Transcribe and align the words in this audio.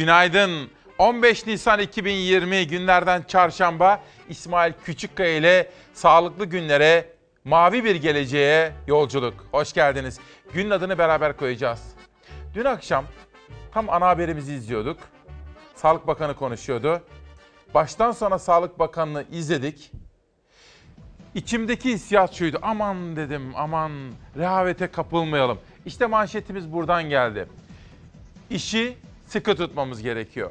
Günaydın. 0.00 0.70
15 0.98 1.46
Nisan 1.46 1.80
2020 1.80 2.66
günlerden 2.66 3.22
çarşamba 3.22 4.00
İsmail 4.28 4.72
Küçükkaya 4.84 5.36
ile 5.36 5.70
sağlıklı 5.94 6.44
günlere, 6.44 7.12
mavi 7.44 7.84
bir 7.84 7.94
geleceğe 7.94 8.72
yolculuk. 8.86 9.46
Hoş 9.52 9.72
geldiniz. 9.72 10.18
Günün 10.52 10.70
adını 10.70 10.98
beraber 10.98 11.36
koyacağız. 11.36 11.80
Dün 12.54 12.64
akşam 12.64 13.04
tam 13.72 13.90
ana 13.90 14.06
haberimizi 14.06 14.54
izliyorduk. 14.54 14.98
Sağlık 15.74 16.06
Bakanı 16.06 16.34
konuşuyordu. 16.36 17.02
Baştan 17.74 18.12
sona 18.12 18.38
Sağlık 18.38 18.78
Bakanı'nı 18.78 19.24
izledik. 19.32 19.92
İçimdeki 21.34 21.90
hissiyat 21.90 22.34
şuydu. 22.34 22.58
Aman 22.62 23.16
dedim, 23.16 23.52
aman 23.56 23.92
rehavete 24.36 24.86
kapılmayalım. 24.86 25.58
İşte 25.86 26.06
manşetimiz 26.06 26.72
buradan 26.72 27.08
geldi. 27.08 27.48
İşi 28.50 28.96
sıkı 29.30 29.56
tutmamız 29.56 30.02
gerekiyor. 30.02 30.50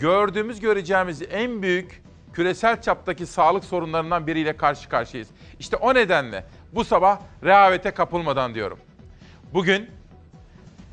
Gördüğümüz, 0.00 0.60
göreceğimiz 0.60 1.22
en 1.30 1.62
büyük 1.62 2.02
küresel 2.32 2.82
çaptaki 2.82 3.26
sağlık 3.26 3.64
sorunlarından 3.64 4.26
biriyle 4.26 4.56
karşı 4.56 4.88
karşıyayız. 4.88 5.28
İşte 5.60 5.76
o 5.76 5.94
nedenle 5.94 6.44
bu 6.72 6.84
sabah 6.84 7.20
rehavete 7.44 7.90
kapılmadan 7.90 8.54
diyorum. 8.54 8.78
Bugün 9.54 9.90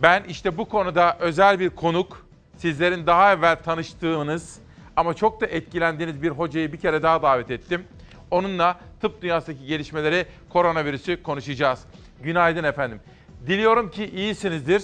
ben 0.01 0.23
işte 0.23 0.57
bu 0.57 0.65
konuda 0.65 1.17
özel 1.19 1.59
bir 1.59 1.69
konuk, 1.69 2.25
sizlerin 2.57 3.07
daha 3.07 3.33
evvel 3.33 3.63
tanıştığınız 3.63 4.59
ama 4.95 5.13
çok 5.13 5.41
da 5.41 5.45
etkilendiğiniz 5.45 6.21
bir 6.21 6.29
hocayı 6.29 6.73
bir 6.73 6.77
kere 6.77 7.03
daha 7.03 7.21
davet 7.21 7.51
ettim. 7.51 7.83
Onunla 8.31 8.79
tıp 9.01 9.21
dünyasındaki 9.21 9.65
gelişmeleri, 9.65 10.25
koronavirüsü 10.49 11.23
konuşacağız. 11.23 11.79
Günaydın 12.23 12.63
efendim. 12.63 12.99
Diliyorum 13.47 13.91
ki 13.91 14.05
iyisinizdir. 14.05 14.83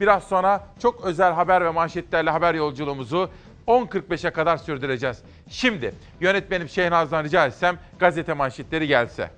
Biraz 0.00 0.24
sonra 0.24 0.66
çok 0.82 1.04
özel 1.04 1.32
haber 1.32 1.64
ve 1.64 1.70
manşetlerle 1.70 2.30
haber 2.30 2.54
yolculuğumuzu 2.54 3.30
10.45'e 3.66 4.30
kadar 4.30 4.56
sürdüreceğiz. 4.56 5.22
Şimdi 5.48 5.94
yönetmenim 6.20 6.68
Şehnaz'dan 6.68 7.24
rica 7.24 7.46
etsem 7.46 7.78
gazete 7.98 8.32
manşetleri 8.32 8.86
gelse. 8.86 9.30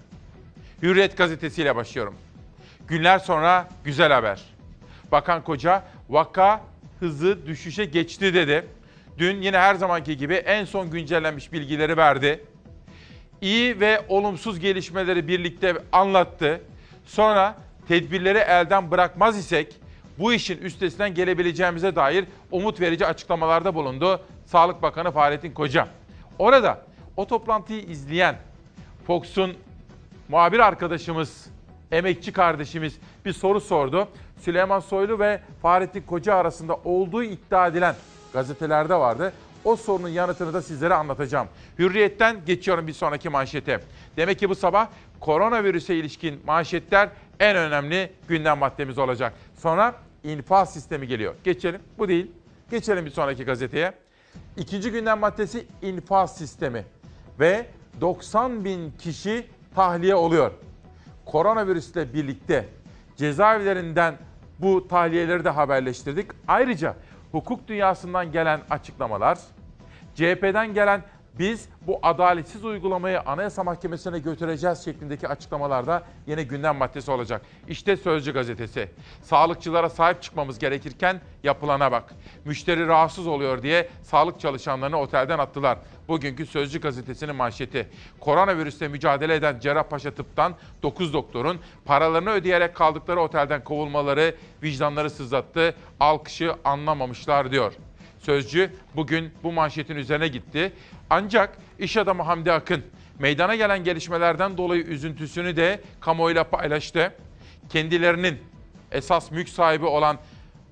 Hürriyet 0.83 1.16
gazetesiyle 1.16 1.77
başlıyorum. 1.77 2.14
Günler 2.88 3.18
sonra 3.18 3.68
güzel 3.84 4.12
haber. 4.12 4.42
Bakan 5.12 5.44
Koca 5.44 5.83
vaka 6.08 6.60
hızı 7.00 7.46
düşüşe 7.46 7.84
geçti 7.84 8.34
dedi. 8.34 8.66
Dün 9.18 9.42
yine 9.42 9.58
her 9.58 9.74
zamanki 9.74 10.16
gibi 10.16 10.34
en 10.34 10.64
son 10.64 10.90
güncellenmiş 10.90 11.52
bilgileri 11.52 11.96
verdi. 11.96 12.44
İyi 13.40 13.80
ve 13.80 14.05
olumsuz 14.08 14.60
gelişmeleri 14.60 15.28
birlikte 15.28 15.74
anlattı. 15.92 16.60
Sonra 17.06 17.56
tedbirleri 17.88 18.38
elden 18.38 18.90
bırakmaz 18.90 19.38
isek 19.38 19.81
bu 20.22 20.32
işin 20.32 20.58
üstesinden 20.58 21.14
gelebileceğimize 21.14 21.96
dair 21.96 22.24
umut 22.50 22.80
verici 22.80 23.06
açıklamalarda 23.06 23.74
bulundu 23.74 24.20
Sağlık 24.46 24.82
Bakanı 24.82 25.10
Fahrettin 25.10 25.52
Koca. 25.52 25.88
Orada 26.38 26.80
o 27.16 27.26
toplantıyı 27.26 27.82
izleyen 27.82 28.36
Fox'un 29.06 29.54
muhabir 30.28 30.58
arkadaşımız, 30.58 31.46
emekçi 31.92 32.32
kardeşimiz 32.32 32.98
bir 33.24 33.32
soru 33.32 33.60
sordu. 33.60 34.08
Süleyman 34.40 34.80
Soylu 34.80 35.18
ve 35.18 35.40
Fahrettin 35.62 36.02
Koca 36.02 36.34
arasında 36.34 36.76
olduğu 36.84 37.22
iddia 37.22 37.66
edilen 37.66 37.94
gazetelerde 38.32 38.94
vardı. 38.94 39.32
O 39.64 39.76
sorunun 39.76 40.08
yanıtını 40.08 40.54
da 40.54 40.62
sizlere 40.62 40.94
anlatacağım. 40.94 41.48
Hürriyetten 41.78 42.36
geçiyorum 42.46 42.86
bir 42.86 42.92
sonraki 42.92 43.28
manşete. 43.28 43.80
Demek 44.16 44.38
ki 44.38 44.48
bu 44.48 44.54
sabah 44.54 44.88
koronavirüse 45.20 45.94
ilişkin 45.94 46.40
manşetler 46.46 47.08
en 47.40 47.56
önemli 47.56 48.12
gündem 48.28 48.58
maddemiz 48.58 48.98
olacak. 48.98 49.32
Sonra 49.62 49.94
infaz 50.24 50.72
sistemi 50.72 51.06
geliyor. 51.06 51.34
Geçelim. 51.44 51.80
Bu 51.98 52.08
değil. 52.08 52.30
Geçelim 52.70 53.06
bir 53.06 53.10
sonraki 53.10 53.44
gazeteye. 53.44 53.92
İkinci 54.56 54.90
gündem 54.90 55.18
maddesi 55.18 55.66
infaz 55.82 56.36
sistemi. 56.36 56.84
Ve 57.40 57.66
90 58.00 58.64
bin 58.64 58.90
kişi 58.90 59.46
tahliye 59.74 60.14
oluyor. 60.14 60.52
Koronavirüsle 61.24 62.14
birlikte 62.14 62.68
cezaevlerinden 63.16 64.14
bu 64.58 64.88
tahliyeleri 64.88 65.44
de 65.44 65.50
haberleştirdik. 65.50 66.30
Ayrıca 66.48 66.96
hukuk 67.32 67.68
dünyasından 67.68 68.32
gelen 68.32 68.61
açıklamalar, 68.70 69.38
CHP'den 70.14 70.74
gelen 70.74 71.02
biz 71.38 71.68
bu 71.86 71.98
adaletsiz 72.02 72.64
uygulamayı 72.64 73.20
Anayasa 73.20 73.64
Mahkemesi'ne 73.64 74.18
götüreceğiz 74.18 74.84
şeklindeki 74.84 75.28
açıklamalarda 75.28 76.02
yine 76.26 76.42
gündem 76.42 76.76
maddesi 76.76 77.10
olacak. 77.10 77.42
İşte 77.68 77.96
Sözcü 77.96 78.32
gazetesi. 78.32 78.88
Sağlıkçılara 79.22 79.90
sahip 79.90 80.22
çıkmamız 80.22 80.58
gerekirken 80.58 81.20
yapılana 81.42 81.92
bak. 81.92 82.14
Müşteri 82.44 82.86
rahatsız 82.86 83.26
oluyor 83.26 83.62
diye 83.62 83.88
sağlık 84.02 84.40
çalışanlarını 84.40 84.96
otelden 84.96 85.38
attılar. 85.38 85.78
Bugünkü 86.08 86.46
Sözcü 86.46 86.80
gazetesinin 86.80 87.36
manşeti. 87.36 87.88
Koronavirüsle 88.20 88.88
mücadele 88.88 89.34
eden 89.34 89.60
Cerrahpaşa 89.60 90.10
Tıp'tan 90.10 90.54
9 90.82 91.12
doktorun 91.12 91.60
paralarını 91.84 92.30
ödeyerek 92.30 92.76
kaldıkları 92.76 93.20
otelden 93.20 93.64
kovulmaları 93.64 94.34
vicdanları 94.62 95.10
sızlattı. 95.10 95.74
Alkışı 96.00 96.54
anlamamışlar 96.64 97.50
diyor. 97.50 97.72
Sözcü 98.22 98.70
bugün 98.96 99.30
bu 99.42 99.52
manşetin 99.52 99.96
üzerine 99.96 100.28
gitti. 100.28 100.72
Ancak 101.10 101.58
iş 101.78 101.96
adamı 101.96 102.22
Hamdi 102.22 102.52
Akın 102.52 102.83
meydana 103.18 103.55
gelen 103.55 103.84
gelişmelerden 103.84 104.56
dolayı 104.56 104.83
üzüntüsünü 104.83 105.56
de 105.56 105.80
kamuoyuyla 106.00 106.44
paylaştı. 106.44 107.14
Kendilerinin 107.68 108.38
esas 108.92 109.30
mülk 109.30 109.48
sahibi 109.48 109.86
olan 109.86 110.18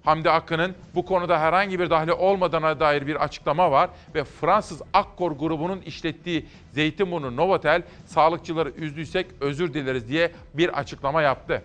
Hamdi 0.05 0.31
Akın'ın 0.31 0.75
bu 0.95 1.05
konuda 1.05 1.41
herhangi 1.41 1.81
bir 1.81 1.91
dahli 1.91 2.13
olmadığına 2.13 2.81
dair 2.81 3.07
bir 3.07 3.25
açıklama 3.25 3.71
var 3.71 3.91
ve 4.15 4.25
Fransız 4.25 4.83
Akkor 4.93 5.33
grubunun 5.33 5.81
işlettiği 5.81 6.47
Zeytinburnu 6.73 7.37
Novotel 7.37 7.83
sağlıkçıları 8.07 8.71
üzdüysek 8.71 9.27
özür 9.41 9.75
dileriz 9.75 10.09
diye 10.09 10.33
bir 10.55 10.79
açıklama 10.79 11.23
yaptı. 11.23 11.63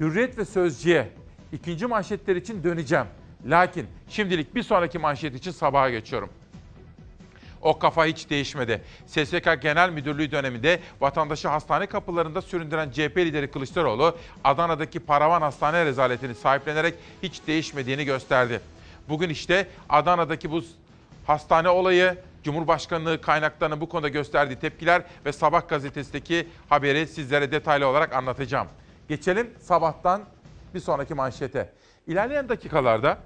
Hürriyet 0.00 0.38
ve 0.38 0.44
Sözcü'ye 0.44 1.08
ikinci 1.52 1.86
manşetler 1.86 2.36
için 2.36 2.64
döneceğim. 2.64 3.06
Lakin 3.46 3.86
şimdilik 4.08 4.54
bir 4.54 4.62
sonraki 4.62 4.98
manşet 4.98 5.34
için 5.34 5.50
sabaha 5.50 5.90
geçiyorum. 5.90 6.30
O 7.62 7.78
kafa 7.78 8.06
hiç 8.06 8.30
değişmedi. 8.30 8.82
SSK 9.06 9.62
Genel 9.62 9.90
Müdürlüğü 9.90 10.30
döneminde 10.30 10.80
vatandaşı 11.00 11.48
hastane 11.48 11.86
kapılarında 11.86 12.42
süründüren 12.42 12.90
CHP 12.90 13.16
lideri 13.16 13.50
Kılıçdaroğlu, 13.50 14.16
Adana'daki 14.44 15.00
paravan 15.00 15.42
hastane 15.42 15.84
rezaletini 15.84 16.34
sahiplenerek 16.34 16.94
hiç 17.22 17.46
değişmediğini 17.46 18.04
gösterdi. 18.04 18.60
Bugün 19.08 19.28
işte 19.28 19.66
Adana'daki 19.88 20.50
bu 20.50 20.62
hastane 21.26 21.68
olayı, 21.68 22.18
Cumhurbaşkanlığı 22.44 23.20
kaynaklarının 23.20 23.80
bu 23.80 23.88
konuda 23.88 24.08
gösterdiği 24.08 24.56
tepkiler 24.56 25.02
ve 25.26 25.32
Sabah 25.32 25.68
gazetesindeki 25.68 26.48
haberi 26.68 27.06
sizlere 27.06 27.52
detaylı 27.52 27.86
olarak 27.86 28.12
anlatacağım. 28.12 28.68
Geçelim 29.08 29.50
sabahtan 29.60 30.22
bir 30.74 30.80
sonraki 30.80 31.14
manşete. 31.14 31.72
İlerleyen 32.08 32.48
dakikalarda 32.48 33.18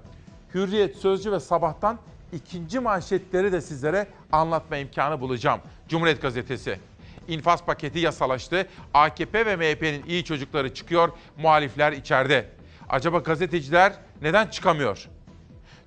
Hürriyet, 0.53 0.95
Sözcü 0.95 1.31
ve 1.31 1.39
Sabah'tan 1.39 1.99
ikinci 2.33 2.79
manşetleri 2.79 3.51
de 3.51 3.61
sizlere 3.61 4.07
anlatma 4.31 4.77
imkanı 4.77 5.21
bulacağım. 5.21 5.59
Cumhuriyet 5.87 6.21
Gazetesi. 6.21 6.79
İnfaz 7.27 7.65
paketi 7.65 7.99
yasalaştı. 7.99 8.67
AKP 8.93 9.45
ve 9.45 9.55
MHP'nin 9.55 10.03
iyi 10.05 10.23
çocukları 10.23 10.73
çıkıyor, 10.73 11.09
muhalifler 11.37 11.91
içeride. 11.91 12.45
Acaba 12.89 13.17
gazeteciler 13.17 13.93
neden 14.21 14.47
çıkamıyor? 14.47 15.09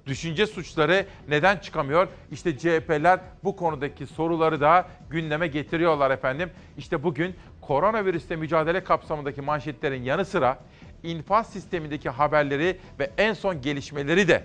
Düşünce 0.07 0.47
suçları 0.47 1.07
neden 1.29 1.57
çıkamıyor? 1.57 2.09
İşte 2.33 2.59
CHP'ler 2.59 3.21
bu 3.45 3.57
konudaki 3.57 4.07
soruları 4.07 4.61
da 4.61 4.89
gündeme 5.11 5.47
getiriyorlar 5.47 6.11
efendim. 6.11 6.51
İşte 6.79 7.03
bugün 7.03 7.37
koronavirüsle 7.61 8.37
mücadele 8.37 8.85
kapsamındaki 8.85 9.43
manşetlerin 9.43 10.03
yanı 10.03 10.25
sıra 10.25 10.59
infaz 11.07 11.51
sistemindeki 11.51 12.11
haberleri 12.11 12.79
ve 12.99 13.11
en 13.19 13.33
son 13.33 13.63
gelişmeleri 13.63 14.29
de 14.29 14.45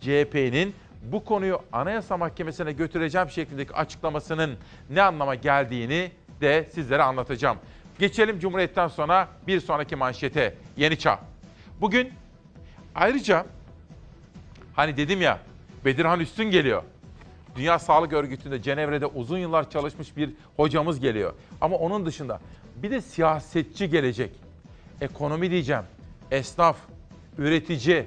CHP'nin 0.00 0.74
bu 1.02 1.24
konuyu 1.24 1.60
Anayasa 1.72 2.16
Mahkemesi'ne 2.16 2.72
götüreceğim 2.72 3.30
şeklindeki 3.30 3.74
açıklamasının 3.74 4.56
ne 4.90 5.02
anlama 5.02 5.34
geldiğini 5.34 6.10
de 6.40 6.68
sizlere 6.74 7.02
anlatacağım. 7.02 7.58
Geçelim 7.98 8.38
Cumhuriyet'ten 8.38 8.88
sonra 8.88 9.28
bir 9.46 9.60
sonraki 9.60 9.96
manşete. 9.96 10.54
Yeni 10.76 10.98
Çağ. 10.98 11.20
Bugün 11.80 12.12
ayrıca 12.94 13.46
hani 14.74 14.96
dedim 14.96 15.22
ya 15.22 15.38
Bedirhan 15.84 16.20
Üstün 16.20 16.50
geliyor. 16.50 16.82
Dünya 17.56 17.78
Sağlık 17.78 18.12
Örgütü'nde 18.12 18.62
Cenevre'de 18.62 19.06
uzun 19.06 19.38
yıllar 19.38 19.70
çalışmış 19.70 20.16
bir 20.16 20.30
hocamız 20.56 21.00
geliyor. 21.00 21.32
Ama 21.60 21.76
onun 21.76 22.06
dışında 22.06 22.40
bir 22.76 22.90
de 22.90 23.00
siyasetçi 23.00 23.90
gelecek. 23.90 24.30
Ekonomi 25.00 25.50
diyeceğim. 25.50 25.82
Esnaf, 26.30 26.76
üretici, 27.38 28.06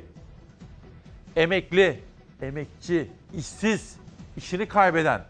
emekli, 1.36 2.00
emekçi, 2.42 3.08
işsiz, 3.38 3.96
işini 4.38 4.68
kaybeden, 4.68 5.26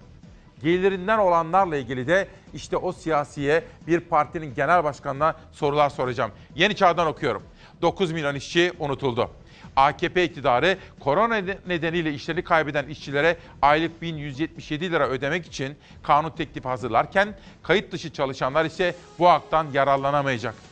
gelirinden 0.63 1.17
olanlarla 1.17 1.77
ilgili 1.77 2.07
de 2.07 2.27
işte 2.53 2.77
o 2.77 2.91
siyasiye 2.91 3.63
bir 3.87 3.99
partinin 3.99 4.53
genel 4.55 4.83
başkanına 4.83 5.35
sorular 5.51 5.89
soracağım. 5.89 6.31
Yeni 6.55 6.75
Çağ'dan 6.75 7.07
okuyorum. 7.07 7.43
9 7.81 8.11
milyon 8.11 8.35
işçi 8.35 8.73
unutuldu. 8.79 9.31
AKP 9.75 10.23
iktidarı 10.23 10.77
korona 10.99 11.35
nedeniyle 11.67 12.13
işlerini 12.13 12.43
kaybeden 12.43 12.87
işçilere 12.87 13.37
aylık 13.61 14.01
1177 14.01 14.91
lira 14.91 15.07
ödemek 15.07 15.45
için 15.45 15.77
kanun 16.03 16.29
teklifi 16.29 16.67
hazırlarken 16.67 17.37
kayıt 17.63 17.91
dışı 17.91 18.13
çalışanlar 18.13 18.65
ise 18.65 18.95
bu 19.19 19.29
haktan 19.29 19.67
yararlanamayacak. 19.73 20.70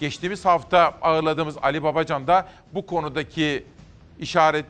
Geçtiğimiz 0.00 0.44
hafta 0.44 0.98
ağırladığımız 1.02 1.56
Ali 1.62 1.82
Babacan 1.82 2.26
da 2.26 2.48
bu 2.74 2.86
konudaki 2.86 3.64
işaret 4.18 4.64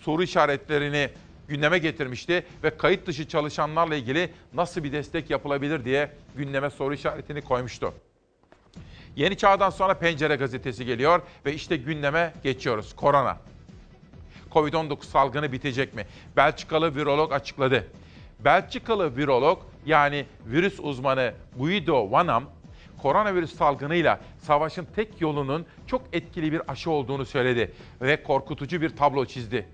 soru 0.00 0.22
işaretlerini 0.22 1.08
gündeme 1.48 1.78
getirmişti 1.78 2.46
ve 2.64 2.76
kayıt 2.76 3.06
dışı 3.06 3.28
çalışanlarla 3.28 3.96
ilgili 3.96 4.32
nasıl 4.54 4.84
bir 4.84 4.92
destek 4.92 5.30
yapılabilir 5.30 5.84
diye 5.84 6.10
gündeme 6.36 6.70
soru 6.70 6.94
işaretini 6.94 7.42
koymuştu. 7.42 7.94
Yeni 9.16 9.36
Çağ'dan 9.36 9.70
sonra 9.70 9.94
Pencere 9.94 10.36
gazetesi 10.36 10.86
geliyor 10.86 11.22
ve 11.46 11.54
işte 11.54 11.76
gündeme 11.76 12.32
geçiyoruz. 12.42 12.96
Korona. 12.96 13.38
Covid-19 14.52 15.04
salgını 15.04 15.52
bitecek 15.52 15.94
mi? 15.94 16.06
Belçikalı 16.36 16.94
virolog 16.96 17.32
açıkladı. 17.32 17.86
Belçikalı 18.40 19.16
virolog 19.16 19.58
yani 19.86 20.26
virüs 20.46 20.80
uzmanı 20.80 21.34
Guido 21.56 22.10
Vanam, 22.10 22.44
koronavirüs 23.02 23.56
salgınıyla 23.56 24.20
savaşın 24.38 24.86
tek 24.96 25.20
yolunun 25.20 25.66
çok 25.86 26.02
etkili 26.12 26.52
bir 26.52 26.72
aşı 26.72 26.90
olduğunu 26.90 27.24
söyledi 27.24 27.72
ve 28.02 28.22
korkutucu 28.22 28.80
bir 28.80 28.96
tablo 28.96 29.26
çizdi. 29.26 29.66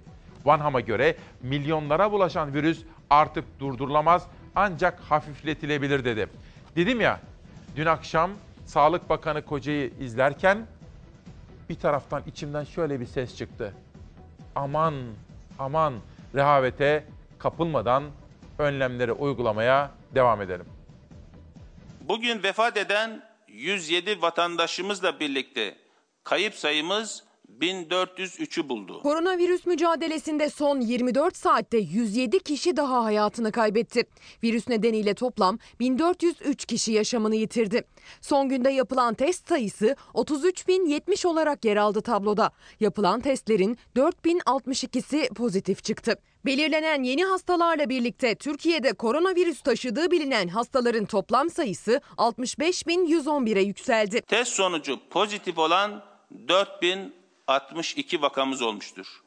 Vanham'a 0.44 0.80
göre 0.80 1.16
milyonlara 1.42 2.12
bulaşan 2.12 2.54
virüs 2.54 2.82
artık 3.10 3.60
durdurulamaz 3.60 4.26
ancak 4.54 5.00
hafifletilebilir 5.00 6.04
dedi. 6.04 6.26
Dedim 6.76 7.00
ya 7.00 7.20
dün 7.76 7.86
akşam 7.86 8.30
Sağlık 8.66 9.08
Bakanı 9.08 9.44
Koca'yı 9.44 9.90
izlerken 10.00 10.66
bir 11.68 11.74
taraftan 11.74 12.22
içimden 12.26 12.64
şöyle 12.64 13.00
bir 13.00 13.06
ses 13.06 13.36
çıktı. 13.36 13.74
Aman 14.54 14.94
aman 15.58 15.94
rehavete 16.34 17.04
kapılmadan 17.38 18.04
önlemleri 18.58 19.12
uygulamaya 19.12 19.90
devam 20.14 20.42
edelim. 20.42 20.66
Bugün 22.08 22.42
vefat 22.42 22.76
eden 22.76 23.22
107 23.48 24.22
vatandaşımızla 24.22 25.20
birlikte 25.20 25.76
kayıp 26.24 26.54
sayımız 26.54 27.24
1403'ü 27.60 28.68
buldu. 28.68 29.00
Koronavirüs 29.02 29.66
mücadelesinde 29.66 30.50
son 30.50 30.80
24 30.80 31.36
saatte 31.36 31.78
107 31.78 32.38
kişi 32.38 32.76
daha 32.76 33.04
hayatını 33.04 33.52
kaybetti. 33.52 34.02
Virüs 34.42 34.68
nedeniyle 34.68 35.14
toplam 35.14 35.58
1403 35.80 36.64
kişi 36.64 36.92
yaşamını 36.92 37.34
yitirdi. 37.34 37.84
Son 38.20 38.48
günde 38.48 38.70
yapılan 38.70 39.14
test 39.14 39.48
sayısı 39.48 39.96
33.070 40.14 41.26
olarak 41.26 41.64
yer 41.64 41.76
aldı 41.76 42.00
tabloda. 42.00 42.50
Yapılan 42.80 43.20
testlerin 43.20 43.78
4062'si 43.96 45.34
pozitif 45.34 45.84
çıktı. 45.84 46.16
Belirlenen 46.44 47.02
yeni 47.02 47.24
hastalarla 47.24 47.88
birlikte 47.88 48.34
Türkiye'de 48.34 48.92
koronavirüs 48.92 49.60
taşıdığı 49.60 50.10
bilinen 50.10 50.48
hastaların 50.48 51.04
toplam 51.04 51.50
sayısı 51.50 52.00
65.111'e 52.16 53.62
yükseldi. 53.62 54.20
Test 54.20 54.52
sonucu 54.52 54.98
pozitif 55.10 55.58
olan 55.58 56.04
4062 56.48 58.22
vakamız 58.22 58.62
olmuştur. 58.62 59.22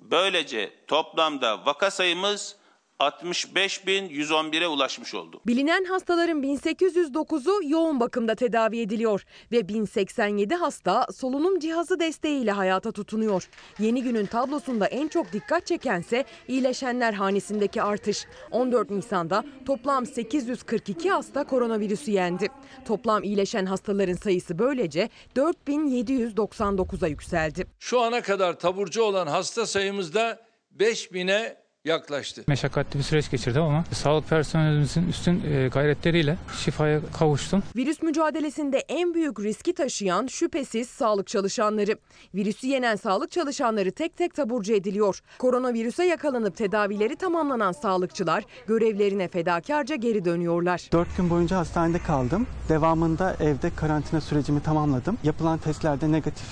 Böylece 0.00 0.72
toplamda 0.86 1.66
vaka 1.66 1.90
sayımız 1.90 2.56
65.111'e 3.00 4.66
ulaşmış 4.66 5.14
oldu. 5.14 5.40
Bilinen 5.46 5.84
hastaların 5.84 6.42
1809'u 6.42 7.68
yoğun 7.68 8.00
bakımda 8.00 8.34
tedavi 8.34 8.80
ediliyor 8.80 9.24
ve 9.52 9.68
1087 9.68 10.54
hasta 10.54 11.06
solunum 11.12 11.58
cihazı 11.58 12.00
desteğiyle 12.00 12.50
hayata 12.50 12.92
tutunuyor. 12.92 13.48
Yeni 13.78 14.02
günün 14.02 14.26
tablosunda 14.26 14.86
en 14.86 15.08
çok 15.08 15.32
dikkat 15.32 15.66
çekense 15.66 16.24
iyileşenler 16.48 17.12
hanesindeki 17.12 17.82
artış. 17.82 18.26
14 18.50 18.90
Nisan'da 18.90 19.44
toplam 19.66 20.06
842 20.06 21.10
hasta 21.10 21.44
koronavirüsü 21.44 22.10
yendi. 22.10 22.48
Toplam 22.84 23.22
iyileşen 23.22 23.66
hastaların 23.66 24.14
sayısı 24.14 24.58
böylece 24.58 25.08
4799'a 25.36 27.08
yükseldi. 27.08 27.66
Şu 27.78 28.00
ana 28.00 28.22
kadar 28.22 28.58
taburcu 28.58 29.02
olan 29.02 29.26
hasta 29.26 29.66
sayımız 29.66 30.14
da 30.14 30.46
5000'e 30.78 31.65
yaklaştı. 31.86 32.44
Meşakkatli 32.46 32.98
bir 32.98 33.04
süreç 33.04 33.30
geçirdim 33.30 33.62
ama 33.62 33.84
sağlık 33.92 34.28
personelimizin 34.28 35.08
üstün 35.08 35.42
e, 35.52 35.68
gayretleriyle 35.68 36.36
şifaya 36.64 37.00
kavuştum. 37.18 37.62
Virüs 37.76 38.02
mücadelesinde 38.02 38.78
en 38.78 39.14
büyük 39.14 39.40
riski 39.40 39.74
taşıyan 39.74 40.26
şüphesiz 40.26 40.88
sağlık 40.88 41.26
çalışanları. 41.26 41.96
Virüsü 42.34 42.66
yenen 42.66 42.96
sağlık 42.96 43.30
çalışanları 43.30 43.90
tek 43.90 44.16
tek 44.16 44.34
taburcu 44.34 44.72
ediliyor. 44.72 45.20
Koronavirüse 45.38 46.04
yakalanıp 46.04 46.56
tedavileri 46.56 47.16
tamamlanan 47.16 47.72
sağlıkçılar 47.72 48.44
görevlerine 48.66 49.28
fedakarca 49.28 49.94
geri 49.94 50.24
dönüyorlar. 50.24 50.88
4 50.92 51.16
gün 51.16 51.30
boyunca 51.30 51.56
hastanede 51.56 51.98
kaldım. 51.98 52.46
Devamında 52.68 53.36
evde 53.40 53.70
karantina 53.76 54.20
sürecimi 54.20 54.62
tamamladım. 54.62 55.18
Yapılan 55.24 55.58
testlerde 55.58 56.12
negatif 56.12 56.46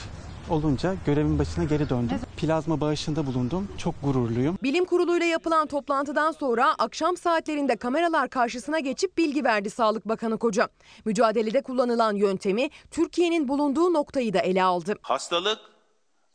olunca 0.50 0.94
görevin 1.06 1.38
başına 1.38 1.64
geri 1.64 1.88
döndüm. 1.88 2.20
Plazma 2.37 2.81
bağışında 2.81 3.26
bulundum. 3.26 3.69
Çok 3.79 3.94
gururluyum. 4.02 4.58
Bilim 4.62 4.85
kuruluyla 4.85 5.26
yapılan 5.26 5.67
toplantıdan 5.67 6.32
sonra 6.32 6.75
akşam 6.79 7.17
saatlerinde 7.17 7.76
kameralar 7.76 8.29
karşısına 8.29 8.79
geçip 8.79 9.19
bilgi 9.19 9.44
verdi 9.44 9.70
Sağlık 9.70 10.08
Bakanı 10.08 10.38
Koca. 10.38 10.69
Mücadelede 11.05 11.62
kullanılan 11.62 12.14
yöntemi 12.14 12.70
Türkiye'nin 12.91 13.49
bulunduğu 13.49 13.93
noktayı 13.93 14.32
da 14.35 14.38
ele 14.38 14.62
aldı. 14.62 14.94
Hastalık 15.02 15.58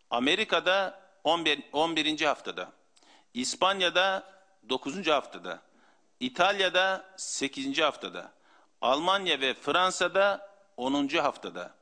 Amerika'da 0.09 0.99
11. 1.23 1.63
11. 1.73 2.21
haftada, 2.21 2.71
İspanya'da 3.33 4.23
9. 4.69 5.07
haftada, 5.07 5.61
İtalya'da 6.19 7.05
8. 7.17 7.79
haftada, 7.81 8.31
Almanya 8.81 9.41
ve 9.41 9.53
Fransa'da 9.53 10.49
10. 10.77 11.07
haftada, 11.07 11.73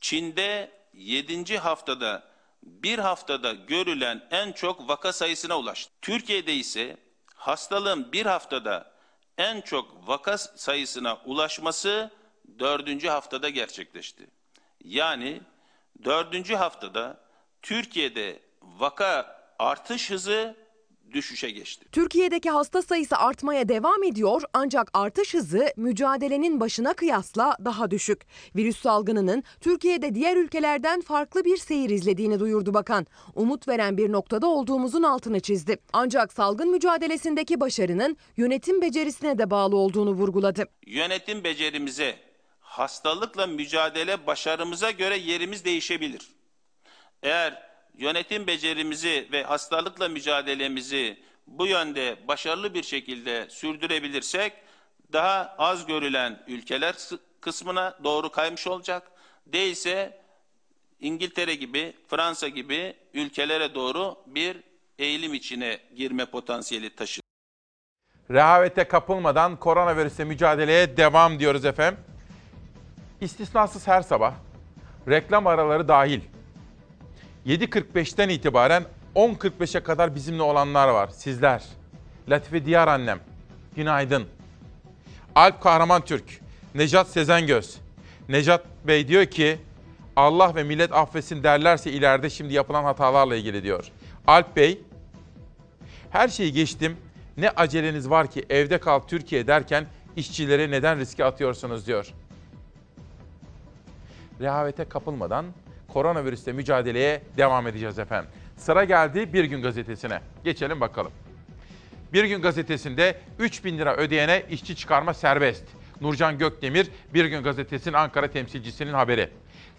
Çin'de 0.00 0.79
7. 0.92 1.58
haftada 1.58 2.30
bir 2.62 2.98
haftada 2.98 3.52
görülen 3.52 4.28
en 4.30 4.52
çok 4.52 4.88
vaka 4.88 5.12
sayısına 5.12 5.58
ulaştı. 5.58 5.92
Türkiye'de 6.02 6.54
ise 6.54 6.96
hastalığın 7.34 8.12
bir 8.12 8.26
haftada 8.26 8.92
en 9.38 9.60
çok 9.60 10.08
vaka 10.08 10.38
sayısına 10.38 11.18
ulaşması 11.24 12.10
dördüncü 12.58 13.08
haftada 13.08 13.48
gerçekleşti. 13.48 14.26
Yani 14.84 15.40
dördüncü 16.04 16.54
haftada 16.54 17.20
Türkiye'de 17.62 18.42
vaka 18.62 19.40
artış 19.58 20.10
hızı 20.10 20.56
düşüşe 21.12 21.50
geçti. 21.50 21.86
Türkiye'deki 21.92 22.50
hasta 22.50 22.82
sayısı 22.82 23.16
artmaya 23.16 23.68
devam 23.68 24.02
ediyor 24.02 24.42
ancak 24.52 24.90
artış 24.92 25.34
hızı 25.34 25.72
mücadelenin 25.76 26.60
başına 26.60 26.94
kıyasla 26.94 27.56
daha 27.64 27.90
düşük. 27.90 28.20
Virüs 28.56 28.82
salgınının 28.82 29.42
Türkiye'de 29.60 30.14
diğer 30.14 30.36
ülkelerden 30.36 31.00
farklı 31.00 31.44
bir 31.44 31.56
seyir 31.56 31.90
izlediğini 31.90 32.40
duyurdu 32.40 32.74
bakan. 32.74 33.06
Umut 33.34 33.68
veren 33.68 33.96
bir 33.96 34.12
noktada 34.12 34.46
olduğumuzun 34.46 35.02
altını 35.02 35.40
çizdi. 35.40 35.76
Ancak 35.92 36.32
salgın 36.32 36.70
mücadelesindeki 36.70 37.60
başarının 37.60 38.16
yönetim 38.36 38.82
becerisine 38.82 39.38
de 39.38 39.50
bağlı 39.50 39.76
olduğunu 39.76 40.10
vurguladı. 40.10 40.64
Yönetim 40.86 41.44
becerimize, 41.44 42.16
hastalıkla 42.60 43.46
mücadele 43.46 44.26
başarımıza 44.26 44.90
göre 44.90 45.16
yerimiz 45.16 45.64
değişebilir. 45.64 46.28
Eğer 47.22 47.69
yönetim 47.98 48.46
becerimizi 48.46 49.28
ve 49.32 49.42
hastalıkla 49.42 50.08
mücadelemizi 50.08 51.16
bu 51.46 51.66
yönde 51.66 52.16
başarılı 52.28 52.74
bir 52.74 52.82
şekilde 52.82 53.50
sürdürebilirsek 53.50 54.52
daha 55.12 55.54
az 55.58 55.86
görülen 55.86 56.42
ülkeler 56.46 56.94
kısmına 57.40 57.98
doğru 58.04 58.30
kaymış 58.30 58.66
olacak. 58.66 59.10
Değilse 59.46 60.20
İngiltere 61.00 61.54
gibi, 61.54 61.94
Fransa 62.08 62.48
gibi 62.48 62.94
ülkelere 63.14 63.74
doğru 63.74 64.16
bir 64.26 64.56
eğilim 64.98 65.34
içine 65.34 65.78
girme 65.96 66.26
potansiyeli 66.26 66.94
taşır. 66.94 67.22
Rehavete 68.30 68.88
kapılmadan 68.88 69.56
koronavirüse 69.56 70.24
mücadeleye 70.24 70.96
devam 70.96 71.38
diyoruz 71.38 71.64
efendim. 71.64 72.00
İstisnasız 73.20 73.86
her 73.86 74.02
sabah 74.02 74.34
reklam 75.08 75.46
araları 75.46 75.88
dahil 75.88 76.20
7.45'ten 77.50 78.28
itibaren 78.28 78.84
10.45'e 79.14 79.82
kadar 79.82 80.14
bizimle 80.14 80.42
olanlar 80.42 80.88
var. 80.88 81.08
Sizler. 81.08 81.62
Latife 82.28 82.64
Diyar 82.64 82.88
annem. 82.88 83.20
Günaydın. 83.76 84.26
Alp 85.34 85.62
Kahraman 85.62 86.04
Türk. 86.04 86.40
Nejat 86.74 87.08
Sezengöz. 87.08 87.76
Nejat 88.28 88.64
Bey 88.84 89.08
diyor 89.08 89.26
ki 89.26 89.58
Allah 90.16 90.54
ve 90.54 90.62
millet 90.62 90.92
affetsin 90.92 91.42
derlerse 91.42 91.92
ileride 91.92 92.30
şimdi 92.30 92.54
yapılan 92.54 92.84
hatalarla 92.84 93.36
ilgili 93.36 93.62
diyor. 93.62 93.84
Alp 94.26 94.56
Bey 94.56 94.80
her 96.10 96.28
şeyi 96.28 96.52
geçtim. 96.52 96.96
Ne 97.36 97.50
aceleniz 97.50 98.10
var 98.10 98.30
ki 98.30 98.46
evde 98.50 98.78
kal 98.78 99.00
Türkiye 99.00 99.46
derken 99.46 99.86
işçileri 100.16 100.70
neden 100.70 100.98
riske 100.98 101.24
atıyorsunuz 101.24 101.86
diyor. 101.86 102.12
Rehavete 104.40 104.84
kapılmadan 104.84 105.46
koronavirüsle 105.92 106.52
mücadeleye 106.52 107.22
devam 107.36 107.66
edeceğiz 107.66 107.98
efendim. 107.98 108.30
Sıra 108.56 108.84
geldi 108.84 109.32
Bir 109.32 109.44
Gün 109.44 109.62
Gazetesi'ne. 109.62 110.20
Geçelim 110.44 110.80
bakalım. 110.80 111.12
Bir 112.12 112.24
Gün 112.24 112.42
Gazetesi'nde 112.42 113.18
3 113.38 113.64
bin 113.64 113.78
lira 113.78 113.96
ödeyene 113.96 114.42
işçi 114.50 114.76
çıkarma 114.76 115.14
serbest. 115.14 115.64
Nurcan 116.00 116.38
Gökdemir, 116.38 116.88
Bir 117.14 117.24
Gün 117.24 117.42
Gazetesi'nin 117.42 117.94
Ankara 117.94 118.28
temsilcisinin 118.28 118.92
haberi. 118.92 119.28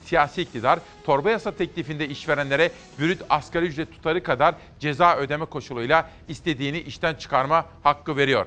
Siyasi 0.06 0.42
iktidar, 0.42 0.80
torba 1.06 1.30
yasa 1.30 1.52
teklifinde 1.52 2.08
işverenlere 2.08 2.72
bürüt 3.00 3.22
asgari 3.30 3.66
ücret 3.66 3.92
tutarı 3.92 4.24
kadar 4.24 4.56
ceza 4.80 5.18
ödeme 5.18 5.46
koşuluyla 5.46 6.10
istediğini 6.28 6.80
işten 6.80 7.16
çıkarma 7.16 7.66
hakkı 7.84 8.18
veriyor. 8.18 8.46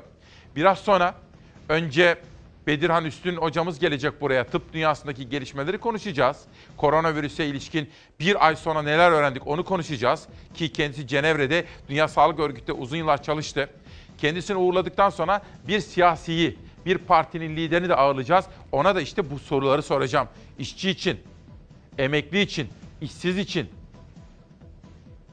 Biraz 0.56 0.78
sonra 0.78 1.14
önce 1.68 2.16
Bedirhan 2.66 3.04
Üstün 3.04 3.36
hocamız 3.36 3.78
gelecek 3.78 4.20
buraya. 4.20 4.46
Tıp 4.46 4.72
dünyasındaki 4.72 5.28
gelişmeleri 5.28 5.78
konuşacağız. 5.78 6.40
Koronavirüse 6.76 7.46
ilişkin 7.46 7.90
bir 8.20 8.46
ay 8.46 8.56
sonra 8.56 8.82
neler 8.82 9.12
öğrendik 9.12 9.46
onu 9.46 9.64
konuşacağız. 9.64 10.28
Ki 10.54 10.72
kendisi 10.72 11.06
Cenevre'de 11.06 11.64
Dünya 11.88 12.08
Sağlık 12.08 12.38
Örgütü'nde 12.38 12.72
uzun 12.72 12.96
yıllar 12.96 13.22
çalıştı. 13.22 13.70
Kendisini 14.18 14.56
uğurladıktan 14.56 15.10
sonra 15.10 15.42
bir 15.68 15.80
siyasiyi, 15.80 16.58
bir 16.86 16.98
partinin 16.98 17.56
liderini 17.56 17.88
de 17.88 17.94
ağırlayacağız. 17.94 18.44
Ona 18.72 18.94
da 18.94 19.00
işte 19.00 19.30
bu 19.30 19.38
soruları 19.38 19.82
soracağım. 19.82 20.28
İşçi 20.58 20.90
için, 20.90 21.20
emekli 21.98 22.40
için, 22.40 22.68
işsiz 23.00 23.38
için, 23.38 23.70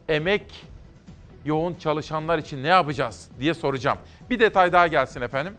emek 0.10 0.66
yoğun 1.46 1.76
çalışanlar 1.76 2.40
için 2.40 2.64
ne 2.64 2.68
yapacağız 2.68 3.30
diye 3.40 3.54
soracağım. 3.54 3.98
Bir 4.30 4.40
detay 4.40 4.74
daha 4.74 4.88
gelsin 4.88 5.22
efendim 5.22 5.54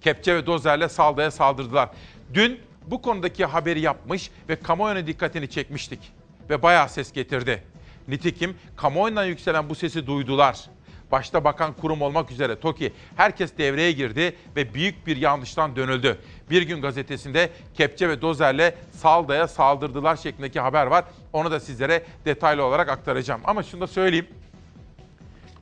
kepçe 0.00 0.36
ve 0.36 0.46
dozerle 0.46 0.88
saldaya 0.88 1.30
saldırdılar. 1.30 1.88
Dün 2.34 2.60
bu 2.86 3.02
konudaki 3.02 3.44
haberi 3.44 3.80
yapmış 3.80 4.30
ve 4.48 4.56
kamuoyunun 4.56 5.06
dikkatini 5.06 5.50
çekmiştik 5.50 6.12
ve 6.50 6.62
bayağı 6.62 6.88
ses 6.88 7.12
getirdi. 7.12 7.62
Nitekim 8.08 8.56
kamuoyundan 8.76 9.24
yükselen 9.24 9.68
bu 9.68 9.74
sesi 9.74 10.06
duydular. 10.06 10.64
Başta 11.12 11.44
bakan 11.44 11.72
kurum 11.72 12.02
olmak 12.02 12.30
üzere 12.30 12.60
TOKİ 12.60 12.92
herkes 13.16 13.58
devreye 13.58 13.92
girdi 13.92 14.36
ve 14.56 14.74
büyük 14.74 15.06
bir 15.06 15.16
yanlıştan 15.16 15.76
dönüldü. 15.76 16.18
Bir 16.50 16.62
gün 16.62 16.82
gazetesinde 16.82 17.50
kepçe 17.74 18.08
ve 18.08 18.22
dozerle 18.22 18.74
saldaya 18.92 19.48
saldırdılar 19.48 20.16
şeklindeki 20.16 20.60
haber 20.60 20.86
var. 20.86 21.04
Onu 21.32 21.50
da 21.50 21.60
sizlere 21.60 22.02
detaylı 22.24 22.64
olarak 22.64 22.88
aktaracağım. 22.88 23.40
Ama 23.44 23.62
şunu 23.62 23.80
da 23.80 23.86
söyleyeyim. 23.86 24.26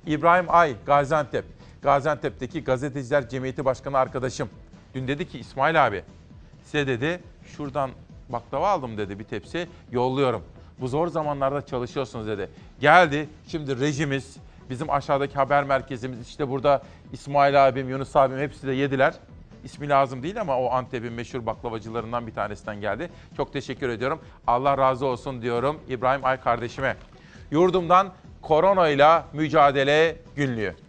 İbrahim 0.07 0.47
Ay, 0.49 0.75
Gaziantep. 0.87 1.45
Gaziantep'teki 1.83 2.65
Gazeteciler 2.65 3.29
Cemiyeti 3.29 3.65
Başkanı 3.65 3.99
arkadaşım. 3.99 4.49
Dün 4.95 5.09
dedi 5.09 5.29
ki 5.29 5.39
İsmail 5.39 5.87
abi 5.87 6.03
size 6.65 6.87
dedi 6.87 7.21
şuradan 7.45 7.91
baklava 8.29 8.69
aldım 8.69 8.99
dedi 8.99 9.19
bir 9.19 9.25
tepsi 9.25 9.69
yolluyorum. 9.93 10.43
Bu 10.81 10.89
zor 10.89 11.09
zamanlarda 11.09 11.67
çalışıyorsunuz 11.67 12.27
dedi. 12.27 12.51
Geldi 12.81 13.29
şimdi 13.49 13.81
rejimiz 13.81 14.37
bizim 14.71 14.91
aşağıdaki 14.91 15.35
haber 15.35 15.65
merkezimiz 15.65 16.29
işte 16.29 16.49
burada 16.49 16.83
İsmail 17.13 17.69
abim 17.69 17.89
Yunus 17.89 18.17
abim 18.17 18.39
hepsi 18.39 18.67
de 18.67 18.73
yediler. 18.73 19.15
İsmi 19.65 19.89
lazım 19.89 20.23
değil 20.23 20.41
ama 20.41 20.59
o 20.59 20.71
Antep'in 20.71 21.13
meşhur 21.13 21.47
baklavacılarından 21.47 22.27
bir 22.27 22.35
tanesinden 22.35 22.81
geldi. 22.81 23.11
Çok 23.37 23.53
teşekkür 23.53 23.89
ediyorum. 23.89 24.21
Allah 24.47 24.79
razı 24.79 25.07
olsun 25.07 25.43
diyorum 25.43 25.81
İbrahim 25.89 26.25
Ay 26.25 26.41
kardeşime. 26.41 26.97
Yurdumdan 27.51 28.13
koronayla 28.43 29.25
mücadele 29.33 30.17
günlüğü. 30.37 30.88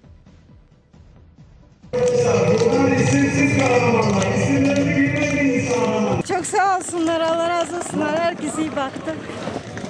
Çok 6.27 6.46
sağ 6.46 6.77
olsunlar, 6.77 7.22
Allah 7.22 7.50
razı 7.50 7.77
olsunlar. 7.77 8.19
Herkes 8.19 8.58
iyi 8.58 8.75
baktı. 8.75 9.15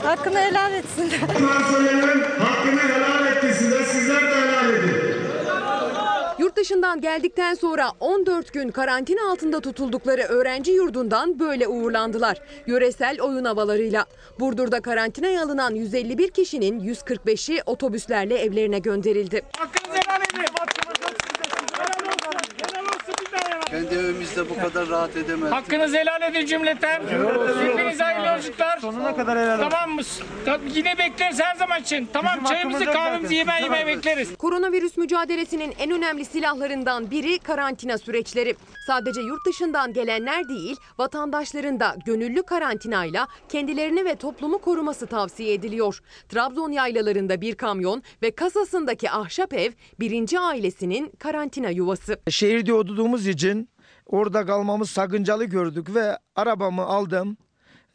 Hakkını 0.04 0.40
helal 0.40 0.74
etsinler. 0.74 1.20
söyleyen 1.72 2.20
hakkını 2.40 2.82
helal 2.82 3.28
etti 3.28 3.54
size. 3.60 3.86
Sizler 3.86 4.22
de 4.22 4.36
helal 4.36 4.74
edin. 4.74 4.92
Yurt 6.40 6.56
dışından 6.56 7.02
geldikten 7.02 7.54
sonra 7.54 7.92
14 8.00 8.54
gün 8.54 8.70
karantina 8.70 9.32
altında 9.32 9.60
tutuldukları 9.60 10.22
öğrenci 10.22 10.72
yurdundan 10.72 11.40
böyle 11.40 11.68
uğurlandılar. 11.68 12.38
Yöresel 12.68 13.22
oyun 13.22 13.46
havalarıyla. 13.46 14.06
Burdur'da 14.40 14.82
karantinaya 14.82 15.44
alınan 15.44 15.76
151 15.76 16.32
kişinin 16.32 16.80
145'i 16.80 17.62
otobüslerle 17.66 18.38
evlerine 18.38 18.80
gönderildi. 18.80 19.42
Kendi 23.70 23.96
evimizde 23.96 24.50
bu 24.50 24.56
kadar 24.56 24.90
rahat 24.90 25.18
edemezdik. 25.18 25.52
Hakkınızı 25.52 25.98
helal 25.98 26.22
edin 26.22 26.46
cümleten. 26.46 27.02
Hepinize 27.02 28.04
hayırlı 28.04 28.28
yolculuklar. 28.28 28.78
Sonuna 28.78 29.16
kadar 29.16 29.40
helal 29.40 29.70
Tamam 29.70 29.96
mı? 29.96 30.02
Yine 30.76 30.98
bekleriz 30.98 31.40
her 31.40 31.56
zaman 31.56 31.82
için. 31.82 32.10
Tamam 32.14 32.44
çayımızı 32.44 32.86
kahvemizi 32.86 33.36
yemeğe 33.36 33.62
yemeğe 33.62 33.88
bekleriz. 33.88 34.38
Koronavirüs 34.38 34.98
mücadelesinin 34.98 35.74
en 35.80 35.92
önemli 35.92 36.26
silahlarından 36.26 37.12
biri 37.12 37.40
karantina 37.40 37.98
süreçleri. 37.98 38.56
Sadece 38.88 39.22
yurt 39.22 39.46
dışından 39.46 39.94
gelenler 39.94 40.50
değil, 40.50 40.76
vatandaşların 40.98 41.80
da 41.80 41.96
gönüllü 42.06 42.44
karantinayla 42.44 43.28
kendilerini 43.50 44.06
ve 44.06 44.16
toplumu 44.16 44.58
koruması 44.58 45.08
tavsiye 45.08 45.54
ediliyor. 45.54 46.00
Trabzon 46.30 46.72
yaylalarında 46.72 47.42
bir 47.42 47.56
kamyon 47.56 48.04
ve 48.22 48.32
kasasındaki 48.32 49.12
ahşap 49.12 49.54
ev 49.54 49.72
birinci 50.00 50.40
ailesinin 50.40 51.12
karantina 51.20 51.70
yuvası. 51.70 52.20
Şehirde 52.30 52.74
olduğumuz 52.74 53.28
için 53.28 53.59
orada 54.12 54.46
kalmamız 54.46 54.90
sakıncalı 54.90 55.46
gördük 55.46 55.96
ve 55.96 56.18
arabamı 56.36 56.82
aldım, 56.82 57.38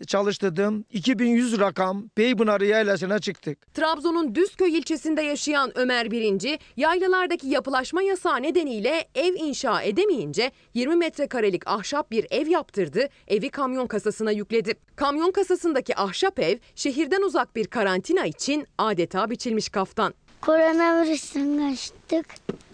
çalıştırdım. 0.06 0.85
2100 0.92 1.61
rakam 1.61 2.09
Peypınar 2.09 2.61
Yaylası'na 2.61 3.18
çıktık. 3.18 3.75
Trabzon'un 3.75 4.35
Düzköy 4.35 4.78
ilçesinde 4.78 5.23
yaşayan 5.23 5.78
Ömer 5.78 6.11
Birinci, 6.11 6.59
yaylalardaki 6.76 7.49
yapılaşma 7.49 8.02
yasağı 8.02 8.42
nedeniyle 8.42 9.09
ev 9.14 9.35
inşa 9.35 9.83
edemeyince 9.83 10.50
20 10.75 10.97
metrekarelik 10.97 11.68
ahşap 11.68 12.11
bir 12.11 12.26
ev 12.30 12.47
yaptırdı, 12.47 13.09
evi 13.28 13.49
kamyon 13.49 13.87
kasasına 13.87 14.30
yükledi. 14.30 14.75
Kamyon 14.97 15.30
kasasındaki 15.30 15.97
ahşap 15.97 16.38
ev 16.38 16.59
şehirden 16.75 17.23
uzak 17.23 17.56
bir 17.56 17.66
karantina 17.66 18.26
için 18.26 18.66
adeta 18.78 19.30
biçilmiş 19.30 19.68
kaftan. 19.68 20.14
Koronavirüsten 20.40 21.59
kaçtık. 21.59 22.26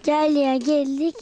Yaylaya 0.06 0.56
geldik. 0.56 1.14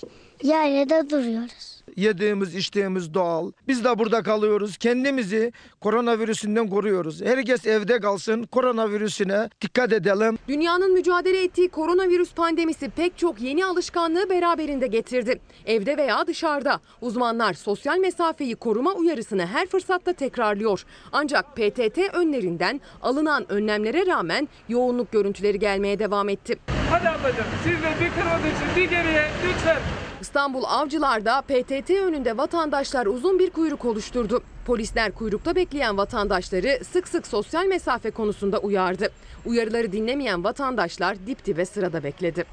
Yaylada 0.42 1.10
duruyoruz. 1.10 1.77
Yediğimiz, 1.98 2.54
içtiğimiz 2.54 3.14
doğal. 3.14 3.52
Biz 3.68 3.84
de 3.84 3.98
burada 3.98 4.22
kalıyoruz. 4.22 4.76
Kendimizi 4.76 5.52
koronavirüsünden 5.80 6.68
koruyoruz. 6.68 7.22
Herkes 7.22 7.66
evde 7.66 8.00
kalsın. 8.00 8.42
Koronavirüsüne 8.42 9.50
dikkat 9.60 9.92
edelim. 9.92 10.38
Dünyanın 10.48 10.92
mücadele 10.92 11.44
ettiği 11.44 11.68
koronavirüs 11.68 12.34
pandemisi 12.34 12.88
pek 12.88 13.18
çok 13.18 13.40
yeni 13.40 13.64
alışkanlığı 13.64 14.30
beraberinde 14.30 14.86
getirdi. 14.86 15.40
Evde 15.66 15.96
veya 15.96 16.26
dışarıda 16.26 16.80
uzmanlar 17.00 17.54
sosyal 17.54 17.98
mesafeyi 17.98 18.56
koruma 18.56 18.92
uyarısını 18.92 19.46
her 19.46 19.66
fırsatta 19.66 20.12
tekrarlıyor. 20.12 20.84
Ancak 21.12 21.56
PTT 21.56 21.98
önlerinden 22.12 22.80
alınan 23.02 23.52
önlemlere 23.52 24.06
rağmen 24.06 24.48
yoğunluk 24.68 25.12
görüntüleri 25.12 25.58
gelmeye 25.58 25.98
devam 25.98 26.28
etti. 26.28 26.58
Hadi 26.90 27.08
ablacığım 27.08 27.46
siz 27.64 27.72
de 27.72 28.04
bir 28.04 28.10
kırmadın 28.10 28.76
bir 28.76 28.90
geriye 28.90 29.30
lütfen. 29.46 30.07
İstanbul 30.20 30.64
Avcılar'da 30.64 31.40
PTT 31.40 31.90
önünde 31.90 32.36
vatandaşlar 32.36 33.06
uzun 33.06 33.38
bir 33.38 33.50
kuyruk 33.50 33.84
oluşturdu. 33.84 34.42
Polisler 34.66 35.12
kuyrukta 35.12 35.56
bekleyen 35.56 35.98
vatandaşları 35.98 36.84
sık 36.84 37.08
sık 37.08 37.26
sosyal 37.26 37.66
mesafe 37.66 38.10
konusunda 38.10 38.58
uyardı. 38.58 39.12
Uyarıları 39.46 39.92
dinlemeyen 39.92 40.44
vatandaşlar 40.44 41.26
dip 41.26 41.46
dibe 41.46 41.64
sırada 41.64 42.04
bekledi. 42.04 42.44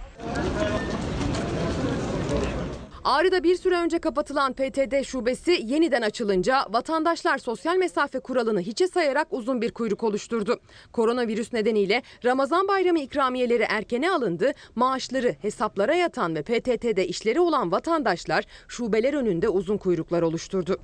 Ağrı'da 3.06 3.44
bir 3.44 3.56
süre 3.56 3.76
önce 3.76 4.00
kapatılan 4.00 4.54
PTT 4.54 5.08
şubesi 5.08 5.62
yeniden 5.64 6.02
açılınca 6.02 6.66
vatandaşlar 6.70 7.38
sosyal 7.38 7.76
mesafe 7.76 8.20
kuralını 8.20 8.62
hiçe 8.62 8.88
sayarak 8.88 9.28
uzun 9.32 9.62
bir 9.62 9.72
kuyruk 9.72 10.04
oluşturdu. 10.04 10.60
Koronavirüs 10.92 11.54
nedeniyle 11.54 12.04
Ramazan 12.26 12.68
bayramı 12.68 13.00
ikramiyeleri 13.00 13.64
erkene 13.64 14.12
alındı. 14.12 14.52
Maaşları 14.76 15.36
hesaplara 15.42 15.96
yatan 15.96 16.36
ve 16.36 16.42
PTT'de 16.42 17.08
işleri 17.08 17.40
olan 17.40 17.72
vatandaşlar 17.72 18.46
şubeler 18.68 19.14
önünde 19.14 19.50
uzun 19.50 19.78
kuyruklar 19.78 20.22
oluşturdu. 20.22 20.78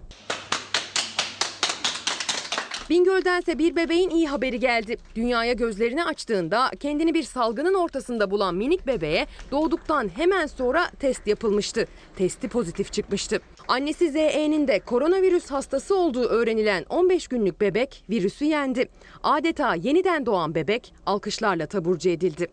Bingöl'dense 2.92 3.60
bir 3.60 3.76
bebeğin 3.76 4.10
iyi 4.10 4.28
haberi 4.28 4.60
geldi. 4.60 4.98
Dünyaya 5.16 5.54
gözlerini 5.54 6.04
açtığında 6.04 6.72
kendini 6.80 7.14
bir 7.14 7.24
salgının 7.24 7.74
ortasında 7.74 8.32
bulan 8.32 8.56
minik 8.56 8.88
bebeğe 8.88 9.28
doğduktan 9.52 10.10
hemen 10.16 10.46
sonra 10.46 10.90
test 11.00 11.28
yapılmıştı. 11.28 11.88
Testi 12.16 12.50
pozitif 12.50 12.94
çıkmıştı. 12.94 13.40
Annesi 13.68 14.12
ZE'nin 14.12 14.68
de 14.68 14.80
koronavirüs 14.80 15.52
hastası 15.52 15.98
olduğu 15.98 16.24
öğrenilen 16.24 16.86
15 16.90 17.28
günlük 17.28 17.62
bebek 17.62 18.04
virüsü 18.10 18.46
yendi. 18.46 18.90
Adeta 19.24 19.76
yeniden 19.76 20.26
doğan 20.26 20.56
bebek 20.56 20.94
alkışlarla 21.06 21.66
taburcu 21.66 22.10
edildi. 22.10 22.48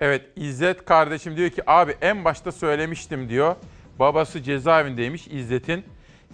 Evet 0.00 0.22
İzzet 0.36 0.84
kardeşim 0.84 1.36
diyor 1.36 1.50
ki 1.50 1.62
abi 1.66 1.96
en 2.00 2.24
başta 2.24 2.52
söylemiştim 2.52 3.28
diyor. 3.28 3.56
Babası 3.98 4.42
cezaevindeymiş 4.42 5.28
İzzet'in. 5.28 5.84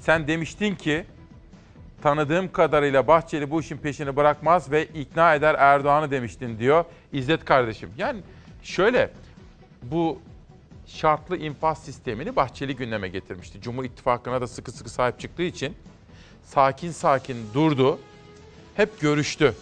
Sen 0.00 0.28
demiştin 0.28 0.74
ki 0.74 1.04
tanıdığım 2.02 2.52
kadarıyla 2.52 3.06
Bahçeli 3.06 3.50
bu 3.50 3.60
işin 3.60 3.76
peşini 3.76 4.16
bırakmaz 4.16 4.70
ve 4.70 4.86
ikna 4.86 5.34
eder 5.34 5.54
Erdoğan'ı 5.58 6.10
demiştin 6.10 6.58
diyor 6.58 6.84
İzzet 7.12 7.44
kardeşim. 7.44 7.90
Yani 7.98 8.20
şöyle 8.62 9.10
bu 9.82 10.18
şartlı 10.86 11.36
infaz 11.36 11.84
sistemini 11.84 12.36
Bahçeli 12.36 12.76
gündeme 12.76 13.08
getirmişti. 13.08 13.60
Cumhur 13.60 13.84
İttifakı'na 13.84 14.40
da 14.40 14.46
sıkı 14.46 14.72
sıkı 14.72 14.90
sahip 14.90 15.20
çıktığı 15.20 15.42
için 15.42 15.76
sakin 16.44 16.90
sakin 16.90 17.36
durdu. 17.54 17.98
Hep 18.74 19.00
görüştü. 19.00 19.54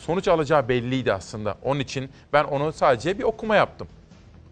Sonuç 0.00 0.28
alacağı 0.28 0.68
belliydi 0.68 1.12
aslında. 1.12 1.58
Onun 1.62 1.80
için 1.80 2.10
ben 2.32 2.44
onu 2.44 2.72
sadece 2.72 3.18
bir 3.18 3.22
okuma 3.22 3.56
yaptım. 3.56 3.88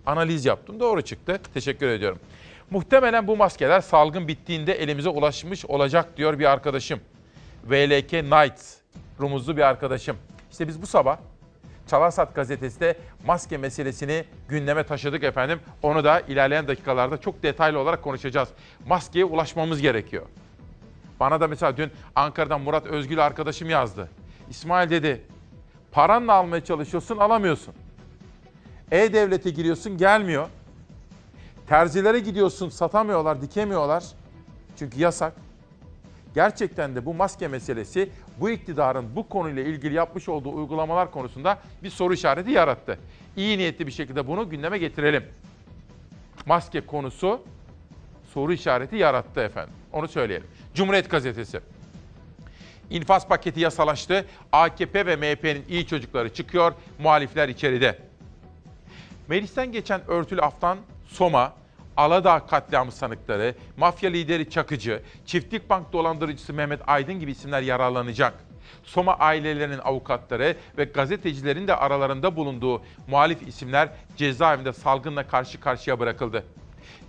Analiz 0.07 0.45
yaptım. 0.45 0.81
Doğru 0.81 1.03
çıktı. 1.03 1.41
Teşekkür 1.55 1.89
ediyorum. 1.89 2.19
Muhtemelen 2.71 3.27
bu 3.27 3.37
maskeler 3.37 3.81
salgın 3.81 4.29
bittiğinde 4.29 4.73
elimize 4.73 5.09
ulaşmış 5.09 5.67
olacak 5.67 6.17
diyor 6.17 6.39
bir 6.39 6.45
arkadaşım. 6.45 7.01
VLK 7.65 8.13
Night 8.13 8.61
rumuzlu 9.21 9.57
bir 9.57 9.63
arkadaşım. 9.63 10.17
İşte 10.51 10.69
biz 10.69 10.83
bu 10.83 10.87
sabah 10.87 11.19
Çalarsat 11.91 12.35
gazetesinde 12.35 12.97
maske 13.27 13.57
meselesini 13.57 14.25
gündeme 14.49 14.83
taşıdık 14.83 15.25
efendim. 15.25 15.61
Onu 15.83 16.05
da 16.05 16.21
ilerleyen 16.21 16.69
dakikalarda 16.69 17.21
çok 17.21 17.43
detaylı 17.43 17.79
olarak 17.79 18.03
konuşacağız. 18.03 18.49
Maskeye 18.87 19.25
ulaşmamız 19.25 19.81
gerekiyor. 19.81 20.27
Bana 21.21 21.41
da 21.41 21.49
mesela 21.49 21.77
dün 21.77 21.91
Ankara'dan 22.15 22.61
Murat 22.61 22.87
Özgül 22.87 23.25
arkadaşım 23.27 23.71
yazdı. 23.71 24.09
İsmail 24.51 24.91
dedi, 24.91 25.23
paranla 25.93 26.33
almaya 26.33 26.65
çalışıyorsun 26.65 27.17
alamıyorsun. 27.17 27.75
E-Devlet'e 28.91 29.51
giriyorsun 29.51 29.97
gelmiyor. 29.97 30.49
Terzilere 31.71 32.19
gidiyorsun 32.19 32.69
satamıyorlar, 32.69 33.43
dikemiyorlar. 33.43 34.05
Çünkü 34.79 35.01
yasak. 35.01 35.33
Gerçekten 36.35 36.97
de 36.97 37.07
bu 37.07 37.15
maske 37.15 37.49
meselesi 37.49 38.11
bu 38.41 38.51
iktidarın 38.51 39.17
bu 39.17 39.29
konuyla 39.29 39.63
ilgili 39.63 39.95
yapmış 39.95 40.29
olduğu 40.29 40.53
uygulamalar 40.53 41.11
konusunda 41.11 41.59
bir 41.83 41.91
soru 41.91 42.15
işareti 42.15 42.51
yarattı. 42.51 42.99
İyi 43.37 43.59
niyetli 43.59 43.87
bir 43.87 43.93
şekilde 43.93 44.27
bunu 44.27 44.51
gündeme 44.51 44.79
getirelim. 44.79 45.25
Maske 46.47 46.81
konusu 46.81 47.43
soru 48.35 48.53
işareti 48.53 48.97
yarattı 48.97 49.41
efendim. 49.41 49.75
Onu 49.93 50.09
söyleyelim. 50.09 50.47
Cumhuriyet 50.75 51.11
Gazetesi. 51.11 51.61
İnfaz 52.91 53.29
paketi 53.29 53.61
yasalaştı. 53.61 54.27
AKP 54.53 55.07
ve 55.07 55.17
MHP'nin 55.17 55.65
iyi 55.69 55.87
çocukları 55.87 56.35
çıkıyor. 56.35 56.73
Muhalifler 56.99 57.49
içeride. 57.49 57.99
Meclisten 59.29 59.73
geçen 59.73 60.11
örtülü 60.11 60.41
aftan 60.41 60.79
Soma, 61.11 61.60
Aladağ 62.01 62.47
katliamı 62.47 62.93
sanıkları, 62.93 63.55
mafya 63.77 64.11
lideri 64.11 64.51
Çakıcı, 64.51 65.03
Çiftlik 65.27 65.71
Bank 65.71 65.93
dolandırıcısı 65.93 66.53
Mehmet 66.53 66.81
Aydın 66.87 67.21
gibi 67.21 67.31
isimler 67.31 67.63
yararlanacak. 67.63 68.35
Soma 68.85 69.15
ailelerinin 69.15 69.79
avukatları 69.79 70.57
ve 70.79 70.85
gazetecilerin 70.85 71.69
de 71.69 71.77
aralarında 71.77 72.37
bulunduğu 72.37 72.83
muhalif 73.09 73.49
isimler 73.49 73.89
cezaevinde 74.17 74.73
salgınla 74.73 75.27
karşı 75.27 75.61
karşıya 75.61 76.01
bırakıldı. 76.01 76.45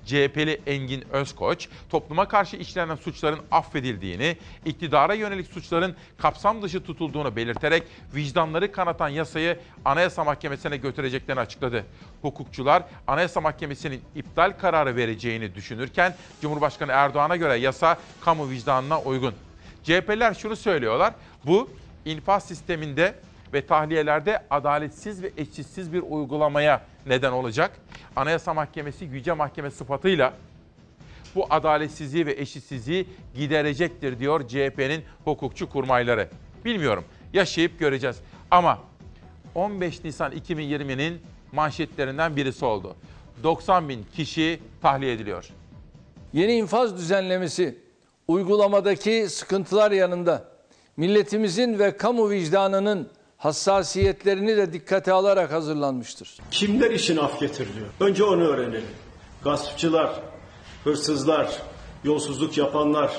CHP'li 0.05 0.61
Engin 0.67 1.03
Özkoç, 1.11 1.67
topluma 1.89 2.27
karşı 2.27 2.57
işlenen 2.57 2.95
suçların 2.95 3.39
affedildiğini, 3.51 4.37
iktidara 4.65 5.13
yönelik 5.13 5.47
suçların 5.47 5.95
kapsam 6.17 6.61
dışı 6.61 6.83
tutulduğunu 6.83 7.35
belirterek 7.35 7.83
vicdanları 8.15 8.71
kanatan 8.71 9.09
yasayı 9.09 9.59
Anayasa 9.85 10.23
Mahkemesi'ne 10.23 10.77
götüreceklerini 10.77 11.41
açıkladı. 11.41 11.85
Hukukçular 12.21 12.83
Anayasa 13.07 13.41
Mahkemesi'nin 13.41 14.01
iptal 14.15 14.51
kararı 14.61 14.95
vereceğini 14.95 15.55
düşünürken 15.55 16.15
Cumhurbaşkanı 16.41 16.91
Erdoğan'a 16.91 17.35
göre 17.35 17.55
yasa 17.55 17.97
kamu 18.21 18.49
vicdanına 18.49 19.01
uygun. 19.01 19.33
CHP'liler 19.83 20.33
şunu 20.33 20.55
söylüyorlar, 20.55 21.13
bu 21.45 21.69
infaz 22.05 22.47
sisteminde 22.47 23.15
ve 23.53 23.65
tahliyelerde 23.65 24.43
adaletsiz 24.49 25.23
ve 25.23 25.31
eşitsiz 25.37 25.93
bir 25.93 26.01
uygulamaya 26.01 26.81
neden 27.05 27.31
olacak. 27.31 27.71
Anayasa 28.15 28.53
Mahkemesi 28.53 29.05
Yüce 29.05 29.33
Mahkeme 29.33 29.71
sıfatıyla 29.71 30.33
bu 31.35 31.47
adaletsizliği 31.49 32.25
ve 32.25 32.31
eşitsizliği 32.33 33.07
giderecektir 33.35 34.19
diyor 34.19 34.47
CHP'nin 34.47 35.03
hukukçu 35.25 35.69
kurmayları. 35.69 36.29
Bilmiyorum, 36.65 37.03
yaşayıp 37.33 37.79
göreceğiz. 37.79 38.17
Ama 38.51 38.79
15 39.55 40.03
Nisan 40.03 40.31
2020'nin 40.31 41.21
manşetlerinden 41.51 42.35
birisi 42.35 42.65
oldu. 42.65 42.95
90 43.43 43.89
bin 43.89 44.05
kişi 44.15 44.59
tahliye 44.81 45.13
ediliyor. 45.13 45.49
Yeni 46.33 46.53
infaz 46.53 46.97
düzenlemesi 46.97 47.77
uygulamadaki 48.27 49.29
sıkıntılar 49.29 49.91
yanında 49.91 50.45
milletimizin 50.97 51.79
ve 51.79 51.97
kamu 51.97 52.29
vicdanının 52.29 53.09
hassasiyetlerini 53.41 54.57
de 54.57 54.73
dikkate 54.73 55.11
alarak 55.11 55.51
hazırlanmıştır. 55.51 56.37
Kimler 56.51 56.91
için 56.91 57.17
af 57.17 57.39
getiriliyor? 57.39 57.87
Önce 57.99 58.23
onu 58.23 58.43
öğrenelim. 58.43 58.83
Gaspçılar, 59.43 60.19
hırsızlar, 60.83 61.61
yolsuzluk 62.03 62.57
yapanlar, 62.57 63.11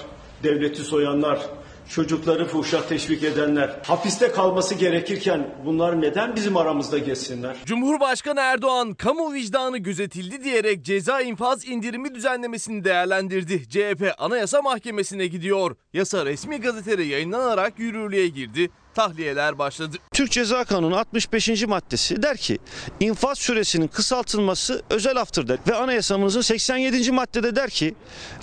devleti 0.43 0.85
soyanlar, 0.85 1.41
çocukları 1.89 2.49
fuhşa 2.49 2.87
teşvik 2.87 3.23
edenler, 3.23 3.81
hapiste 3.87 4.33
kalması 4.33 4.75
gerekirken 4.75 5.55
bunlar 5.65 6.01
neden 6.01 6.37
bizim 6.37 6.57
aramızda 6.57 6.99
geçsinler? 6.99 7.57
Cumhurbaşkanı 7.65 8.41
Erdoğan 8.41 8.95
kamu 8.95 9.33
vicdanı 9.33 9.79
gözetildi 9.79 10.45
diyerek 10.45 10.85
ceza 10.85 11.21
infaz 11.21 11.69
indirimi 11.69 12.15
düzenlemesini 12.15 12.85
değerlendirdi. 12.85 13.69
CHP 13.69 14.15
Anayasa 14.19 14.63
Mahkemesi'ne 14.63 15.27
gidiyor. 15.27 15.77
Yasa 15.93 16.27
resmi 16.27 16.61
gazetede 16.61 17.03
yayınlanarak 17.03 17.79
yürürlüğe 17.79 18.29
girdi. 18.29 18.71
Tahliyeler 18.95 19.59
başladı. 19.59 19.97
Türk 20.15 20.31
Ceza 20.31 20.65
Kanunu 20.65 20.97
65. 20.97 21.67
maddesi 21.67 22.23
der 22.23 22.37
ki 22.37 22.59
infaz 23.01 23.39
süresinin 23.39 23.89
kısaltılması 23.89 24.83
özel 24.91 25.17
aftır 25.17 25.49
der. 25.49 25.59
Ve 25.69 25.75
anayasamızın 25.75 26.41
87. 26.41 27.13
maddede 27.13 27.57
der 27.57 27.71
ki 27.71 27.95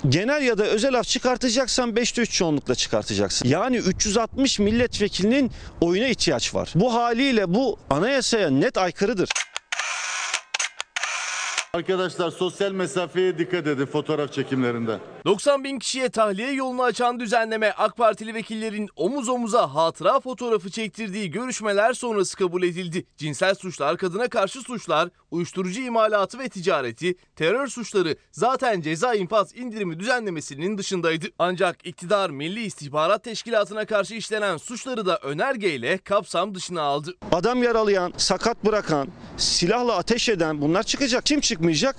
genel 0.08 0.42
ya 0.42 0.58
da 0.58 0.64
özel 0.64 0.94
af 0.94 1.06
çıkartacaksan 1.06 1.90
5'te 1.90 2.22
3 2.22 2.30
çoğunlukla 2.32 2.74
çıkartacaksın. 2.74 3.48
Yani 3.48 3.76
360 3.76 4.58
milletvekilinin 4.58 5.50
oyuna 5.80 6.06
ihtiyaç 6.06 6.54
var. 6.54 6.72
Bu 6.74 6.94
haliyle 6.94 7.54
bu 7.54 7.78
anayasaya 7.90 8.50
net 8.50 8.78
aykırıdır. 8.78 9.28
Arkadaşlar 11.74 12.30
sosyal 12.30 12.72
mesafeye 12.72 13.38
dikkat 13.38 13.66
edin 13.66 13.86
fotoğraf 13.86 14.32
çekimlerinde. 14.32 14.98
90 15.24 15.64
bin 15.64 15.78
kişiye 15.78 16.08
tahliye 16.08 16.52
yolunu 16.52 16.82
açan 16.82 17.20
düzenleme 17.20 17.70
AK 17.70 17.96
Partili 17.96 18.34
vekillerin 18.34 18.88
omuz 18.96 19.28
omuza 19.28 19.74
hatıra 19.74 20.20
fotoğrafı 20.20 20.70
çektirdiği 20.70 21.30
görüşmeler 21.30 21.92
sonrası 21.92 22.36
kabul 22.36 22.62
edildi. 22.62 23.06
Cinsel 23.16 23.54
suçlar, 23.54 23.96
kadına 23.96 24.28
karşı 24.28 24.60
suçlar, 24.60 25.08
uyuşturucu 25.30 25.80
imalatı 25.80 26.38
ve 26.38 26.48
ticareti, 26.48 27.14
terör 27.36 27.66
suçları 27.66 28.16
zaten 28.32 28.80
ceza 28.80 29.14
infaz 29.14 29.56
indirimi 29.56 30.00
düzenlemesinin 30.00 30.78
dışındaydı. 30.78 31.26
Ancak 31.38 31.86
iktidar 31.86 32.30
Milli 32.30 32.62
İstihbarat 32.62 33.24
Teşkilatı'na 33.24 33.84
karşı 33.84 34.14
işlenen 34.14 34.56
suçları 34.56 35.06
da 35.06 35.16
önergeyle 35.16 35.98
kapsam 35.98 36.54
dışına 36.54 36.82
aldı. 36.82 37.14
Adam 37.32 37.62
yaralayan, 37.62 38.12
sakat 38.16 38.64
bırakan, 38.64 39.08
silahla 39.36 39.96
ateş 39.96 40.28
eden 40.28 40.60
bunlar 40.60 40.82
çıkacak. 40.82 41.26
Kim 41.26 41.40
çıkmayacak? 41.60 41.96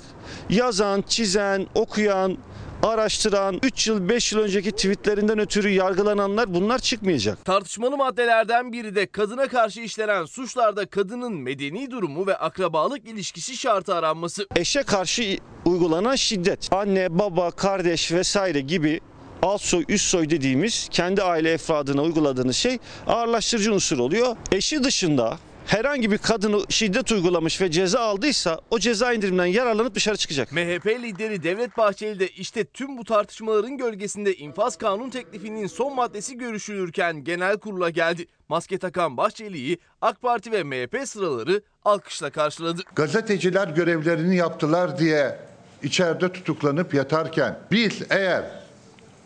Yazan, 0.50 1.04
çizen, 1.08 1.68
okuyan, 1.76 2.38
araştıran, 2.84 3.60
3 3.64 3.88
yıl 3.88 4.10
5 4.10 4.32
yıl 4.32 4.40
önceki 4.40 4.72
tweetlerinden 4.72 5.40
ötürü 5.40 5.70
yargılananlar 5.70 6.54
bunlar 6.54 6.80
çıkmayacak. 6.80 7.46
Tartışmalı 7.46 7.98
maddelerden 7.98 8.74
biri 8.74 8.96
de 8.96 9.06
kadına 9.06 9.48
karşı 9.48 9.82
işlenen 9.82 10.26
suçlarda 10.26 10.86
kadının 10.86 11.34
medeni 11.34 11.92
durumu 11.92 12.28
ve 12.28 12.38
akrabalık 12.38 13.08
ilişkisi 13.08 13.58
şartı 13.58 13.96
aranması. 13.96 14.48
Eşe 14.56 14.84
karşı 14.84 15.38
uygulanan 15.66 16.16
şiddet, 16.16 16.74
anne, 16.74 17.20
baba, 17.20 17.52
kardeş 17.52 18.12
vesaire 18.12 18.62
gibi 18.62 19.00
alt 19.42 19.62
soy, 19.62 19.86
üst 19.90 20.06
soy 20.06 20.30
dediğimiz 20.30 20.88
kendi 20.92 21.24
aile 21.24 21.52
efradına 21.52 22.02
uyguladığınız 22.02 22.56
şey 22.56 22.78
ağırlaştırıcı 23.08 23.74
unsur 23.74 24.00
oluyor. 24.00 24.36
Eşi 24.52 24.84
dışında 24.84 25.38
herhangi 25.68 26.12
bir 26.12 26.18
kadını 26.18 26.66
şiddet 26.70 27.12
uygulamış 27.12 27.62
ve 27.62 27.72
ceza 27.72 28.00
aldıysa 28.00 28.60
o 28.70 28.80
ceza 28.80 29.14
indiriminden 29.14 29.46
yararlanıp 29.46 29.96
dışarı 29.96 30.18
çıkacak. 30.18 30.52
MHP 30.52 30.86
lideri 30.86 31.44
Devlet 31.44 31.78
Bahçeli 31.78 32.20
de 32.20 32.28
işte 32.28 32.64
tüm 32.64 32.98
bu 32.98 33.04
tartışmaların 33.04 33.78
gölgesinde 33.78 34.36
infaz 34.36 34.76
kanun 34.78 35.10
teklifinin 35.10 35.68
son 35.68 35.96
maddesi 35.96 36.38
görüşülürken 36.38 37.24
genel 37.24 37.58
kurula 37.58 37.90
geldi. 37.90 38.26
Maske 38.50 38.78
takan 38.78 39.18
Bahçeli'yi 39.18 39.78
AK 40.02 40.22
Parti 40.22 40.52
ve 40.52 40.64
MHP 40.64 41.08
sıraları 41.08 41.62
alkışla 41.86 42.30
karşıladı. 42.30 42.82
Gazeteciler 42.96 43.68
görevlerini 43.68 44.36
yaptılar 44.36 45.00
diye 45.00 45.40
içeride 45.84 46.32
tutuklanıp 46.32 46.94
yatarken 46.94 47.60
biz 47.72 48.02
eğer 48.10 48.44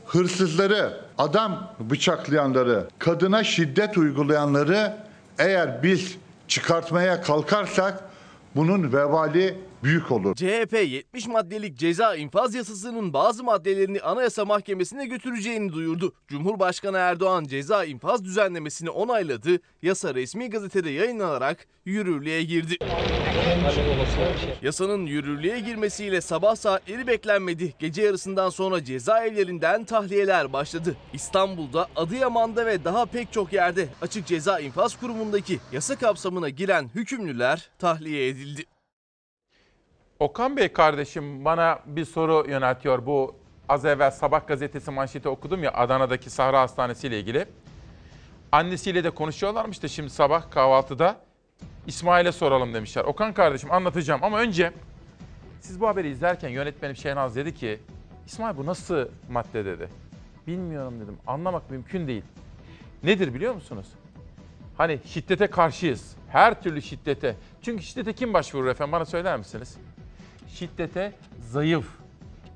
hırsızları, 0.06 1.02
adam 1.17 1.76
bıçaklayanları, 1.80 2.88
kadına 3.00 3.43
şiddet 3.43 3.98
uygulayanları 3.98 4.98
eğer 5.39 5.84
biz 5.84 6.17
çıkartmaya 6.47 7.21
kalkarsak 7.21 8.03
bunun 8.55 8.93
vebali 8.93 9.58
büyük 9.83 10.11
olur. 10.11 10.35
CHP 10.35 10.73
70 10.73 11.27
maddelik 11.27 11.77
ceza 11.77 12.15
infaz 12.15 12.55
yasasının 12.55 13.13
bazı 13.13 13.43
maddelerini 13.43 14.01
Anayasa 14.01 14.45
Mahkemesi'ne 14.45 15.05
götüreceğini 15.05 15.73
duyurdu. 15.73 16.13
Cumhurbaşkanı 16.27 16.97
Erdoğan 16.97 17.43
ceza 17.43 17.85
infaz 17.85 18.25
düzenlemesini 18.25 18.89
onayladı. 18.89 19.59
Yasa 19.81 20.15
resmi 20.15 20.49
gazetede 20.49 20.89
yayınlanarak 20.89 21.67
yürürlüğe 21.85 22.43
girdi. 22.43 22.77
Yasanın 24.61 25.05
yürürlüğe 25.05 25.59
girmesiyle 25.59 26.21
sabah 26.21 26.55
saatleri 26.55 27.07
beklenmedi. 27.07 27.73
Gece 27.79 28.01
yarısından 28.01 28.49
sonra 28.49 28.83
cezaevlerinden 28.83 29.85
tahliyeler 29.85 30.53
başladı. 30.53 30.95
İstanbul'da, 31.13 31.88
Adıyaman'da 31.95 32.65
ve 32.65 32.83
daha 32.83 33.05
pek 33.05 33.33
çok 33.33 33.53
yerde 33.53 33.88
açık 34.01 34.27
ceza 34.27 34.59
infaz 34.59 34.99
kurumundaki 34.99 35.59
yasa 35.71 35.95
kapsamına 35.95 36.49
giren 36.49 36.89
hükümlüler 36.95 37.69
tahliye 37.79 38.27
edildi. 38.27 38.74
Okan 40.19 40.58
Bey 40.58 40.73
kardeşim 40.73 41.45
bana 41.45 41.80
bir 41.86 42.06
soru 42.06 42.45
yöneltiyor. 42.49 43.06
Bu 43.06 43.36
az 43.69 43.86
evvel 43.86 44.12
Sabah 44.12 44.47
gazetesi 44.47 44.91
manşeti 44.91 45.30
okudum 45.30 45.63
ya 45.63 45.73
Adana'daki 45.73 46.30
Sahra 46.30 46.62
Hastanesi 46.62 47.08
ile 47.08 47.19
ilgili. 47.19 47.45
Annesiyle 48.51 49.04
de 49.04 49.10
konuşuyorlarmış 49.10 49.84
da 49.84 49.88
şimdi 49.88 50.10
sabah 50.10 50.51
kahvaltıda 50.51 51.17
İsmail'e 51.88 52.32
soralım 52.32 52.73
demişler. 52.73 53.04
Okan 53.04 53.34
kardeşim 53.34 53.71
anlatacağım 53.71 54.23
ama 54.23 54.39
önce 54.39 54.73
siz 55.62 55.82
bu 55.82 55.88
haberi 55.88 56.10
izlerken 56.10 56.49
yönetmenim 56.49 56.95
Şehnaz 56.95 57.36
dedi 57.36 57.56
ki 57.56 57.80
İsmail 58.25 58.58
bu 58.58 58.65
nasıl 58.65 59.08
madde 59.30 59.65
dedi. 59.65 59.89
Bilmiyorum 60.47 60.93
dedim. 61.01 61.17
Anlamak 61.28 61.71
mümkün 61.71 62.08
değil. 62.08 62.23
Nedir 63.04 63.34
biliyor 63.34 63.54
musunuz? 63.54 63.88
Hani 64.78 64.99
şiddete 65.06 65.47
karşıyız. 65.47 66.15
Her 66.30 66.62
türlü 66.62 66.82
şiddete. 66.82 67.36
Çünkü 67.62 67.84
şiddete 67.84 68.13
kim 68.13 68.34
başvurur 68.34 68.67
efendim 68.67 68.91
bana 68.91 69.06
söyler 69.06 69.38
misiniz? 69.38 69.78
Şiddete 70.47 71.13
zayıf, 71.51 71.88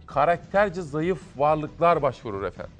karakterce 0.07 0.81
zayıf 0.81 1.21
varlıklar 1.37 2.01
başvurur 2.01 2.43
efendim. 2.43 2.73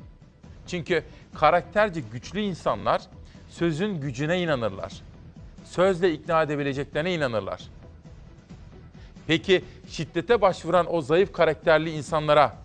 Çünkü 0.67 1.03
karakterce 1.35 2.01
güçlü 2.11 2.39
insanlar 2.39 3.01
sözün 3.49 4.01
gücüne 4.01 4.41
inanırlar. 4.41 4.93
Sözle 5.65 6.13
ikna 6.13 6.43
edebileceklerine 6.43 7.13
inanırlar. 7.13 7.61
Peki 9.27 9.65
şiddete 9.89 10.41
başvuran 10.41 10.93
o 10.95 11.01
zayıf 11.01 11.33
karakterli 11.33 11.91
insanlara 11.91 12.57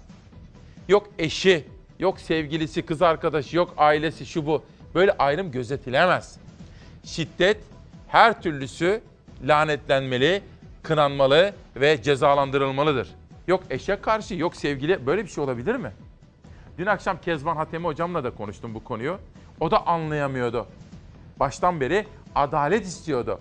yok 0.88 1.11
eşi, 1.18 1.64
yok 1.98 2.20
sevgilisi, 2.20 2.83
kız 2.83 3.02
arkadaşı, 3.02 3.57
yok 3.57 3.74
ailesi 3.76 4.26
şu 4.26 4.46
bu 4.46 4.64
böyle 4.94 5.12
ayrım 5.12 5.50
gözetilemez. 5.50 6.37
Şiddet 7.04 7.57
her 8.09 8.42
türlüsü 8.42 9.00
lanetlenmeli, 9.42 10.42
kınanmalı 10.85 11.55
ve 11.77 12.03
cezalandırılmalıdır. 12.03 13.09
Yok 13.47 13.62
eşe 13.70 13.97
karşı, 13.97 14.35
yok 14.35 14.57
sevgili 14.57 15.07
böyle 15.07 15.25
bir 15.25 15.29
şey 15.29 15.44
olabilir 15.44 15.75
mi? 15.75 15.92
Dün 16.79 16.87
akşam 16.87 17.20
Kezban 17.20 17.57
Hatemi 17.57 17.85
hocamla 17.85 18.25
da 18.25 18.31
konuştum 18.31 18.75
bu 18.75 18.85
konuyu. 18.85 19.18
O 19.61 19.70
da 19.70 19.87
anlayamıyordu. 19.87 20.66
Baştan 21.40 21.81
beri 21.81 22.07
adalet 22.35 22.87
istiyordu. 22.87 23.40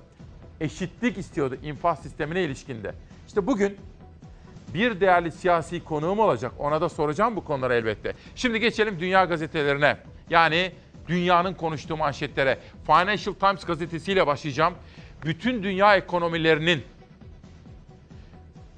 Eşitlik 0.62 1.18
istiyordu 1.18 1.58
infaz 1.64 2.02
sistemine 2.02 2.44
ilişkinde. 2.44 2.94
İşte 3.28 3.48
bugün 3.48 3.78
bir 4.74 5.00
değerli 5.00 5.32
siyasi 5.32 5.84
konuğum 5.84 6.20
olacak. 6.20 6.52
Ona 6.60 6.82
da 6.82 6.90
soracağım 6.90 7.36
bu 7.36 7.44
konuları 7.44 7.74
elbette. 7.74 8.14
Şimdi 8.36 8.60
geçelim 8.60 9.00
dünya 9.00 9.26
gazetelerine. 9.26 9.98
Yani 10.30 10.72
dünyanın 11.08 11.54
konuştuğu 11.54 11.98
manşetlere. 11.98 12.60
Financial 12.86 13.34
Times 13.34 13.66
gazetesiyle 13.66 14.28
başlayacağım. 14.28 14.74
Bütün 15.26 15.64
dünya 15.64 15.96
ekonomilerinin 15.96 16.84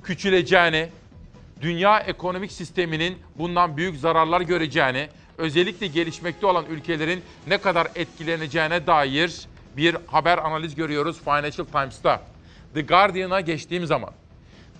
küçüleceğini, 0.05 0.89
dünya 1.61 1.99
ekonomik 1.99 2.51
sisteminin 2.51 3.17
bundan 3.37 3.77
büyük 3.77 3.97
zararlar 3.97 4.41
göreceğini, 4.41 5.07
özellikle 5.37 5.87
gelişmekte 5.87 6.47
olan 6.47 6.65
ülkelerin 6.69 7.23
ne 7.47 7.57
kadar 7.57 7.87
etkileneceğine 7.95 8.87
dair 8.87 9.47
bir 9.77 9.97
haber 10.07 10.37
analiz 10.37 10.75
görüyoruz 10.75 11.19
Financial 11.19 11.65
Times'ta. 11.65 12.21
The 12.73 12.81
Guardian'a 12.81 13.41
geçtiğim 13.41 13.85
zaman 13.85 14.09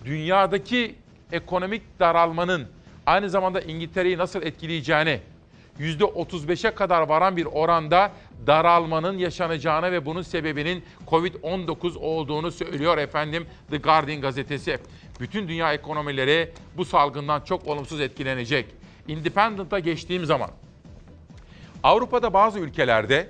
dünyadaki 0.06 0.96
ekonomik 1.32 2.00
daralmanın 2.00 2.68
aynı 3.06 3.30
zamanda 3.30 3.62
İngiltere'yi 3.62 4.18
nasıl 4.18 4.42
etkileyeceğini, 4.42 5.20
%35'e 5.80 6.72
kadar 6.72 7.02
varan 7.02 7.38
bir 7.38 7.46
oranda 7.46 8.12
daralmanın 8.48 9.18
yaşanacağını 9.18 9.92
ve 9.92 10.06
bunun 10.06 10.22
sebebinin 10.22 10.84
Covid-19 11.08 11.98
olduğunu 11.98 12.52
söylüyor 12.52 12.98
efendim 12.98 13.48
The 13.70 13.78
Guardian 13.78 14.22
gazetesi. 14.22 14.80
Bütün 15.20 15.48
dünya 15.48 15.74
ekonomileri 15.74 16.52
bu 16.78 16.86
salgından 16.86 17.42
çok 17.42 17.68
olumsuz 17.68 18.02
etkilenecek. 18.02 18.66
Independent'a 19.08 19.80
geçtiğim 19.80 20.26
zaman 20.26 20.50
Avrupa'da 21.84 22.34
bazı 22.34 22.60
ülkelerde 22.60 23.30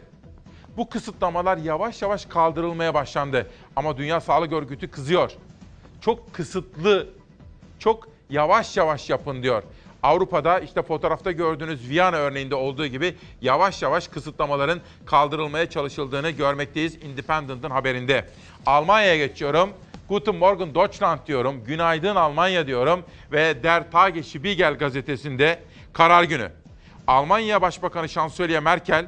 bu 0.77 0.89
kısıtlamalar 0.89 1.57
yavaş 1.57 2.01
yavaş 2.01 2.25
kaldırılmaya 2.25 2.93
başlandı. 2.93 3.51
Ama 3.75 3.97
Dünya 3.97 4.21
Sağlık 4.21 4.53
Örgütü 4.53 4.91
kızıyor. 4.91 5.31
Çok 6.01 6.33
kısıtlı, 6.33 7.09
çok 7.79 8.07
yavaş 8.29 8.77
yavaş 8.77 9.09
yapın 9.09 9.43
diyor. 9.43 9.63
Avrupa'da 10.03 10.59
işte 10.59 10.81
fotoğrafta 10.81 11.31
gördüğünüz 11.31 11.89
Viyana 11.89 12.15
örneğinde 12.17 12.55
olduğu 12.55 12.87
gibi 12.87 13.15
yavaş 13.41 13.81
yavaş 13.81 14.07
kısıtlamaların 14.07 14.81
kaldırılmaya 15.05 15.69
çalışıldığını 15.69 16.29
görmekteyiz 16.29 16.95
Independent'ın 17.03 17.69
haberinde. 17.69 18.29
Almanya'ya 18.65 19.17
geçiyorum. 19.17 19.69
Guten 20.09 20.35
Morgen 20.35 20.75
Deutschland 20.75 21.19
diyorum. 21.27 21.63
Günaydın 21.63 22.15
Almanya 22.15 22.67
diyorum. 22.67 23.03
Ve 23.31 23.63
Der 23.63 23.91
Tagesspiegel 23.91 24.73
gazetesinde 24.73 25.59
karar 25.93 26.23
günü. 26.23 26.51
Almanya 27.07 27.61
Başbakanı 27.61 28.09
Şansölye 28.09 28.59
Merkel 28.59 29.07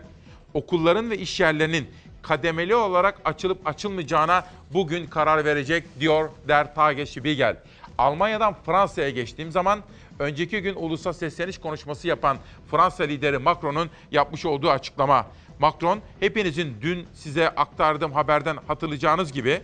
okulların 0.53 1.09
ve 1.09 1.17
iş 1.17 1.39
yerlerinin 1.39 1.87
kademeli 2.21 2.75
olarak 2.75 3.21
açılıp 3.25 3.67
açılmayacağına 3.67 4.45
bugün 4.73 5.07
karar 5.07 5.45
verecek 5.45 5.99
diyor 5.99 6.29
Der 6.47 6.75
Tagesspiegel. 6.75 7.57
Almanya'dan 7.97 8.55
Fransa'ya 8.65 9.09
geçtiğim 9.09 9.51
zaman 9.51 9.79
önceki 10.19 10.61
gün 10.61 10.75
ulusa 10.75 11.13
sesleniş 11.13 11.57
konuşması 11.57 12.07
yapan 12.07 12.37
Fransa 12.71 13.03
lideri 13.03 13.37
Macron'un 13.37 13.89
yapmış 14.11 14.45
olduğu 14.45 14.69
açıklama. 14.69 15.27
Macron 15.59 15.99
hepinizin 16.19 16.77
dün 16.81 17.07
size 17.13 17.49
aktardığım 17.49 18.11
haberden 18.11 18.57
hatırlayacağınız 18.67 19.31
gibi 19.31 19.61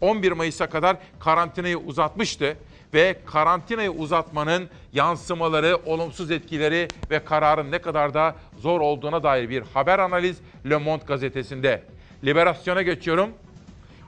11 0.00 0.32
Mayıs'a 0.32 0.70
kadar 0.70 0.96
karantinayı 1.20 1.78
uzatmıştı 1.78 2.56
ve 2.94 3.16
karantinayı 3.26 3.90
uzatmanın 3.90 4.68
yansımaları, 4.92 5.78
olumsuz 5.86 6.30
etkileri 6.30 6.88
ve 7.10 7.24
kararın 7.24 7.72
ne 7.72 7.78
kadar 7.78 8.14
da 8.14 8.34
zor 8.58 8.80
olduğuna 8.80 9.22
dair 9.22 9.48
bir 9.48 9.62
haber 9.74 9.98
analiz 9.98 10.36
Le 10.70 10.76
Monde 10.76 11.04
gazetesinde. 11.06 11.82
Liberasyon'a 12.24 12.82
geçiyorum. 12.82 13.30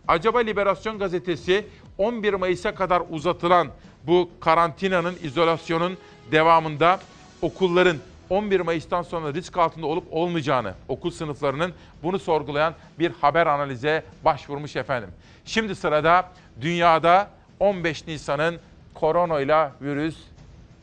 Acaba 0.08 0.38
Liberasyon 0.38 0.98
gazetesi 0.98 1.66
11 1.98 2.34
Mayıs'a 2.34 2.74
kadar 2.74 3.02
uzatılan 3.10 3.68
bu 4.06 4.30
karantinanın, 4.40 5.16
izolasyonun 5.22 5.98
devamında 6.32 7.00
okulların 7.42 7.96
11 8.32 8.60
Mayıs'tan 8.60 9.02
sonra 9.02 9.34
risk 9.34 9.58
altında 9.58 9.86
olup 9.86 10.04
olmayacağını, 10.10 10.74
okul 10.88 11.10
sınıflarının 11.10 11.72
bunu 12.02 12.18
sorgulayan 12.18 12.74
bir 12.98 13.12
haber 13.20 13.46
analize 13.46 14.04
başvurmuş 14.24 14.76
efendim. 14.76 15.10
Şimdi 15.44 15.74
sırada 15.74 16.28
dünyada 16.60 17.30
15 17.60 18.06
Nisan'ın 18.06 18.60
koronayla 18.94 19.72
virüs 19.82 20.16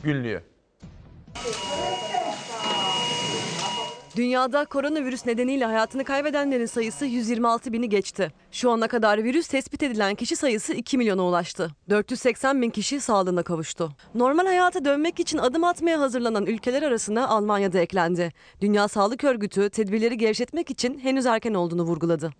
günlüğü. 0.03 0.43
Dünyada 4.19 4.65
koronavirüs 4.65 5.25
nedeniyle 5.25 5.65
hayatını 5.65 6.03
kaybedenlerin 6.03 6.65
sayısı 6.65 7.05
126 7.05 7.73
bini 7.73 7.89
geçti. 7.89 8.31
Şu 8.51 8.71
ana 8.71 8.87
kadar 8.87 9.23
virüs 9.23 9.47
tespit 9.47 9.83
edilen 9.83 10.15
kişi 10.15 10.35
sayısı 10.35 10.73
2 10.73 10.97
milyona 10.97 11.23
ulaştı. 11.23 11.71
480 11.89 12.61
bin 12.61 12.69
kişi 12.69 13.01
sağlığına 13.01 13.43
kavuştu. 13.43 13.91
Normal 14.15 14.45
hayata 14.45 14.85
dönmek 14.85 15.19
için 15.19 15.37
adım 15.37 15.63
atmaya 15.63 15.99
hazırlanan 15.99 16.45
ülkeler 16.45 16.83
arasına 16.83 17.27
Almanya 17.27 17.73
da 17.73 17.79
eklendi. 17.79 18.33
Dünya 18.61 18.87
Sağlık 18.87 19.23
Örgütü 19.23 19.69
tedbirleri 19.69 20.17
gevşetmek 20.17 20.69
için 20.69 20.99
henüz 20.99 21.25
erken 21.25 21.53
olduğunu 21.53 21.83
vurguladı. 21.83 22.31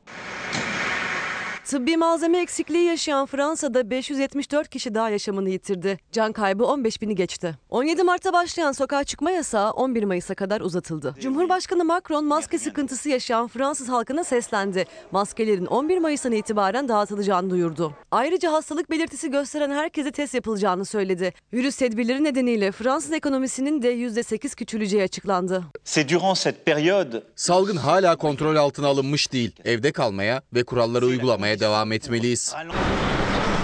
Tıbbi 1.69 1.97
malzeme 1.97 2.41
eksikliği 2.41 2.85
yaşayan 2.85 3.25
Fransa'da 3.25 3.89
574 3.89 4.69
kişi 4.69 4.95
daha 4.95 5.09
yaşamını 5.09 5.49
yitirdi. 5.49 5.97
Can 6.11 6.31
kaybı 6.31 6.65
15 6.65 7.01
bini 7.01 7.15
geçti. 7.15 7.55
17 7.69 8.03
Mart'ta 8.03 8.33
başlayan 8.33 8.71
sokağa 8.71 9.03
çıkma 9.03 9.31
yasağı 9.31 9.71
11 9.71 10.03
Mayıs'a 10.03 10.35
kadar 10.35 10.61
uzatıldı. 10.61 11.15
Cumhurbaşkanı 11.19 11.85
Macron 11.85 12.25
maske 12.25 12.59
sıkıntısı 12.59 13.09
yaşayan 13.09 13.47
Fransız 13.47 13.89
halkına 13.89 14.23
seslendi. 14.23 14.85
Maskelerin 15.11 15.65
11 15.65 15.97
Mayıs'tan 15.97 16.31
itibaren 16.31 16.87
dağıtılacağını 16.87 17.49
duyurdu. 17.49 17.93
Ayrıca 18.11 18.51
hastalık 18.51 18.91
belirtisi 18.91 19.31
gösteren 19.31 19.71
herkese 19.71 20.11
test 20.11 20.33
yapılacağını 20.33 20.85
söyledi. 20.85 21.33
Virüs 21.53 21.75
tedbirleri 21.75 22.23
nedeniyle 22.23 22.71
Fransız 22.71 23.11
ekonomisinin 23.11 23.81
de 23.81 23.95
%8 23.95 24.55
küçüleceği 24.55 25.03
açıklandı. 25.03 25.63
Salgın 27.35 27.77
hala 27.77 28.15
kontrol 28.15 28.55
altına 28.55 28.87
alınmış 28.87 29.33
değil. 29.33 29.51
Evde 29.65 29.91
kalmaya 29.91 30.41
ve 30.53 30.63
kuralları 30.63 31.05
uygulamaya 31.05 31.58
devam 31.59 31.91
etmeliyiz. 31.91 32.53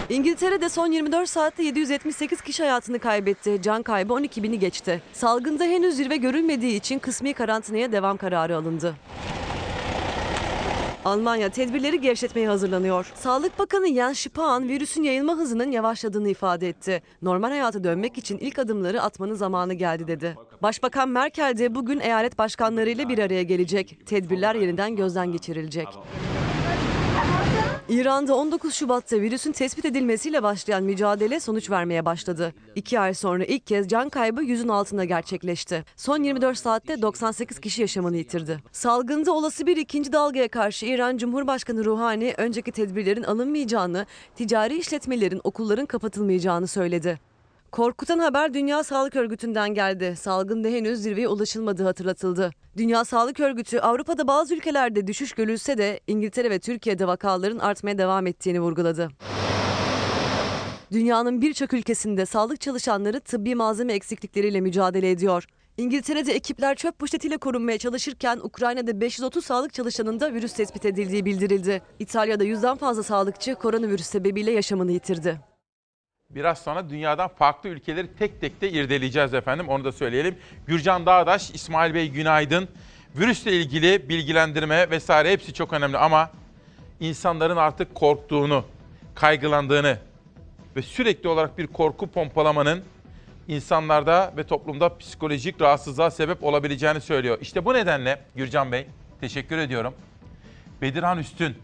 İngiltere'de 0.10 0.70
son 0.70 0.92
24 0.92 1.30
saatte 1.30 1.64
778 1.64 2.42
kişi 2.42 2.64
hayatını 2.64 3.00
kaybetti. 3.00 3.62
Can 3.62 3.84
kaybı 3.84 4.14
12 4.14 4.44
bini 4.44 4.60
geçti. 4.60 5.02
Salgında 5.14 5.64
henüz 5.64 5.96
zirve 5.96 6.18
görülmediği 6.18 6.76
için 6.76 7.00
kısmi 7.00 7.34
karantinaya 7.34 7.92
devam 7.92 8.18
kararı 8.18 8.58
alındı. 8.58 8.96
Almanya 11.06 11.50
tedbirleri 11.50 12.02
gevşetmeye 12.02 12.48
hazırlanıyor. 12.48 13.12
Sağlık 13.16 13.60
Bakanı 13.60 13.88
Jens 13.88 14.20
Spahn 14.20 14.64
virüsün 14.64 15.04
yayılma 15.04 15.34
hızının 15.34 15.72
yavaşladığını 15.72 16.30
ifade 16.30 16.70
etti. 16.70 17.02
Normal 17.22 17.50
hayata 17.50 17.84
dönmek 17.84 18.18
için 18.18 18.38
ilk 18.38 18.60
adımları 18.60 19.02
atmanın 19.02 19.36
zamanı 19.36 19.74
geldi 19.74 20.08
dedi. 20.08 20.36
Başbakan 20.64 21.10
Merkel 21.10 21.58
de 21.58 21.76
bugün 21.76 22.00
eyalet 22.00 22.38
başkanlarıyla 22.38 23.10
bir 23.10 23.20
araya 23.20 23.44
gelecek. 23.44 24.00
Tedbirler 24.06 24.56
yeniden 24.56 24.96
gözden 24.96 25.32
geçirilecek. 25.32 25.88
İran'da 27.90 28.36
19 28.36 28.74
Şubat'ta 28.74 29.22
virüsün 29.22 29.52
tespit 29.52 29.86
edilmesiyle 29.86 30.44
başlayan 30.44 30.84
mücadele 30.84 31.40
sonuç 31.40 31.70
vermeye 31.70 32.06
başladı. 32.06 32.54
İki 32.76 33.00
ay 33.00 33.14
sonra 33.14 33.44
ilk 33.44 33.68
kez 33.68 33.88
can 33.88 34.10
kaybı 34.10 34.44
yüzün 34.44 34.68
altında 34.68 35.04
gerçekleşti. 35.06 35.86
Son 35.96 36.24
24 36.24 36.58
saatte 36.58 37.02
98 37.02 37.60
kişi 37.60 37.82
yaşamını 37.82 38.18
yitirdi. 38.18 38.60
Salgında 38.72 39.34
olası 39.34 39.68
bir 39.68 39.78
ikinci 39.78 40.14
dalgaya 40.14 40.48
karşı 40.48 40.86
İran 40.86 41.18
Cumhurbaşkanı 41.18 41.86
Ruhani 41.86 42.34
önceki 42.38 42.72
tedbirlerin 42.72 43.24
alınmayacağını, 43.24 44.06
ticari 44.36 44.78
işletmelerin, 44.78 45.42
okulların 45.44 45.86
kapatılmayacağını 45.86 46.68
söyledi. 46.68 47.20
Korkutan 47.76 48.20
haber 48.20 48.54
Dünya 48.54 48.84
Sağlık 48.84 49.16
Örgütü'nden 49.16 49.74
geldi. 49.74 50.16
Salgında 50.20 50.68
henüz 50.68 51.00
zirveye 51.00 51.28
ulaşılmadığı 51.28 51.84
hatırlatıldı. 51.84 52.52
Dünya 52.78 53.06
Sağlık 53.06 53.40
Örgütü 53.40 53.80
Avrupa'da 53.80 54.28
bazı 54.28 54.56
ülkelerde 54.56 55.08
düşüş 55.08 55.34
görülse 55.34 55.78
de 55.78 56.00
İngiltere 56.08 56.50
ve 56.50 56.60
Türkiye'de 56.60 57.08
vakaların 57.08 57.60
artmaya 57.60 57.98
devam 57.98 58.28
ettiğini 58.28 58.60
vurguladı. 58.60 59.10
Dünyanın 60.92 61.42
birçok 61.42 61.74
ülkesinde 61.74 62.26
sağlık 62.26 62.62
çalışanları 62.62 63.20
tıbbi 63.20 63.56
malzeme 63.56 63.94
eksiklikleriyle 63.94 64.62
mücadele 64.62 65.12
ediyor. 65.12 65.46
İngiltere'de 65.78 66.34
ekipler 66.34 66.76
çöp 66.76 67.00
poşetiyle 67.00 67.38
korunmaya 67.38 67.78
çalışırken 67.78 68.40
Ukrayna'da 68.44 69.02
530 69.02 69.46
sağlık 69.46 69.74
çalışanında 69.74 70.34
virüs 70.34 70.54
tespit 70.54 70.86
edildiği 70.86 71.26
bildirildi. 71.26 71.82
İtalya'da 72.00 72.44
yüzden 72.44 72.78
fazla 72.78 73.04
sağlıkçı 73.04 73.56
koronavirüs 73.56 74.06
sebebiyle 74.06 74.52
yaşamını 74.52 74.92
yitirdi. 74.92 75.55
Biraz 76.36 76.64
sonra 76.64 76.90
dünyadan 76.90 77.28
farklı 77.28 77.70
ülkeleri 77.70 78.08
tek 78.20 78.42
tek 78.42 78.62
de 78.62 78.72
irdeleyeceğiz 78.72 79.34
efendim. 79.34 79.70
Onu 79.70 79.84
da 79.84 79.92
söyleyelim. 79.92 80.38
Gürcan 80.68 81.06
Dağdaş, 81.06 81.52
İsmail 81.52 81.94
Bey 81.94 82.10
günaydın. 82.10 82.68
Virüsle 83.16 83.52
ilgili 83.52 84.10
bilgilendirme 84.10 84.90
vesaire 84.90 85.32
hepsi 85.32 85.54
çok 85.54 85.74
önemli 85.74 85.98
ama 85.98 86.32
insanların 87.00 87.58
artık 87.58 87.96
korktuğunu, 87.96 88.66
kaygılandığını 89.16 89.98
ve 90.76 90.82
sürekli 90.82 91.30
olarak 91.30 91.58
bir 91.58 91.68
korku 91.68 92.08
pompalamanın 92.08 92.84
insanlarda 93.48 94.34
ve 94.38 94.44
toplumda 94.44 94.98
psikolojik 94.98 95.62
rahatsızlığa 95.62 96.12
sebep 96.12 96.44
olabileceğini 96.44 97.02
söylüyor. 97.02 97.38
İşte 97.42 97.66
bu 97.66 97.74
nedenle 97.74 98.22
Gürcan 98.36 98.72
Bey 98.72 98.88
teşekkür 99.22 99.58
ediyorum. 99.58 99.94
Bedirhan 100.82 101.20
Üstün 101.20 101.56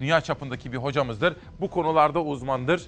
dünya 0.00 0.20
çapındaki 0.20 0.72
bir 0.72 0.78
hocamızdır. 0.78 1.36
Bu 1.60 1.70
konularda 1.70 2.22
uzmandır 2.22 2.82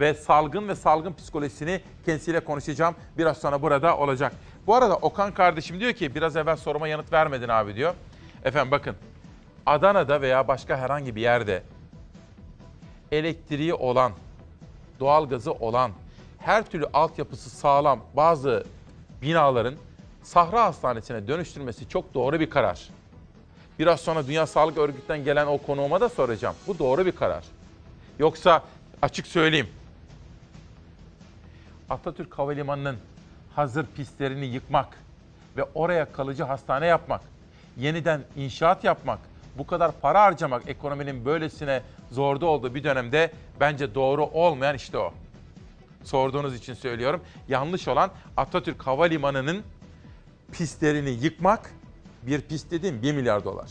ve 0.00 0.14
salgın 0.14 0.68
ve 0.68 0.74
salgın 0.74 1.12
psikolojisini 1.12 1.80
kendisiyle 2.06 2.40
konuşacağım. 2.40 2.94
Biraz 3.18 3.38
sonra 3.38 3.62
burada 3.62 3.96
olacak. 3.96 4.32
Bu 4.66 4.74
arada 4.74 4.96
Okan 4.96 5.34
kardeşim 5.34 5.80
diyor 5.80 5.92
ki 5.92 6.14
biraz 6.14 6.36
evvel 6.36 6.56
soruma 6.56 6.88
yanıt 6.88 7.12
vermedin 7.12 7.48
abi 7.48 7.74
diyor. 7.74 7.94
Efendim 8.44 8.70
bakın 8.70 8.96
Adana'da 9.66 10.20
veya 10.20 10.48
başka 10.48 10.76
herhangi 10.76 11.16
bir 11.16 11.20
yerde 11.20 11.62
elektriği 13.12 13.74
olan, 13.74 14.12
doğalgazı 15.00 15.52
olan, 15.52 15.90
her 16.38 16.66
türlü 16.66 16.86
altyapısı 16.92 17.50
sağlam 17.50 18.00
bazı 18.16 18.64
binaların 19.22 19.74
Sahra 20.22 20.64
Hastanesi'ne 20.64 21.28
dönüştürmesi 21.28 21.88
çok 21.88 22.14
doğru 22.14 22.40
bir 22.40 22.50
karar. 22.50 22.88
Biraz 23.78 24.00
sonra 24.00 24.26
Dünya 24.26 24.46
Sağlık 24.46 24.78
Örgütü'nden 24.78 25.24
gelen 25.24 25.46
o 25.46 25.58
konuğuma 25.58 26.00
da 26.00 26.08
soracağım. 26.08 26.54
Bu 26.66 26.78
doğru 26.78 27.06
bir 27.06 27.12
karar. 27.12 27.44
Yoksa 28.18 28.62
açık 29.02 29.26
söyleyeyim. 29.26 29.68
Atatürk 31.90 32.38
Havalimanı'nın 32.38 32.96
hazır 33.54 33.86
pistlerini 33.96 34.46
yıkmak 34.46 34.88
ve 35.56 35.64
oraya 35.74 36.12
kalıcı 36.12 36.44
hastane 36.44 36.86
yapmak, 36.86 37.20
yeniden 37.76 38.20
inşaat 38.36 38.84
yapmak, 38.84 39.18
bu 39.58 39.66
kadar 39.66 39.92
para 39.92 40.22
harcamak 40.22 40.68
ekonominin 40.68 41.24
böylesine 41.24 41.82
zorda 42.10 42.46
olduğu 42.46 42.74
bir 42.74 42.84
dönemde 42.84 43.32
bence 43.60 43.94
doğru 43.94 44.24
olmayan 44.24 44.76
işte 44.76 44.98
o. 44.98 45.12
Sorduğunuz 46.04 46.54
için 46.54 46.74
söylüyorum. 46.74 47.20
Yanlış 47.48 47.88
olan 47.88 48.10
Atatürk 48.36 48.82
Havalimanı'nın 48.82 49.62
pistlerini 50.52 51.10
yıkmak, 51.10 51.70
bir 52.22 52.40
pist 52.40 52.70
dediğim 52.70 53.02
1 53.02 53.12
milyar 53.12 53.44
dolar. 53.44 53.70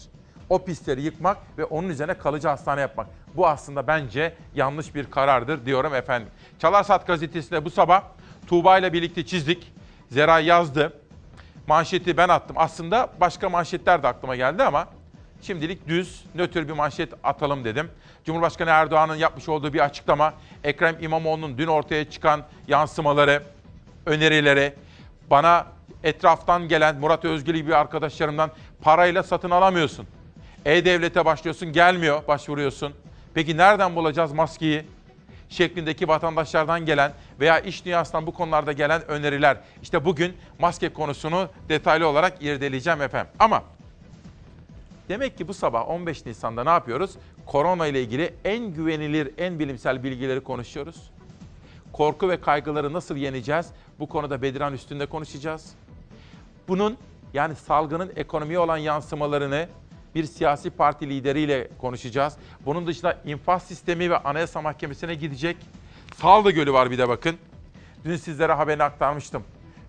O 0.49 0.65
pistleri 0.65 1.01
yıkmak 1.01 1.37
ve 1.57 1.65
onun 1.65 1.89
üzerine 1.89 2.13
kalıcı 2.13 2.47
hastane 2.47 2.81
yapmak. 2.81 3.07
Bu 3.35 3.47
aslında 3.47 3.87
bence 3.87 4.33
yanlış 4.55 4.95
bir 4.95 5.11
karardır 5.11 5.65
diyorum 5.65 5.95
efendim. 5.95 6.29
Çalar 6.59 6.83
Saat 6.83 7.07
gazetesinde 7.07 7.65
bu 7.65 7.69
sabah 7.69 8.03
Tuğba 8.47 8.77
ile 8.77 8.93
birlikte 8.93 9.25
çizdik. 9.25 9.73
Zera 10.11 10.39
yazdı. 10.39 10.93
Manşeti 11.67 12.17
ben 12.17 12.29
attım. 12.29 12.55
Aslında 12.59 13.09
başka 13.21 13.49
manşetler 13.49 14.03
de 14.03 14.07
aklıma 14.07 14.35
geldi 14.35 14.63
ama 14.63 14.87
şimdilik 15.41 15.87
düz, 15.87 16.25
nötr 16.35 16.67
bir 16.67 16.73
manşet 16.73 17.13
atalım 17.23 17.63
dedim. 17.65 17.89
Cumhurbaşkanı 18.25 18.69
Erdoğan'ın 18.69 19.15
yapmış 19.15 19.49
olduğu 19.49 19.73
bir 19.73 19.79
açıklama, 19.79 20.33
Ekrem 20.63 20.95
İmamoğlu'nun 21.01 21.57
dün 21.57 21.67
ortaya 21.67 22.09
çıkan 22.09 22.41
yansımaları, 22.67 23.43
önerileri, 24.05 24.73
bana 25.29 25.65
etraftan 26.03 26.67
gelen 26.67 26.95
Murat 26.95 27.25
Özgül 27.25 27.55
gibi 27.55 27.75
arkadaşlarımdan 27.75 28.51
parayla 28.81 29.23
satın 29.23 29.49
alamıyorsun. 29.49 30.07
E-Devlet'e 30.65 31.25
başlıyorsun 31.25 31.73
gelmiyor, 31.73 32.27
başvuruyorsun. 32.27 32.93
Peki 33.33 33.57
nereden 33.57 33.95
bulacağız 33.95 34.31
maskeyi? 34.31 34.83
Şeklindeki 35.49 36.07
vatandaşlardan 36.07 36.85
gelen 36.85 37.11
veya 37.39 37.59
iş 37.59 37.85
dünyasından 37.85 38.27
bu 38.27 38.33
konularda 38.33 38.71
gelen 38.71 39.07
öneriler. 39.07 39.57
İşte 39.81 40.05
bugün 40.05 40.37
maske 40.59 40.89
konusunu 40.89 41.49
detaylı 41.69 42.07
olarak 42.07 42.41
irdeleyeceğim 42.41 43.01
efendim. 43.01 43.31
Ama 43.39 43.63
demek 45.09 45.37
ki 45.37 45.47
bu 45.47 45.53
sabah 45.53 45.89
15 45.89 46.25
Nisan'da 46.25 46.63
ne 46.63 46.69
yapıyoruz? 46.69 47.11
Korona 47.45 47.87
ile 47.87 48.01
ilgili 48.01 48.33
en 48.45 48.73
güvenilir, 48.73 49.31
en 49.37 49.59
bilimsel 49.59 50.03
bilgileri 50.03 50.41
konuşuyoruz. 50.41 51.11
Korku 51.93 52.29
ve 52.29 52.41
kaygıları 52.41 52.93
nasıl 52.93 53.15
yeneceğiz? 53.15 53.67
Bu 53.99 54.09
konuda 54.09 54.41
Bediran 54.41 54.73
üstünde 54.73 55.05
konuşacağız. 55.05 55.73
Bunun 56.67 56.97
yani 57.33 57.55
salgının 57.55 58.11
ekonomiye 58.15 58.59
olan 58.59 58.77
yansımalarını 58.77 59.67
bir 60.19 60.23
siyasi 60.23 60.69
parti 60.69 61.09
lideriyle 61.09 61.67
konuşacağız. 61.81 62.33
Bunun 62.65 62.87
dışında 62.87 63.17
infaz 63.25 63.63
sistemi 63.63 64.09
ve 64.09 64.17
anayasa 64.17 64.61
mahkemesine 64.61 65.15
gidecek. 65.15 65.57
Saldı 66.15 66.51
Gölü 66.51 66.73
var 66.73 66.91
bir 66.91 66.97
de 66.97 67.09
bakın. 67.09 67.37
Dün 68.05 68.15
sizlere 68.15 68.53
haberini 68.53 68.83
aktarmıştım. 68.83 69.43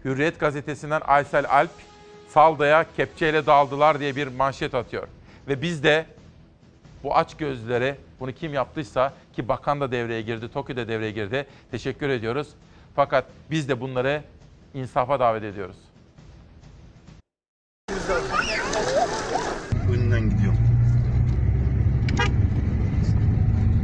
Hürriyet 0.04 0.40
gazetesinden 0.40 1.02
Aysel 1.06 1.46
Alp, 1.50 1.70
Salda'ya 2.28 2.86
kepçeyle 2.96 3.46
daldılar 3.46 4.00
diye 4.00 4.16
bir 4.16 4.26
manşet 4.26 4.74
atıyor. 4.74 5.08
Ve 5.48 5.62
biz 5.62 5.82
de 5.82 6.06
bu 7.02 7.16
aç 7.16 7.36
gözlere 7.36 7.96
bunu 8.20 8.32
kim 8.32 8.54
yaptıysa 8.54 9.12
ki 9.32 9.48
bakan 9.48 9.80
da 9.80 9.92
devreye 9.92 10.22
girdi, 10.22 10.52
TOKİ 10.52 10.76
de 10.76 10.88
devreye 10.88 11.10
girdi. 11.10 11.46
Teşekkür 11.70 12.08
ediyoruz. 12.08 12.48
Fakat 12.96 13.24
biz 13.50 13.68
de 13.68 13.80
bunları 13.80 14.22
insafa 14.74 15.20
davet 15.20 15.44
ediyoruz. 15.44 15.89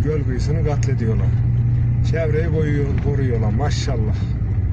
Göl 0.06 0.24
kıyısını 0.24 0.64
katlediyorlar. 0.64 1.26
Çevreyi 2.10 2.54
koyuyor, 2.54 2.86
koruyorlar 3.04 3.50
maşallah. 3.50 4.14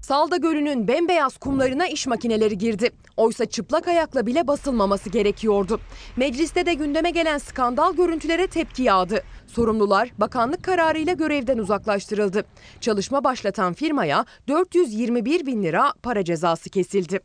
Salda 0.01 0.37
Gölü'nün 0.37 0.87
bembeyaz 0.87 1.37
kumlarına 1.37 1.87
iş 1.87 2.07
makineleri 2.07 2.57
girdi. 2.57 2.89
Oysa 3.17 3.45
çıplak 3.45 3.87
ayakla 3.87 4.25
bile 4.25 4.47
basılmaması 4.47 5.09
gerekiyordu. 5.09 5.79
Mecliste 6.17 6.65
de 6.65 6.73
gündeme 6.73 7.11
gelen 7.11 7.37
skandal 7.37 7.95
görüntülere 7.95 8.47
tepki 8.47 8.83
yağdı. 8.83 9.23
Sorumlular 9.47 10.09
bakanlık 10.17 10.63
kararıyla 10.63 11.13
görevden 11.13 11.57
uzaklaştırıldı. 11.57 12.43
Çalışma 12.81 13.23
başlatan 13.23 13.73
firmaya 13.73 14.25
421 14.47 15.45
bin 15.45 15.63
lira 15.63 15.93
para 16.03 16.23
cezası 16.23 16.69
kesildi. 16.69 17.19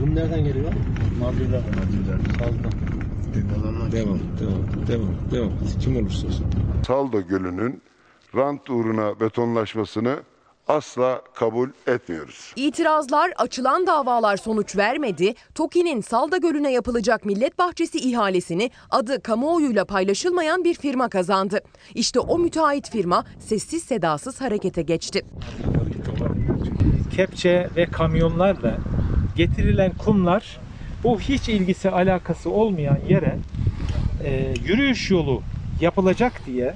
Bugün 0.00 0.16
nereden 0.16 0.44
geliyor? 0.44 0.72
Mardin'den. 1.20 1.62
Mardin'den. 1.62 2.38
Salda. 2.38 3.01
Devam, 3.34 3.92
devam, 3.92 4.18
devam, 4.88 5.14
devam. 5.30 5.52
Kim 5.80 5.96
olursa 5.96 6.26
olsun. 6.26 6.46
Salda 6.86 7.20
Gölü'nün 7.20 7.82
rant 8.36 8.70
uğruna 8.70 9.20
betonlaşmasını 9.20 10.16
asla 10.68 11.22
kabul 11.34 11.68
etmiyoruz. 11.86 12.52
İtirazlar, 12.56 13.32
açılan 13.36 13.86
davalar 13.86 14.36
sonuç 14.36 14.76
vermedi. 14.76 15.34
TOKİ'nin 15.54 16.00
Salda 16.00 16.36
Gölü'ne 16.36 16.72
yapılacak 16.72 17.24
millet 17.24 17.58
bahçesi 17.58 17.98
ihalesini 17.98 18.70
adı 18.90 19.22
kamuoyuyla 19.22 19.84
paylaşılmayan 19.84 20.64
bir 20.64 20.74
firma 20.74 21.08
kazandı. 21.08 21.60
İşte 21.94 22.20
o 22.20 22.38
müteahhit 22.38 22.90
firma 22.90 23.24
sessiz 23.38 23.82
sedasız 23.82 24.40
harekete 24.40 24.82
geçti. 24.82 25.22
kepçe 27.16 27.68
ve 27.76 27.86
kamyonlarla 27.86 28.76
getirilen 29.36 29.92
kumlar 30.04 30.60
bu 31.04 31.20
hiç 31.20 31.48
ilgisi 31.48 31.90
alakası 31.90 32.50
olmayan 32.50 32.98
yere 33.08 33.38
e, 34.24 34.54
yürüyüş 34.64 35.10
yolu 35.10 35.42
yapılacak 35.80 36.32
diye 36.46 36.74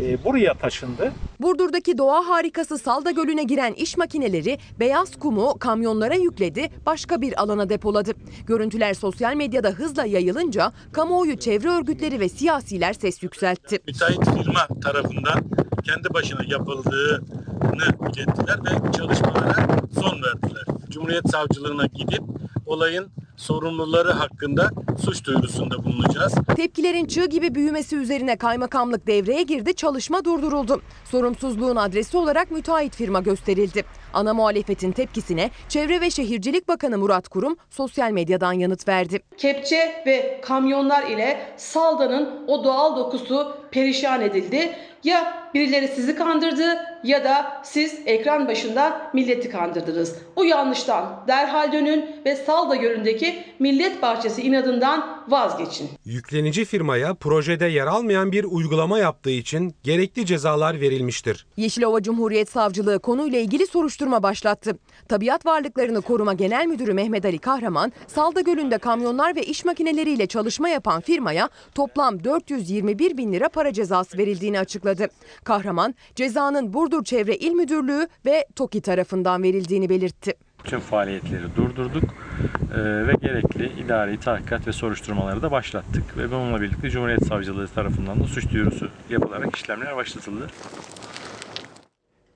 e, 0.00 0.24
buraya 0.24 0.54
taşındı. 0.54 1.12
Burdur'daki 1.40 1.98
doğa 1.98 2.28
harikası 2.28 2.78
Salda 2.78 3.10
Gölü'ne 3.10 3.42
giren 3.42 3.72
iş 3.72 3.96
makineleri 3.96 4.58
beyaz 4.80 5.18
kumu 5.18 5.58
kamyonlara 5.58 6.14
yükledi, 6.14 6.70
başka 6.86 7.20
bir 7.20 7.42
alana 7.42 7.68
depoladı. 7.68 8.12
Görüntüler 8.46 8.94
sosyal 8.94 9.34
medyada 9.34 9.68
hızla 9.68 10.06
yayılınca 10.06 10.72
kamuoyu 10.92 11.36
çevre 11.36 11.68
örgütleri 11.68 12.20
ve 12.20 12.28
siyasiler 12.28 12.92
ses 12.92 13.22
yükseltti. 13.22 13.78
müteahhit 13.86 14.24
firma 14.24 14.80
tarafından 14.82 15.44
kendi 15.88 16.14
başına 16.14 16.40
yapıldığını 16.48 17.84
ilettiler 18.02 18.58
ve 18.64 18.92
çalışmalara 18.92 19.66
son 19.94 20.22
verdiler. 20.22 20.64
Cumhuriyet 20.90 21.30
Savcılığına 21.30 21.86
gidip 21.86 22.22
olayın 22.66 23.08
sorumluları 23.36 24.12
hakkında 24.12 24.70
suç 25.04 25.24
duyurusunda 25.24 25.84
bulunacağız. 25.84 26.34
Tepkilerin 26.56 27.06
çığ 27.06 27.26
gibi 27.26 27.54
büyümesi 27.54 27.96
üzerine 27.96 28.36
kaymakamlık 28.36 29.06
devreye 29.06 29.42
girdi, 29.42 29.74
çalışma 29.74 30.24
durduruldu. 30.24 30.80
Sorumsuzluğun 31.04 31.76
adresi 31.76 32.16
olarak 32.16 32.50
müteahhit 32.50 32.96
firma 32.96 33.20
gösterildi. 33.20 33.84
Ana 34.14 34.34
muhalefetin 34.34 34.92
tepkisine 34.92 35.50
Çevre 35.68 36.00
ve 36.00 36.10
Şehircilik 36.10 36.68
Bakanı 36.68 36.98
Murat 36.98 37.28
Kurum 37.28 37.56
sosyal 37.70 38.10
medyadan 38.10 38.52
yanıt 38.52 38.88
verdi. 38.88 39.20
Kepçe 39.36 40.02
ve 40.06 40.40
kamyonlar 40.42 41.10
ile 41.10 41.40
Salda'nın 41.56 42.44
o 42.46 42.64
doğal 42.64 42.96
dokusu 42.96 43.56
perişan 43.70 44.20
edildi. 44.20 44.76
Ya 45.04 45.48
birileri 45.54 45.88
sizi 45.88 46.14
kandırdı 46.16 46.76
ya 47.04 47.24
da 47.24 47.60
siz 47.64 47.98
ekran 48.06 48.48
başında 48.48 49.10
milleti 49.14 49.50
kandırdınız. 49.50 50.16
Bu 50.36 50.44
yanlıştan 50.44 51.24
derhal 51.28 51.72
dönün 51.72 52.04
ve 52.26 52.36
Salda 52.36 52.76
Gölü'ndeki 52.76 53.44
millet 53.58 54.02
bahçesi 54.02 54.42
inadından 54.42 55.24
vazgeçin. 55.28 55.88
Yüklenici 56.04 56.64
firmaya 56.64 57.14
projede 57.14 57.66
yer 57.66 57.86
almayan 57.86 58.32
bir 58.32 58.44
uygulama 58.44 58.98
yaptığı 58.98 59.30
için 59.30 59.74
gerekli 59.82 60.26
cezalar 60.26 60.80
verilmiştir. 60.80 61.46
Yeşilova 61.56 62.02
Cumhuriyet 62.02 62.50
Savcılığı 62.50 62.98
konuyla 62.98 63.38
ilgili 63.38 63.66
soruşturma 63.66 63.97
başlattı. 64.06 64.78
Tabiat 65.08 65.46
Varlıklarını 65.46 66.00
Koruma 66.00 66.32
Genel 66.32 66.66
Müdürü 66.66 66.94
Mehmet 66.94 67.24
Ali 67.24 67.38
Kahraman, 67.38 67.92
Salda 68.06 68.40
Gölü'nde 68.40 68.78
kamyonlar 68.78 69.36
ve 69.36 69.42
iş 69.42 69.64
makineleriyle 69.64 70.26
çalışma 70.26 70.68
yapan 70.68 71.00
firmaya 71.00 71.48
toplam 71.74 72.24
421 72.24 73.16
bin 73.16 73.32
lira 73.32 73.48
para 73.48 73.72
cezası 73.72 74.18
verildiğini 74.18 74.60
açıkladı. 74.60 75.08
Kahraman, 75.44 75.94
cezanın 76.14 76.72
Burdur 76.72 77.04
Çevre 77.04 77.36
İl 77.36 77.52
Müdürlüğü 77.52 78.08
ve 78.26 78.46
TOKİ 78.56 78.80
tarafından 78.80 79.42
verildiğini 79.42 79.88
belirtti. 79.88 80.34
Tüm 80.64 80.80
faaliyetleri 80.80 81.56
durdurduk 81.56 82.04
eee, 82.04 83.06
ve 83.06 83.12
gerekli 83.22 83.72
idari 83.84 84.20
tahkikat 84.20 84.66
ve 84.66 84.72
soruşturmaları 84.72 85.42
da 85.42 85.50
başlattık. 85.50 86.16
Ve 86.16 86.30
bununla 86.30 86.60
birlikte 86.60 86.90
Cumhuriyet 86.90 87.26
Savcılığı 87.26 87.68
tarafından 87.68 88.20
da 88.20 88.24
suç 88.24 88.52
duyurusu 88.52 88.88
yapılarak 89.10 89.56
işlemler 89.56 89.96
başlatıldı. 89.96 90.46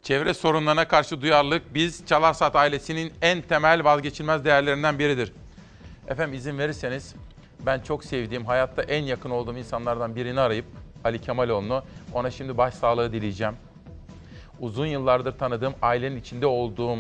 Çevre 0.03 0.35
sorunlarına 0.35 0.89
karşı 0.89 1.21
duyarlılık 1.21 1.75
biz 1.75 2.07
Çalarsat 2.07 2.57
ailesinin 2.57 3.13
en 3.23 3.43
temel 3.43 3.85
vazgeçilmez 3.85 4.45
değerlerinden 4.45 4.99
biridir. 4.99 5.33
Efendim 6.09 6.35
izin 6.35 6.59
verirseniz 6.59 7.15
ben 7.67 7.81
çok 7.81 8.05
sevdiğim, 8.05 8.47
hayatta 8.47 8.83
en 8.83 9.03
yakın 9.03 9.31
olduğum 9.31 9.59
insanlardan 9.59 10.17
birini 10.17 10.41
arayıp 10.41 10.65
Ali 11.05 11.21
Kemaloğlu'nu 11.21 11.83
ona 12.13 12.31
şimdi 12.31 12.57
başsağlığı 12.57 13.13
dileyeceğim. 13.13 13.55
Uzun 14.61 14.87
yıllardır 14.87 15.39
tanıdığım, 15.39 15.75
ailenin 15.83 16.17
içinde 16.17 16.47
olduğum 16.47 16.99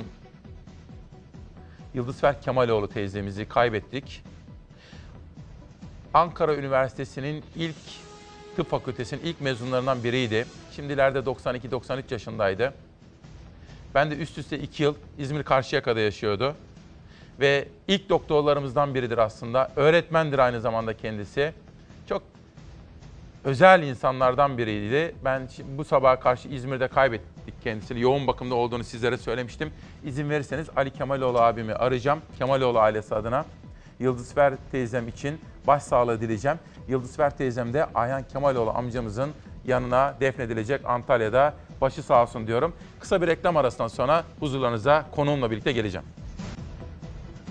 Yıldızfer 1.94 2.42
Kemaloğlu 2.42 2.88
teyzemizi 2.88 3.48
kaybettik. 3.48 4.24
Ankara 6.14 6.56
Üniversitesi'nin 6.56 7.44
ilk 7.56 7.76
tıp 8.56 8.70
fakültesinin 8.70 9.22
ilk 9.24 9.40
mezunlarından 9.40 10.04
biriydi. 10.04 10.46
Şimdilerde 10.76 11.18
92-93 11.18 12.02
yaşındaydı. 12.12 12.74
Ben 13.94 14.10
de 14.10 14.16
üst 14.16 14.38
üste 14.38 14.58
2 14.58 14.82
yıl 14.82 14.94
İzmir 15.18 15.42
Karşıyaka'da 15.42 16.00
yaşıyordu. 16.00 16.54
Ve 17.40 17.68
ilk 17.88 18.08
doktorlarımızdan 18.08 18.94
biridir 18.94 19.18
aslında. 19.18 19.70
Öğretmendir 19.76 20.38
aynı 20.38 20.60
zamanda 20.60 20.96
kendisi. 20.96 21.52
Çok 22.08 22.22
özel 23.44 23.82
insanlardan 23.82 24.58
biriydi. 24.58 25.14
Ben 25.24 25.48
bu 25.78 25.84
sabaha 25.84 26.20
karşı 26.20 26.48
İzmir'de 26.48 26.88
kaybettik 26.88 27.62
kendisini. 27.62 28.00
Yoğun 28.00 28.26
bakımda 28.26 28.54
olduğunu 28.54 28.84
sizlere 28.84 29.16
söylemiştim. 29.16 29.70
İzin 30.04 30.30
verirseniz 30.30 30.66
Ali 30.76 30.90
Kemaloğlu 30.90 31.40
abimi 31.40 31.74
arayacağım. 31.74 32.20
Kemaloğlu 32.38 32.78
ailesi 32.78 33.14
adına. 33.14 33.44
Yıldızfer 34.00 34.54
teyzem 34.72 35.08
için 35.08 35.40
başsağlığı 35.66 36.20
dileyeceğim. 36.20 36.58
Yıldızfer 36.88 37.36
teyzem 37.36 37.72
de 37.72 37.86
Ayhan 37.94 38.22
Kemaloğlu 38.22 38.70
amcamızın 38.70 39.30
yanına 39.64 40.14
defnedilecek 40.20 40.80
Antalya'da. 40.84 41.54
Başı 41.82 42.02
sağ 42.02 42.22
olsun 42.22 42.46
diyorum. 42.46 42.72
Kısa 43.00 43.22
bir 43.22 43.26
reklam 43.26 43.56
arasından 43.56 43.88
sonra 43.88 44.24
huzurlarınıza 44.40 45.06
konuğumla 45.10 45.50
birlikte 45.50 45.72
geleceğim. 45.72 46.06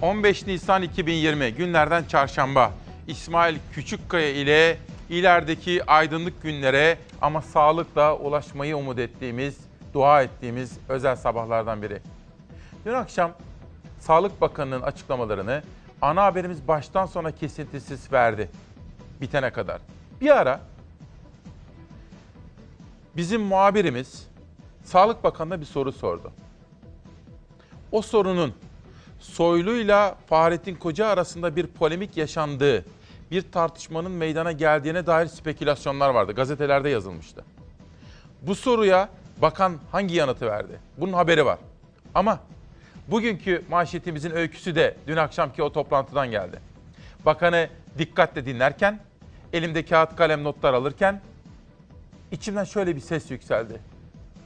15 0.01 0.47
Nisan 0.47 0.81
2020 0.81 1.53
günlerden 1.53 2.03
çarşamba. 2.03 2.71
İsmail 3.07 3.57
Küçükkaya 3.73 4.29
ile 4.29 4.77
ilerideki 5.09 5.85
aydınlık 5.85 6.43
günlere 6.43 6.97
ama 7.21 7.41
sağlıkla 7.41 8.15
ulaşmayı 8.15 8.77
umut 8.77 8.99
ettiğimiz, 8.99 9.57
dua 9.93 10.21
ettiğimiz 10.21 10.77
özel 10.89 11.15
sabahlardan 11.15 11.81
biri. 11.81 11.99
Dün 12.85 12.93
akşam 12.93 13.31
Sağlık 13.99 14.41
Bakanı'nın 14.41 14.81
açıklamalarını 14.81 15.63
ana 16.01 16.23
haberimiz 16.23 16.67
baştan 16.67 17.05
sona 17.05 17.31
kesintisiz 17.31 18.13
verdi. 18.13 18.49
Bitene 19.21 19.49
kadar. 19.49 19.81
Bir 20.21 20.37
ara 20.37 20.59
bizim 23.17 23.41
muhabirimiz 23.41 24.27
Sağlık 24.83 25.23
Bakanı'na 25.23 25.61
bir 25.61 25.65
soru 25.65 25.91
sordu. 25.91 26.31
O 27.91 28.01
sorunun 28.01 28.53
Soylu'yla 29.19 30.15
Fahrettin 30.27 30.75
Koca 30.75 31.07
arasında 31.07 31.55
bir 31.55 31.67
polemik 31.67 32.17
yaşandığı, 32.17 32.85
bir 33.31 33.51
tartışmanın 33.51 34.11
meydana 34.11 34.51
geldiğine 34.51 35.05
dair 35.05 35.27
spekülasyonlar 35.27 36.09
vardı. 36.09 36.31
Gazetelerde 36.31 36.89
yazılmıştı. 36.89 37.45
Bu 38.41 38.55
soruya 38.55 39.09
bakan 39.41 39.77
hangi 39.91 40.15
yanıtı 40.15 40.45
verdi? 40.45 40.79
Bunun 40.97 41.13
haberi 41.13 41.45
var. 41.45 41.59
Ama 42.15 42.39
bugünkü 43.07 43.63
manşetimizin 43.69 44.31
öyküsü 44.31 44.75
de 44.75 44.97
dün 45.07 45.17
akşamki 45.17 45.63
o 45.63 45.73
toplantıdan 45.73 46.31
geldi. 46.31 46.59
Bakanı 47.25 47.69
dikkatle 47.97 48.45
dinlerken, 48.45 48.99
elimde 49.53 49.85
kağıt 49.85 50.15
kalem 50.15 50.43
notlar 50.43 50.73
alırken 50.73 51.21
içimden 52.31 52.63
şöyle 52.63 52.95
bir 52.95 53.01
ses 53.01 53.31
yükseldi. 53.31 53.81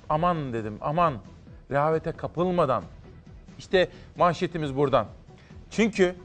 Aman 0.09 0.53
dedim, 0.53 0.77
aman 0.81 1.13
rehavete 1.71 2.11
kapılmadan. 2.11 2.83
İşte 3.59 3.89
manşetimiz 4.17 4.75
buradan. 4.75 5.07
Çünkü 5.71 6.15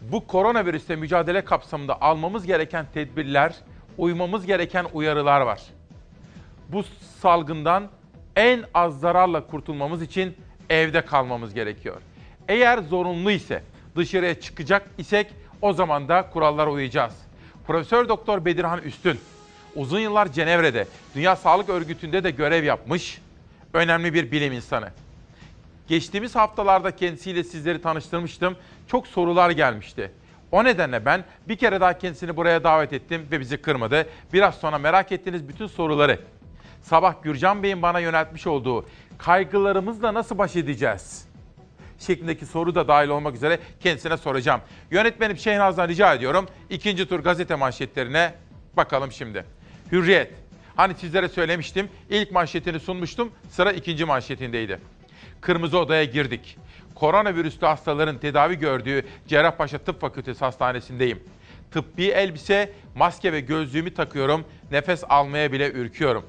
bu 0.00 0.26
koronavirüsle 0.26 0.96
mücadele 0.96 1.44
kapsamında 1.44 2.00
almamız 2.00 2.46
gereken 2.46 2.86
tedbirler, 2.94 3.54
uymamız 3.98 4.46
gereken 4.46 4.86
uyarılar 4.92 5.40
var. 5.40 5.62
Bu 6.68 6.82
salgından 7.20 7.88
en 8.36 8.64
az 8.74 9.00
zararla 9.00 9.46
kurtulmamız 9.46 10.02
için 10.02 10.36
evde 10.70 11.04
kalmamız 11.04 11.54
gerekiyor. 11.54 12.00
Eğer 12.48 12.78
zorunlu 12.78 13.30
ise 13.30 13.62
dışarıya 13.96 14.40
çıkacak 14.40 14.86
isek 14.98 15.34
o 15.62 15.72
zaman 15.72 16.08
da 16.08 16.30
kurallara 16.30 16.70
uyacağız. 16.70 17.14
Profesör 17.66 18.08
Doktor 18.08 18.44
Bedirhan 18.44 18.82
Üstün 18.82 19.20
uzun 19.76 20.00
yıllar 20.00 20.32
Cenevre'de 20.32 20.86
Dünya 21.14 21.36
Sağlık 21.36 21.68
Örgütü'nde 21.68 22.24
de 22.24 22.30
görev 22.30 22.64
yapmış 22.64 23.20
önemli 23.72 24.14
bir 24.14 24.32
bilim 24.32 24.52
insanı. 24.52 24.88
Geçtiğimiz 25.88 26.34
haftalarda 26.34 26.96
kendisiyle 26.96 27.44
sizleri 27.44 27.82
tanıştırmıştım. 27.82 28.56
Çok 28.88 29.06
sorular 29.06 29.50
gelmişti. 29.50 30.10
O 30.52 30.64
nedenle 30.64 31.04
ben 31.04 31.24
bir 31.48 31.56
kere 31.56 31.80
daha 31.80 31.98
kendisini 31.98 32.36
buraya 32.36 32.64
davet 32.64 32.92
ettim 32.92 33.26
ve 33.30 33.40
bizi 33.40 33.56
kırmadı. 33.56 34.06
Biraz 34.32 34.54
sonra 34.54 34.78
merak 34.78 35.12
ettiğiniz 35.12 35.48
bütün 35.48 35.66
soruları 35.66 36.20
sabah 36.82 37.22
Gürcan 37.22 37.62
Bey'in 37.62 37.82
bana 37.82 38.00
yöneltmiş 38.00 38.46
olduğu 38.46 38.86
kaygılarımızla 39.18 40.14
nasıl 40.14 40.38
baş 40.38 40.56
edeceğiz? 40.56 41.34
şeklindeki 41.98 42.46
soru 42.46 42.74
da 42.74 42.88
dahil 42.88 43.08
olmak 43.08 43.34
üzere 43.34 43.58
kendisine 43.80 44.16
soracağım. 44.16 44.60
Yönetmenim 44.90 45.36
Şehnaz'dan 45.36 45.88
rica 45.88 46.14
ediyorum. 46.14 46.48
İkinci 46.70 47.08
tur 47.08 47.20
gazete 47.20 47.54
manşetlerine 47.54 48.34
bakalım 48.76 49.12
şimdi. 49.12 49.44
Hürriyet. 49.92 50.32
Hani 50.76 50.94
sizlere 50.94 51.28
söylemiştim, 51.28 51.88
ilk 52.10 52.32
manşetini 52.32 52.80
sunmuştum, 52.80 53.30
sıra 53.50 53.72
ikinci 53.72 54.04
manşetindeydi. 54.04 54.80
Kırmızı 55.40 55.78
odaya 55.78 56.04
girdik. 56.04 56.58
Koronavirüslü 56.94 57.66
hastaların 57.66 58.18
tedavi 58.18 58.58
gördüğü 58.58 59.06
Cerrahpaşa 59.26 59.78
Tıp 59.78 60.00
Fakültesi 60.00 60.44
Hastanesi'ndeyim. 60.44 61.22
Tıbbi 61.70 62.04
elbise, 62.04 62.72
maske 62.94 63.32
ve 63.32 63.40
gözlüğümü 63.40 63.94
takıyorum, 63.94 64.44
nefes 64.70 65.04
almaya 65.08 65.52
bile 65.52 65.72
ürküyorum. 65.72 66.24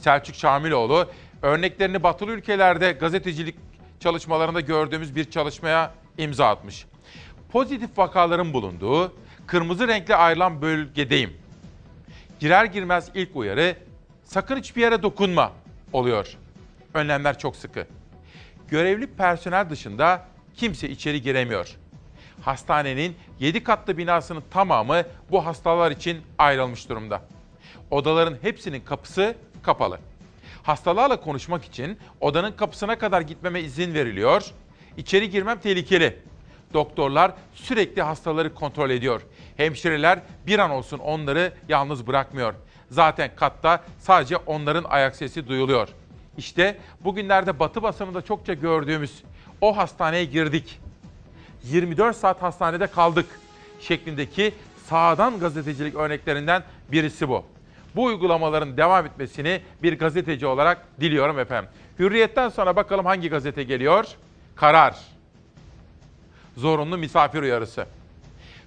Selçuk 0.00 0.36
Şamiloğlu, 0.36 1.10
örneklerini 1.42 2.02
batılı 2.02 2.32
ülkelerde 2.32 2.92
gazetecilik 2.92 3.54
çalışmalarında 4.00 4.60
gördüğümüz 4.60 5.16
bir 5.16 5.30
çalışmaya 5.30 5.94
imza 6.18 6.48
atmış. 6.48 6.86
Pozitif 7.52 7.98
vakaların 7.98 8.52
bulunduğu 8.52 9.12
kırmızı 9.46 9.88
renkli 9.88 10.14
ayrılan 10.14 10.62
bölgedeyim. 10.62 11.45
Girer 12.40 12.64
girmez 12.64 13.10
ilk 13.14 13.36
uyarı 13.36 13.76
sakın 14.24 14.56
hiçbir 14.56 14.82
yere 14.82 15.02
dokunma 15.02 15.52
oluyor. 15.92 16.36
Önlemler 16.94 17.38
çok 17.38 17.56
sıkı. 17.56 17.86
Görevli 18.68 19.06
personel 19.06 19.70
dışında 19.70 20.26
kimse 20.56 20.88
içeri 20.88 21.22
giremiyor. 21.22 21.76
Hastanenin 22.42 23.16
7 23.40 23.64
katlı 23.64 23.98
binasının 23.98 24.42
tamamı 24.50 25.02
bu 25.30 25.46
hastalar 25.46 25.90
için 25.90 26.20
ayrılmış 26.38 26.88
durumda. 26.88 27.22
Odaların 27.90 28.36
hepsinin 28.42 28.80
kapısı 28.80 29.34
kapalı. 29.62 29.98
Hastalarla 30.62 31.20
konuşmak 31.20 31.64
için 31.64 31.98
odanın 32.20 32.52
kapısına 32.52 32.98
kadar 32.98 33.20
gitmeme 33.20 33.60
izin 33.60 33.94
veriliyor. 33.94 34.44
İçeri 34.96 35.30
girmem 35.30 35.60
tehlikeli. 35.60 36.18
Doktorlar 36.74 37.32
sürekli 37.54 38.02
hastaları 38.02 38.54
kontrol 38.54 38.90
ediyor. 38.90 39.22
Hemşireler 39.56 40.18
bir 40.46 40.58
an 40.58 40.70
olsun 40.70 40.98
onları 40.98 41.52
yalnız 41.68 42.06
bırakmıyor. 42.06 42.54
Zaten 42.90 43.30
katta 43.36 43.82
sadece 43.98 44.36
onların 44.36 44.84
ayak 44.84 45.16
sesi 45.16 45.48
duyuluyor. 45.48 45.88
İşte 46.38 46.78
bugünlerde 47.00 47.58
Batı 47.58 47.82
basınında 47.82 48.22
çokça 48.22 48.54
gördüğümüz 48.54 49.22
o 49.60 49.76
hastaneye 49.76 50.24
girdik. 50.24 50.80
24 51.64 52.16
saat 52.16 52.42
hastanede 52.42 52.86
kaldık 52.86 53.26
şeklindeki 53.80 54.54
sağdan 54.86 55.40
gazetecilik 55.40 55.94
örneklerinden 55.94 56.62
birisi 56.92 57.28
bu. 57.28 57.44
Bu 57.96 58.04
uygulamaların 58.04 58.76
devam 58.76 59.06
etmesini 59.06 59.60
bir 59.82 59.98
gazeteci 59.98 60.46
olarak 60.46 61.00
diliyorum 61.00 61.38
efendim. 61.38 61.70
Hürriyetten 61.98 62.48
sonra 62.48 62.76
bakalım 62.76 63.06
hangi 63.06 63.30
gazete 63.30 63.62
geliyor? 63.62 64.06
Karar. 64.56 64.96
Zorunlu 66.56 66.98
misafir 66.98 67.42
uyarısı. 67.42 67.86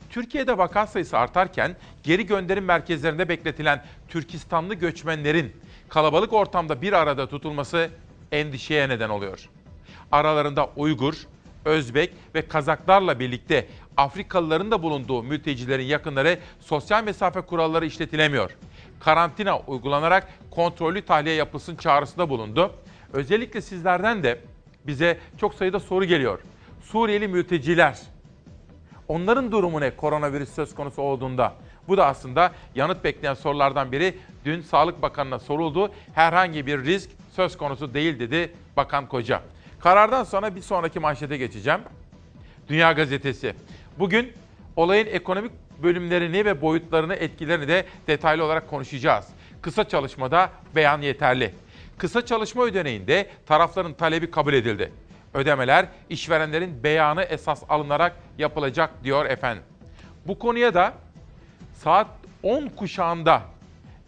Türkiye'de 0.09 0.57
vaka 0.57 0.87
sayısı 0.87 1.17
artarken 1.17 1.75
geri 2.03 2.25
gönderim 2.25 2.65
merkezlerinde 2.65 3.29
bekletilen 3.29 3.83
Türkistanlı 4.07 4.73
göçmenlerin 4.73 5.55
kalabalık 5.89 6.33
ortamda 6.33 6.81
bir 6.81 6.93
arada 6.93 7.27
tutulması 7.27 7.89
endişeye 8.31 8.89
neden 8.89 9.09
oluyor. 9.09 9.49
Aralarında 10.11 10.69
Uygur, 10.75 11.13
Özbek 11.65 12.13
ve 12.35 12.47
Kazaklarla 12.47 13.19
birlikte 13.19 13.67
Afrikalıların 13.97 14.71
da 14.71 14.83
bulunduğu 14.83 15.23
mültecilerin 15.23 15.83
yakınları 15.83 16.39
sosyal 16.59 17.03
mesafe 17.03 17.41
kuralları 17.41 17.85
işletilemiyor. 17.85 18.51
Karantina 18.99 19.59
uygulanarak 19.59 20.27
kontrollü 20.51 21.01
tahliye 21.01 21.35
yapılsın 21.35 21.75
çağrısında 21.75 22.29
bulundu. 22.29 22.73
Özellikle 23.13 23.61
sizlerden 23.61 24.23
de 24.23 24.39
bize 24.87 25.17
çok 25.37 25.53
sayıda 25.53 25.79
soru 25.79 26.05
geliyor. 26.05 26.39
Suriyeli 26.81 27.27
mülteciler, 27.27 27.99
onların 29.09 29.51
durumu 29.51 29.81
ne 29.81 29.95
koronavirüs 29.95 30.49
söz 30.53 30.75
konusu 30.75 31.01
olduğunda? 31.01 31.53
Bu 31.87 31.97
da 31.97 32.05
aslında 32.05 32.51
yanıt 32.75 33.03
bekleyen 33.03 33.33
sorulardan 33.33 33.91
biri. 33.91 34.17
Dün 34.45 34.61
Sağlık 34.61 35.01
Bakanı'na 35.01 35.39
soruldu. 35.39 35.91
Herhangi 36.13 36.67
bir 36.67 36.85
risk 36.85 37.09
söz 37.35 37.57
konusu 37.57 37.93
değil 37.93 38.19
dedi 38.19 38.53
Bakan 38.77 39.07
Koca. 39.07 39.41
Karardan 39.79 40.23
sonra 40.23 40.55
bir 40.55 40.61
sonraki 40.61 40.99
manşete 40.99 41.37
geçeceğim. 41.37 41.79
Dünya 42.69 42.91
Gazetesi. 42.91 43.53
Bugün 43.99 44.33
olayın 44.75 45.07
ekonomik 45.07 45.51
bölümlerini 45.83 46.45
ve 46.45 46.61
boyutlarını, 46.61 47.15
etkilerini 47.15 47.67
de 47.67 47.85
detaylı 48.07 48.43
olarak 48.45 48.69
konuşacağız. 48.69 49.27
Kısa 49.61 49.83
çalışmada 49.83 50.49
beyan 50.75 51.01
yeterli. 51.01 51.53
Kısa 51.97 52.25
çalışma 52.25 52.63
ödeneğinde 52.63 53.29
tarafların 53.45 53.93
talebi 53.93 54.31
kabul 54.31 54.53
edildi. 54.53 54.91
Ödemeler 55.33 55.85
işverenlerin 56.09 56.83
beyanı 56.83 57.23
esas 57.23 57.63
alınarak 57.69 58.15
yapılacak 58.37 59.03
diyor 59.03 59.25
efendim. 59.25 59.63
Bu 60.27 60.39
konuya 60.39 60.73
da 60.73 60.93
saat 61.73 62.07
10 62.43 62.67
kuşağında 62.67 63.41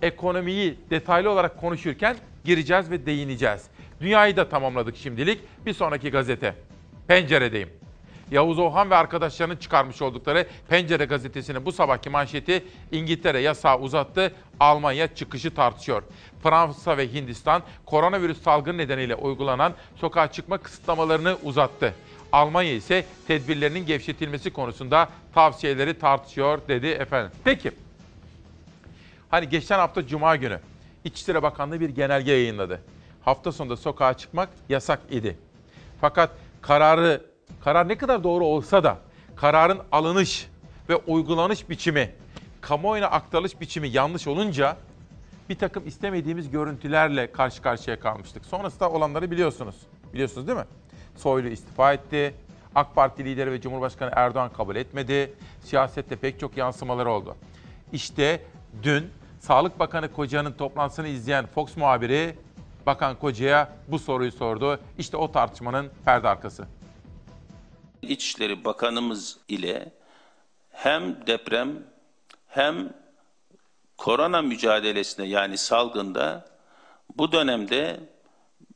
ekonomiyi 0.01 0.80
detaylı 0.89 1.30
olarak 1.30 1.57
konuşurken 1.61 2.15
gireceğiz 2.43 2.91
ve 2.91 3.05
değineceğiz. 3.05 3.67
Dünyayı 4.01 4.38
da 4.38 4.49
tamamladık 4.49 4.97
şimdilik. 4.97 5.39
Bir 5.65 5.74
sonraki 5.74 6.11
gazete. 6.11 6.55
Penceredeyim. 7.07 7.81
Yavuz 8.32 8.60
Ohan 8.60 8.90
ve 8.90 8.96
arkadaşlarının 8.96 9.56
çıkarmış 9.56 10.02
oldukları 10.02 10.48
Pencere 10.70 11.06
gazetesinin 11.06 11.66
bu 11.66 11.72
sabahki 11.72 12.10
manşeti 12.10 12.64
İngiltere 12.92 13.40
yasağı 13.40 13.80
uzattı, 13.80 14.34
Almanya 14.60 15.16
çıkışı 15.16 15.56
tartışıyor. 15.56 16.04
Fransa 16.44 16.98
ve 16.98 17.14
Hindistan 17.14 17.64
koronavirüs 17.86 18.42
salgını 18.42 18.78
nedeniyle 18.78 19.16
uygulanan 19.16 19.74
sokağa 19.96 20.32
çıkma 20.32 20.58
kısıtlamalarını 20.58 21.38
uzattı. 21.44 21.94
Almanya 22.32 22.74
ise 22.74 23.06
tedbirlerinin 23.28 23.86
gevşetilmesi 23.86 24.54
konusunda 24.54 25.10
tavsiyeleri 25.34 26.00
tartışıyor 26.00 26.60
dedi 26.68 26.88
efendim. 26.88 27.32
Peki. 27.44 27.72
Hani 29.30 29.50
geçen 29.50 29.80
hafta 29.80 30.08
Cuma 30.08 30.36
günü 30.36 30.60
İçişleri 31.04 31.44
Bakanlığı 31.44 31.80
bir 31.80 31.90
genelge 31.90 32.32
yayınladı. 32.32 32.82
Hafta 33.26 33.52
sonunda 33.52 33.78
sokağa 33.78 34.14
çıkmak 34.14 34.50
yasak 34.70 35.00
idi. 35.10 35.38
Fakat 36.02 36.32
kararı 36.62 37.31
karar 37.64 37.88
ne 37.88 37.97
kadar 37.97 38.24
doğru 38.24 38.45
olsa 38.45 38.84
da 38.84 38.97
kararın 39.36 39.80
alınış 39.91 40.49
ve 40.89 40.95
uygulanış 40.95 41.70
biçimi, 41.70 42.12
kamuoyuna 42.62 43.07
aktarılış 43.07 43.62
biçimi 43.62 43.89
yanlış 43.89 44.28
olunca 44.28 44.78
bir 45.49 45.55
takım 45.55 45.88
istemediğimiz 45.88 46.51
görüntülerle 46.51 47.32
karşı 47.32 47.62
karşıya 47.62 47.99
kalmıştık. 47.99 48.45
Sonrasında 48.45 48.89
olanları 48.89 49.32
biliyorsunuz. 49.32 49.76
Biliyorsunuz 50.14 50.47
değil 50.47 50.57
mi? 50.57 50.66
Soylu 51.16 51.47
istifa 51.47 51.93
etti. 51.93 52.34
AK 52.76 52.95
Parti 52.95 53.26
lideri 53.26 53.51
ve 53.51 53.62
Cumhurbaşkanı 53.62 54.12
Erdoğan 54.16 54.49
kabul 54.57 54.76
etmedi. 54.76 55.34
Siyasette 55.64 56.16
pek 56.16 56.39
çok 56.39 56.57
yansımaları 56.57 57.12
oldu. 57.12 57.36
İşte 57.93 58.41
dün 58.84 59.09
Sağlık 59.39 59.80
Bakanı 59.80 60.14
Koca'nın 60.14 60.51
toplantısını 60.51 61.07
izleyen 61.07 61.45
Fox 61.45 61.78
muhabiri 61.78 62.36
Bakan 62.86 63.16
Koca'ya 63.16 63.70
bu 63.88 63.99
soruyu 63.99 64.32
sordu. 64.32 64.80
İşte 64.97 65.18
o 65.18 65.32
tartışmanın 65.32 65.89
perde 66.05 66.28
arkası. 66.28 66.68
İçişleri 68.02 68.66
Bakanımız 68.66 69.38
ile 69.47 69.91
hem 70.70 71.28
deprem 71.28 71.84
hem 72.47 72.93
korona 73.97 74.41
mücadelesine 74.41 75.28
yani 75.28 75.58
salgında 75.58 76.45
bu 77.18 77.32
dönemde 77.32 77.99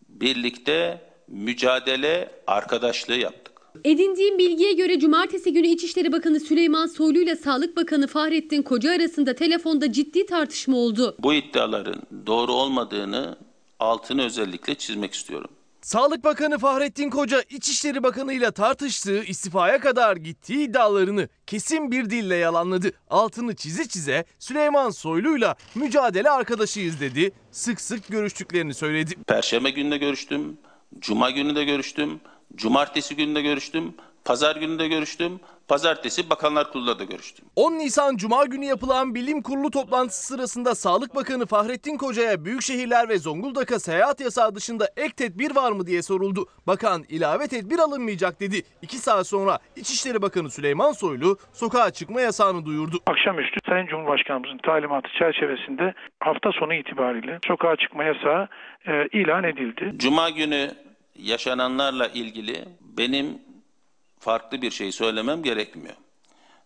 birlikte 0.09 1.01
mücadele 1.27 2.31
arkadaşlığı 2.47 3.15
yaptık. 3.15 3.55
Edindiğim 3.83 4.37
bilgiye 4.37 4.73
göre 4.73 4.99
cumartesi 4.99 5.53
günü 5.53 5.67
İçişleri 5.67 6.11
Bakanı 6.11 6.39
Süleyman 6.39 6.87
Soylu 6.87 7.19
ile 7.19 7.35
Sağlık 7.35 7.77
Bakanı 7.77 8.07
Fahrettin 8.07 8.61
Koca 8.61 8.91
arasında 8.91 9.35
telefonda 9.35 9.91
ciddi 9.91 10.25
tartışma 10.25 10.77
oldu. 10.77 11.15
Bu 11.19 11.33
iddiaların 11.33 12.01
doğru 12.27 12.53
olmadığını 12.53 13.37
altını 13.79 14.23
özellikle 14.25 14.75
çizmek 14.75 15.13
istiyorum. 15.13 15.49
Sağlık 15.85 16.23
Bakanı 16.23 16.57
Fahrettin 16.57 17.09
Koca 17.09 17.41
İçişleri 17.49 18.03
Bakanı 18.03 18.33
ile 18.33 18.51
tartıştığı 18.51 19.23
istifaya 19.23 19.79
kadar 19.79 20.15
gittiği 20.15 20.67
iddialarını 20.67 21.29
kesin 21.47 21.91
bir 21.91 22.09
dille 22.09 22.35
yalanladı. 22.35 22.91
Altını 23.09 23.55
çize 23.55 23.87
çize 23.87 24.25
Süleyman 24.39 24.89
Soylu'yla 24.89 25.55
mücadele 25.75 26.29
arkadaşıyız 26.29 26.99
dedi. 26.99 27.31
Sık 27.51 27.81
sık 27.81 28.07
görüştüklerini 28.07 28.73
söyledi. 28.73 29.15
Perşembe 29.27 29.69
günü 29.69 29.91
de 29.91 29.97
görüştüm, 29.97 30.57
cuma 30.99 31.31
günü 31.31 31.55
de 31.55 31.63
görüştüm, 31.63 32.19
cumartesi 32.55 33.15
günü 33.15 33.35
de 33.35 33.41
görüştüm, 33.41 33.93
pazar 34.25 34.55
günü 34.55 34.79
de 34.79 34.87
görüştüm, 34.87 35.39
pazartesi 35.67 36.29
Bakanlar 36.29 36.71
Kurulu'da 36.71 36.99
da 36.99 37.03
görüştüm. 37.03 37.45
10 37.55 37.71
Nisan 37.71 38.17
Cuma 38.17 38.45
günü 38.45 38.65
yapılan 38.65 39.15
bilim 39.15 39.41
kurulu 39.41 39.71
toplantısı 39.71 40.27
sırasında 40.27 40.75
Sağlık 40.75 41.15
Bakanı 41.15 41.45
Fahrettin 41.45 41.97
Koca'ya 41.97 42.45
büyük 42.45 42.61
şehirler 42.61 43.09
ve 43.09 43.17
Zonguldak'a 43.17 43.79
seyahat 43.79 44.21
yasağı 44.21 44.55
dışında 44.55 44.89
ek 44.97 45.13
tedbir 45.17 45.55
var 45.55 45.71
mı 45.71 45.87
diye 45.87 46.01
soruldu. 46.01 46.45
Bakan 46.67 47.03
ilave 47.09 47.47
tedbir 47.47 47.79
alınmayacak 47.79 48.39
dedi. 48.39 48.61
2 48.81 48.97
saat 48.97 49.27
sonra 49.27 49.59
İçişleri 49.75 50.21
Bakanı 50.21 50.49
Süleyman 50.49 50.91
Soylu 50.91 51.37
sokağa 51.53 51.91
çıkma 51.91 52.21
yasağını 52.21 52.65
duyurdu. 52.65 52.97
Akşamüstü 53.07 53.59
Sayın 53.69 53.87
Cumhurbaşkanımızın 53.87 54.57
talimatı 54.57 55.09
çerçevesinde 55.19 55.93
hafta 56.19 56.51
sonu 56.51 56.73
itibariyle 56.73 57.39
sokağa 57.47 57.75
çıkma 57.75 58.03
yasağı 58.03 58.47
e, 58.87 59.07
ilan 59.19 59.43
edildi. 59.43 59.93
Cuma 59.97 60.29
günü 60.29 60.71
yaşananlarla 61.15 62.07
ilgili 62.07 62.65
benim 62.97 63.44
farklı 64.25 64.61
bir 64.61 64.71
şey 64.71 64.91
söylemem 64.91 65.43
gerekmiyor. 65.43 65.95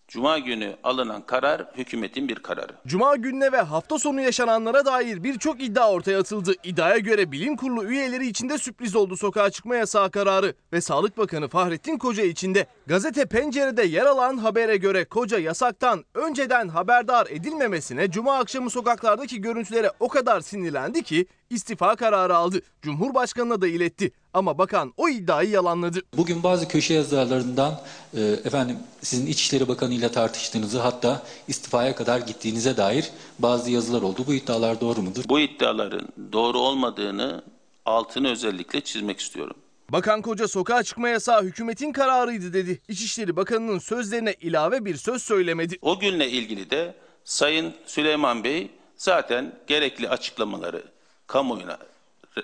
Cuma 0.08 0.40
günü 0.40 0.76
alınan 0.84 1.22
karar 1.22 1.66
hükümetin 1.78 2.28
bir 2.28 2.36
kararı. 2.36 2.74
Cuma 2.88 3.16
gününe 3.16 3.52
ve 3.52 3.62
hafta 3.62 4.00
sonu 4.00 4.22
yaşananlara 4.22 4.86
dair 4.86 5.24
birçok 5.24 5.62
iddia 5.64 5.92
ortaya 5.92 6.20
atıldı. 6.20 6.54
İddiaya 6.64 6.98
göre 6.98 7.32
bilim 7.32 7.56
kurulu 7.56 7.84
üyeleri 7.86 8.28
içinde 8.28 8.58
sürpriz 8.58 8.96
oldu 8.96 9.18
sokağa 9.18 9.50
çıkma 9.50 9.76
yasağı 9.76 10.12
kararı 10.12 10.54
ve 10.74 10.82
Sağlık 10.82 11.18
Bakanı 11.18 11.48
Fahrettin 11.48 11.98
Koca 11.98 12.24
içinde. 12.24 12.68
Gazete 12.90 13.26
Pencere'de 13.26 13.84
yer 13.84 14.06
alan 14.06 14.38
habere 14.38 14.78
göre 14.78 15.06
Koca 15.06 15.40
yasaktan 15.40 16.06
önceden 16.14 16.68
haberdar 16.68 17.28
edilmemesine 17.28 18.12
Cuma 18.12 18.38
akşamı 18.38 18.70
sokaklardaki 18.70 19.42
görüntülere 19.42 19.92
o 20.00 20.08
kadar 20.08 20.42
sinirlendi 20.42 21.04
ki 21.04 21.26
istifa 21.50 21.96
kararı 21.96 22.36
aldı. 22.36 22.62
Cumhurbaşkanına 22.82 23.62
da 23.62 23.68
iletti 23.68 24.12
ama 24.34 24.58
bakan 24.58 24.94
o 24.98 25.10
iddiayı 25.10 25.50
yalanladı. 25.50 26.02
Bugün 26.18 26.44
bazı 26.44 26.68
köşe 26.68 26.94
yazarlarından 26.94 27.82
e, 28.14 28.22
efendim 28.22 28.78
sizin 29.02 29.28
İçişleri 29.28 29.68
Bakanı 29.68 29.94
ile 29.94 30.12
tartıştığınızı 30.12 30.80
hatta 30.80 31.24
istifaya 31.48 31.96
kadar 31.96 32.20
gittiğinize 32.20 32.78
dair 32.78 33.10
bazı 33.40 33.72
yazılar 33.72 34.02
oldu. 34.02 34.24
Bu 34.28 34.34
iddialar 34.34 34.82
doğru 34.82 35.02
mudur? 35.02 35.24
Bu 35.30 35.40
iddiaların 35.40 36.08
doğru 36.34 36.60
olmadığını 36.60 37.42
altını 37.86 38.32
özellikle 38.32 38.82
çizmek 38.82 39.20
istiyorum. 39.20 39.56
Bakan 39.92 40.22
Koca 40.22 40.48
sokağa 40.48 40.84
çıkma 40.84 41.10
yasağı 41.10 41.44
hükümetin 41.44 41.92
kararıydı 41.92 42.54
dedi. 42.54 42.82
İçişleri 42.88 43.36
Bakanı'nın 43.36 43.80
sözlerine 43.80 44.34
ilave 44.42 44.86
bir 44.86 44.96
söz 44.96 45.24
söylemedi. 45.24 45.78
O 45.82 46.00
günle 46.00 46.30
ilgili 46.30 46.70
de 46.70 46.96
Sayın 47.24 47.74
Süleyman 47.86 48.44
Bey 48.44 48.72
zaten 48.96 49.56
gerekli 49.68 50.10
açıklamaları 50.10 50.84
kamuoyuna 51.28 51.78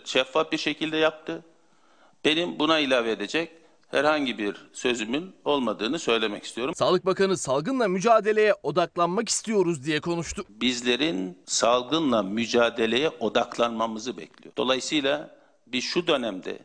şeffaf 0.06 0.52
bir 0.52 0.58
şekilde 0.58 0.98
yaptı. 0.98 1.44
Benim 2.26 2.60
buna 2.60 2.80
ilave 2.80 3.12
edecek 3.12 3.52
herhangi 3.88 4.38
bir 4.38 4.56
sözümün 4.74 5.36
olmadığını 5.46 6.00
söylemek 6.00 6.44
istiyorum. 6.44 6.76
Sağlık 6.76 7.06
Bakanı 7.06 7.38
salgınla 7.38 7.88
mücadeleye 7.88 8.54
odaklanmak 8.64 9.30
istiyoruz 9.30 9.86
diye 9.86 10.00
konuştu. 10.02 10.46
Bizlerin 10.50 11.38
salgınla 11.46 12.24
mücadeleye 12.24 13.10
odaklanmamızı 13.10 14.18
bekliyor. 14.18 14.56
Dolayısıyla 14.58 15.36
biz 15.68 15.84
şu 15.84 16.08
dönemde 16.08 16.60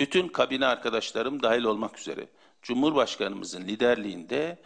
bütün 0.00 0.28
kabine 0.28 0.66
arkadaşlarım 0.66 1.42
dahil 1.42 1.64
olmak 1.64 1.98
üzere 1.98 2.26
Cumhurbaşkanımızın 2.62 3.62
liderliğinde 3.62 4.58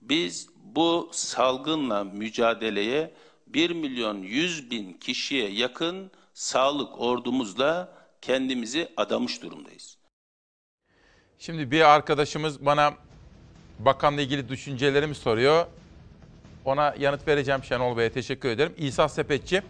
biz 0.00 0.48
bu 0.64 1.08
salgınla 1.12 2.04
mücadeleye 2.04 3.14
1 3.46 3.70
milyon 3.70 4.22
100 4.22 4.70
bin 4.70 4.92
kişiye 4.92 5.50
yakın 5.50 6.10
sağlık 6.34 7.00
ordumuzla 7.00 7.92
kendimizi 8.20 8.88
adamış 8.96 9.42
durumdayız. 9.42 9.98
Şimdi 11.38 11.70
bir 11.70 11.80
arkadaşımız 11.80 12.66
bana 12.66 12.94
bakanla 13.78 14.20
ilgili 14.20 14.48
düşüncelerimi 14.48 15.14
soruyor. 15.14 15.66
Ona 16.64 16.94
yanıt 16.98 17.28
vereceğim 17.28 17.64
Şenol 17.64 17.96
Bey'e 17.96 18.12
teşekkür 18.12 18.48
ederim. 18.48 18.74
İsa 18.78 19.08
Sepetçi, 19.08 19.62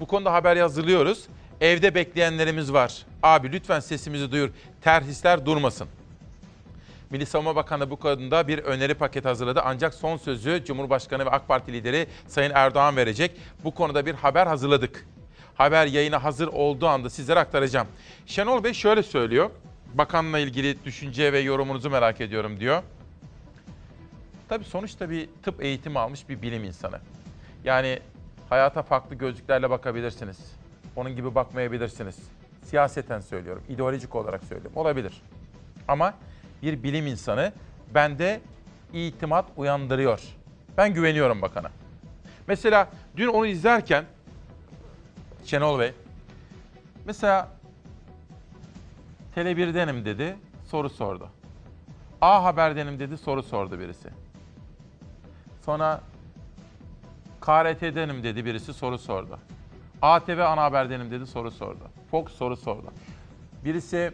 bu 0.00 0.06
konuda 0.06 0.32
haber 0.32 0.56
yazılıyoruz. 0.56 1.26
Evde 1.60 1.94
bekleyenlerimiz 1.94 2.72
var. 2.72 3.06
Abi 3.22 3.52
lütfen 3.52 3.80
sesimizi 3.80 4.32
duyur. 4.32 4.50
Terhisler 4.80 5.46
durmasın. 5.46 5.88
Milli 7.10 7.26
Savunma 7.26 7.56
Bakanı 7.56 7.90
bu 7.90 7.96
konuda 7.96 8.48
bir 8.48 8.58
öneri 8.58 8.94
paketi 8.94 9.28
hazırladı. 9.28 9.60
Ancak 9.64 9.94
son 9.94 10.16
sözü 10.16 10.64
Cumhurbaşkanı 10.64 11.26
ve 11.26 11.30
AK 11.30 11.48
Parti 11.48 11.72
lideri 11.72 12.06
Sayın 12.28 12.52
Erdoğan 12.54 12.96
verecek. 12.96 13.36
Bu 13.64 13.74
konuda 13.74 14.06
bir 14.06 14.14
haber 14.14 14.46
hazırladık. 14.46 15.06
Haber 15.54 15.86
yayına 15.86 16.24
hazır 16.24 16.48
olduğu 16.48 16.86
anda 16.86 17.10
sizlere 17.10 17.38
aktaracağım. 17.38 17.86
Şenol 18.26 18.64
Bey 18.64 18.72
şöyle 18.72 19.02
söylüyor. 19.02 19.50
Bakanla 19.94 20.38
ilgili 20.38 20.84
düşünce 20.84 21.32
ve 21.32 21.38
yorumunuzu 21.38 21.90
merak 21.90 22.20
ediyorum 22.20 22.60
diyor. 22.60 22.82
Tabii 24.48 24.64
sonuçta 24.64 25.10
bir 25.10 25.28
tıp 25.42 25.64
eğitimi 25.64 25.98
almış 25.98 26.28
bir 26.28 26.42
bilim 26.42 26.64
insanı. 26.64 26.98
Yani 27.64 28.00
hayata 28.48 28.82
farklı 28.82 29.14
gözlüklerle 29.14 29.70
bakabilirsiniz. 29.70 30.59
Onun 31.00 31.16
gibi 31.16 31.34
bakmayabilirsiniz. 31.34 32.16
Siyaseten 32.62 33.20
söylüyorum, 33.20 33.62
ideolojik 33.68 34.14
olarak 34.14 34.44
söylüyorum. 34.44 34.76
Olabilir. 34.76 35.22
Ama 35.88 36.14
bir 36.62 36.82
bilim 36.82 37.06
insanı 37.06 37.52
bende 37.94 38.40
itimat 38.92 39.44
uyandırıyor. 39.56 40.20
Ben 40.76 40.94
güveniyorum 40.94 41.42
bakana. 41.42 41.70
Mesela 42.46 42.88
dün 43.16 43.28
onu 43.28 43.46
izlerken 43.46 44.04
Şenol 45.44 45.78
Bey 45.78 45.92
mesela 47.04 47.48
Tele 49.34 49.52
1'denim 49.52 50.04
dedi, 50.04 50.36
soru 50.66 50.90
sordu. 50.90 51.28
A 52.20 52.44
Haber'denim 52.44 52.98
dedi, 52.98 53.18
soru 53.18 53.42
sordu 53.42 53.78
birisi. 53.78 54.08
Sonra 55.64 56.00
KRT'denim 57.40 58.22
dedi 58.22 58.44
birisi, 58.44 58.74
soru 58.74 58.98
sordu. 58.98 59.38
ATV 60.02 60.38
Ana 60.38 60.62
Haber'denim 60.62 61.10
dedi, 61.10 61.26
soru 61.26 61.50
sordu. 61.50 61.90
Fox 62.10 62.32
soru 62.32 62.56
sordu. 62.56 62.92
Birisi 63.64 64.12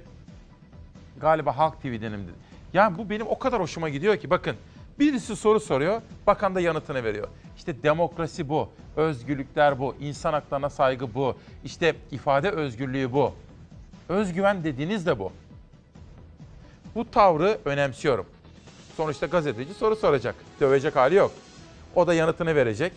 galiba 1.21 1.59
Halk 1.59 1.83
TV'denim 1.83 2.23
dedi. 2.23 2.37
Yani 2.73 2.99
bu 2.99 3.11
benim 3.11 3.27
o 3.27 3.39
kadar 3.39 3.61
hoşuma 3.61 3.89
gidiyor 3.89 4.17
ki 4.17 4.31
bakın 4.31 4.57
birisi 4.99 5.37
soru 5.37 5.61
soruyor, 5.61 6.03
bakan 6.27 6.55
da 6.55 6.61
yanıtını 6.61 7.05
veriyor. 7.05 7.29
İşte 7.57 7.83
demokrasi 7.83 8.49
bu, 8.49 8.69
özgürlükler 8.97 9.79
bu, 9.79 9.95
insan 10.01 10.33
haklarına 10.33 10.71
saygı 10.71 11.15
bu, 11.15 11.37
işte 11.65 11.95
ifade 12.11 12.51
özgürlüğü 12.51 13.13
bu. 13.13 13.35
Özgüven 14.09 14.65
dediğiniz 14.65 15.07
de 15.07 15.19
bu. 15.19 15.33
Bu 16.95 17.11
tavrı 17.11 17.59
önemsiyorum. 17.65 18.27
Sonuçta 18.97 19.27
gazeteci 19.27 19.75
soru 19.75 19.97
soracak. 19.97 20.35
Dövecek 20.61 20.97
hali 20.97 21.15
yok. 21.15 21.33
O 21.95 22.07
da 22.07 22.15
yanıtını 22.15 22.55
verecek. 22.55 22.93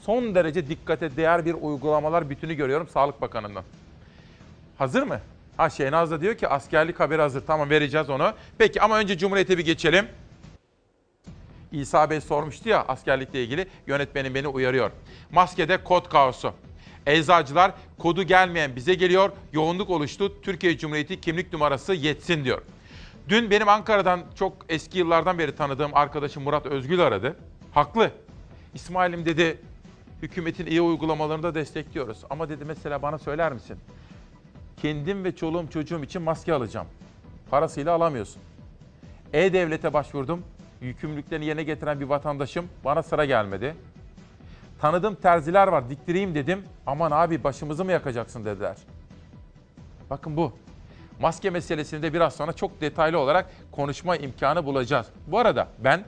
Son 0.00 0.34
derece 0.34 0.68
dikkate 0.68 1.16
değer 1.16 1.44
bir 1.46 1.54
uygulamalar 1.54 2.30
bütünü 2.30 2.54
görüyorum 2.54 2.88
Sağlık 2.88 3.20
Bakanı'ndan. 3.20 3.64
Hazır 4.78 5.02
mı? 5.02 5.20
Ha 5.56 5.70
Şehnaz 5.70 6.10
da 6.10 6.20
diyor 6.20 6.34
ki 6.34 6.48
askerlik 6.48 7.00
haberi 7.00 7.22
hazır. 7.22 7.46
Tamam 7.46 7.70
vereceğiz 7.70 8.10
onu. 8.10 8.32
Peki 8.58 8.82
ama 8.82 8.98
önce 8.98 9.18
Cumhuriyet'e 9.18 9.58
bir 9.58 9.64
geçelim. 9.64 10.06
İsa 11.72 12.10
Bey 12.10 12.20
sormuştu 12.20 12.68
ya 12.68 12.84
askerlikle 12.88 13.44
ilgili. 13.44 13.66
Yönetmenim 13.86 14.34
beni 14.34 14.48
uyarıyor. 14.48 14.90
Maskede 15.32 15.84
kod 15.84 16.08
kaosu. 16.08 16.52
Eczacılar 17.06 17.72
kodu 17.98 18.22
gelmeyen 18.22 18.76
bize 18.76 18.94
geliyor. 18.94 19.32
Yoğunluk 19.52 19.90
oluştu. 19.90 20.42
Türkiye 20.42 20.78
Cumhuriyeti 20.78 21.20
kimlik 21.20 21.52
numarası 21.52 21.94
yetsin 21.94 22.44
diyor. 22.44 22.62
Dün 23.28 23.50
benim 23.50 23.68
Ankara'dan 23.68 24.22
çok 24.38 24.52
eski 24.68 24.98
yıllardan 24.98 25.38
beri 25.38 25.56
tanıdığım 25.56 25.90
arkadaşım 25.94 26.42
Murat 26.42 26.66
Özgül 26.66 27.00
aradı. 27.00 27.36
Haklı. 27.74 28.10
İsmail'im 28.74 29.26
dedi 29.26 29.58
hükümetin 30.22 30.66
iyi 30.66 30.80
uygulamalarını 30.80 31.42
da 31.42 31.54
destekliyoruz. 31.54 32.18
Ama 32.30 32.48
dedi 32.48 32.64
mesela 32.64 33.02
bana 33.02 33.18
söyler 33.18 33.52
misin? 33.52 33.76
Kendim 34.76 35.24
ve 35.24 35.36
çoluğum 35.36 35.70
çocuğum 35.70 36.04
için 36.04 36.22
maske 36.22 36.52
alacağım. 36.52 36.86
Parasıyla 37.50 37.94
alamıyorsun. 37.94 38.42
E-Devlet'e 39.32 39.92
başvurdum. 39.92 40.44
Yükümlülüklerini 40.80 41.44
yerine 41.44 41.62
getiren 41.62 42.00
bir 42.00 42.04
vatandaşım 42.04 42.68
bana 42.84 43.02
sıra 43.02 43.24
gelmedi. 43.24 43.74
Tanıdığım 44.80 45.14
terziler 45.14 45.68
var 45.68 45.90
diktireyim 45.90 46.34
dedim. 46.34 46.64
Aman 46.86 47.10
abi 47.10 47.44
başımızı 47.44 47.84
mı 47.84 47.92
yakacaksın 47.92 48.44
dediler. 48.44 48.76
Bakın 50.10 50.36
bu. 50.36 50.52
Maske 51.20 51.50
meselesini 51.50 52.02
de 52.02 52.12
biraz 52.12 52.34
sonra 52.34 52.52
çok 52.52 52.80
detaylı 52.80 53.18
olarak 53.18 53.50
konuşma 53.72 54.16
imkanı 54.16 54.66
bulacağız. 54.66 55.06
Bu 55.26 55.38
arada 55.38 55.68
ben 55.78 56.04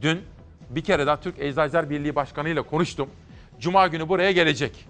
dün 0.00 0.22
bir 0.70 0.84
kere 0.84 1.06
daha 1.06 1.20
Türk 1.20 1.38
Eczacılar 1.38 1.90
Birliği 1.90 2.14
Başkanı 2.14 2.48
ile 2.48 2.62
konuştum. 2.62 3.10
Cuma 3.62 3.86
günü 3.86 4.08
buraya 4.08 4.32
gelecek. 4.32 4.86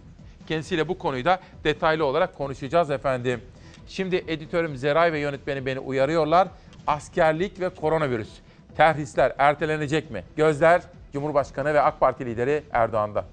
Kendisiyle 0.47 0.89
bu 0.89 0.99
konuyu 0.99 1.25
da 1.25 1.41
detaylı 1.65 2.05
olarak 2.05 2.37
konuşacağız 2.37 2.91
efendim. 2.91 3.41
Şimdi 3.87 4.25
editörüm 4.29 4.77
Zeray 4.77 5.13
ve 5.13 5.21
yönetmeni 5.21 5.67
beni 5.67 5.79
uyarıyorlar. 5.79 6.49
Askerlik 6.87 7.61
ve 7.61 7.69
koronavirüs. 7.69 8.29
Terhisler 8.77 9.33
ertelenecek 9.39 10.11
mi? 10.11 10.25
Gözler 10.37 10.83
Cumhurbaşkanı 11.13 11.75
ve 11.75 11.81
AK 11.81 12.01
Parti 12.01 12.27
lideri 12.27 12.63
Erdoğan'da. 12.73 13.25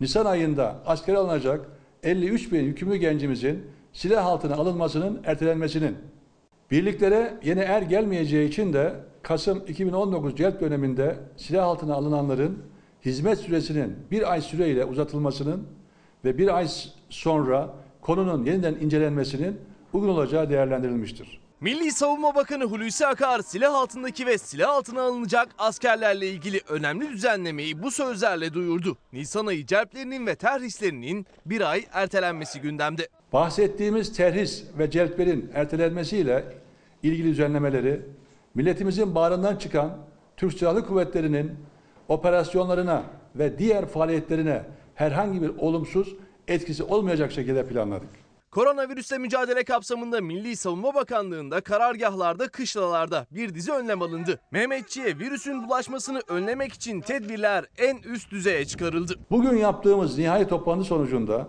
Nisan 0.00 0.26
ayında 0.26 0.76
askere 0.86 1.16
alınacak 1.16 1.60
53 2.02 2.52
bin 2.52 2.64
yükümlü 2.64 2.96
gencimizin 2.96 3.70
silah 3.92 4.26
altına 4.26 4.54
alınmasının 4.54 5.22
ertelenmesinin, 5.24 5.98
birliklere 6.72 7.34
yeni 7.44 7.60
er 7.60 7.82
gelmeyeceği 7.82 8.48
için 8.48 8.72
de 8.72 8.94
Kasım 9.22 9.62
2019 9.68 10.36
celp 10.36 10.60
döneminde 10.60 11.16
silah 11.36 11.66
altına 11.66 11.94
alınanların 11.94 12.58
hizmet 13.04 13.38
süresinin 13.38 13.96
bir 14.10 14.32
ay 14.32 14.40
süreyle 14.40 14.84
uzatılmasının 14.84 15.66
ve 16.24 16.38
bir 16.38 16.56
ay 16.56 16.68
sonra 17.08 17.74
konunun 18.00 18.44
yeniden 18.44 18.74
incelenmesinin 18.74 19.60
uygun 19.92 20.08
olacağı 20.08 20.50
değerlendirilmiştir. 20.50 21.40
Milli 21.60 21.92
Savunma 21.92 22.34
Bakanı 22.34 22.64
Hulusi 22.64 23.06
Akar 23.06 23.40
silah 23.40 23.74
altındaki 23.74 24.26
ve 24.26 24.38
silah 24.38 24.70
altına 24.70 25.02
alınacak 25.02 25.48
askerlerle 25.58 26.28
ilgili 26.28 26.60
önemli 26.68 27.08
düzenlemeyi 27.08 27.82
bu 27.82 27.90
sözlerle 27.90 28.54
duyurdu. 28.54 28.96
Nisan 29.12 29.46
ayı 29.46 29.66
celplerinin 29.66 30.26
ve 30.26 30.34
terhislerinin 30.34 31.26
bir 31.46 31.70
ay 31.70 31.84
ertelenmesi 31.92 32.60
gündemde. 32.60 33.08
Bahsettiğimiz 33.32 34.12
terhis 34.12 34.64
ve 34.78 34.90
celplerin 34.90 35.50
ertelenmesiyle 35.54 36.61
ilgili 37.02 37.28
düzenlemeleri, 37.28 38.00
milletimizin 38.54 39.14
bağrından 39.14 39.56
çıkan 39.56 39.98
Türk 40.36 40.52
Silahlı 40.52 40.86
Kuvvetleri'nin 40.86 41.52
operasyonlarına 42.08 43.02
ve 43.36 43.58
diğer 43.58 43.86
faaliyetlerine 43.86 44.62
herhangi 44.94 45.42
bir 45.42 45.48
olumsuz 45.58 46.14
etkisi 46.48 46.82
olmayacak 46.82 47.32
şekilde 47.32 47.66
planladık. 47.66 48.08
Koronavirüsle 48.50 49.18
mücadele 49.18 49.64
kapsamında 49.64 50.20
Milli 50.20 50.56
Savunma 50.56 50.94
Bakanlığı'nda 50.94 51.60
karargahlarda, 51.60 52.48
kışlalarda 52.48 53.26
bir 53.30 53.54
dizi 53.54 53.72
önlem 53.72 54.02
alındı. 54.02 54.40
Mehmetçiğe 54.50 55.18
virüsün 55.18 55.68
bulaşmasını 55.68 56.20
önlemek 56.28 56.72
için 56.72 57.00
tedbirler 57.00 57.64
en 57.78 57.96
üst 57.96 58.30
düzeye 58.30 58.64
çıkarıldı. 58.64 59.14
Bugün 59.30 59.56
yaptığımız 59.56 60.18
nihai 60.18 60.48
toplantı 60.48 60.84
sonucunda 60.84 61.48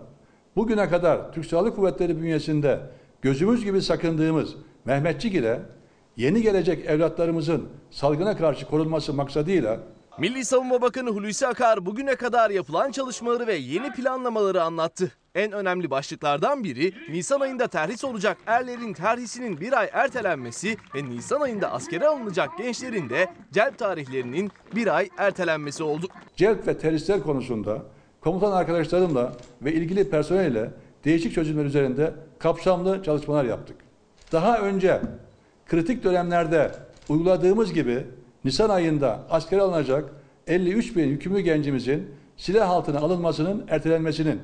bugüne 0.56 0.88
kadar 0.88 1.32
Türk 1.32 1.46
Silahlı 1.46 1.74
Kuvvetleri 1.74 2.20
bünyesinde 2.20 2.80
gözümüz 3.22 3.64
gibi 3.64 3.82
sakındığımız 3.82 4.56
Mehmetçik 4.84 5.34
ile 5.34 5.60
yeni 6.16 6.42
gelecek 6.42 6.86
evlatlarımızın 6.86 7.68
salgına 7.90 8.36
karşı 8.36 8.66
korunması 8.66 9.14
maksadıyla 9.14 9.80
Milli 10.18 10.44
Savunma 10.44 10.82
Bakanı 10.82 11.10
Hulusi 11.10 11.46
Akar 11.46 11.86
bugüne 11.86 12.14
kadar 12.14 12.50
yapılan 12.50 12.90
çalışmaları 12.90 13.46
ve 13.46 13.54
yeni 13.54 13.92
planlamaları 13.92 14.62
anlattı. 14.62 15.12
En 15.34 15.52
önemli 15.52 15.90
başlıklardan 15.90 16.64
biri 16.64 16.92
Nisan 17.10 17.40
ayında 17.40 17.66
terhis 17.66 18.04
olacak 18.04 18.38
erlerin 18.46 18.92
terhisinin 18.92 19.60
bir 19.60 19.72
ay 19.72 19.90
ertelenmesi 19.92 20.76
ve 20.94 21.04
Nisan 21.04 21.40
ayında 21.40 21.72
askere 21.72 22.06
alınacak 22.06 22.58
gençlerin 22.58 23.10
de 23.10 23.26
celp 23.52 23.78
tarihlerinin 23.78 24.50
bir 24.74 24.96
ay 24.96 25.08
ertelenmesi 25.18 25.82
oldu. 25.82 26.06
celp 26.36 26.66
ve 26.66 26.78
teröristler 26.78 27.22
konusunda 27.22 27.82
komutan 28.20 28.52
arkadaşlarımla 28.52 29.32
ve 29.62 29.72
ilgili 29.72 30.10
personelle 30.10 30.70
değişik 31.04 31.34
çözümler 31.34 31.64
üzerinde 31.64 32.14
kapsamlı 32.38 33.02
çalışmalar 33.02 33.44
yaptık. 33.44 33.83
Daha 34.34 34.58
önce 34.58 35.00
kritik 35.66 36.04
dönemlerde 36.04 36.72
uyguladığımız 37.08 37.72
gibi 37.72 38.06
Nisan 38.44 38.70
ayında 38.70 39.20
askere 39.30 39.60
alınacak 39.60 40.10
53 40.46 40.96
bin 40.96 41.08
yükümlü 41.08 41.40
gencimizin 41.40 42.10
silah 42.36 42.70
altına 42.70 42.98
alınmasının 42.98 43.64
ertelenmesinin, 43.68 44.40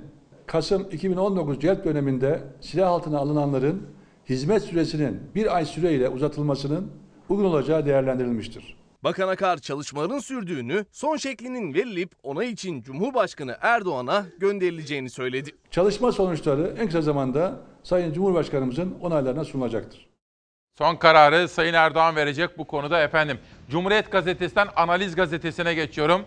Kasım 0.47 0.89
2019 0.93 1.61
celp 1.61 1.85
döneminde 1.85 2.41
silah 2.61 2.91
altına 2.91 3.19
alınanların 3.19 3.83
hizmet 4.29 4.63
süresinin 4.63 5.21
bir 5.35 5.57
ay 5.57 5.65
süreyle 5.65 6.09
uzatılmasının 6.09 6.91
uygun 7.29 7.45
olacağı 7.45 7.87
değerlendirilmiştir. 7.87 8.77
Bakan 9.05 9.29
Akar 9.29 9.59
çalışmaların 9.59 10.19
sürdüğünü, 10.19 10.85
son 10.93 11.17
şeklinin 11.17 11.75
verilip 11.75 12.11
onay 12.23 12.51
için 12.51 12.83
Cumhurbaşkanı 12.83 13.57
Erdoğan'a 13.61 14.27
gönderileceğini 14.39 15.11
söyledi. 15.11 15.51
Çalışma 15.71 16.13
sonuçları 16.13 16.75
en 16.79 16.87
kısa 16.87 17.03
zamanda 17.03 17.61
Sayın 17.83 18.13
Cumhurbaşkanımızın 18.13 18.99
onaylarına 19.01 19.45
sunulacaktır. 19.45 20.07
Son 20.79 20.97
kararı 20.97 21.49
Sayın 21.49 21.75
Erdoğan 21.75 22.17
verecek 22.17 22.59
bu 22.59 22.67
konuda 22.67 23.03
efendim. 23.03 23.39
Cumhuriyet 23.71 24.13
Gazetesi'nden 24.13 24.69
Analiz 24.77 25.15
Gazetesi'ne 25.15 25.75
geçiyorum. 25.75 26.25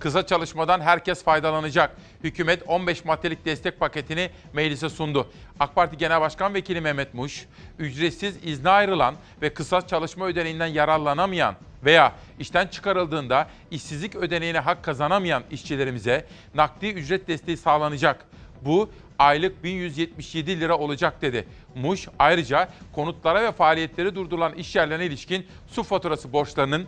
Kısa 0.00 0.26
çalışmadan 0.26 0.80
herkes 0.80 1.24
faydalanacak. 1.24 1.96
Hükümet 2.24 2.62
15 2.66 3.04
maddelik 3.04 3.44
destek 3.44 3.80
paketini 3.80 4.30
meclise 4.52 4.88
sundu. 4.88 5.28
AK 5.60 5.74
Parti 5.74 5.96
Genel 5.96 6.20
Başkan 6.20 6.54
Vekili 6.54 6.80
Mehmet 6.80 7.14
Muş, 7.14 7.46
ücretsiz 7.78 8.44
izne 8.44 8.70
ayrılan 8.70 9.14
ve 9.42 9.54
kısa 9.54 9.86
çalışma 9.86 10.26
ödeneğinden 10.26 10.66
yararlanamayan 10.66 11.54
veya 11.84 12.12
işten 12.38 12.66
çıkarıldığında 12.66 13.48
işsizlik 13.70 14.16
ödeneğine 14.16 14.58
hak 14.58 14.84
kazanamayan 14.84 15.42
işçilerimize 15.50 16.26
nakdi 16.54 16.86
ücret 16.86 17.28
desteği 17.28 17.56
sağlanacak. 17.56 18.24
Bu 18.62 18.90
aylık 19.20 19.64
1177 19.64 20.60
lira 20.60 20.78
olacak 20.78 21.22
dedi. 21.22 21.46
Muş 21.74 22.08
ayrıca 22.18 22.68
konutlara 22.92 23.42
ve 23.42 23.52
faaliyetleri 23.52 24.14
durdurulan 24.14 24.54
iş 24.54 24.76
yerlerine 24.76 25.06
ilişkin 25.06 25.46
su 25.66 25.82
faturası 25.82 26.32
borçlarının 26.32 26.86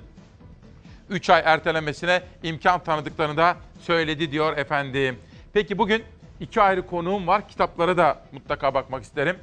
3 1.11 1.31
ay 1.31 1.43
ertelenmesine 1.45 2.23
imkan 2.43 2.85
tanıdıklarını 2.85 3.37
da 3.37 3.57
söyledi 3.81 4.31
diyor 4.31 4.57
efendim. 4.57 5.19
Peki 5.53 5.79
bugün 5.79 6.03
iki 6.41 6.63
ayrı 6.63 6.87
konuğum 6.87 7.27
var. 7.27 7.49
Kitaplara 7.49 7.97
da 7.97 8.23
mutlaka 8.33 8.75
bakmak 8.75 9.03
isterim. 9.03 9.37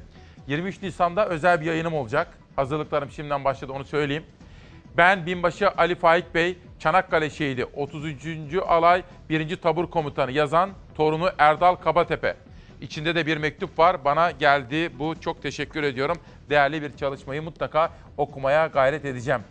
23 0.48 0.82
Nisan'da 0.82 1.28
özel 1.28 1.62
bir 1.62 1.66
yayınım 1.66 1.94
olacak. 1.94 2.28
Hazırlıklarım 2.56 3.12
şimdiden 3.12 3.44
başladı 3.44 3.72
onu 3.72 3.86
söyleyeyim. 3.86 4.24
Ben 4.98 5.26
binbaşı 5.26 5.70
Ali 5.70 5.96
Faik 5.96 6.36
Bey, 6.36 6.58
Çanakkale 6.80 7.30
şehidi 7.30 7.66
33. 7.66 8.28
Alay 8.68 9.04
1. 9.30 9.56
Tabur 9.56 9.90
Komutanı 9.90 10.32
yazan 10.32 10.70
torunu 10.96 11.30
Erdal 11.38 11.76
Kabatepe. 11.76 12.49
İçinde 12.82 13.16
de 13.16 13.26
bir 13.26 13.38
mektup 13.38 13.80
var. 13.80 14.06
Bana 14.06 14.32
geldi. 14.32 14.90
Bu 15.00 15.22
çok 15.22 15.42
teşekkür 15.42 15.84
ediyorum. 15.84 16.18
Değerli 16.50 16.82
bir 16.82 16.98
çalışmayı 16.98 17.42
mutlaka 17.42 17.92
okumaya 18.18 18.68
gayret 18.68 19.06
edeceğim. 19.06 19.42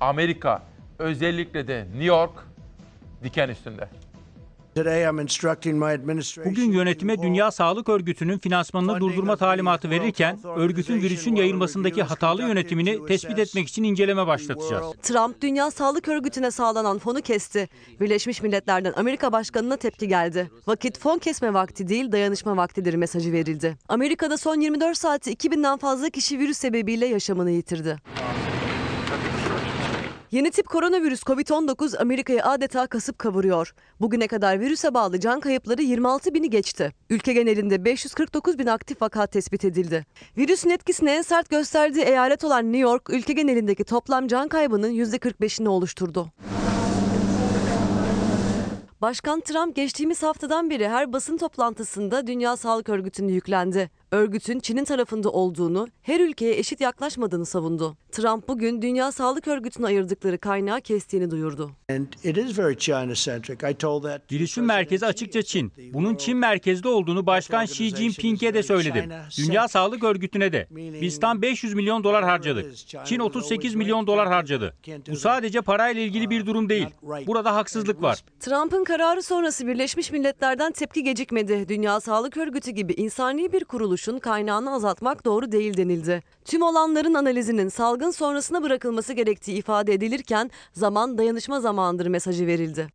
Amerika, 0.00 0.62
özellikle 0.98 1.68
de 1.68 1.80
New 1.80 2.04
York 2.04 2.32
diken 3.24 3.48
üstünde. 3.48 3.88
Bugün 6.44 6.72
yönetime 6.72 7.22
Dünya 7.22 7.50
Sağlık 7.50 7.88
Örgütü'nün 7.88 8.38
finansmanını 8.38 9.00
durdurma 9.00 9.36
talimatı 9.36 9.90
verirken 9.90 10.38
örgütün 10.56 11.02
virüsün 11.02 11.34
yayılmasındaki 11.34 12.02
hatalı 12.02 12.42
yönetimini 12.42 13.06
tespit 13.06 13.38
etmek 13.38 13.68
için 13.68 13.82
inceleme 13.82 14.26
başlatacağız. 14.26 14.86
Trump 15.02 15.42
Dünya 15.42 15.70
Sağlık 15.70 16.08
Örgütü'ne 16.08 16.50
sağlanan 16.50 16.98
fonu 16.98 17.20
kesti. 17.20 17.68
Birleşmiş 18.00 18.42
Milletler'den 18.42 18.92
Amerika 18.96 19.32
Başkanı'na 19.32 19.76
tepki 19.76 20.08
geldi. 20.08 20.50
Vakit 20.66 20.98
fon 20.98 21.18
kesme 21.18 21.54
vakti 21.54 21.88
değil 21.88 22.12
dayanışma 22.12 22.56
vaktidir 22.56 22.94
mesajı 22.94 23.32
verildi. 23.32 23.76
Amerika'da 23.88 24.36
son 24.36 24.60
24 24.60 24.98
saatte 24.98 25.32
2000'den 25.32 25.78
fazla 25.78 26.10
kişi 26.10 26.38
virüs 26.38 26.58
sebebiyle 26.58 27.06
yaşamını 27.06 27.50
yitirdi. 27.50 27.96
Yeni 30.30 30.50
tip 30.50 30.68
koronavirüs 30.68 31.22
COVID-19 31.22 31.98
Amerika'yı 31.98 32.44
adeta 32.44 32.86
kasıp 32.86 33.18
kavuruyor. 33.18 33.74
Bugüne 34.00 34.26
kadar 34.26 34.60
virüse 34.60 34.94
bağlı 34.94 35.20
can 35.20 35.40
kayıpları 35.40 35.82
26 35.82 36.34
bini 36.34 36.50
geçti. 36.50 36.92
Ülke 37.10 37.32
genelinde 37.32 37.84
549 37.84 38.58
bin 38.58 38.66
aktif 38.66 39.02
vaka 39.02 39.26
tespit 39.26 39.64
edildi. 39.64 40.06
Virüsün 40.36 40.70
etkisini 40.70 41.10
en 41.10 41.22
sert 41.22 41.50
gösterdiği 41.50 42.04
eyalet 42.04 42.44
olan 42.44 42.64
New 42.64 42.78
York, 42.78 43.10
ülke 43.10 43.32
genelindeki 43.32 43.84
toplam 43.84 44.26
can 44.26 44.48
kaybının 44.48 44.92
%45'ini 44.92 45.68
oluşturdu. 45.68 46.28
Başkan 49.00 49.40
Trump 49.40 49.76
geçtiğimiz 49.76 50.22
haftadan 50.22 50.70
beri 50.70 50.88
her 50.88 51.12
basın 51.12 51.36
toplantısında 51.36 52.26
Dünya 52.26 52.56
Sağlık 52.56 52.88
Örgütü'nü 52.88 53.32
yüklendi. 53.32 53.90
Örgütün 54.12 54.60
Çin'in 54.60 54.84
tarafında 54.84 55.30
olduğunu, 55.30 55.88
her 56.02 56.20
ülkeye 56.20 56.58
eşit 56.58 56.80
yaklaşmadığını 56.80 57.46
savundu. 57.46 57.96
Trump 58.12 58.48
bugün 58.48 58.82
Dünya 58.82 59.12
Sağlık 59.12 59.48
Örgütü'ne 59.48 59.86
ayırdıkları 59.86 60.38
kaynağı 60.38 60.80
kestiğini 60.80 61.30
duyurdu. 61.30 61.70
Virüsün 64.32 64.64
merkezi 64.64 65.06
açıkça 65.06 65.42
Çin. 65.42 65.72
Bunun 65.92 66.14
Çin 66.14 66.36
merkezde 66.36 66.88
olduğunu 66.88 67.26
Başkan 67.26 67.64
Xi 67.64 67.96
Jinping'e 67.96 68.54
de 68.54 68.62
söyledim. 68.62 69.10
Dünya 69.38 69.68
Sağlık 69.68 70.04
Örgütü'ne 70.04 70.52
de. 70.52 70.66
Biz 71.00 71.20
tam 71.20 71.42
500 71.42 71.74
milyon 71.74 72.04
dolar 72.04 72.24
harcadık. 72.24 72.76
Çin 73.04 73.18
38 73.18 73.74
milyon 73.74 74.06
dolar 74.06 74.28
harcadı. 74.28 74.74
Bu 75.10 75.16
sadece 75.16 75.60
parayla 75.60 76.02
ilgili 76.02 76.30
bir 76.30 76.46
durum 76.46 76.68
değil. 76.68 76.88
Burada 77.26 77.54
haksızlık 77.54 78.02
var. 78.02 78.18
Trump'ın 78.40 78.84
kararı 78.84 79.22
sonrası 79.22 79.66
Birleşmiş 79.66 80.12
Milletler'den 80.12 80.72
tepki 80.72 81.02
gecikmedi. 81.02 81.68
Dünya 81.68 82.00
Sağlık 82.00 82.36
Örgütü 82.36 82.70
gibi 82.70 82.92
insani 82.92 83.52
bir 83.52 83.64
kuruluşun 84.00 84.18
kaynağını 84.18 84.72
azaltmak 84.74 85.24
doğru 85.24 85.52
değil 85.52 85.76
denildi. 85.76 86.22
Tüm 86.44 86.62
olanların 86.62 87.14
analizinin 87.14 87.68
salgın 87.68 88.10
sonrasına 88.10 88.62
bırakılması 88.62 89.12
gerektiği 89.12 89.58
ifade 89.58 89.94
edilirken 89.94 90.50
zaman 90.72 91.18
dayanışma 91.18 91.60
zamanıdır 91.60 92.06
mesajı 92.06 92.46
verildi. 92.46 92.88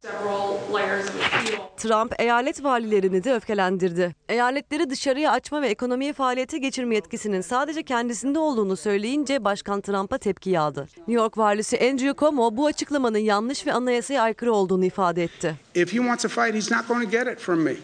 Trump 1.78 2.14
eyalet 2.20 2.64
valilerini 2.64 3.24
de 3.24 3.36
öfkelendirdi. 3.36 4.16
Eyaletleri 4.30 4.90
dışarıya 4.90 5.32
açma 5.32 5.62
ve 5.62 5.68
ekonomiyi 5.68 6.14
faaliyete 6.14 6.58
geçirme 6.58 6.96
yetkisinin 6.96 7.42
sadece 7.42 7.84
kendisinde 7.84 8.40
olduğunu 8.40 8.76
söyleyince 8.76 9.44
Başkan 9.44 9.82
Trump'a 9.82 10.18
tepki 10.18 10.50
yağdı. 10.50 10.88
New 10.98 11.14
York 11.14 11.38
valisi 11.38 11.80
Andrew 11.80 12.14
Cuomo 12.20 12.58
bu 12.58 12.66
açıklamanın 12.66 13.18
yanlış 13.18 13.68
ve 13.68 13.74
anayasaya 13.74 14.22
aykırı 14.22 14.54
olduğunu 14.54 14.86
ifade 14.86 15.24
etti. 15.24 15.56
If 15.76 15.94
he 15.94 15.98
wants 15.98 16.26
a 16.26 16.28
fight, 16.28 16.56
he's 16.56 16.72
not 16.72 16.88
going 16.88 17.04
to 17.04 17.12
get 17.12 17.28
it 17.28 17.40
from 17.40 17.60
me. 17.60 17.76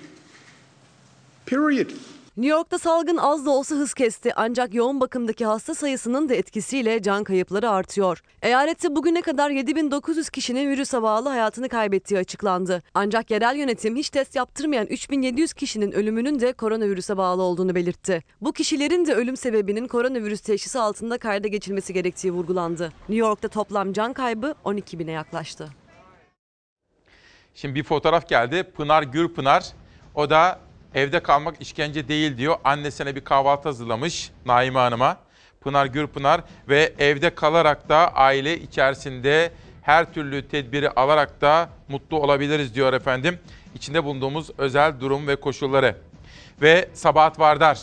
Period. 1.46 1.90
New 2.38 2.56
York'ta 2.56 2.78
salgın 2.80 3.18
az 3.18 3.46
da 3.46 3.52
olsa 3.52 3.76
hız 3.76 3.94
kesti 3.94 4.36
ancak 4.36 4.74
yoğun 4.74 5.02
bakımdaki 5.02 5.46
hasta 5.46 5.76
sayısının 5.76 6.30
da 6.30 6.34
etkisiyle 6.34 7.02
can 7.02 7.24
kayıpları 7.24 7.70
artıyor. 7.70 8.24
Eyalette 8.42 8.96
bugüne 8.96 9.22
kadar 9.22 9.50
7900 9.50 10.30
kişinin 10.30 10.70
virüse 10.70 11.02
bağlı 11.02 11.30
hayatını 11.30 11.70
kaybettiği 11.70 12.20
açıklandı. 12.20 12.84
Ancak 12.94 13.32
yerel 13.32 13.56
yönetim 13.56 13.96
hiç 13.96 14.10
test 14.10 14.36
yaptırmayan 14.36 14.86
3700 14.86 15.54
kişinin 15.54 15.92
ölümünün 15.92 16.40
de 16.40 16.54
koronavirüse 16.54 17.18
bağlı 17.18 17.42
olduğunu 17.42 17.76
belirtti. 17.76 18.24
Bu 18.42 18.54
kişilerin 18.54 19.06
de 19.06 19.14
ölüm 19.14 19.38
sebebinin 19.38 19.88
koronavirüs 19.88 20.42
teşhisi 20.42 20.80
altında 20.80 21.18
kayda 21.18 21.48
geçilmesi 21.48 21.94
gerektiği 21.94 22.32
vurgulandı. 22.32 22.84
New 22.86 23.16
York'ta 23.16 23.48
toplam 23.48 23.94
can 23.94 24.14
kaybı 24.14 24.56
12 24.64 25.00
bine 25.00 25.12
yaklaştı. 25.12 25.70
Şimdi 27.56 27.76
bir 27.76 27.84
fotoğraf 27.84 28.30
geldi. 28.30 28.64
Pınar 28.64 29.04
Gürpınar. 29.04 29.66
O 30.16 30.30
da 30.30 30.60
evde 30.96 31.20
kalmak 31.20 31.62
işkence 31.62 32.08
değil 32.08 32.38
diyor. 32.38 32.56
Annesine 32.64 33.16
bir 33.16 33.22
kahvaltı 33.22 33.70
hazırlamış 33.70 34.32
Naime 34.46 34.80
Hanım'a. 34.80 35.18
Pınar 35.62 35.86
Gürpınar 35.86 36.42
ve 36.70 36.94
evde 37.00 37.36
kalarak 37.36 37.90
da 37.90 38.14
aile 38.14 38.60
içerisinde 38.60 39.52
her 39.82 40.14
türlü 40.14 40.48
tedbiri 40.48 40.90
alarak 40.90 41.42
da 41.42 41.70
mutlu 41.88 42.20
olabiliriz 42.20 42.76
diyor 42.76 42.94
efendim. 42.94 43.40
İçinde 43.76 44.04
bulunduğumuz 44.04 44.50
özel 44.58 45.00
durum 45.00 45.28
ve 45.28 45.36
koşulları. 45.36 45.96
Ve 46.62 46.90
Sabahat 46.94 47.40
Vardar. 47.40 47.82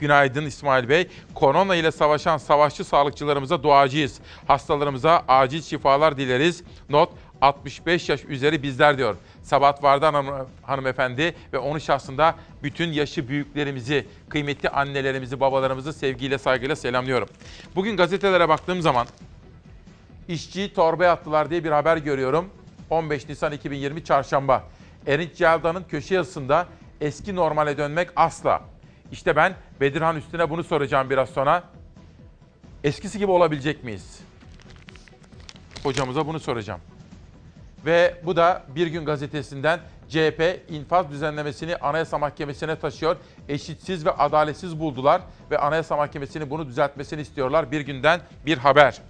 Günaydın 0.00 0.46
İsmail 0.46 0.88
Bey. 0.88 1.08
Korona 1.34 1.74
ile 1.74 1.92
savaşan 1.92 2.36
savaşçı 2.36 2.84
sağlıkçılarımıza 2.84 3.62
duacıyız. 3.62 4.20
Hastalarımıza 4.46 5.24
acil 5.28 5.62
şifalar 5.62 6.16
dileriz. 6.16 6.62
Not 6.88 7.10
65 7.44 8.08
yaş 8.08 8.24
üzeri 8.24 8.62
bizler 8.62 8.98
diyor. 8.98 9.16
Sabahat 9.42 9.82
Vardan 9.82 10.14
hanım, 10.14 10.48
hanımefendi 10.62 11.34
ve 11.52 11.58
onun 11.58 11.78
şahsında 11.78 12.34
bütün 12.62 12.92
yaşı 12.92 13.28
büyüklerimizi, 13.28 14.06
kıymetli 14.28 14.68
annelerimizi, 14.68 15.40
babalarımızı 15.40 15.92
sevgiyle, 15.92 16.38
saygıyla 16.38 16.76
selamlıyorum. 16.76 17.28
Bugün 17.76 17.96
gazetelere 17.96 18.48
baktığım 18.48 18.82
zaman 18.82 19.06
işçiyi 20.28 20.74
torbaya 20.74 21.12
attılar 21.12 21.50
diye 21.50 21.64
bir 21.64 21.70
haber 21.70 21.96
görüyorum. 21.96 22.50
15 22.90 23.28
Nisan 23.28 23.52
2020 23.52 24.04
Çarşamba. 24.04 24.64
Erinç 25.06 25.34
Celda'nın 25.34 25.84
köşe 25.90 26.14
yazısında 26.14 26.66
eski 27.00 27.36
normale 27.36 27.78
dönmek 27.78 28.08
asla. 28.16 28.62
İşte 29.12 29.36
ben 29.36 29.54
Bedirhan 29.80 30.16
Üstüne 30.16 30.50
bunu 30.50 30.64
soracağım 30.64 31.10
biraz 31.10 31.28
sonra. 31.28 31.62
Eskisi 32.84 33.18
gibi 33.18 33.30
olabilecek 33.30 33.84
miyiz? 33.84 34.20
Hocamıza 35.82 36.26
bunu 36.26 36.40
soracağım. 36.40 36.80
Ve 37.86 38.14
bu 38.22 38.36
da 38.36 38.62
Bir 38.68 38.86
Gün 38.86 39.04
Gazetesi'nden 39.04 39.80
CHP 40.08 40.60
infaz 40.68 41.10
düzenlemesini 41.10 41.76
Anayasa 41.76 42.18
Mahkemesi'ne 42.18 42.76
taşıyor. 42.76 43.16
Eşitsiz 43.48 44.06
ve 44.06 44.10
adaletsiz 44.10 44.80
buldular 44.80 45.20
ve 45.50 45.58
Anayasa 45.58 45.96
Mahkemesi'nin 45.96 46.50
bunu 46.50 46.66
düzeltmesini 46.66 47.20
istiyorlar. 47.20 47.70
Bir 47.72 47.80
günden 47.80 48.20
bir 48.46 48.58
haber. 48.58 49.00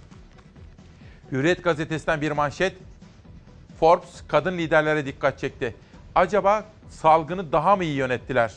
Hürriyet 1.31 1.63
Gazetesi'nden 1.63 2.21
bir 2.21 2.31
manşet. 2.31 2.73
Forbes 3.79 4.23
kadın 4.27 4.57
liderlere 4.57 5.05
dikkat 5.05 5.39
çekti. 5.39 5.75
Acaba 6.15 6.65
salgını 6.89 7.51
daha 7.51 7.75
mı 7.75 7.83
iyi 7.83 7.95
yönettiler? 7.95 8.53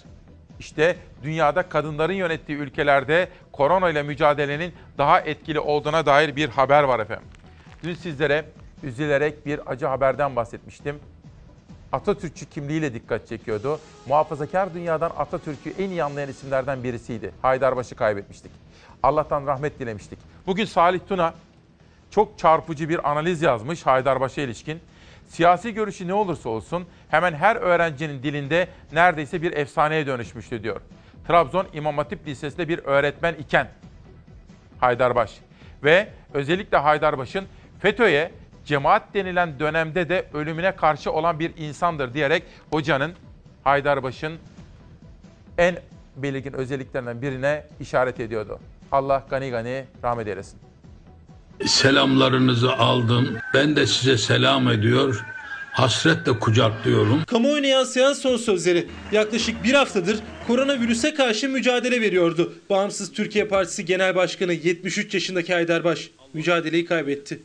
İşte 0.58 0.96
dünyada 1.22 1.68
kadınların 1.68 2.12
yönettiği 2.12 2.58
ülkelerde 2.58 3.28
korona 3.52 3.90
ile 3.90 4.02
mücadelenin 4.02 4.72
daha 4.98 5.20
etkili 5.20 5.60
olduğuna 5.60 6.06
dair 6.06 6.36
bir 6.36 6.48
haber 6.48 6.82
var 6.82 7.00
efendim. 7.00 7.28
Dün 7.82 7.94
sizlere 7.94 8.44
üzülerek 8.82 9.46
bir 9.46 9.70
acı 9.70 9.86
haberden 9.86 10.36
bahsetmiştim. 10.36 11.00
Atatürkçü 11.92 12.46
kimliğiyle 12.46 12.94
dikkat 12.94 13.28
çekiyordu. 13.28 13.80
Muhafazakar 14.06 14.74
dünyadan 14.74 15.12
Atatürk'ü 15.18 15.70
en 15.78 15.90
iyi 15.90 16.04
anlayan 16.04 16.28
isimlerden 16.28 16.84
birisiydi. 16.84 17.30
Haydarbaş'ı 17.42 17.94
kaybetmiştik. 17.94 18.52
Allah'tan 19.02 19.46
rahmet 19.46 19.78
dilemiştik. 19.78 20.18
Bugün 20.46 20.64
Salih 20.64 21.00
Tuna 21.08 21.34
çok 22.10 22.38
çarpıcı 22.38 22.88
bir 22.88 23.10
analiz 23.10 23.42
yazmış 23.42 23.86
Haydarbaş'a 23.86 24.42
ilişkin. 24.42 24.80
Siyasi 25.28 25.74
görüşü 25.74 26.08
ne 26.08 26.14
olursa 26.14 26.48
olsun 26.48 26.86
hemen 27.08 27.34
her 27.34 27.56
öğrencinin 27.56 28.22
dilinde 28.22 28.68
neredeyse 28.92 29.42
bir 29.42 29.52
efsaneye 29.52 30.06
dönüşmüştü 30.06 30.62
diyor. 30.62 30.80
Trabzon 31.28 31.66
İmam 31.72 31.98
Hatip 31.98 32.26
Lisesi'nde 32.26 32.68
bir 32.68 32.78
öğretmen 32.78 33.34
iken 33.34 33.68
Haydarbaş 34.80 35.38
ve 35.84 36.08
özellikle 36.34 36.76
Haydarbaş'ın 36.76 37.44
FETÖ'ye 37.80 38.30
cemaat 38.68 39.14
denilen 39.14 39.58
dönemde 39.60 40.08
de 40.08 40.26
ölümüne 40.34 40.76
karşı 40.76 41.12
olan 41.12 41.38
bir 41.38 41.52
insandır 41.56 42.14
diyerek 42.14 42.42
hocanın 42.70 43.12
Haydarbaş'ın 43.64 44.32
en 45.58 45.76
belirgin 46.16 46.52
özelliklerinden 46.52 47.22
birine 47.22 47.66
işaret 47.80 48.20
ediyordu. 48.20 48.58
Allah 48.92 49.26
gani 49.30 49.50
gani 49.50 49.84
rahmet 50.04 50.28
eylesin. 50.28 50.58
Selamlarınızı 51.66 52.72
aldım. 52.72 53.36
Ben 53.54 53.76
de 53.76 53.86
size 53.86 54.18
selam 54.18 54.68
ediyor. 54.68 55.24
Hasretle 55.72 56.38
kucaklıyorum. 56.38 57.24
Kamuoyuna 57.24 57.66
yansıyan 57.66 58.12
son 58.12 58.36
sözleri. 58.36 58.88
Yaklaşık 59.12 59.64
bir 59.64 59.74
haftadır 59.74 60.18
koronavirüse 60.46 61.14
karşı 61.14 61.48
mücadele 61.48 62.00
veriyordu. 62.00 62.52
Bağımsız 62.70 63.12
Türkiye 63.12 63.44
Partisi 63.44 63.84
Genel 63.84 64.14
Başkanı 64.14 64.52
73 64.52 65.14
yaşındaki 65.14 65.54
Haydarbaş 65.54 66.10
mücadeleyi 66.34 66.84
kaybetti. 66.84 67.40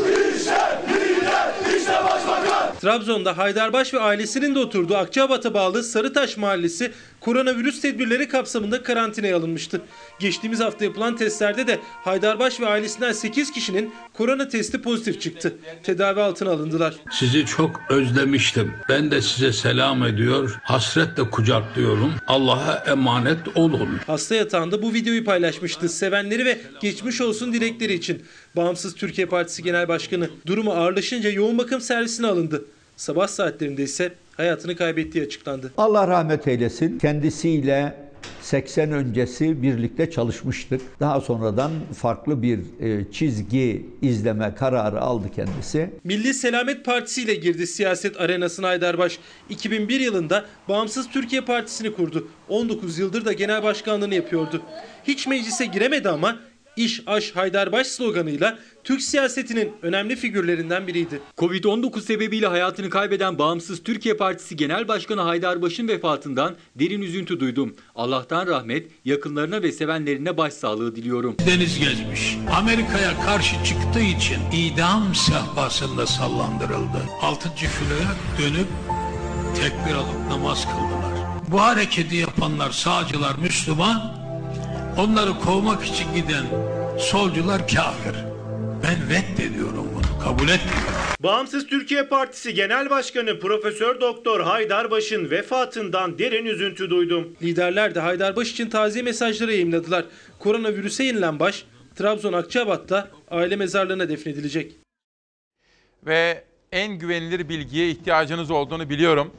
Trabzon'da 2.81 3.37
Haydarbaş 3.37 3.93
ve 3.93 3.99
ailesinin 3.99 4.55
de 4.55 4.59
oturduğu 4.59 4.95
Akçabat'a 4.97 5.53
bağlı 5.53 5.83
Sarıtaş 5.83 6.37
Mahallesi 6.37 6.91
koronavirüs 7.19 7.81
tedbirleri 7.81 8.27
kapsamında 8.27 8.83
karantinaya 8.83 9.37
alınmıştı. 9.37 9.81
Geçtiğimiz 10.19 10.59
hafta 10.59 10.85
yapılan 10.85 11.15
testlerde 11.15 11.67
de 11.67 11.79
Haydarbaş 12.03 12.59
ve 12.59 12.67
ailesinden 12.67 13.11
8 13.11 13.51
kişinin 13.51 13.93
korona 14.13 14.47
testi 14.47 14.81
pozitif 14.81 15.21
çıktı. 15.21 15.55
Tedavi 15.83 16.21
altına 16.21 16.51
alındılar. 16.51 16.95
Sizi 17.11 17.45
çok 17.45 17.81
özlemiştim. 17.89 18.73
Ben 18.89 19.11
de 19.11 19.21
size 19.21 19.53
selam 19.53 20.03
ediyor. 20.03 20.59
Hasretle 20.63 21.29
kucaklıyorum. 21.29 22.13
Allah'a 22.27 22.73
emanet 22.73 23.37
olun. 23.55 23.99
Hasta 24.07 24.35
yatağında 24.35 24.81
bu 24.81 24.93
videoyu 24.93 25.25
paylaşmıştı. 25.25 25.89
Sevenleri 25.89 26.45
ve 26.45 26.61
geçmiş 26.81 27.21
olsun 27.21 27.53
dilekleri 27.53 27.93
için. 27.93 28.23
Bağımsız 28.55 28.95
Türkiye 28.95 29.27
Partisi 29.27 29.63
Genel 29.63 29.87
Başkanı 29.87 30.29
durumu 30.45 30.71
ağırlaşınca 30.71 31.29
yoğun 31.29 31.57
bakım 31.57 31.81
servisine 31.81 32.27
alındı. 32.27 32.65
Sabah 32.97 33.27
saatlerinde 33.27 33.83
ise 33.83 34.13
hayatını 34.37 34.75
kaybettiği 34.75 35.25
açıklandı. 35.25 35.71
Allah 35.77 36.07
rahmet 36.07 36.47
eylesin. 36.47 36.99
Kendisiyle 36.99 38.03
80 38.41 38.91
öncesi 38.91 39.61
birlikte 39.61 40.11
çalışmıştık. 40.11 40.81
Daha 40.99 41.21
sonradan 41.21 41.71
farklı 41.93 42.41
bir 42.41 42.59
e, 42.79 43.11
çizgi 43.11 43.85
izleme 44.01 44.55
kararı 44.55 45.01
aldı 45.01 45.27
kendisi. 45.35 45.89
Milli 46.03 46.33
Selamet 46.33 46.85
Partisi 46.85 47.21
ile 47.21 47.35
girdi 47.35 47.67
siyaset 47.67 48.21
arenasına 48.21 48.67
Haydarbaş. 48.67 49.19
2001 49.49 49.99
yılında 49.99 50.45
Bağımsız 50.69 51.09
Türkiye 51.09 51.41
Partisi'ni 51.41 51.93
kurdu. 51.93 52.27
19 52.49 52.99
yıldır 52.99 53.25
da 53.25 53.33
genel 53.33 53.63
başkanlığını 53.63 54.15
yapıyordu. 54.15 54.61
Hiç 55.03 55.27
meclise 55.27 55.65
giremedi 55.65 56.09
ama 56.09 56.39
İş 56.77 57.01
Aş 57.07 57.31
Haydarbaş 57.31 57.87
sloganıyla 57.87 58.59
Türk 58.83 59.01
siyasetinin 59.01 59.71
önemli 59.81 60.15
figürlerinden 60.15 60.87
biriydi. 60.87 61.19
Covid-19 61.37 62.01
sebebiyle 62.01 62.47
hayatını 62.47 62.89
kaybeden 62.89 63.37
Bağımsız 63.39 63.83
Türkiye 63.83 64.17
Partisi 64.17 64.55
Genel 64.55 64.87
Başkanı 64.87 65.21
Haydarbaş'ın 65.21 65.87
vefatından 65.87 66.55
derin 66.75 67.01
üzüntü 67.01 67.39
duydum. 67.39 67.75
Allah'tan 67.95 68.47
rahmet, 68.47 68.91
yakınlarına 69.05 69.63
ve 69.63 69.71
sevenlerine 69.71 70.37
başsağlığı 70.37 70.95
diliyorum. 70.95 71.35
Deniz 71.47 71.79
gezmiş. 71.79 72.37
Amerika'ya 72.55 73.21
karşı 73.25 73.55
çıktığı 73.65 74.17
için 74.17 74.37
idam 74.53 75.15
sehpasında 75.15 76.07
sallandırıldı. 76.07 77.03
Altıncı 77.21 77.65
filoya 77.67 78.15
dönüp 78.39 78.67
tekbir 79.55 79.93
alıp 79.93 80.29
namaz 80.29 80.65
kıldılar. 80.65 81.13
Bu 81.51 81.61
hareketi 81.61 82.15
yapanlar 82.15 82.71
sağcılar 82.71 83.35
Müslüman, 83.35 84.22
onları 84.97 85.39
kovmak 85.45 85.85
için 85.85 86.13
giden 86.15 86.45
solcular 86.99 87.67
kafir. 87.67 88.15
Ben 88.83 88.97
reddediyorum 89.09 89.87
bunu, 89.93 90.23
kabul 90.23 90.49
etmiyorum. 90.49 90.93
Bağımsız 91.19 91.67
Türkiye 91.67 92.03
Partisi 92.03 92.53
Genel 92.53 92.89
Başkanı 92.89 93.39
Profesör 93.39 94.01
Doktor 94.01 94.41
Haydarbaş'ın 94.41 95.29
vefatından 95.29 96.19
derin 96.19 96.45
üzüntü 96.45 96.89
duydum. 96.89 97.35
Liderler 97.41 97.95
de 97.95 97.99
Haydarbaş 97.99 98.51
için 98.51 98.69
taziye 98.69 99.03
mesajları 99.03 99.51
yayımladılar. 99.51 100.05
Koronavirüse 100.39 101.03
yenilen 101.03 101.39
baş 101.39 101.65
Trabzon 101.95 102.33
Akçabat'ta 102.33 103.09
aile 103.31 103.55
mezarlığına 103.55 104.09
defnedilecek. 104.09 104.75
Ve 106.05 106.43
en 106.71 106.93
güvenilir 106.93 107.49
bilgiye 107.49 107.89
ihtiyacınız 107.89 108.51
olduğunu 108.51 108.89
biliyorum. 108.89 109.31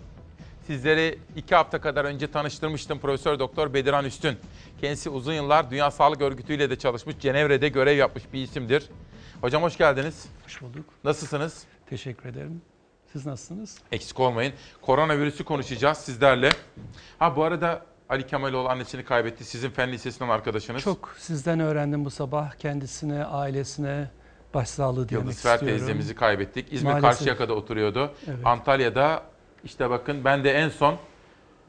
Sizleri 0.67 1.19
iki 1.37 1.55
hafta 1.55 1.81
kadar 1.81 2.05
önce 2.05 2.31
tanıştırmıştım 2.31 2.99
Profesör 2.99 3.39
Doktor 3.39 3.75
Bedirhan 3.75 4.05
Üstün. 4.05 4.37
Kendisi 4.81 5.11
uzun 5.11 5.33
yıllar 5.33 5.71
Dünya 5.71 5.91
Sağlık 5.91 6.21
Örgütü 6.21 6.55
ile 6.55 6.71
de 6.71 6.79
çalışmış, 6.79 7.19
Cenevre'de 7.21 7.69
görev 7.69 7.97
yapmış 7.97 8.25
bir 8.33 8.43
isimdir. 8.43 8.91
Hocam 9.41 9.63
hoş 9.63 9.77
geldiniz. 9.77 10.27
Hoş 10.45 10.63
bulduk. 10.63 10.85
Nasılsınız? 11.05 11.63
Teşekkür 11.91 12.29
ederim. 12.29 12.63
Siz 13.13 13.27
nasılsınız? 13.27 13.79
Eksik 13.93 14.21
olmayın. 14.21 14.53
Koronavirüsü 14.83 15.45
konuşacağız 15.45 15.99
sizlerle. 15.99 16.51
Ha 17.19 17.37
bu 17.37 17.45
arada 17.45 17.83
Ali 18.09 18.27
Kemaloğlu 18.27 18.69
annesini 18.69 19.05
kaybetti. 19.05 19.45
Sizin 19.45 19.71
fen 19.71 19.93
lisesinden 19.93 20.29
arkadaşınız. 20.29 20.83
Çok 20.83 21.15
sizden 21.19 21.61
öğrendim 21.61 22.05
bu 22.05 22.11
sabah. 22.11 22.53
Kendisine, 22.53 23.25
ailesine 23.25 24.11
başsağlığı 24.55 25.09
dilemek 25.09 25.13
Yıldız 25.25 25.37
istiyorum. 25.37 25.67
teyzemizi 25.67 26.15
kaybettik. 26.15 26.73
İzmir 26.73 26.91
Maalesef. 26.91 27.11
Karşıyaka'da 27.11 27.55
oturuyordu. 27.55 28.15
Evet. 28.27 28.39
Antalya'da 28.45 29.23
işte 29.65 29.91
bakın 29.91 30.25
ben 30.25 30.45
de 30.45 30.53
en 30.53 30.69
son 30.69 30.97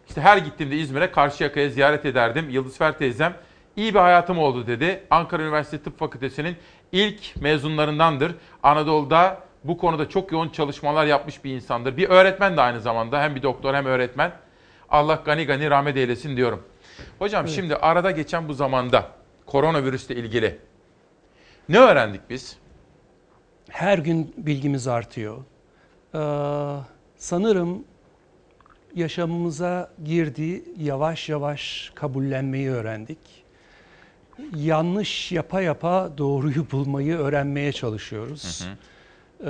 işte 0.07 0.21
her 0.21 0.37
gittiğimde 0.37 0.77
İzmir'e 0.77 1.11
Karşıyaka'ya 1.11 1.69
ziyaret 1.69 2.05
ederdim. 2.05 2.49
Yıldız 2.49 2.77
Fer 2.77 2.97
teyzem 2.97 3.33
iyi 3.75 3.93
bir 3.93 3.99
hayatım 3.99 4.39
oldu 4.39 4.67
dedi. 4.67 5.03
Ankara 5.09 5.43
Üniversitesi 5.43 5.83
Tıp 5.83 5.99
Fakültesi'nin 5.99 6.55
ilk 6.91 7.41
mezunlarındandır. 7.41 8.35
Anadolu'da 8.63 9.39
bu 9.63 9.77
konuda 9.77 10.09
çok 10.09 10.31
yoğun 10.31 10.49
çalışmalar 10.49 11.05
yapmış 11.05 11.43
bir 11.43 11.51
insandır. 11.51 11.97
Bir 11.97 12.09
öğretmen 12.09 12.57
de 12.57 12.61
aynı 12.61 12.81
zamanda 12.81 13.21
hem 13.21 13.35
bir 13.35 13.43
doktor 13.43 13.73
hem 13.73 13.85
öğretmen. 13.85 14.31
Allah 14.89 15.21
gani 15.25 15.45
gani 15.45 15.69
rahmet 15.69 15.97
eylesin 15.97 16.37
diyorum. 16.37 16.63
Hocam 17.19 17.45
Evet. 17.45 17.55
şimdi 17.55 17.75
arada 17.75 18.11
geçen 18.11 18.47
bu 18.47 18.53
zamanda 18.53 19.07
koronavirüsle 19.45 20.15
ilgili. 20.15 20.59
Ne 21.69 21.79
öğrendik 21.79 22.21
biz? 22.29 22.57
Her 23.69 23.97
gün 23.97 24.33
bilgimiz 24.37 24.87
artıyor. 24.87 25.37
Ee, 26.15 26.17
sanırım 27.25 27.83
yaşamımıza 28.95 29.91
girdi, 30.03 30.63
yavaş 30.77 31.29
yavaş 31.29 31.91
kabullenmeyi 31.95 32.69
öğrendik. 32.69 33.17
Yanlış 34.55 35.31
yapa 35.31 35.61
yapa 35.61 36.09
doğruyu 36.17 36.65
bulmayı 36.71 37.17
öğrenmeye 37.17 37.71
çalışıyoruz. 37.71 38.67
Ee, 39.41 39.49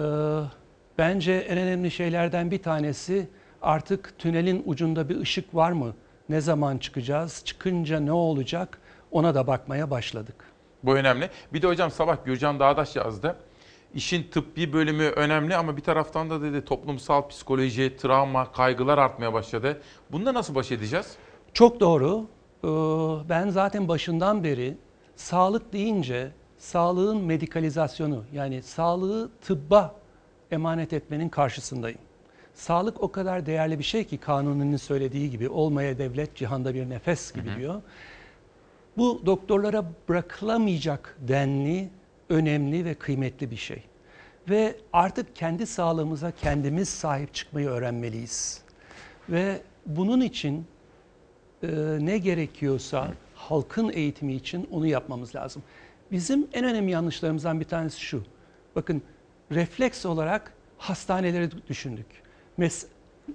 bence 0.98 1.34
en 1.34 1.58
önemli 1.58 1.92
şeylerden 1.92 2.52
bir 2.52 2.64
tanesi 2.64 3.28
artık 3.62 4.20
tünelin 4.20 4.64
ucunda 4.66 5.10
bir 5.10 5.20
ışık 5.20 5.56
var 5.56 5.72
mı? 5.72 5.94
Ne 6.30 6.42
zaman 6.42 6.78
çıkacağız? 6.78 7.42
Çıkınca 7.46 8.00
ne 8.00 8.12
olacak? 8.12 8.80
Ona 9.12 9.36
da 9.36 9.48
bakmaya 9.48 9.92
başladık. 9.92 10.36
Bu 10.84 10.96
önemli. 10.96 11.30
Bir 11.54 11.62
de 11.62 11.68
hocam 11.68 11.92
sabah 11.92 12.26
Gürcan 12.26 12.60
Dağdaş 12.60 12.96
yazdı. 12.96 13.36
İşin 13.96 14.24
tıbbi 14.24 14.74
bölümü 14.74 15.04
önemli 15.04 15.56
ama 15.56 15.78
bir 15.78 15.82
taraftan 15.82 16.30
da 16.30 16.42
dedi 16.42 16.66
toplumsal 16.66 17.28
psikoloji, 17.28 17.98
travma, 17.98 18.52
kaygılar 18.52 18.98
artmaya 18.98 19.34
başladı. 19.34 19.82
Bunda 20.12 20.34
nasıl 20.34 20.56
baş 20.56 20.72
edeceğiz? 20.72 21.16
Çok 21.54 21.80
doğru. 21.80 22.26
Ee, 22.64 22.68
Ben 23.30 23.50
zaten 23.50 23.88
başından 23.88 24.44
beri 24.44 24.78
sağlık 25.16 25.74
deyince 25.74 26.32
sağlığın 26.58 27.22
medikalizasyonu 27.24 28.24
yani 28.34 28.64
sağlığı 28.64 29.30
tıbba 29.42 29.96
emanet 30.52 30.94
etmenin 30.94 31.30
karşısındayım. 31.30 32.00
Sağlık 32.54 33.04
o 33.04 33.12
kadar 33.12 33.46
değerli 33.46 33.80
bir 33.80 33.84
şey 33.84 34.04
ki 34.04 34.18
kanunun 34.18 34.78
söylediği 34.78 35.30
gibi 35.30 35.50
olmaya 35.50 35.98
devlet 35.98 36.36
cihanda 36.36 36.74
bir 36.74 36.90
nefes 36.90 37.34
gibi 37.34 37.50
diyor. 37.58 37.82
Bu 38.98 39.22
doktorlara 39.26 39.86
bırakılamayacak 40.10 41.18
denli, 41.20 41.90
önemli 42.30 42.86
ve 42.86 42.94
kıymetli 42.94 43.52
bir 43.52 43.56
şey. 43.56 43.84
Ve 44.50 44.76
artık 44.94 45.36
kendi 45.36 45.68
sağlığımıza 45.68 46.32
kendimiz 46.32 46.90
sahip 46.90 47.34
çıkmayı 47.34 47.68
öğrenmeliyiz. 47.68 48.62
Ve 49.30 49.62
bunun 49.86 50.22
için 50.22 50.66
e, 51.64 51.68
ne 52.00 52.18
gerekiyorsa 52.18 53.14
halkın 53.36 53.90
eğitimi 53.90 54.34
için 54.34 54.68
onu 54.72 54.88
yapmamız 54.88 55.36
lazım. 55.36 55.64
Bizim 56.12 56.48
en 56.54 56.66
önemli 56.66 56.92
yanlışlarımızdan 56.92 57.60
bir 57.60 57.66
tanesi 57.66 58.02
şu. 58.02 58.24
Bakın 58.76 59.02
refleks 59.52 60.06
olarak 60.06 60.54
hastaneleri 60.78 61.50
düşündük. 61.70 62.06
Mes 62.58 62.86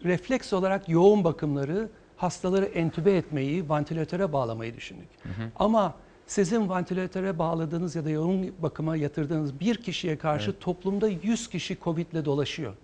refleks 0.05 0.53
olarak 0.53 0.89
yoğun 0.89 1.25
bakımları, 1.25 1.89
hastaları 2.17 2.65
entübe 2.65 3.17
etmeyi, 3.17 3.69
vantilatöre 3.69 4.33
bağlamayı 4.33 4.77
düşündük. 4.77 5.09
Ama 5.57 5.95
sizin 6.31 6.69
vantilatöre 6.69 7.39
bağladığınız 7.39 7.97
ya 7.97 8.05
da 8.05 8.11
yoğun 8.11 8.55
bakıma 8.63 8.97
yatırdığınız 8.97 9.61
bir 9.61 9.75
kişiye 9.77 10.19
karşı 10.19 10.51
Evet. 10.51 10.61
toplumda 10.61 11.09
100 11.09 11.49
kişi 11.49 11.79
Covid 11.85 12.13
ile 12.13 12.25
dolaşıyor. 12.25 12.75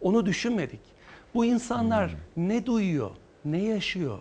Onu 0.00 0.26
düşünmedik. 0.26 0.80
Bu 1.34 1.44
insanlar 1.44 2.10
ne 2.36 2.66
duyuyor, 2.66 3.10
ne 3.44 3.64
yaşıyor, 3.64 4.18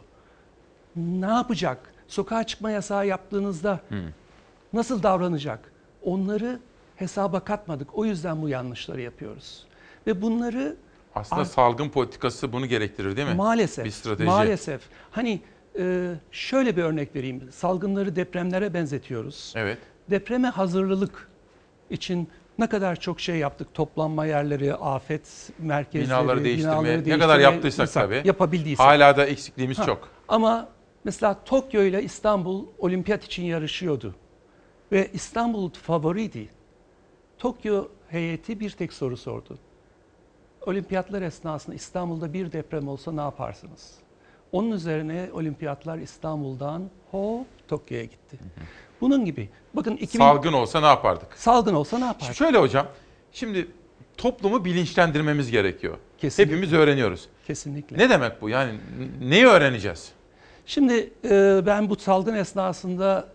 ne 0.96 1.26
yapacak? 1.26 1.94
Sokağa 2.08 2.44
çıkma 2.44 2.72
yasağı 2.72 3.08
yaptığınızda 3.08 3.80
nasıl 4.74 5.04
davranacak? 5.04 5.72
Onları 6.04 6.60
hesaba 6.96 7.40
katmadık. 7.40 7.98
O 7.98 8.06
yüzden 8.06 8.42
bu 8.42 8.50
yanlışları 8.50 9.02
yapıyoruz. 9.02 9.66
Ve 10.08 10.22
bunları 10.22 10.76
Aslında 11.16 11.46
salgın 11.46 11.90
politikası 11.90 12.54
bunu 12.54 12.66
gerektirir 12.66 13.18
değil 13.18 13.28
mi? 13.28 13.34
Maalesef. 13.34 13.86
Bir 13.86 13.92
strateji. 13.92 14.30
Maalesef. 14.30 14.82
Hani 15.12 15.42
e, 15.80 16.14
şöyle 16.32 16.78
bir 16.78 16.84
örnek 16.84 17.16
vereyim. 17.16 17.50
Salgınları 17.52 18.16
depremlere 18.16 18.74
benzetiyoruz. 18.74 19.54
Evet. 19.56 19.78
Depreme 20.10 20.48
hazırlılık 20.48 21.30
için 21.90 22.30
ne 22.60 22.70
kadar 22.70 22.96
çok 22.96 23.20
şey 23.20 23.36
yaptık. 23.36 23.74
Toplanma 23.74 24.26
yerleri, 24.26 24.74
afet 24.76 25.50
merkezleri, 25.60 26.08
Binaları 26.10 26.44
değiştirmeye, 26.44 26.80
binaları 26.82 27.00
ne 27.00 27.04
kadar 27.04 27.20
değiştirmeye 27.20 27.42
yaptıysak 27.54 27.88
insan- 27.88 28.02
tabii. 28.04 28.22
Yapabildiysek. 28.26 28.86
Hala 28.86 29.18
da 29.18 29.26
eksikliğimiz 29.26 29.80
Ha, 29.80 29.86
çok. 29.86 30.10
Ama 30.28 30.70
mesela 31.04 31.44
Tokyo 31.46 31.82
ile 31.82 32.04
İstanbul 32.04 32.66
olimpiyat 32.80 33.24
için 33.24 33.44
yarışıyordu. 33.44 34.16
Ve 34.92 35.10
İstanbul 35.14 35.70
favoriydi. 35.70 36.50
Tokyo 37.38 37.88
heyeti 38.08 38.60
bir 38.60 38.70
tek 38.70 38.94
soru 38.94 39.18
sordu. 39.18 39.58
Olimpiyatlar 40.66 41.22
esnasında 41.22 41.76
İstanbul'da 41.76 42.34
bir 42.34 42.52
deprem 42.52 42.88
olsa 42.88 43.12
ne 43.12 43.22
yaparsınız? 43.22 43.96
Onun 44.52 44.72
üzerine 44.72 45.30
olimpiyatlar 45.34 45.98
İstanbul'dan 45.98 46.90
hop 47.12 47.48
Tokyo'ya 47.68 48.04
gitti. 48.04 48.38
Bunun 49.02 49.26
gibi. 49.26 49.50
Bakın 49.74 49.98
2000... 49.98 50.20
Salgın 50.20 50.54
olsa 50.54 50.80
ne 50.80 50.86
yapardık? 50.86 51.34
Salgın 51.36 51.74
olsa 51.74 51.98
ne 51.98 52.06
yapardık? 52.06 52.26
Şimdi 52.26 52.38
şöyle 52.38 52.58
hocam, 52.58 52.88
şimdi 53.32 53.68
toplumu 54.18 54.66
bilinçlendirmemiz 54.66 55.52
gerekiyor. 55.52 55.98
Kesinlikle. 56.18 56.56
Hepimiz 56.56 56.74
öğreniyoruz. 56.74 57.30
Kesinlikle. 57.48 57.98
Ne 57.98 58.10
demek 58.10 58.42
bu? 58.42 58.50
Yani 58.50 58.72
neyi 59.22 59.46
öğreneceğiz? 59.46 60.12
Şimdi 60.66 61.14
e, 61.30 61.62
ben 61.66 61.90
bu 61.90 61.96
salgın 61.96 62.36
esnasında 62.36 63.28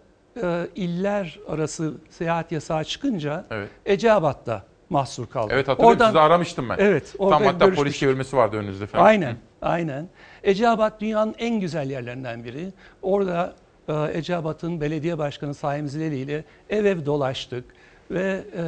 e, 0.42 0.68
iller 0.74 1.38
arası 1.48 1.94
seyahat 2.10 2.52
yasağı 2.52 2.84
çıkınca 2.84 3.44
Eceabat'ta 3.86 4.64
mahsur 4.90 5.26
kaldım. 5.26 5.50
Evet 5.52 5.68
hatırlıyorum 5.68 6.06
sizi 6.06 6.20
aramıştım 6.20 6.68
ben. 6.68 6.76
Evet. 6.78 7.14
Tam 7.18 7.30
hatta 7.30 7.58
polis 7.58 7.60
görüşmüştük. 7.60 8.00
çevirmesi 8.00 8.36
vardı 8.36 8.56
önünüzde 8.56 8.86
falan. 8.86 9.04
Aynen, 9.04 9.36
aynen. 9.62 10.08
Eceabat 10.44 11.00
dünyanın 11.00 11.34
en 11.38 11.60
güzel 11.60 11.90
yerlerinden 11.90 12.44
biri. 12.44 12.72
Orada 13.02 13.54
e, 13.88 14.18
Eceabat'ın 14.18 14.80
belediye 14.80 15.18
başkanı 15.18 15.54
Saim 15.54 15.88
Zileli 15.88 16.16
ile 16.18 16.44
ev 16.70 16.84
ev 16.84 17.06
dolaştık 17.06 17.64
ve 18.10 18.44
e, 18.56 18.64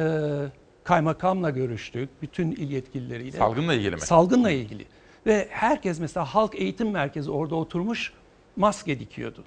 kaymakamla 0.83 1.49
görüştük, 1.49 2.09
bütün 2.21 2.51
il 2.51 2.71
yetkilileriyle. 2.71 3.37
Salgınla 3.37 3.73
ilgili 3.73 3.95
mi? 3.95 4.01
Salgınla 4.01 4.51
ilgili. 4.51 4.85
Ve 5.25 5.47
herkes 5.49 5.99
mesela 5.99 6.25
halk 6.25 6.55
eğitim 6.55 6.91
merkezi 6.91 7.31
orada 7.31 7.55
oturmuş 7.55 8.13
maske 8.55 8.99
dikiyordu. 8.99 9.43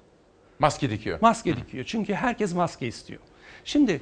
Maske 0.58 0.90
dikiyor. 0.90 1.18
Maske 1.20 1.56
dikiyor. 1.56 1.84
Çünkü 1.84 2.14
herkes 2.14 2.54
maske 2.54 2.86
istiyor. 2.86 3.20
Şimdi 3.64 4.00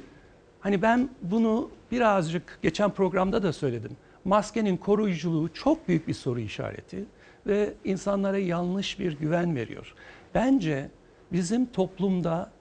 hani 0.59 0.81
ben 0.81 1.09
bunu 1.21 1.69
birazcık 1.91 2.59
geçen 2.61 2.91
programda 2.91 3.43
da 3.43 3.53
söyledim. 3.53 3.91
Maskenin 4.25 4.77
koruyuculuğu 4.77 5.53
çok 5.53 5.87
büyük 5.87 6.07
bir 6.07 6.13
soru 6.13 6.39
işareti 6.39 7.05
ve 7.47 7.73
insanlara 7.85 8.37
yanlış 8.37 8.99
bir 8.99 9.13
güven 9.17 9.55
veriyor. 9.55 9.93
Bence 10.35 10.89
bizim 11.31 11.65
toplumda 11.65 12.51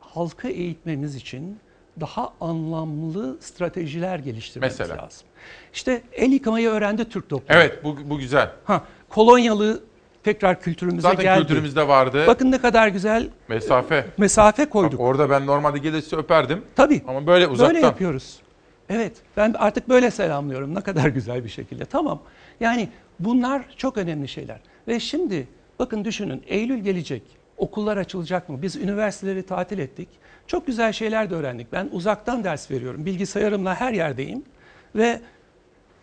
halkı 0.00 0.48
eğitmemiz 0.48 1.14
için 1.16 1.58
daha 2.00 2.32
anlamlı 2.40 3.36
stratejiler 3.40 4.18
geliştirmemiz 4.18 4.80
Mesela? 4.80 5.02
lazım. 5.02 5.26
İşte 5.72 6.02
el 6.12 6.32
yıkamayı 6.32 6.68
öğrendi 6.68 7.04
Türk 7.08 7.28
toplumu. 7.28 7.60
Evet 7.60 7.84
bu, 7.84 7.96
bu 8.04 8.18
güzel. 8.18 8.50
Ha, 8.64 8.84
kolonyalı 9.08 9.82
tekrar 10.22 10.60
kültürümüze 10.60 11.00
Zaten 11.08 11.22
geldi. 11.22 11.40
kültürümüzde 11.40 11.88
vardı. 11.88 12.24
Bakın 12.26 12.50
ne 12.52 12.58
kadar 12.60 12.88
güzel 12.88 13.28
Mesafe. 13.48 14.06
mesafe 14.18 14.66
koyduk. 14.68 14.92
Bak 14.92 15.00
orada 15.00 15.30
ben 15.30 15.46
normalde 15.46 15.78
gelirse 15.78 16.16
öperdim. 16.16 16.62
Tabii. 16.76 17.02
Ama 17.08 17.26
böyle 17.26 17.46
uzaktan. 17.46 17.74
Böyle 17.74 17.86
yapıyoruz. 17.86 18.36
Evet. 18.88 19.12
Ben 19.36 19.54
artık 19.58 19.88
böyle 19.88 20.10
selamlıyorum. 20.10 20.74
Ne 20.74 20.80
kadar 20.80 21.08
güzel 21.08 21.44
bir 21.44 21.48
şekilde. 21.48 21.84
Tamam. 21.84 22.20
Yani 22.60 22.88
bunlar 23.20 23.62
çok 23.76 23.98
önemli 23.98 24.28
şeyler. 24.28 24.60
Ve 24.88 25.00
şimdi 25.00 25.48
bakın 25.78 26.04
düşünün 26.04 26.42
Eylül 26.46 26.78
gelecek. 26.78 27.22
Okullar 27.56 27.96
açılacak 27.96 28.48
mı? 28.48 28.62
Biz 28.62 28.76
üniversiteleri 28.76 29.42
tatil 29.42 29.78
ettik. 29.78 30.08
Çok 30.46 30.66
güzel 30.66 30.92
şeyler 30.92 31.30
de 31.30 31.34
öğrendik. 31.34 31.72
Ben 31.72 31.88
uzaktan 31.92 32.44
ders 32.44 32.70
veriyorum. 32.70 33.06
Bilgisayarımla 33.06 33.80
her 33.80 33.92
yerdeyim. 33.92 34.42
Ve 34.96 35.20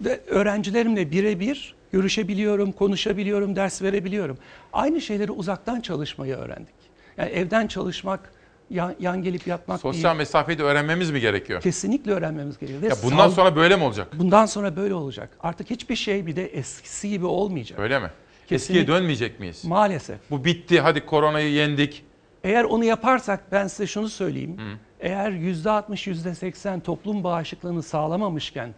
de 0.01 0.21
öğrencilerimle 0.27 1.11
birebir 1.11 1.75
görüşebiliyorum, 1.91 2.71
konuşabiliyorum, 2.71 3.55
ders 3.55 3.81
verebiliyorum. 3.81 4.37
Aynı 4.73 5.01
şeyleri 5.01 5.31
uzaktan 5.31 5.81
çalışmayı 5.81 6.35
öğrendik. 6.35 6.75
Yani 7.17 7.29
evden 7.29 7.67
çalışmak, 7.67 8.31
yan, 8.69 8.95
yan 8.99 9.23
gelip 9.23 9.47
yatmak 9.47 9.81
Sosyal 9.81 10.03
değil. 10.09 10.17
mesafeyi 10.17 10.57
de 10.57 10.63
öğrenmemiz 10.63 11.11
mi 11.11 11.19
gerekiyor? 11.19 11.61
Kesinlikle 11.61 12.11
öğrenmemiz 12.11 12.57
gerekiyor. 12.57 12.81
Ve 12.81 12.87
Ya 12.87 12.95
bundan 13.03 13.17
sal- 13.27 13.31
sonra 13.35 13.55
böyle 13.55 13.75
mi 13.75 13.83
olacak? 13.83 14.07
Bundan 14.19 14.45
sonra 14.45 14.75
böyle 14.75 14.93
olacak. 14.93 15.29
Artık 15.39 15.69
hiçbir 15.69 15.95
şey 15.95 16.25
bir 16.25 16.35
de 16.35 16.45
eskisi 16.47 17.09
gibi 17.09 17.25
olmayacak. 17.25 17.79
Öyle 17.79 17.99
mi? 17.99 18.07
Kesinlikle. 18.47 18.55
Eskiye 18.55 18.87
dönmeyecek 18.87 19.39
miyiz? 19.39 19.65
Maalesef. 19.65 20.17
Bu 20.31 20.45
bitti. 20.45 20.79
Hadi 20.79 21.05
koronayı 21.05 21.51
yendik. 21.51 22.05
Eğer 22.43 22.63
onu 22.63 22.83
yaparsak 22.83 23.51
ben 23.51 23.67
size 23.67 23.87
şunu 23.87 24.09
söyleyeyim. 24.09 24.57
Eğer 24.99 25.31
%60, 25.31 26.07
%80 26.07 26.81
toplum 26.81 27.23
bağışıklığını 27.23 27.83
sağlamamışken 27.83 28.73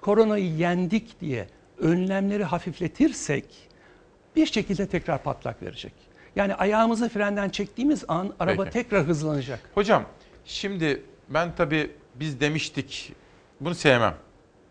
koronayı 0.00 0.54
yendik 0.56 1.20
diye 1.20 1.46
önlemleri 1.78 2.44
hafifletirsek 2.44 3.44
bir 4.36 4.46
şekilde 4.46 4.86
tekrar 4.86 5.22
patlak 5.22 5.62
verecek. 5.62 5.92
Yani 6.36 6.54
ayağımızı 6.54 7.08
frenden 7.08 7.48
çektiğimiz 7.48 8.04
an 8.08 8.34
araba 8.40 8.64
Peki. 8.64 8.72
tekrar 8.72 9.04
hızlanacak. 9.04 9.60
Hocam 9.74 10.04
şimdi 10.44 11.02
ben 11.28 11.54
tabii 11.56 11.90
biz 12.14 12.40
demiştik 12.40 13.12
bunu 13.60 13.74
sevmem. 13.74 14.14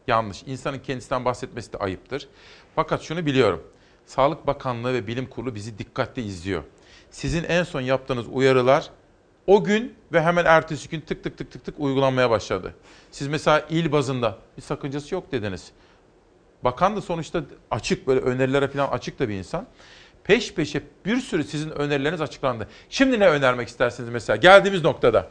Yanlış. 0.08 0.44
İnsanın 0.44 0.80
kendisinden 0.80 1.26
bahsetmesi 1.26 1.74
de 1.74 1.78
ayıptır. 1.78 2.28
Fakat 2.76 3.02
şunu 3.02 3.26
biliyorum. 3.26 3.64
Sağlık 4.06 4.48
Bakanlığı 4.48 4.94
ve 4.94 5.08
Bilim 5.08 5.26
Kurulu 5.26 5.56
bizi 5.56 5.78
dikkatle 5.78 6.24
izliyor. 6.24 6.64
Sizin 7.12 7.44
en 7.44 7.64
son 7.64 7.82
yaptığınız 7.82 8.26
uyarılar 8.32 8.90
O 9.48 9.64
gün 9.64 9.96
ve 10.14 10.22
hemen 10.22 10.46
ertesi 10.46 10.90
gün 10.90 11.02
tık 11.02 11.24
tık 11.24 11.38
tık 11.38 11.52
tık 11.52 11.66
tık 11.66 11.80
uygulanmaya 11.80 12.30
başladı. 12.30 12.76
Siz 13.12 13.28
mesela 13.28 13.66
il 13.70 13.92
bazında 13.92 14.38
bir 14.58 14.62
sakıncası 14.62 15.16
yok 15.16 15.32
dediniz. 15.32 15.72
Bakan 16.64 16.96
da 16.96 17.02
sonuçta 17.02 17.44
açık 17.72 18.08
böyle 18.08 18.20
önerilere 18.20 18.68
falan 18.68 18.88
açık 18.88 19.20
da 19.20 19.30
bir 19.30 19.34
insan. 19.34 19.68
Peş 20.24 20.54
peşe 20.54 20.82
bir 21.06 21.18
sürü 21.18 21.44
sizin 21.44 21.70
önerileriniz 21.70 22.22
açıklandı. 22.22 22.68
Şimdi 22.90 23.20
ne 23.20 23.28
önermek 23.28 23.68
istersiniz 23.68 24.10
mesela 24.10 24.38
geldiğimiz 24.38 24.84
noktada? 24.84 25.28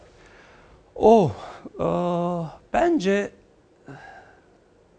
Oh, 0.95 1.33
aa, 1.79 2.45
bence 2.73 3.31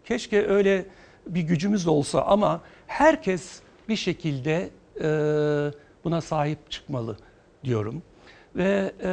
keşke 0.04 0.46
öyle 0.46 0.86
bir 1.26 1.40
gücümüz 1.40 1.86
olsa 1.86 2.22
ama 2.22 2.60
herkes 2.86 3.60
bir 3.88 3.96
şekilde 3.96 4.70
e, 5.00 5.08
buna 6.04 6.20
sahip 6.20 6.70
çıkmalı 6.70 7.16
diyorum. 7.64 8.02
Ve 8.56 8.92
e, 9.02 9.10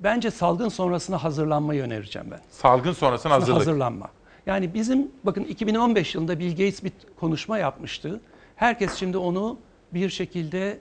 bence 0.00 0.30
salgın 0.30 0.68
sonrasına 0.68 1.24
hazırlanmayı 1.24 1.82
önereceğim 1.82 2.30
ben. 2.30 2.40
Salgın 2.50 2.92
sonrasına 2.92 3.32
hazırlık. 3.32 3.56
Hazırlanma. 3.60 4.10
Yani 4.46 4.74
bizim 4.74 5.12
bakın 5.24 5.44
2015 5.44 6.14
yılında 6.14 6.38
Bill 6.38 6.50
Gates 6.50 6.84
bir 6.84 6.92
konuşma 7.20 7.58
yapmıştı. 7.58 8.20
Herkes 8.56 8.94
şimdi 8.94 9.18
onu 9.18 9.58
bir 9.94 10.10
şekilde 10.10 10.78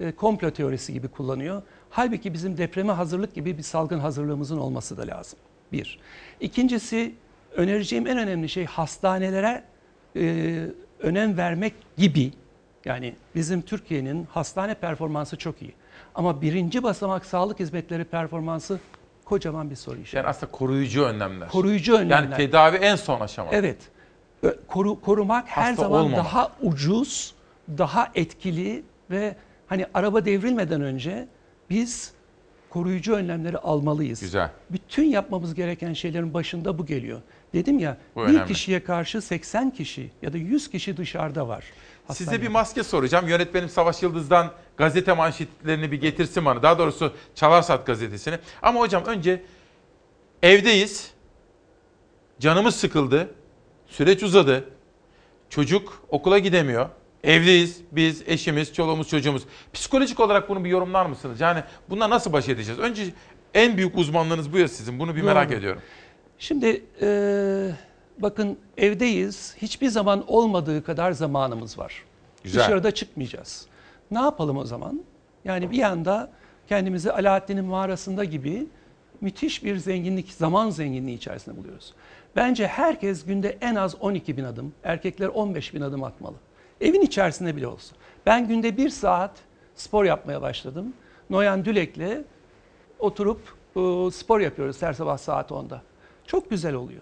e, 0.00 0.12
komplo 0.12 0.50
teorisi 0.50 0.92
gibi 0.92 1.08
kullanıyor. 1.08 1.62
Halbuki 1.90 2.34
bizim 2.34 2.58
depreme 2.58 2.92
hazırlık 2.92 3.34
gibi 3.34 3.58
bir 3.58 3.62
salgın 3.62 3.98
hazırlığımızın 3.98 4.58
olması 4.58 4.96
da 4.96 5.06
lazım. 5.06 5.38
Bir. 5.72 6.00
İkincisi 6.40 7.14
önereceğim 7.56 8.06
en 8.06 8.18
önemli 8.18 8.48
şey 8.48 8.64
hastanelere 8.64 9.64
e, 10.16 10.66
önem 11.00 11.36
vermek 11.36 11.74
gibi. 11.96 12.32
Yani 12.84 13.14
bizim 13.34 13.62
Türkiye'nin 13.62 14.24
hastane 14.24 14.74
performansı 14.74 15.36
çok 15.36 15.62
iyi. 15.62 15.74
Ama 16.14 16.42
birinci 16.42 16.82
basamak 16.82 17.26
sağlık 17.26 17.60
hizmetleri 17.60 18.04
performansı 18.04 18.80
kocaman 19.24 19.70
bir 19.70 19.76
soru 19.76 19.96
işareti. 19.96 20.16
Yani 20.16 20.26
aslında 20.26 20.52
koruyucu 20.52 21.04
önlemler. 21.04 21.48
Koruyucu 21.48 21.94
önlemler. 21.94 22.22
Yani 22.22 22.36
tedavi 22.36 22.76
en 22.76 22.96
son 22.96 23.20
aşama. 23.20 23.50
Evet. 23.52 23.76
Koru, 24.68 25.00
korumak 25.00 25.48
her 25.48 25.62
Hasta 25.62 25.82
zaman 25.82 26.00
olmamak. 26.00 26.24
daha 26.24 26.52
ucuz, 26.62 27.34
daha 27.78 28.12
etkili 28.14 28.82
ve 29.10 29.36
hani 29.66 29.86
araba 29.94 30.24
devrilmeden 30.24 30.80
önce 30.82 31.28
biz 31.70 32.12
koruyucu 32.70 33.14
önlemleri 33.14 33.58
almalıyız. 33.58 34.20
Güzel. 34.20 34.50
Bütün 34.70 35.04
yapmamız 35.04 35.54
gereken 35.54 35.92
şeylerin 35.92 36.34
başında 36.34 36.78
bu 36.78 36.86
geliyor. 36.86 37.20
Dedim 37.54 37.78
ya 37.78 37.96
Bu 38.16 38.20
bir 38.22 38.26
önemli. 38.26 38.46
kişiye 38.46 38.84
karşı 38.84 39.22
80 39.22 39.70
kişi 39.70 40.10
ya 40.22 40.32
da 40.32 40.38
100 40.38 40.70
kişi 40.70 40.96
dışarıda 40.96 41.48
var. 41.48 41.60
Size 41.60 42.24
Hastanede. 42.24 42.42
bir 42.42 42.48
maske 42.48 42.82
soracağım. 42.82 43.28
Yönetmenim 43.28 43.68
Savaş 43.68 44.02
Yıldız'dan 44.02 44.52
gazete 44.76 45.12
manşetlerini 45.12 45.92
bir 45.92 46.00
getirsin 46.00 46.44
bana. 46.44 46.62
Daha 46.62 46.78
doğrusu 46.78 47.12
Çalarsat 47.34 47.86
gazetesini. 47.86 48.38
Ama 48.62 48.80
hocam 48.80 49.04
önce 49.04 49.42
evdeyiz. 50.42 51.10
Canımız 52.40 52.76
sıkıldı. 52.76 53.34
Süreç 53.86 54.22
uzadı. 54.22 54.64
Çocuk 55.50 56.02
okula 56.08 56.38
gidemiyor. 56.38 56.88
Evdeyiz. 57.24 57.80
Biz, 57.92 58.22
eşimiz, 58.26 58.72
çoluğumuz, 58.72 59.08
çocuğumuz. 59.08 59.42
Psikolojik 59.72 60.20
olarak 60.20 60.48
bunu 60.48 60.64
bir 60.64 60.70
yorumlar 60.70 61.06
mısınız? 61.06 61.40
Yani 61.40 61.62
bununla 61.90 62.10
nasıl 62.10 62.32
baş 62.32 62.48
edeceğiz? 62.48 62.80
Önce 62.80 63.04
en 63.54 63.76
büyük 63.76 63.98
uzmanlığınız 63.98 64.52
bu 64.52 64.58
ya 64.58 64.68
sizin. 64.68 64.98
Bunu 64.98 65.16
bir 65.16 65.22
merak 65.22 65.48
Doğru. 65.50 65.58
ediyorum. 65.58 65.82
Şimdi 66.38 66.84
e, 67.02 67.70
bakın 68.18 68.58
evdeyiz. 68.76 69.54
Hiçbir 69.62 69.88
zaman 69.88 70.24
olmadığı 70.26 70.84
kadar 70.84 71.12
zamanımız 71.12 71.78
var. 71.78 72.04
Güzel. 72.44 72.60
Dışarıda 72.60 72.90
çıkmayacağız. 72.90 73.66
Ne 74.10 74.18
yapalım 74.18 74.56
o 74.56 74.64
zaman? 74.64 75.00
Yani 75.44 75.70
bir 75.70 75.76
yanda 75.76 76.30
kendimizi 76.68 77.12
Alaaddin'in 77.12 77.64
mağarasında 77.64 78.24
gibi 78.24 78.66
müthiş 79.20 79.64
bir 79.64 79.76
zenginlik, 79.76 80.32
zaman 80.32 80.70
zenginliği 80.70 81.16
içerisinde 81.16 81.56
buluyoruz. 81.56 81.94
Bence 82.36 82.66
herkes 82.66 83.24
günde 83.24 83.58
en 83.60 83.74
az 83.74 83.94
12 84.00 84.36
bin 84.36 84.44
adım, 84.44 84.72
erkekler 84.84 85.28
15 85.28 85.74
bin 85.74 85.80
adım 85.80 86.04
atmalı. 86.04 86.36
Evin 86.80 87.00
içerisinde 87.00 87.56
bile 87.56 87.66
olsa. 87.66 87.94
Ben 88.26 88.48
günde 88.48 88.76
bir 88.76 88.88
saat 88.88 89.30
spor 89.74 90.04
yapmaya 90.04 90.42
başladım. 90.42 90.92
Noyan 91.30 91.64
Dülek'le 91.64 92.24
oturup 92.98 93.40
e, 93.76 94.10
spor 94.10 94.40
yapıyoruz 94.40 94.82
her 94.82 94.92
sabah 94.92 95.18
saat 95.18 95.50
10'da. 95.50 95.82
Çok 96.26 96.50
güzel 96.50 96.74
oluyor. 96.74 97.00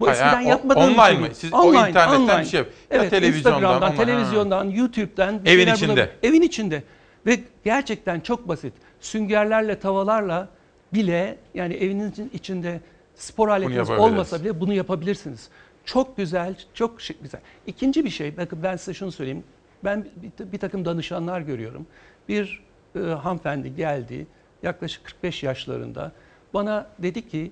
Bu 0.00 0.06
Ha, 0.06 0.10
eskiden 0.12 0.32
yani 0.32 0.48
yapmadığım 0.48 0.82
online 0.82 1.06
şey 1.06 1.16
mi? 1.16 1.22
değil. 1.22 1.34
Siz 1.34 1.54
o 1.54 1.74
internetten 1.74 2.40
bir 2.40 2.44
şey 2.44 2.58
yap- 2.60 2.68
ya 2.90 2.96
Evet, 2.98 3.10
televizyondan, 3.10 3.60
Instagram'dan, 3.60 3.88
online, 3.92 3.96
ha. 3.98 4.04
televizyondan, 4.04 4.64
YouTube'dan. 4.64 5.44
bir 5.44 5.50
Evin 5.50 5.74
içinde. 5.74 5.92
bulabilir- 5.92 6.08
Evin 6.22 6.42
içinde. 6.42 6.82
Ve 7.26 7.40
gerçekten 7.64 8.20
çok 8.20 8.48
basit. 8.48 8.72
Süngerlerle, 9.00 9.78
tavalarla 9.78 10.48
bile 10.94 11.38
yani 11.54 11.74
evinizin 11.74 12.30
içinde 12.34 12.80
spor 13.14 13.48
aletiniz 13.48 13.90
olmasa 13.90 14.40
bile 14.40 14.60
bunu 14.60 14.72
yapabilirsiniz. 14.74 15.48
Çok 15.86 16.16
güzel, 16.16 16.56
çok 16.74 17.00
şık 17.00 17.22
güzel. 17.22 17.40
İkinci 17.66 18.04
bir 18.04 18.10
şey, 18.10 18.36
bakın 18.36 18.62
ben 18.62 18.76
size 18.76 18.94
şunu 18.94 19.12
söyleyeyim. 19.12 19.44
Ben 19.84 20.06
bir, 20.16 20.52
bir 20.52 20.58
takım 20.58 20.84
danışanlar 20.84 21.40
görüyorum. 21.40 21.86
Bir 22.28 22.64
e, 22.96 22.98
hanımefendi 22.98 23.76
geldi, 23.76 24.26
yaklaşık 24.62 25.04
45 25.04 25.42
yaşlarında. 25.42 26.12
Bana 26.54 26.86
dedi 26.98 27.28
ki, 27.28 27.50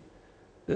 e, 0.69 0.75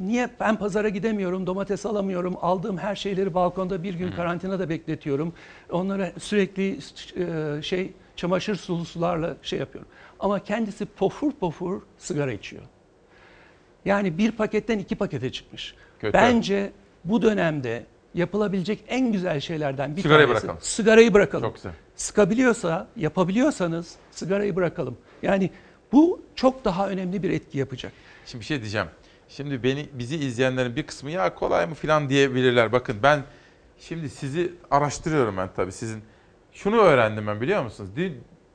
niye 0.00 0.30
ben 0.40 0.56
pazara 0.56 0.88
gidemiyorum, 0.88 1.46
domates 1.46 1.86
alamıyorum, 1.86 2.36
aldığım 2.40 2.78
her 2.78 2.96
şeyleri 2.96 3.34
balkonda 3.34 3.82
bir 3.82 3.94
gün 3.94 4.12
karantinada 4.12 4.68
bekletiyorum. 4.68 5.32
Onlara 5.70 6.12
sürekli 6.18 6.78
e, 7.16 7.62
şey 7.62 7.92
çamaşır 8.16 8.54
sulu 8.54 8.84
sularla 8.84 9.36
şey 9.42 9.58
yapıyorum. 9.58 9.90
Ama 10.20 10.44
kendisi 10.44 10.86
pofur 10.86 11.32
pofur 11.32 11.82
sigara 11.98 12.32
içiyor. 12.32 12.62
Yani 13.84 14.18
bir 14.18 14.32
paketten 14.32 14.78
iki 14.78 14.96
pakete 14.96 15.32
çıkmış. 15.32 15.74
Kötü. 16.04 16.18
Bence 16.18 16.72
bu 17.04 17.22
dönemde 17.22 17.86
yapılabilecek 18.14 18.84
en 18.88 19.12
güzel 19.12 19.40
şeylerden 19.40 19.96
bir 19.96 20.02
Sigarayı 20.02 20.26
tanesi 20.26 20.42
bırakalım. 20.42 20.62
sigarayı 20.62 21.14
bırakalım. 21.14 21.44
Çok 21.44 21.54
güzel. 21.54 21.72
Sıkabiliyorsa, 21.96 22.88
yapabiliyorsanız 22.96 23.94
sigarayı 24.10 24.56
bırakalım. 24.56 24.96
Yani 25.22 25.50
bu 25.92 26.22
çok 26.34 26.64
daha 26.64 26.88
önemli 26.88 27.22
bir 27.22 27.30
etki 27.30 27.58
yapacak. 27.58 27.92
Şimdi 28.26 28.40
bir 28.40 28.46
şey 28.46 28.60
diyeceğim. 28.60 28.86
Şimdi 29.28 29.62
beni 29.62 29.88
bizi 29.92 30.16
izleyenlerin 30.16 30.76
bir 30.76 30.82
kısmı 30.86 31.10
ya 31.10 31.34
kolay 31.34 31.66
mı 31.66 31.74
falan 31.74 32.08
diyebilirler. 32.08 32.72
Bakın 32.72 32.96
ben 33.02 33.22
şimdi 33.78 34.10
sizi 34.10 34.52
araştırıyorum 34.70 35.36
ben 35.36 35.48
tabii 35.56 35.72
sizin. 35.72 36.02
Şunu 36.52 36.76
öğrendim 36.76 37.26
ben 37.26 37.40
biliyor 37.40 37.62
musunuz? 37.62 37.90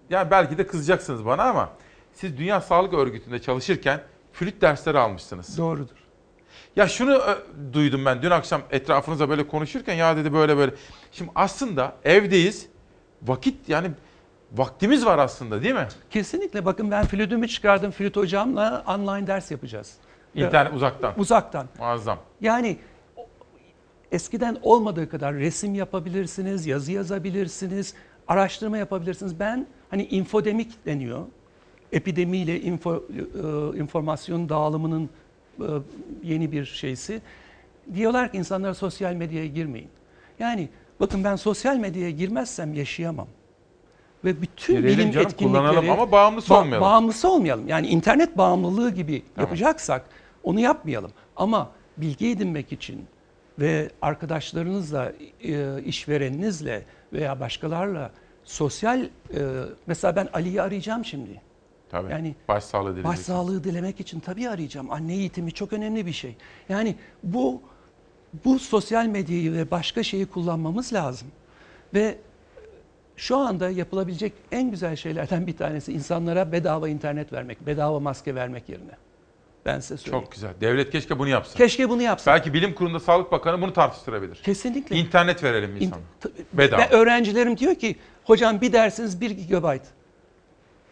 Yani 0.09 0.31
belki 0.31 0.57
de 0.57 0.67
kızacaksınız 0.67 1.25
bana 1.25 1.43
ama 1.43 1.69
siz 2.13 2.37
Dünya 2.37 2.61
Sağlık 2.61 2.93
Örgütü'nde 2.93 3.39
çalışırken 3.41 4.01
flüt 4.33 4.61
dersleri 4.61 4.99
almışsınız. 4.99 5.57
Doğrudur. 5.57 5.98
Ya 6.75 6.87
şunu 6.87 7.13
ö, 7.13 7.37
duydum 7.73 8.05
ben 8.05 8.21
dün 8.21 8.31
akşam 8.31 8.61
etrafınızda 8.71 9.29
böyle 9.29 9.47
konuşurken 9.47 9.93
ya 9.93 10.17
dedi 10.17 10.33
böyle 10.33 10.57
böyle. 10.57 10.73
Şimdi 11.11 11.31
aslında 11.35 11.95
evdeyiz. 12.03 12.67
Vakit 13.21 13.69
yani 13.69 13.91
vaktimiz 14.51 15.05
var 15.05 15.17
aslında 15.17 15.63
değil 15.63 15.75
mi? 15.75 15.87
Kesinlikle 16.09 16.65
bakın 16.65 16.91
ben 16.91 17.05
flütümü 17.05 17.47
çıkardım. 17.47 17.91
Flüt 17.91 18.15
hocamla 18.15 18.83
online 18.87 19.27
ders 19.27 19.51
yapacağız. 19.51 19.93
İnternet 20.35 20.73
uzaktan. 20.73 21.13
Uzaktan. 21.17 21.67
Muazzam. 21.79 22.19
Yani 22.41 22.77
eskiden 24.11 24.57
olmadığı 24.61 25.09
kadar 25.09 25.33
resim 25.33 25.75
yapabilirsiniz, 25.75 26.65
yazı 26.65 26.91
yazabilirsiniz, 26.91 27.93
araştırma 28.27 28.77
yapabilirsiniz. 28.77 29.39
Ben 29.39 29.67
hani 29.89 30.05
infodemik 30.05 30.85
deniyor. 30.85 31.25
Epidemiyle 31.91 32.61
info, 32.61 32.95
e, 32.95 33.77
informasyon 33.77 34.49
dağılımının 34.49 35.03
e, 35.03 35.09
yeni 36.23 36.51
bir 36.51 36.65
şeysi. 36.65 37.21
Diyorlar 37.93 38.31
ki 38.31 38.37
insanlara 38.37 38.73
sosyal 38.73 39.13
medyaya 39.13 39.47
girmeyin. 39.47 39.89
Yani 40.39 40.69
bakın 40.99 41.23
ben 41.23 41.35
sosyal 41.35 41.77
medyaya 41.77 42.09
girmezsem 42.09 42.73
yaşayamam. 42.73 43.27
Ve 44.25 44.41
bütün 44.41 44.75
Girelim 44.77 44.97
bilim 44.97 45.11
canım, 45.11 45.27
etkinlikleri... 45.27 45.61
kullanalım 45.63 45.89
ama 45.89 46.11
bağımlısı 46.11 46.55
olmayalım. 46.55 46.81
Bağımlısı 46.81 47.29
olmayalım. 47.31 47.67
Yani 47.67 47.87
internet 47.87 48.37
bağımlılığı 48.37 48.91
gibi 48.91 49.23
yapacaksak 49.37 50.05
onu 50.43 50.59
yapmayalım. 50.59 51.11
Ama 51.35 51.69
bilgi 51.97 52.29
edinmek 52.29 52.71
için 52.71 53.05
ve 53.59 53.89
arkadaşlarınızla, 54.01 55.11
e, 55.43 55.83
işvereninizle 55.83 56.85
veya 57.13 57.39
başkalarla 57.39 58.11
sosyal... 58.43 59.01
e, 59.03 59.09
Mesela 59.87 60.15
ben 60.15 60.27
Ali'yi 60.33 60.61
arayacağım 60.61 61.05
şimdi. 61.05 61.41
Tabii. 61.91 62.11
Yani 62.11 62.35
Başsağlığı 62.47 62.91
dileyeceksin. 62.91 63.19
Başsağlığı 63.19 63.63
dilemek 63.63 63.99
için 63.99 64.19
tabii 64.19 64.49
arayacağım. 64.49 64.91
Anne 64.91 65.13
eğitimi 65.13 65.51
çok 65.51 65.73
önemli 65.73 66.05
bir 66.05 66.13
şey. 66.13 66.35
Yani 66.69 66.95
bu 67.23 67.61
bu 68.45 68.59
sosyal 68.59 69.05
medyayı 69.05 69.53
ve 69.53 69.71
başka 69.71 70.03
şeyi 70.03 70.25
kullanmamız 70.25 70.93
lazım. 70.93 71.27
Ve 71.93 72.17
şu 73.17 73.37
anda 73.37 73.69
yapılabilecek 73.69 74.33
en 74.51 74.71
güzel 74.71 74.95
şeylerden 74.95 75.47
bir 75.47 75.57
tanesi 75.57 75.93
insanlara 75.93 76.51
bedava 76.51 76.89
internet 76.89 77.33
vermek, 77.33 77.65
bedava 77.65 77.99
maske 77.99 78.35
vermek 78.35 78.69
yerine. 78.69 78.91
Ben 79.65 79.79
size 79.79 79.97
söyleyeyim. 79.97 80.23
Çok 80.23 80.31
güzel. 80.31 80.51
Devlet 80.61 80.91
keşke 80.91 81.19
bunu 81.19 81.27
yapsın. 81.27 81.57
Keşke 81.57 81.89
bunu 81.89 82.01
yapsın. 82.01 82.33
Belki 82.33 82.53
bilim 82.53 82.75
kurulunda 82.75 82.99
Sağlık 82.99 83.31
Bakanı 83.31 83.61
bunu 83.61 83.73
tartıştırabilir. 83.73 84.35
Kesinlikle. 84.35 84.95
İnternet 84.95 85.43
verelim 85.43 85.77
insana. 85.79 85.99
Ve 86.25 86.57
Bedava. 86.57 86.87
öğrencilerim 86.89 87.57
diyor 87.57 87.75
ki 87.75 87.95
hocam 88.23 88.61
bir 88.61 88.73
dersiniz 88.73 89.21
1 89.21 89.31
gigabayt. 89.31 89.81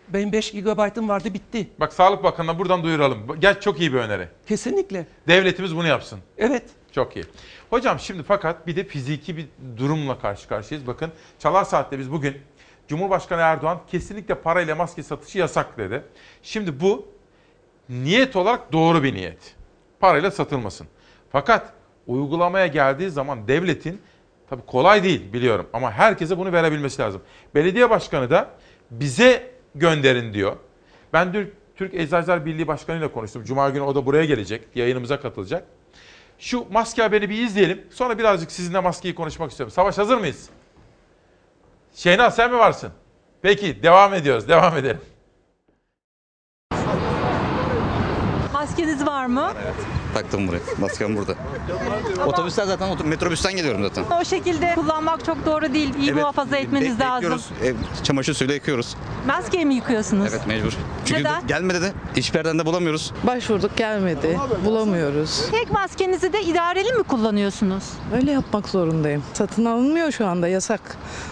Benim 0.10 0.32
5 0.32 0.51
GB'ım 0.51 1.10
vardı 1.10 1.34
bitti. 1.34 1.68
Bak 1.80 1.93
Sağlık 1.93 2.24
Bakanı'na 2.24 2.60
buradan 2.60 2.84
duyuralım. 2.84 3.39
Gel 3.39 3.60
çok 3.60 3.80
iyi 3.80 3.93
bir 3.93 3.97
öneri. 3.97 4.28
Kesinlikle. 4.47 5.08
Devletimiz 5.28 5.76
bunu 5.76 5.88
yapsın. 5.88 6.20
Evet. 6.38 6.64
Çok 6.91 7.16
iyi. 7.16 7.26
Hocam 7.70 7.99
şimdi 7.99 8.24
fakat 8.24 8.68
bir 8.68 8.76
de 8.76 8.84
fiziki 8.84 9.38
bir 9.38 9.47
durumla 9.78 10.20
karşı 10.20 10.47
karşıyayız. 10.47 10.88
Bakın 10.88 11.12
Çalar 11.39 11.64
Saat'te 11.64 11.99
biz 11.99 12.12
bugün 12.12 12.38
Cumhurbaşkanı 12.88 13.41
Erdoğan 13.41 13.80
kesinlikle 13.88 14.36
parayla 14.36 14.76
maske 14.76 15.03
satışı 15.03 15.38
yasak 15.38 15.78
dedi. 15.78 16.03
Şimdi 16.43 16.80
bu 16.80 17.08
niyet 17.89 18.36
olarak 18.36 18.74
doğru 18.74 19.03
bir 19.03 19.14
niyet. 19.14 19.55
Parayla 19.99 20.32
satılmasın. 20.32 20.88
Fakat 21.32 21.74
uygulamaya 22.08 22.68
geldiği 22.68 23.10
zaman 23.10 23.47
devletin 23.47 24.01
tabii 24.49 24.66
kolay 24.66 25.03
değil 25.03 25.34
biliyorum 25.34 25.68
ama 25.74 25.91
herkese 25.91 26.38
bunu 26.38 26.51
verebilmesi 26.51 27.01
lazım. 27.01 27.22
Belediye 27.55 27.89
başkanı 27.89 28.30
da 28.30 28.49
bize 28.91 29.57
gönderin 29.80 30.34
diyor. 30.34 30.55
Ben 31.13 31.34
dün 31.34 31.53
Türk 31.75 31.93
Eczacılar 31.93 32.45
Birliği 32.45 32.67
Başkanı 32.67 32.97
ile 32.97 33.11
konuştum. 33.11 33.43
Cuma 33.43 33.69
günü 33.69 33.84
o 33.84 33.95
da 33.95 34.05
buraya 34.05 34.25
gelecek. 34.25 34.67
Yayınımıza 34.75 35.19
katılacak. 35.19 35.63
Şu 36.39 36.65
maske 36.71 37.01
haberini 37.01 37.30
bir 37.30 37.41
izleyelim. 37.41 37.82
Sonra 37.91 38.17
birazcık 38.19 38.51
sizinle 38.51 38.80
maskeyi 38.80 39.15
konuşmak 39.15 39.51
istiyorum. 39.51 39.71
Savaş 39.71 39.97
hazır 39.97 40.17
mıyız? 40.17 40.49
Şeyna 41.95 42.32
sen 42.32 42.51
mi 42.51 42.57
varsın? 42.57 42.91
Peki 43.41 43.84
devam 43.84 44.13
ediyoruz. 44.13 44.47
Devam 44.47 44.78
edelim. 44.78 45.01
Maskeniz 48.53 49.05
var 49.05 49.25
mı? 49.25 49.53
Taktım 50.14 50.47
buraya. 50.47 50.60
Maskem 50.80 51.16
burada. 51.18 51.36
Otobüsler 52.26 52.66
zaten 52.66 52.88
otur- 52.89 53.05
metrobüsten 53.05 53.55
geliyorum 53.55 53.84
zaten. 53.84 54.03
O 54.22 54.26
şekilde 54.26 54.76
kullanmak 54.76 55.26
çok 55.26 55.45
doğru 55.45 55.74
değil. 55.74 55.95
İyi 55.95 56.10
Evet, 56.10 56.16
muhafaza 56.22 56.58
etmeniz 56.58 56.99
lazım. 56.99 57.16
bekliyoruz. 57.16 57.45
Ev, 57.64 57.76
çamaşır 58.03 58.34
suyuyla 58.34 58.55
yıkıyoruz. 58.55 58.95
Maskeyi 59.28 59.66
mi 59.66 59.76
yıkıyorsunuz? 59.76 60.28
Evet 60.34 60.47
mecbur. 60.47 60.74
Çünkü 61.05 61.20
Neden? 61.20 61.47
gelmedi 61.47 61.82
de 61.82 61.91
hiçbir 62.18 62.38
yerden 62.38 62.60
de 62.60 62.66
bulamıyoruz. 62.66 63.14
Başvurduk 63.24 63.78
gelmedi. 63.78 64.39
Bulamıyoruz. 64.66 65.41
Tek 65.51 65.72
maskenizi 65.72 66.34
de 66.34 66.41
idareli 66.41 66.93
mi 66.93 67.03
kullanıyorsunuz? 67.03 67.84
Öyle 68.16 68.32
yapmak 68.32 68.70
zorundayım. 68.70 69.24
Satın 69.34 69.66
alınmıyor 69.66 70.12
şu 70.12 70.28
anda 70.28 70.47
yasak. 70.47 70.82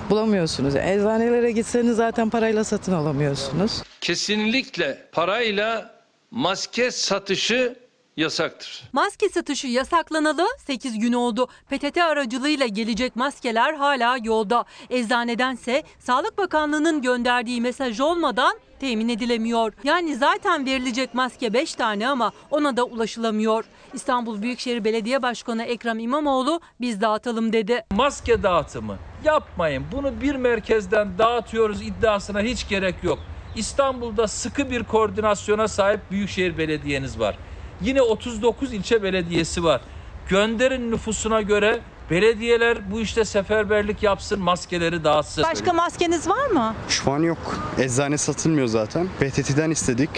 Bulamıyorsunuz. 0.09 0.75
Eczanelere 0.75 1.51
gitseniz 1.51 1.97
zaten 1.97 2.29
parayla 2.29 2.63
satın 2.63 2.91
alamıyorsunuz. 2.93 3.81
Kesinlikle 4.01 5.07
parayla 5.11 5.95
maske 6.31 6.91
satışı 6.91 7.75
yasaktır. 8.17 8.83
Maske 8.93 9.29
satışı 9.29 9.67
yasaklanalı 9.67 10.47
8 10.57 10.99
gün 10.99 11.13
oldu. 11.13 11.47
PTT 11.69 11.97
aracılığıyla 11.97 12.67
gelecek 12.67 13.15
maskeler 13.15 13.73
hala 13.73 14.17
yolda. 14.23 14.65
Eczanedense 14.89 15.83
Sağlık 15.99 16.37
Bakanlığı'nın 16.37 17.01
gönderdiği 17.01 17.61
mesaj 17.61 17.99
olmadan 17.99 18.57
temin 18.79 19.09
edilemiyor. 19.09 19.73
Yani 19.83 20.15
zaten 20.15 20.65
verilecek 20.65 21.13
maske 21.13 21.53
5 21.53 21.75
tane 21.75 22.07
ama 22.07 22.31
ona 22.51 22.77
da 22.77 22.83
ulaşılamıyor. 22.83 23.65
İstanbul 23.93 24.41
Büyükşehir 24.41 24.83
Belediye 24.83 25.21
Başkanı 25.21 25.63
Ekrem 25.63 25.99
İmamoğlu 25.99 26.61
biz 26.81 27.01
dağıtalım 27.01 27.53
dedi. 27.53 27.85
Maske 27.91 28.43
dağıtımı 28.43 28.97
yapmayın. 29.23 29.83
Bunu 29.91 30.21
bir 30.21 30.35
merkezden 30.35 31.17
dağıtıyoruz 31.17 31.81
iddiasına 31.81 32.41
hiç 32.41 32.69
gerek 32.69 32.95
yok. 33.03 33.19
İstanbul'da 33.55 34.27
sıkı 34.27 34.69
bir 34.71 34.83
koordinasyona 34.83 35.67
sahip 35.67 36.11
Büyükşehir 36.11 36.57
Belediye'niz 36.57 37.19
var. 37.19 37.37
Yine 37.81 38.01
39 38.01 38.73
ilçe 38.73 39.03
belediyesi 39.03 39.63
var. 39.63 39.81
Gönderin 40.29 40.91
nüfusuna 40.91 41.41
göre 41.41 41.79
belediyeler 42.11 42.91
bu 42.91 43.01
işte 43.01 43.25
seferberlik 43.25 44.03
yapsın, 44.03 44.39
maskeleri 44.39 45.03
dağıtsın. 45.03 45.43
Başka 45.43 45.73
maskeniz 45.73 46.29
var 46.29 46.47
mı? 46.47 46.75
Şu 46.89 47.11
an 47.11 47.19
yok. 47.19 47.37
Eczane 47.79 48.17
satılmıyor 48.17 48.67
zaten. 48.67 49.07
PTT'den 49.19 49.71
istedik. 49.71 50.09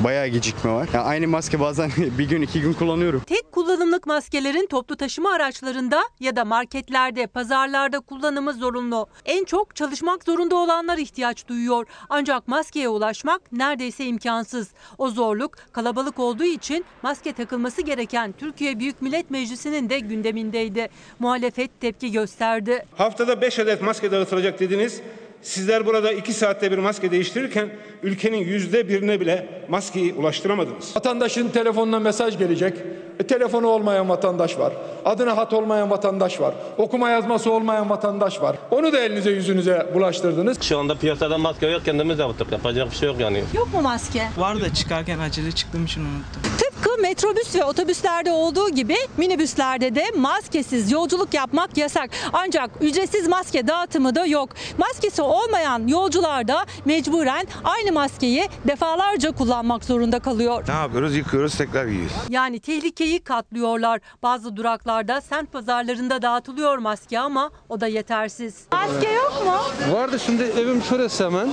Bayağı 0.00 0.26
gecikme 0.26 0.72
var. 0.72 0.88
Yani 0.94 1.04
aynı 1.04 1.28
maske 1.28 1.60
bazen 1.60 1.90
bir 2.18 2.28
gün 2.28 2.42
iki 2.42 2.60
gün 2.60 2.72
kullanıyorum. 2.72 3.20
Tek 3.26 3.52
kullanımlık 3.52 4.06
maskelerin 4.06 4.66
toplu 4.66 4.96
taşıma 4.96 5.32
araçlarında 5.32 6.02
ya 6.20 6.36
da 6.36 6.44
marketlerde, 6.44 7.26
pazarlarda 7.26 8.00
kullanımı 8.00 8.52
zorunlu. 8.52 9.08
En 9.24 9.44
çok 9.44 9.76
çalışmak 9.76 10.24
zorunda 10.24 10.56
olanlar 10.56 10.98
ihtiyaç 10.98 11.48
duyuyor. 11.48 11.86
Ancak 12.08 12.48
maskeye 12.48 12.88
ulaşmak 12.88 13.52
neredeyse 13.52 14.04
imkansız. 14.04 14.68
O 14.98 15.08
zorluk 15.10 15.52
kalabalık 15.72 16.18
olduğu 16.18 16.44
için 16.44 16.84
maske 17.02 17.32
takılması 17.32 17.82
gereken 17.82 18.34
Türkiye 18.38 18.78
Büyük 18.78 19.02
Millet 19.02 19.30
Meclisi'nin 19.30 19.90
de 19.90 19.98
gündemindeydi. 19.98 20.88
Muhalefet 21.18 21.35
tepki 21.80 22.12
gösterdi. 22.12 22.84
Haftada 22.96 23.40
5 23.40 23.58
adet 23.58 23.82
maske 23.82 24.10
dağıtılacak 24.12 24.60
dediniz. 24.60 25.02
Sizler 25.46 25.86
burada 25.86 26.12
2 26.12 26.32
saatte 26.32 26.72
bir 26.72 26.78
maske 26.78 27.10
değiştirirken 27.10 27.68
ülkenin 28.02 28.38
yüzde 28.38 28.88
birine 28.88 29.20
bile 29.20 29.48
maskeyi 29.68 30.14
ulaştıramadınız. 30.14 30.96
Vatandaşın 30.96 31.48
telefonuna 31.48 31.98
mesaj 32.00 32.38
gelecek. 32.38 32.74
E, 33.20 33.26
telefonu 33.26 33.66
olmayan 33.66 34.08
vatandaş 34.08 34.58
var. 34.58 34.72
Adına 35.04 35.36
hat 35.36 35.52
olmayan 35.52 35.90
vatandaş 35.90 36.40
var. 36.40 36.54
Okuma 36.78 37.10
yazması 37.10 37.50
olmayan 37.50 37.90
vatandaş 37.90 38.42
var. 38.42 38.56
Onu 38.70 38.92
da 38.92 39.00
elinize 39.00 39.30
yüzünüze 39.30 39.86
bulaştırdınız. 39.94 40.62
Şu 40.62 40.78
anda 40.78 40.94
piyasada 40.94 41.38
maske 41.38 41.66
yok 41.66 41.84
kendimiz 41.84 42.18
yaptık. 42.18 42.52
Yapacak 42.52 42.90
bir 42.90 42.96
şey 42.96 43.08
yok 43.08 43.20
yani. 43.20 43.42
Yok 43.54 43.74
mu 43.74 43.80
maske? 43.82 44.22
Var 44.38 44.60
da 44.60 44.74
çıkarken 44.74 45.18
acele 45.18 45.52
çıktığım 45.52 45.84
için 45.84 46.00
unuttum. 46.00 46.42
Tıpkı 46.58 47.02
metrobüs 47.02 47.54
ve 47.56 47.64
otobüslerde 47.64 48.32
olduğu 48.32 48.70
gibi 48.70 48.94
minibüslerde 49.16 49.94
de 49.94 50.04
maskesiz 50.16 50.92
yolculuk 50.92 51.34
yapmak 51.34 51.76
yasak. 51.76 52.10
Ancak 52.32 52.70
ücretsiz 52.80 53.28
maske 53.28 53.66
dağıtımı 53.66 54.14
da 54.14 54.26
yok. 54.26 54.48
Maskesi 54.78 55.22
olmayan 55.36 55.86
yolcular 55.86 56.48
da 56.48 56.66
mecburen 56.84 57.46
aynı 57.64 57.92
maskeyi 57.92 58.48
defalarca 58.68 59.32
kullanmak 59.32 59.84
zorunda 59.84 60.18
kalıyor. 60.18 60.64
Ne 60.68 60.74
yapıyoruz? 60.74 61.16
Yıkıyoruz 61.16 61.54
tekrar 61.54 61.86
giyiyoruz. 61.86 62.12
Yani 62.28 62.60
tehlikeyi 62.60 63.20
katlıyorlar. 63.24 64.00
Bazı 64.22 64.56
duraklarda 64.56 65.20
semt 65.20 65.52
pazarlarında 65.52 66.22
dağıtılıyor 66.22 66.78
maske 66.78 67.18
ama 67.20 67.50
o 67.68 67.80
da 67.80 67.86
yetersiz. 67.86 68.54
Maske 68.72 69.12
yok 69.12 69.42
mu? 69.46 69.92
Vardı 69.96 70.18
şimdi 70.26 70.42
evim 70.42 70.82
şurası 70.82 71.24
hemen. 71.26 71.48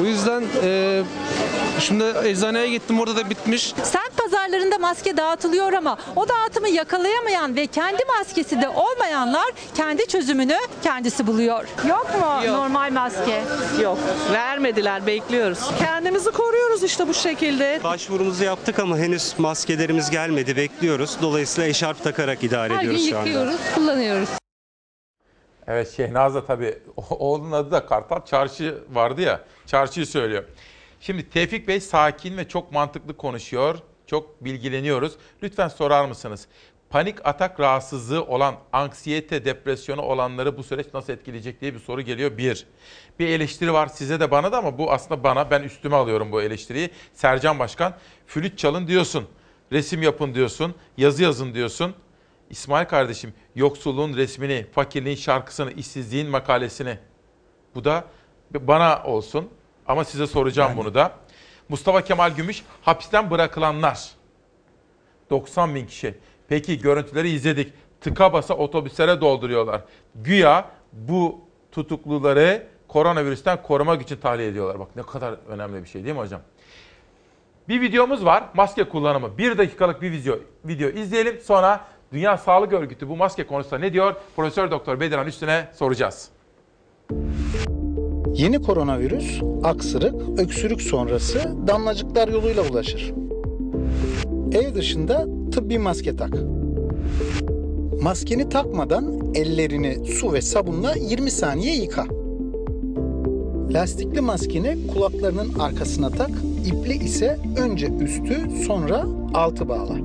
Bu 0.00 0.06
yüzden 0.06 0.42
e, 0.62 1.02
şimdi 1.80 2.04
eczaneye 2.24 2.68
gittim 2.68 3.00
orada 3.00 3.16
da 3.16 3.30
bitmiş. 3.30 3.74
Semt 3.82 4.16
pazarlarında 4.16 4.78
maske 4.78 5.16
dağıtılıyor 5.16 5.72
ama 5.72 5.98
o 6.16 6.28
dağıtımı 6.28 6.68
yakalayamayan 6.68 7.56
ve 7.56 7.66
kendi 7.66 8.02
maskesi 8.18 8.60
de 8.62 8.68
olmayanlar 8.68 9.50
kendi 9.74 10.06
çözümünü 10.06 10.56
kendisi 10.82 11.26
buluyor. 11.26 11.64
Yok 11.88 12.06
mu 12.20 12.52
normal 12.52 12.90
maske? 12.92 13.01
Yok. 13.82 13.98
Vermediler. 14.32 15.06
Bekliyoruz. 15.06 15.58
Kendimizi 15.78 16.30
koruyoruz 16.30 16.82
işte 16.82 17.08
bu 17.08 17.14
şekilde. 17.14 17.80
Başvurumuzu 17.84 18.44
yaptık 18.44 18.78
ama 18.78 18.98
henüz 18.98 19.34
maskelerimiz 19.38 20.10
gelmedi. 20.10 20.56
Bekliyoruz. 20.56 21.16
Dolayısıyla 21.22 21.68
eşarp 21.70 22.04
takarak 22.04 22.44
idare 22.44 22.74
ediyoruz 22.74 23.08
şu 23.10 23.18
anda. 23.18 23.56
kullanıyoruz. 23.74 24.28
Evet 25.66 25.96
Şehnaz 25.96 26.34
da 26.34 26.46
tabii 26.46 26.78
oğlunun 27.10 27.52
adı 27.52 27.70
da 27.70 27.86
Kartal. 27.86 28.24
Çarşı 28.26 28.78
vardı 28.92 29.20
ya. 29.20 29.40
Çarşıyı 29.66 30.06
söylüyor. 30.06 30.44
Şimdi 31.00 31.30
Tevfik 31.30 31.68
Bey 31.68 31.80
sakin 31.80 32.36
ve 32.36 32.48
çok 32.48 32.72
mantıklı 32.72 33.16
konuşuyor. 33.16 33.78
Çok 34.06 34.44
bilgileniyoruz. 34.44 35.12
Lütfen 35.42 35.68
sorar 35.68 36.04
mısınız? 36.04 36.46
Panik 36.92 37.26
atak 37.26 37.60
rahatsızlığı 37.60 38.24
olan, 38.24 38.54
anksiyete, 38.72 39.44
depresyonu 39.44 40.02
olanları 40.02 40.56
bu 40.56 40.62
süreç 40.62 40.86
nasıl 40.94 41.12
etkileyecek 41.12 41.60
diye 41.60 41.74
bir 41.74 41.78
soru 41.78 42.02
geliyor. 42.02 42.38
Bir, 42.38 42.66
bir 43.18 43.28
eleştiri 43.28 43.72
var 43.72 43.86
size 43.86 44.20
de 44.20 44.30
bana 44.30 44.52
da 44.52 44.58
ama 44.58 44.78
bu 44.78 44.92
aslında 44.92 45.24
bana, 45.24 45.50
ben 45.50 45.62
üstüme 45.62 45.96
alıyorum 45.96 46.32
bu 46.32 46.42
eleştiriyi. 46.42 46.90
Sercan 47.12 47.58
Başkan, 47.58 47.94
flüt 48.26 48.58
çalın 48.58 48.86
diyorsun, 48.86 49.28
resim 49.72 50.02
yapın 50.02 50.34
diyorsun, 50.34 50.74
yazı 50.96 51.22
yazın 51.22 51.54
diyorsun. 51.54 51.94
İsmail 52.50 52.86
kardeşim, 52.86 53.34
yoksulluğun 53.54 54.16
resmini, 54.16 54.66
fakirliğin 54.72 55.16
şarkısını, 55.16 55.72
işsizliğin 55.72 56.30
makalesini. 56.30 56.98
Bu 57.74 57.84
da 57.84 58.04
bana 58.54 59.02
olsun 59.04 59.48
ama 59.86 60.04
size 60.04 60.26
soracağım 60.26 60.72
bunu 60.76 60.94
da. 60.94 61.12
Mustafa 61.68 62.04
Kemal 62.04 62.30
Gümüş, 62.30 62.62
hapisten 62.82 63.30
bırakılanlar. 63.30 64.10
90 65.30 65.74
bin 65.74 65.86
kişi. 65.86 66.14
Peki 66.52 66.78
görüntüleri 66.78 67.30
izledik. 67.30 67.72
Tıka 68.00 68.32
basa 68.32 68.54
otobüslere 68.54 69.20
dolduruyorlar. 69.20 69.80
Güya 70.14 70.70
bu 70.92 71.40
tutukluları 71.70 72.66
koronavirüsten 72.88 73.62
korumak 73.62 74.02
için 74.02 74.16
tahliye 74.16 74.48
ediyorlar. 74.48 74.78
Bak 74.78 74.96
ne 74.96 75.02
kadar 75.02 75.34
önemli 75.48 75.82
bir 75.82 75.88
şey 75.88 76.04
değil 76.04 76.14
mi 76.14 76.20
hocam? 76.20 76.40
Bir 77.68 77.80
videomuz 77.80 78.24
var. 78.24 78.44
Maske 78.54 78.84
kullanımı. 78.84 79.38
Bir 79.38 79.58
dakikalık 79.58 80.02
bir 80.02 80.12
video, 80.12 80.38
video 80.64 80.88
izleyelim. 80.88 81.40
Sonra 81.40 81.84
Dünya 82.12 82.36
Sağlık 82.36 82.72
Örgütü 82.72 83.08
bu 83.08 83.16
maske 83.16 83.46
konusunda 83.46 83.78
ne 83.78 83.92
diyor? 83.92 84.14
Profesör 84.36 84.70
Doktor 84.70 85.00
Bediran 85.00 85.26
Üstüne 85.26 85.68
soracağız. 85.74 86.28
Yeni 88.32 88.62
koronavirüs 88.62 89.40
aksırık, 89.64 90.40
öksürük 90.40 90.82
sonrası 90.82 91.54
damlacıklar 91.66 92.28
yoluyla 92.28 92.68
bulaşır. 92.68 93.21
Ev 94.54 94.74
dışında 94.74 95.26
tıbbi 95.52 95.78
maske 95.78 96.16
tak. 96.16 96.34
Maskeni 98.02 98.48
takmadan 98.48 99.12
ellerini 99.34 100.06
su 100.06 100.32
ve 100.32 100.42
sabunla 100.42 100.94
20 100.94 101.30
saniye 101.30 101.74
yıka. 101.74 102.06
Lastikli 103.70 104.20
maskeni 104.20 104.86
kulaklarının 104.86 105.58
arkasına 105.58 106.10
tak, 106.10 106.30
ipli 106.66 107.04
ise 107.04 107.38
önce 107.56 107.88
üstü 108.00 108.36
sonra 108.66 109.06
altı 109.34 109.68
bağla. 109.68 109.96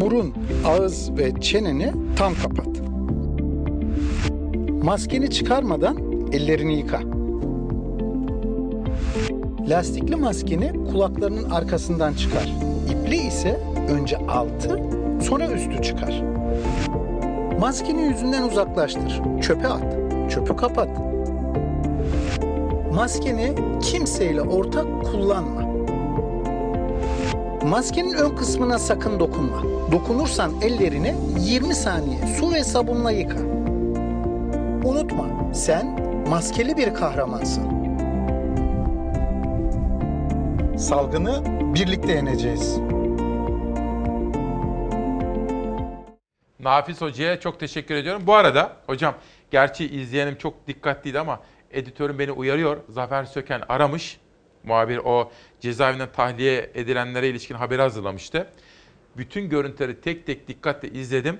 Burun, 0.00 0.32
ağız 0.66 1.10
ve 1.18 1.32
çeneni 1.40 1.92
tam 2.16 2.34
kapat. 2.34 2.68
Maskeni 4.82 5.30
çıkarmadan 5.30 5.96
ellerini 6.32 6.78
yıka. 6.78 7.21
Lastikli 9.72 10.16
maskeni 10.16 10.72
kulaklarının 10.90 11.50
arkasından 11.50 12.14
çıkar. 12.14 12.52
İpli 12.90 13.16
ise 13.16 13.60
önce 13.88 14.16
altı, 14.16 14.80
sonra 15.22 15.46
üstü 15.46 15.82
çıkar. 15.82 16.22
Maskeni 17.60 18.02
yüzünden 18.02 18.42
uzaklaştır. 18.42 19.20
Çöpe 19.42 19.68
at. 19.68 19.82
Çöpü 20.30 20.56
kapat. 20.56 20.88
Maskeni 22.94 23.54
kimseyle 23.82 24.42
ortak 24.42 24.86
kullanma. 25.04 25.62
Maskenin 27.66 28.12
ön 28.12 28.36
kısmına 28.36 28.78
sakın 28.78 29.20
dokunma. 29.20 29.62
Dokunursan 29.92 30.52
ellerini 30.62 31.14
20 31.40 31.74
saniye 31.74 32.18
su 32.40 32.52
ve 32.52 32.64
sabunla 32.64 33.10
yıka. 33.10 33.38
Unutma, 34.84 35.26
sen 35.54 35.98
maskeli 36.28 36.76
bir 36.76 36.94
kahramansın. 36.94 37.71
Salgını 40.82 41.42
birlikte 41.74 42.12
yeneceğiz. 42.12 42.78
Nafiz 46.60 47.00
Hoca'ya 47.00 47.40
çok 47.40 47.60
teşekkür 47.60 47.94
ediyorum. 47.94 48.22
Bu 48.26 48.34
arada 48.34 48.76
hocam 48.86 49.14
gerçi 49.50 49.86
izleyenim 49.86 50.36
çok 50.36 50.66
dikkatliydi 50.66 51.18
ama 51.18 51.40
editörüm 51.70 52.18
beni 52.18 52.32
uyarıyor. 52.32 52.76
Zafer 52.88 53.24
Söken 53.24 53.62
aramış. 53.68 54.20
Muhabir 54.64 54.98
o 55.04 55.32
cezaevinden 55.60 56.12
tahliye 56.12 56.70
edilenlere 56.74 57.28
ilişkin 57.28 57.54
haberi 57.54 57.82
hazırlamıştı. 57.82 58.46
Bütün 59.16 59.48
görüntüleri 59.48 60.00
tek 60.00 60.26
tek 60.26 60.48
dikkatle 60.48 60.88
izledim. 60.88 61.38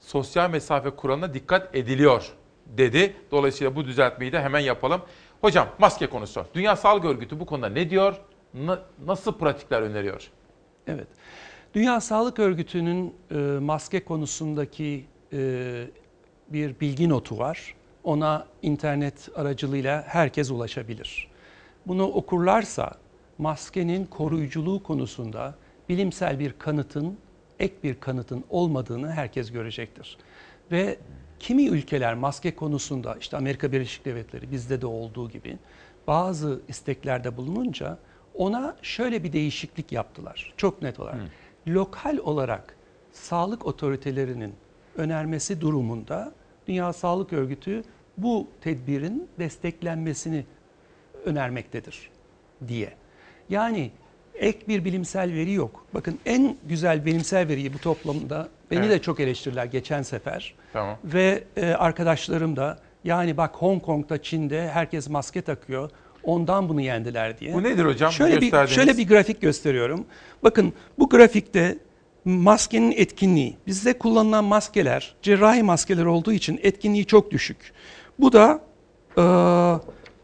Sosyal 0.00 0.50
mesafe 0.50 0.90
kuralına 0.90 1.34
dikkat 1.34 1.76
ediliyor 1.76 2.32
dedi. 2.66 3.16
Dolayısıyla 3.30 3.76
bu 3.76 3.84
düzeltmeyi 3.84 4.32
de 4.32 4.42
hemen 4.42 4.60
yapalım. 4.60 5.02
Hocam 5.42 5.68
maske 5.78 6.06
konusu. 6.06 6.46
Dünya 6.54 6.76
Sağlık 6.76 7.04
Örgütü 7.04 7.40
bu 7.40 7.46
konuda 7.46 7.68
ne 7.68 7.90
diyor? 7.90 8.16
Na- 8.54 8.82
nasıl 9.06 9.32
pratikler 9.38 9.82
öneriyor? 9.82 10.30
Evet. 10.86 11.06
Dünya 11.74 12.00
Sağlık 12.00 12.38
Örgütü'nün 12.38 13.14
e, 13.30 13.34
maske 13.60 14.04
konusundaki 14.04 15.04
e, 15.32 15.38
bir 16.48 16.80
bilgi 16.80 17.08
notu 17.08 17.38
var. 17.38 17.74
Ona 18.04 18.46
internet 18.62 19.28
aracılığıyla 19.36 20.04
herkes 20.06 20.50
ulaşabilir. 20.50 21.28
Bunu 21.86 22.04
okurlarsa 22.06 22.92
maskenin 23.38 24.06
koruyuculuğu 24.06 24.82
konusunda 24.82 25.54
bilimsel 25.88 26.38
bir 26.38 26.52
kanıtın, 26.58 27.18
ek 27.58 27.74
bir 27.82 28.00
kanıtın 28.00 28.44
olmadığını 28.50 29.10
herkes 29.12 29.52
görecektir. 29.52 30.18
Ve 30.72 30.98
kimi 31.42 31.66
ülkeler 31.66 32.14
maske 32.14 32.54
konusunda 32.54 33.16
işte 33.20 33.36
Amerika 33.36 33.72
Birleşik 33.72 34.04
Devletleri 34.04 34.50
bizde 34.50 34.80
de 34.80 34.86
olduğu 34.86 35.30
gibi 35.30 35.58
bazı 36.06 36.60
isteklerde 36.68 37.36
bulununca 37.36 37.98
ona 38.34 38.76
şöyle 38.82 39.24
bir 39.24 39.32
değişiklik 39.32 39.92
yaptılar. 39.92 40.54
Çok 40.56 40.82
net 40.82 41.00
olarak. 41.00 41.20
Lokal 41.68 42.18
olarak 42.18 42.76
sağlık 43.12 43.66
otoritelerinin 43.66 44.54
önermesi 44.96 45.60
durumunda 45.60 46.32
Dünya 46.68 46.92
Sağlık 46.92 47.32
Örgütü 47.32 47.84
bu 48.16 48.48
tedbirin 48.60 49.28
desteklenmesini 49.38 50.44
önermektedir 51.24 52.10
diye. 52.68 52.92
Yani 53.48 53.90
ek 54.34 54.58
bir 54.68 54.84
bilimsel 54.84 55.34
veri 55.34 55.52
yok. 55.52 55.86
Bakın 55.94 56.18
en 56.26 56.56
güzel 56.68 57.06
bilimsel 57.06 57.48
veriyi 57.48 57.74
bu 57.74 57.78
toplumda 57.78 58.48
beni 58.72 58.80
Evet. 58.80 58.90
de 58.90 59.02
çok 59.02 59.20
eleştirdiler 59.20 59.64
geçen 59.64 60.02
sefer. 60.02 60.54
Tamam. 60.72 60.98
Ve 61.04 61.44
e, 61.56 61.66
arkadaşlarım 61.66 62.56
da 62.56 62.78
yani 63.04 63.36
bak 63.36 63.54
Hong 63.54 63.82
Kong'da 63.82 64.22
Çin'de 64.22 64.68
herkes 64.68 65.08
maske 65.08 65.42
takıyor. 65.42 65.90
Ondan 66.24 66.68
bunu 66.68 66.80
yendiler 66.80 67.38
diye. 67.38 67.54
Bu 67.54 67.62
nedir 67.62 67.84
hocam? 67.84 68.12
Şöyle 68.12 68.40
bir, 68.40 68.66
şöyle 68.66 68.98
bir 68.98 69.08
grafik 69.08 69.40
gösteriyorum. 69.40 70.04
Bakın 70.44 70.72
bu 70.98 71.08
grafikte 71.08 71.78
maskenin 72.24 72.92
etkinliği. 72.92 73.56
Bizde 73.66 73.98
kullanılan 73.98 74.44
maskeler 74.44 75.14
cerrahi 75.22 75.62
maskeler 75.62 76.04
olduğu 76.04 76.32
için 76.32 76.60
etkinliği 76.62 77.06
çok 77.06 77.30
düşük. 77.30 77.72
Bu 78.18 78.32
da 78.32 78.60
e, 79.18 79.22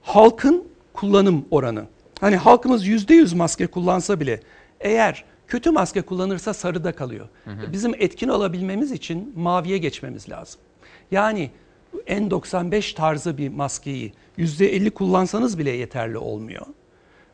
halkın 0.02 0.64
kullanım 0.92 1.44
oranı. 1.50 1.84
Hani 2.20 2.36
halkımız 2.36 2.86
%100 2.86 3.36
maske 3.36 3.66
kullansa 3.66 4.20
bile 4.20 4.40
eğer 4.80 5.24
kötü 5.48 5.70
maske 5.70 6.02
kullanırsa 6.02 6.54
sarıda 6.54 6.92
kalıyor. 6.92 7.28
Bizim 7.72 7.94
etkin 7.94 8.28
olabilmemiz 8.28 8.92
için 8.92 9.32
maviye 9.36 9.78
geçmemiz 9.78 10.30
lazım. 10.30 10.60
Yani 11.10 11.50
N95 12.06 12.94
tarzı 12.94 13.38
bir 13.38 13.48
maskeyi 13.48 14.12
%50 14.38 14.90
kullansanız 14.90 15.58
bile 15.58 15.70
yeterli 15.70 16.18
olmuyor. 16.18 16.66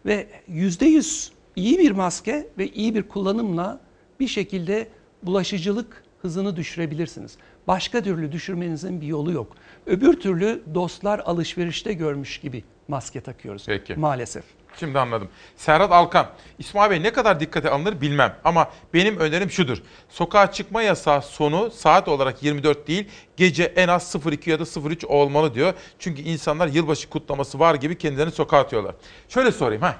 Ve 0.06 0.26
%100 0.50 1.30
iyi 1.56 1.78
bir 1.78 1.90
maske 1.90 2.48
ve 2.58 2.68
iyi 2.68 2.94
bir 2.94 3.02
kullanımla 3.02 3.80
bir 4.20 4.28
şekilde 4.28 4.88
bulaşıcılık 5.22 6.04
hızını 6.22 6.56
düşürebilirsiniz. 6.56 7.36
Başka 7.66 8.02
türlü 8.02 8.32
düşürmenizin 8.32 9.00
bir 9.00 9.06
yolu 9.06 9.32
yok. 9.32 9.56
Öbür 9.86 10.20
türlü 10.20 10.62
dostlar 10.74 11.18
alışverişte 11.18 11.92
görmüş 11.92 12.38
gibi 12.38 12.64
maske 12.88 13.20
takıyoruz 13.20 13.64
Peki. 13.66 13.94
maalesef. 13.96 14.44
Şimdi 14.80 14.98
anladım. 14.98 15.28
Serhat 15.56 15.92
Alkan, 15.92 16.26
İsmail 16.58 16.90
Bey 16.90 17.02
ne 17.02 17.12
kadar 17.12 17.40
dikkate 17.40 17.70
alınır 17.70 18.00
bilmem 18.00 18.36
ama 18.44 18.70
benim 18.94 19.18
önerim 19.18 19.50
şudur. 19.50 19.82
Sokağa 20.08 20.52
çıkma 20.52 20.82
yasağı 20.82 21.22
sonu 21.22 21.70
saat 21.70 22.08
olarak 22.08 22.42
24 22.42 22.88
değil, 22.88 23.08
gece 23.36 23.64
en 23.64 23.88
az 23.88 24.16
02 24.32 24.50
ya 24.50 24.60
da 24.60 24.88
03 24.88 25.04
olmalı 25.04 25.54
diyor. 25.54 25.74
Çünkü 25.98 26.22
insanlar 26.22 26.68
yılbaşı 26.68 27.10
kutlaması 27.10 27.58
var 27.58 27.74
gibi 27.74 27.98
kendilerini 27.98 28.32
sokağa 28.32 28.58
atıyorlar. 28.58 28.94
Şöyle 29.28 29.52
sorayım 29.52 29.82
ha. 29.82 29.96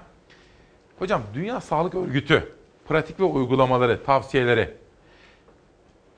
Hocam 0.98 1.22
Dünya 1.34 1.60
Sağlık 1.60 1.94
Örgütü 1.94 2.52
pratik 2.88 3.20
ve 3.20 3.24
uygulamaları, 3.24 4.04
tavsiyeleri 4.04 4.74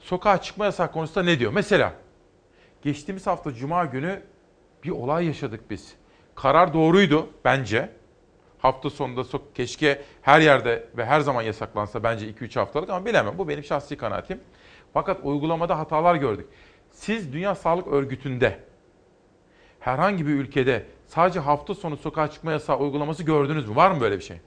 sokağa 0.00 0.42
çıkma 0.42 0.64
yasağı 0.64 0.92
konusunda 0.92 1.24
ne 1.24 1.38
diyor? 1.38 1.52
Mesela 1.52 1.92
geçtiğimiz 2.82 3.26
hafta 3.26 3.54
cuma 3.54 3.84
günü 3.84 4.22
bir 4.84 4.90
olay 4.90 5.26
yaşadık 5.26 5.70
biz. 5.70 5.92
Karar 6.34 6.74
doğruydu 6.74 7.30
bence. 7.44 7.90
Hafta 8.58 8.90
sonunda 8.90 9.20
so- 9.20 9.40
keşke 9.54 10.02
her 10.22 10.40
yerde 10.40 10.88
ve 10.96 11.04
her 11.04 11.20
zaman 11.20 11.42
yasaklansa 11.42 12.02
bence 12.02 12.28
2-3 12.30 12.56
haftalık 12.60 12.90
ama 12.90 13.06
bilemem. 13.06 13.38
Bu 13.38 13.48
benim 13.48 13.64
şahsi 13.64 13.96
kanaatim. 13.96 14.40
Fakat 14.94 15.20
uygulamada 15.24 15.78
hatalar 15.78 16.14
gördük. 16.14 16.46
Siz 16.90 17.32
Dünya 17.32 17.54
Sağlık 17.54 17.86
Örgütü'nde 17.86 18.58
herhangi 19.80 20.26
bir 20.26 20.32
ülkede 20.32 20.86
sadece 21.06 21.40
hafta 21.40 21.74
sonu 21.74 21.96
sokağa 21.96 22.30
çıkma 22.30 22.52
yasağı 22.52 22.78
uygulaması 22.78 23.22
gördünüz 23.22 23.68
mü? 23.68 23.76
Var 23.76 23.90
mı 23.90 24.00
böyle 24.00 24.18
bir 24.18 24.24
şey? 24.24 24.40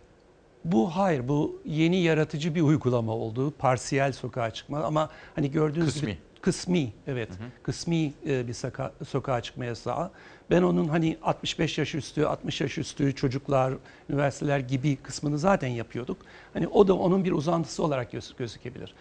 Bu 0.66 0.96
hayır, 0.96 1.28
bu 1.28 1.62
yeni 1.66 1.98
yaratıcı 2.02 2.56
bir 2.56 2.62
uygulama 2.62 3.12
oldu. 3.12 3.52
Parsiyel 3.52 4.12
sokağa 4.12 4.52
çıkma 4.52 4.80
ama 4.84 5.10
hani 5.36 5.52
gördüğünüz 5.52 5.86
Kısmi. 5.94 6.02
gibi 6.12 6.18
kısmi, 6.42 6.94
evet. 7.08 7.30
Kısmi 7.64 8.14
e, 8.28 8.48
bir 8.48 8.54
soka- 8.54 9.06
sokağa 9.06 9.42
çıkma 9.42 9.66
yasağı. 9.66 10.12
Ben 10.50 10.62
onun 10.62 10.88
hani 10.88 11.18
65 11.24 11.78
yaş 11.78 11.96
üstü, 11.96 12.26
60 12.26 12.62
yaş 12.62 12.78
üstü 12.78 13.16
çocuklar, 13.16 13.74
üniversiteler 14.10 14.60
gibi 14.60 14.96
kısmını 14.96 15.40
zaten 15.40 15.68
yapıyorduk. 15.68 16.18
Hani 16.54 16.68
o 16.68 16.88
da 16.88 16.94
onun 16.98 17.24
bir 17.26 17.32
uzantısı 17.32 17.84
olarak 17.84 18.12
göz- 18.12 18.36
gözükebilir. 18.38 18.94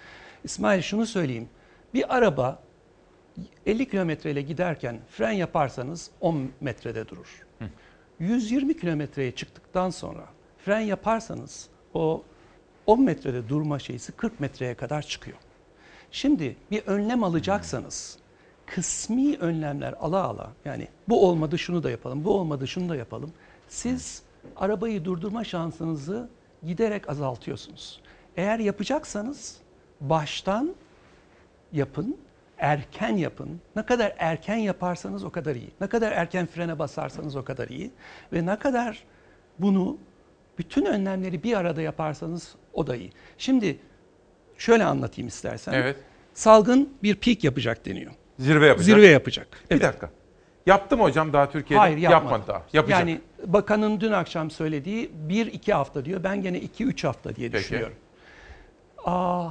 İsmail 0.44 0.82
şunu 0.82 1.06
söyleyeyim. 1.06 1.48
Bir 1.94 2.16
araba 2.16 2.62
50 3.66 3.88
kilometreyle 3.88 4.42
giderken 4.42 4.98
fren 5.10 5.32
yaparsanız 5.32 6.10
10 6.20 6.50
metrede 6.60 7.08
durur. 7.08 7.46
120 8.20 8.76
kilometreye 8.80 9.32
çıktıktan 9.32 9.90
sonra 9.90 10.26
fren 10.64 10.80
yaparsanız 10.80 11.68
o 11.94 12.22
10 12.86 13.02
metrede 13.02 13.48
durma 13.48 13.78
şeysi 13.78 14.12
40 14.12 14.40
metreye 14.40 14.74
kadar 14.74 15.02
çıkıyor. 15.02 15.36
Şimdi 16.10 16.56
bir 16.70 16.82
önlem 16.86 17.24
alacaksanız 17.24 18.18
kısmi 18.74 19.36
önlemler 19.36 19.94
ala 20.00 20.24
ala 20.24 20.52
yani 20.64 20.88
bu 21.08 21.28
olmadı 21.28 21.58
şunu 21.58 21.82
da 21.82 21.90
yapalım, 21.90 22.24
bu 22.24 22.34
olmadı 22.34 22.68
şunu 22.68 22.88
da 22.88 22.96
yapalım. 22.96 23.32
Siz 23.68 24.22
arabayı 24.56 25.04
durdurma 25.04 25.44
şansınızı 25.44 26.28
giderek 26.66 27.10
azaltıyorsunuz. 27.10 28.00
Eğer 28.36 28.58
yapacaksanız 28.58 29.56
baştan 30.00 30.74
yapın, 31.72 32.16
erken 32.58 33.16
yapın. 33.16 33.60
Ne 33.76 33.86
kadar 33.86 34.14
erken 34.18 34.56
yaparsanız 34.56 35.24
o 35.24 35.30
kadar 35.30 35.56
iyi. 35.56 35.70
Ne 35.80 35.86
kadar 35.86 36.12
erken 36.12 36.46
frene 36.46 36.78
basarsanız 36.78 37.36
o 37.36 37.44
kadar 37.44 37.68
iyi. 37.68 37.90
Ve 38.32 38.46
ne 38.46 38.58
kadar 38.58 39.04
bunu 39.58 39.98
bütün 40.58 40.84
önlemleri 40.84 41.42
bir 41.42 41.56
arada 41.56 41.82
yaparsanız 41.82 42.54
o 42.72 42.86
da 42.86 42.96
iyi. 42.96 43.12
Şimdi 43.38 43.78
şöyle 44.58 44.84
anlatayım 44.84 45.28
istersen. 45.28 45.72
Evet. 45.72 45.96
Salgın 46.34 46.92
bir 47.02 47.14
peak 47.14 47.44
yapacak 47.44 47.86
deniyor. 47.86 48.12
Zirve 48.38 48.66
yapacak. 48.66 48.84
Zirve 48.86 49.06
yapacak. 49.06 49.48
Bir 49.70 49.80
dakika. 49.80 50.10
Yaptı 50.66 50.96
mı 50.96 51.02
hocam 51.02 51.32
daha 51.32 51.50
Türkiye'de? 51.50 51.80
Hayır 51.80 51.96
yapmadı. 51.96 52.42
daha. 52.46 52.62
Yapacak. 52.72 53.00
Yani 53.00 53.20
bakanın 53.46 54.00
dün 54.00 54.12
akşam 54.12 54.50
söylediği 54.50 55.10
1-2 55.28 55.72
hafta 55.72 56.04
diyor. 56.04 56.24
Ben 56.24 56.42
gene 56.42 56.58
2-3 56.58 57.06
hafta 57.06 57.36
diye 57.36 57.50
Peki. 57.50 57.64
düşünüyorum. 57.64 57.96
Aa, 59.04 59.48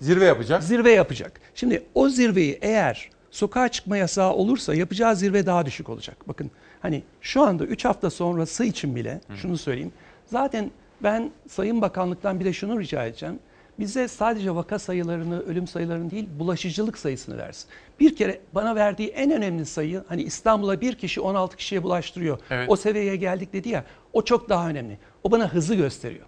zirve 0.00 0.24
yapacak. 0.24 0.62
Zirve 0.62 0.90
yapacak. 0.92 1.40
Şimdi 1.54 1.82
o 1.94 2.08
zirveyi 2.08 2.58
eğer 2.62 3.10
sokağa 3.30 3.68
çıkma 3.68 3.96
yasağı 3.96 4.32
olursa 4.32 4.74
yapacağı 4.74 5.16
zirve 5.16 5.46
daha 5.46 5.66
düşük 5.66 5.88
olacak. 5.88 6.16
Bakın 6.28 6.50
hani 6.80 7.02
şu 7.20 7.42
anda 7.42 7.64
3 7.64 7.84
hafta 7.84 8.10
sonrası 8.10 8.64
için 8.64 8.96
bile 8.96 9.20
şunu 9.36 9.58
söyleyeyim. 9.58 9.92
Zaten 10.26 10.70
ben 11.02 11.30
Sayın 11.48 11.80
Bakanlıktan 11.82 12.40
bir 12.40 12.44
de 12.44 12.52
şunu 12.52 12.80
rica 12.80 13.04
edeceğim. 13.06 13.38
Bize 13.78 14.08
sadece 14.08 14.54
vaka 14.54 14.78
sayılarını, 14.78 15.40
ölüm 15.40 15.66
sayılarını 15.66 16.10
değil, 16.10 16.28
bulaşıcılık 16.38 16.98
sayısını 16.98 17.38
versin. 17.38 17.70
Bir 18.00 18.16
kere 18.16 18.40
bana 18.54 18.74
verdiği 18.74 19.08
en 19.08 19.30
önemli 19.30 19.66
sayı, 19.66 20.04
hani 20.08 20.22
İstanbul'a 20.22 20.80
bir 20.80 20.94
kişi 20.94 21.20
16 21.20 21.56
kişiye 21.56 21.82
bulaştırıyor. 21.82 22.38
Evet. 22.50 22.70
O 22.70 22.76
seviyeye 22.76 23.16
geldik 23.16 23.52
dedi 23.52 23.68
ya, 23.68 23.84
o 24.12 24.22
çok 24.22 24.48
daha 24.48 24.68
önemli. 24.68 24.98
O 25.24 25.30
bana 25.30 25.52
hızı 25.52 25.74
gösteriyor. 25.74 26.26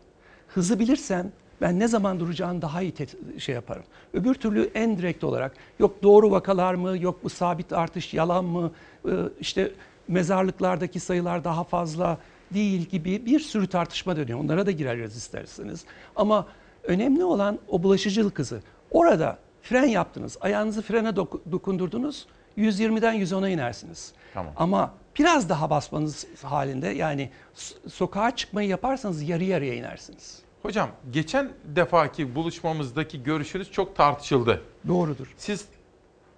Hızı 0.48 0.78
bilirsem 0.78 1.32
ben 1.60 1.78
ne 1.78 1.88
zaman 1.88 2.20
duracağını 2.20 2.62
daha 2.62 2.82
iyi 2.82 2.94
şey 3.38 3.54
yaparım. 3.54 3.82
Öbür 4.14 4.34
türlü 4.34 4.70
en 4.74 4.98
direkt 4.98 5.24
olarak 5.24 5.56
yok 5.78 6.02
doğru 6.02 6.30
vakalar 6.30 6.74
mı, 6.74 6.98
yok 6.98 7.24
bu 7.24 7.28
sabit 7.28 7.72
artış 7.72 8.14
yalan 8.14 8.44
mı, 8.44 8.72
Ee, 9.08 9.10
işte 9.40 9.72
mezarlıklardaki 10.08 11.00
sayılar 11.00 11.44
daha 11.44 11.64
fazla 11.64 12.18
değil 12.54 12.80
gibi 12.80 13.26
bir 13.26 13.40
sürü 13.40 13.66
tartışma 13.66 14.16
dönüyor. 14.16 14.38
Onlara 14.38 14.66
da 14.66 14.70
gireriz 14.70 15.16
isterseniz. 15.16 15.84
Ama 16.16 16.46
önemli 16.90 17.24
olan 17.24 17.58
o 17.68 17.82
bulaşıcılık 17.82 18.38
hızı. 18.38 18.62
Orada 18.90 19.38
fren 19.62 19.86
yaptınız, 19.86 20.36
ayağınızı 20.40 20.82
frene 20.82 21.08
doku- 21.08 21.40
dokundurdunuz, 21.52 22.26
120'den 22.56 23.14
110'a 23.14 23.48
inersiniz. 23.48 24.12
Tamam. 24.34 24.52
Ama 24.56 24.94
biraz 25.18 25.48
daha 25.48 25.70
basmanız 25.70 26.26
halinde 26.42 26.88
yani 26.88 27.30
so- 27.56 27.88
sokağa 27.90 28.36
çıkmayı 28.36 28.68
yaparsanız 28.68 29.22
yarı 29.28 29.44
yarıya 29.44 29.74
inersiniz. 29.74 30.38
Hocam 30.62 30.88
geçen 31.10 31.50
defaki 31.64 32.34
buluşmamızdaki 32.34 33.22
görüşünüz 33.22 33.70
çok 33.72 33.96
tartışıldı. 33.96 34.62
Doğrudur. 34.88 35.34
Siz 35.36 35.64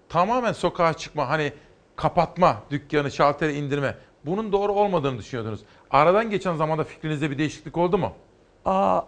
tamamen 0.09 0.53
sokağa 0.53 0.93
çıkma 0.95 1.29
hani 1.29 1.53
kapatma, 1.97 2.63
dükkanı, 2.71 3.11
şalteri 3.11 3.53
indirme 3.53 3.95
bunun 4.27 4.53
doğru 4.53 4.73
olmadığını 4.73 5.19
düşünüyordunuz. 5.19 5.61
Aradan 5.91 6.31
geçen 6.31 6.57
zamanda 6.57 6.85
fikrinizde 6.85 7.31
bir 7.31 7.39
değişiklik 7.39 7.77
oldu 7.77 7.99
mu? 7.99 8.13
Aa, 8.65 9.01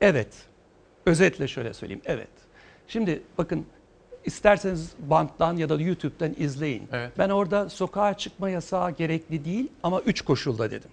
evet. 0.00 0.28
Özetle 1.06 1.48
şöyle 1.48 1.74
söyleyeyim. 1.74 2.02
Evet. 2.04 2.28
Şimdi 2.88 3.22
bakın 3.38 3.66
isterseniz 4.24 4.92
banttan 4.98 5.56
ya 5.56 5.68
da 5.68 5.80
YouTube'dan 5.80 6.34
izleyin. 6.38 6.88
Evet. 6.92 7.12
Ben 7.18 7.28
orada 7.28 7.68
sokağa 7.70 8.14
çıkma 8.14 8.50
yasağı 8.50 8.90
gerekli 8.90 9.44
değil 9.44 9.68
ama 9.82 10.00
üç 10.00 10.20
koşulda 10.22 10.70
dedim. 10.70 10.90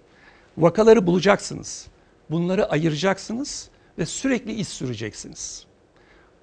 Vakaları 0.58 1.06
bulacaksınız. 1.06 1.86
Bunları 2.30 2.70
ayıracaksınız 2.70 3.70
ve 3.98 4.06
sürekli 4.06 4.52
iz 4.52 4.68
süreceksiniz. 4.68 5.66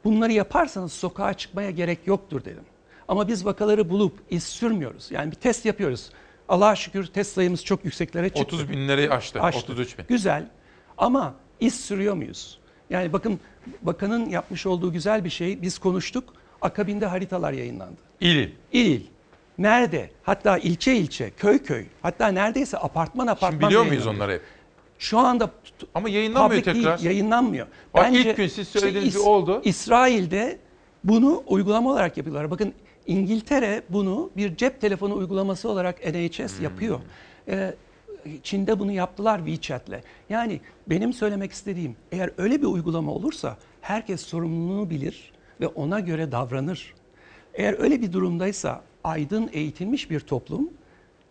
Bunları 0.04 0.32
yaparsanız 0.32 0.94
sokağa 0.94 1.34
çıkmaya 1.34 1.72
gerek 1.72 2.00
yoktur 2.06 2.46
dedim. 2.46 2.64
Ama 3.08 3.28
biz 3.28 3.46
vakaları 3.46 3.90
bulup 3.90 4.20
iz 4.30 4.44
sürmüyoruz. 4.44 5.12
Yani 5.12 5.32
bir 5.32 5.36
test 5.36 5.66
yapıyoruz. 5.66 6.10
Allah'a 6.50 6.76
şükür 6.76 7.06
test 7.06 7.34
sayımız 7.34 7.66
çok 7.66 7.86
yükseklere 7.86 8.30
çıktı. 8.30 8.56
30 8.56 8.70
binleri 8.70 9.10
aştı. 9.10 9.42
Aştı. 9.42 9.60
33 9.60 9.98
bin. 9.98 10.06
Güzel 10.08 10.50
ama 10.98 11.36
iz 11.64 11.76
sürüyor 11.80 12.14
muyuz? 12.16 12.60
Yani 12.90 13.14
bakın 13.14 13.40
bakanın 13.82 14.30
yapmış 14.30 14.66
olduğu 14.66 14.92
güzel 14.94 15.26
bir 15.26 15.30
şey. 15.30 15.62
Biz 15.62 15.78
konuştuk. 15.78 16.34
Akabinde 16.62 17.06
haritalar 17.06 17.54
yayınlandı. 17.54 17.98
İl 18.22 18.50
il. 18.74 19.02
Nerede? 19.58 20.10
Hatta 20.24 20.58
ilçe 20.58 20.96
ilçe, 20.96 21.30
köy 21.38 21.64
köy. 21.64 21.86
Hatta 22.02 22.28
neredeyse 22.28 22.78
apartman 22.78 23.28
apartman. 23.28 23.50
Şimdi 23.52 23.66
biliyor 23.66 23.86
muyuz 23.86 24.08
onları? 24.08 24.42
Şu 25.00 25.20
anda 25.20 25.52
Ama 25.94 26.10
yayınlanmıyor 26.10 26.64
tekrar. 26.64 26.98
değil, 27.00 27.10
yayınlanmıyor. 27.10 27.68
Bak 27.94 28.10
ilk 28.14 28.38
gün 28.38 28.48
siz 28.48 28.68
söylediğiniz 28.68 29.08
işte 29.16 29.20
oldu. 29.30 29.62
İsrail'de 29.64 30.60
bunu 31.04 31.44
uygulama 31.48 31.92
olarak 31.92 32.18
yapıyorlar. 32.18 32.52
Bakın 32.52 32.74
İngiltere 33.08 33.82
bunu 33.90 34.30
bir 34.38 34.56
cep 34.56 34.82
telefonu 34.82 35.16
uygulaması 35.16 35.70
olarak 35.70 36.06
NHS 36.06 36.58
Hmm. 36.58 36.64
yapıyor. 36.64 37.00
Ee, 37.48 37.74
Çin'de 38.44 38.80
bunu 38.80 38.92
yaptılar 38.92 39.46
WeChat'le. 39.46 40.04
Yani 40.30 40.62
benim 40.88 41.14
söylemek 41.14 41.52
istediğim 41.52 41.96
eğer 42.12 42.30
öyle 42.38 42.62
bir 42.62 42.68
uygulama 42.68 43.12
olursa 43.12 43.58
herkes 43.82 44.22
sorumluluğunu 44.22 44.90
bilir 44.90 45.32
ve 45.62 45.68
ona 45.68 46.00
göre 46.00 46.32
davranır. 46.32 46.94
Eğer 47.54 47.80
öyle 47.80 48.02
bir 48.02 48.14
durumdaysa 48.14 48.82
aydın 49.04 49.50
eğitilmiş 49.54 50.10
bir 50.10 50.20
toplum 50.20 50.70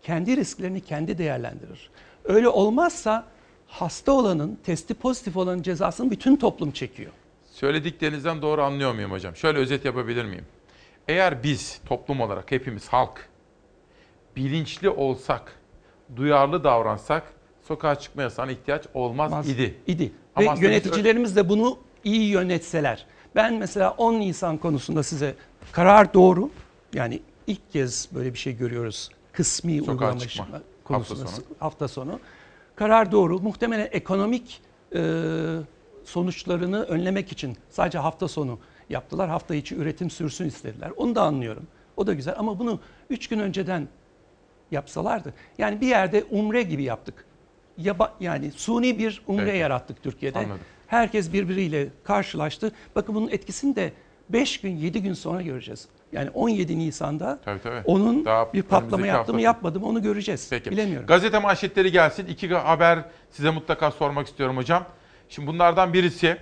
kendi 0.03 0.37
risklerini 0.37 0.81
kendi 0.81 1.19
değerlendirir. 1.19 1.91
Öyle 2.25 2.49
olmazsa 2.49 3.27
hasta 3.67 4.13
olanın, 4.13 4.59
testi 4.65 4.95
pozitif 4.95 5.37
olanın 5.37 5.63
cezasını 5.63 6.11
bütün 6.11 6.37
toplum 6.37 6.71
çekiyor. 6.71 7.13
Söylediklerinizden 7.53 8.43
doğru 8.43 8.63
anlıyor 8.63 8.95
muyum 8.95 9.11
hocam? 9.11 9.37
Şöyle 9.37 9.59
özet 9.59 9.85
yapabilir 9.85 10.25
miyim? 10.25 10.47
Eğer 11.09 11.43
biz 11.43 11.81
toplum 11.87 12.21
olarak 12.21 12.51
hepimiz 12.51 12.89
halk 12.89 13.29
bilinçli 14.37 14.89
olsak, 14.89 15.59
duyarlı 16.17 16.65
davransak 16.65 17.23
sokağa 17.69 17.95
çıkma 17.95 18.23
yasağına 18.23 18.53
ihtiyaç 18.53 18.85
olmaz 18.95 19.33
Olmaz. 19.33 19.49
idi. 19.49 19.75
İdi. 19.87 20.13
Ama 20.35 20.47
Ve 20.47 20.51
aslında 20.51 20.67
yöneticilerimiz 20.69 21.37
de 21.37 21.49
bunu 21.49 21.79
iyi 22.05 22.29
yönetseler. 22.31 23.07
Ben 23.35 23.55
mesela 23.55 23.91
10 23.91 24.15
Nisan 24.21 24.57
konusunda 24.59 25.03
size 25.03 25.35
karar 25.73 26.15
doğru. 26.15 26.51
Yani 26.95 27.21
ilk 27.47 27.73
kez 27.73 28.09
böyle 28.15 28.33
bir 28.35 28.39
şey 28.39 28.57
görüyoruz. 28.57 29.11
Kısmi 29.33 29.79
Sokağa 29.79 29.93
uygulama 29.93 30.19
çıkma. 30.19 30.45
işi- 30.45 30.53
Hafta 30.53 30.63
konusunda 30.85 31.27
sonu. 31.27 31.45
hafta 31.59 31.89
sonu. 31.89 32.21
Karar 32.77 33.13
doğru. 33.13 33.39
Muhtemelen 33.41 33.89
ekonomik 33.93 34.61
e, 34.95 35.01
sonuçlarını 36.05 36.83
önlemek 36.83 37.33
için 37.33 37.57
sadece 37.71 37.99
hafta 37.99 38.29
sonu 38.29 38.59
yaptılar. 38.91 39.29
Hafta 39.29 39.55
içi 39.55 39.77
üretim 39.77 40.11
sürsün 40.11 40.45
istediler. 40.47 40.91
Onu 40.97 41.15
da 41.15 41.23
anlıyorum. 41.23 41.67
O 41.97 42.07
da 42.07 42.15
güzel 42.15 42.35
ama 42.39 42.59
bunu 42.59 42.81
3 43.11 43.29
gün 43.29 43.39
önceden 43.39 43.89
yapsalardı. 44.73 45.35
Yani 45.59 45.81
bir 45.81 45.87
yerde 45.87 46.25
umre 46.31 46.63
gibi 46.63 46.83
yaptık. 46.83 47.25
Yaba, 47.79 48.15
yani 48.21 48.53
suni 48.53 48.99
bir 48.99 49.23
umre 49.27 49.45
Peki. 49.45 49.59
yarattık 49.59 50.03
Türkiye'de. 50.03 50.39
Anladım. 50.39 50.59
Herkes 50.87 51.33
birbiriyle 51.33 51.89
karşılaştı. 52.05 52.73
Bakın 52.97 53.15
bunun 53.15 53.29
etkisini 53.29 53.77
de 53.77 53.93
5 54.29 54.61
gün 54.61 54.77
7 54.77 55.03
gün 55.03 55.13
sonra 55.13 55.43
göreceğiz. 55.43 55.89
Yani 56.13 56.31
17 56.31 56.79
Nisan'da 56.79 57.39
Tabii, 57.45 57.63
tabii. 57.63 57.83
onun 57.85 58.25
Daha 58.25 58.53
bir 58.53 58.63
patlama 58.63 59.07
yaptı 59.07 59.35
mı 59.35 59.41
yapmadı 59.41 59.81
mı 59.81 59.87
onu 59.87 60.03
göreceğiz. 60.03 60.47
Peki. 60.51 60.71
Bilemiyorum. 60.71 61.07
Gazete 61.07 61.39
manşetleri 61.39 61.93
gelsin. 61.93 62.27
İki 62.27 62.49
haber 62.49 62.99
size 63.31 63.51
mutlaka 63.51 63.91
sormak 63.91 64.27
istiyorum 64.27 64.57
hocam. 64.57 64.85
Şimdi 65.29 65.49
bunlardan 65.49 65.93
birisi 65.93 66.37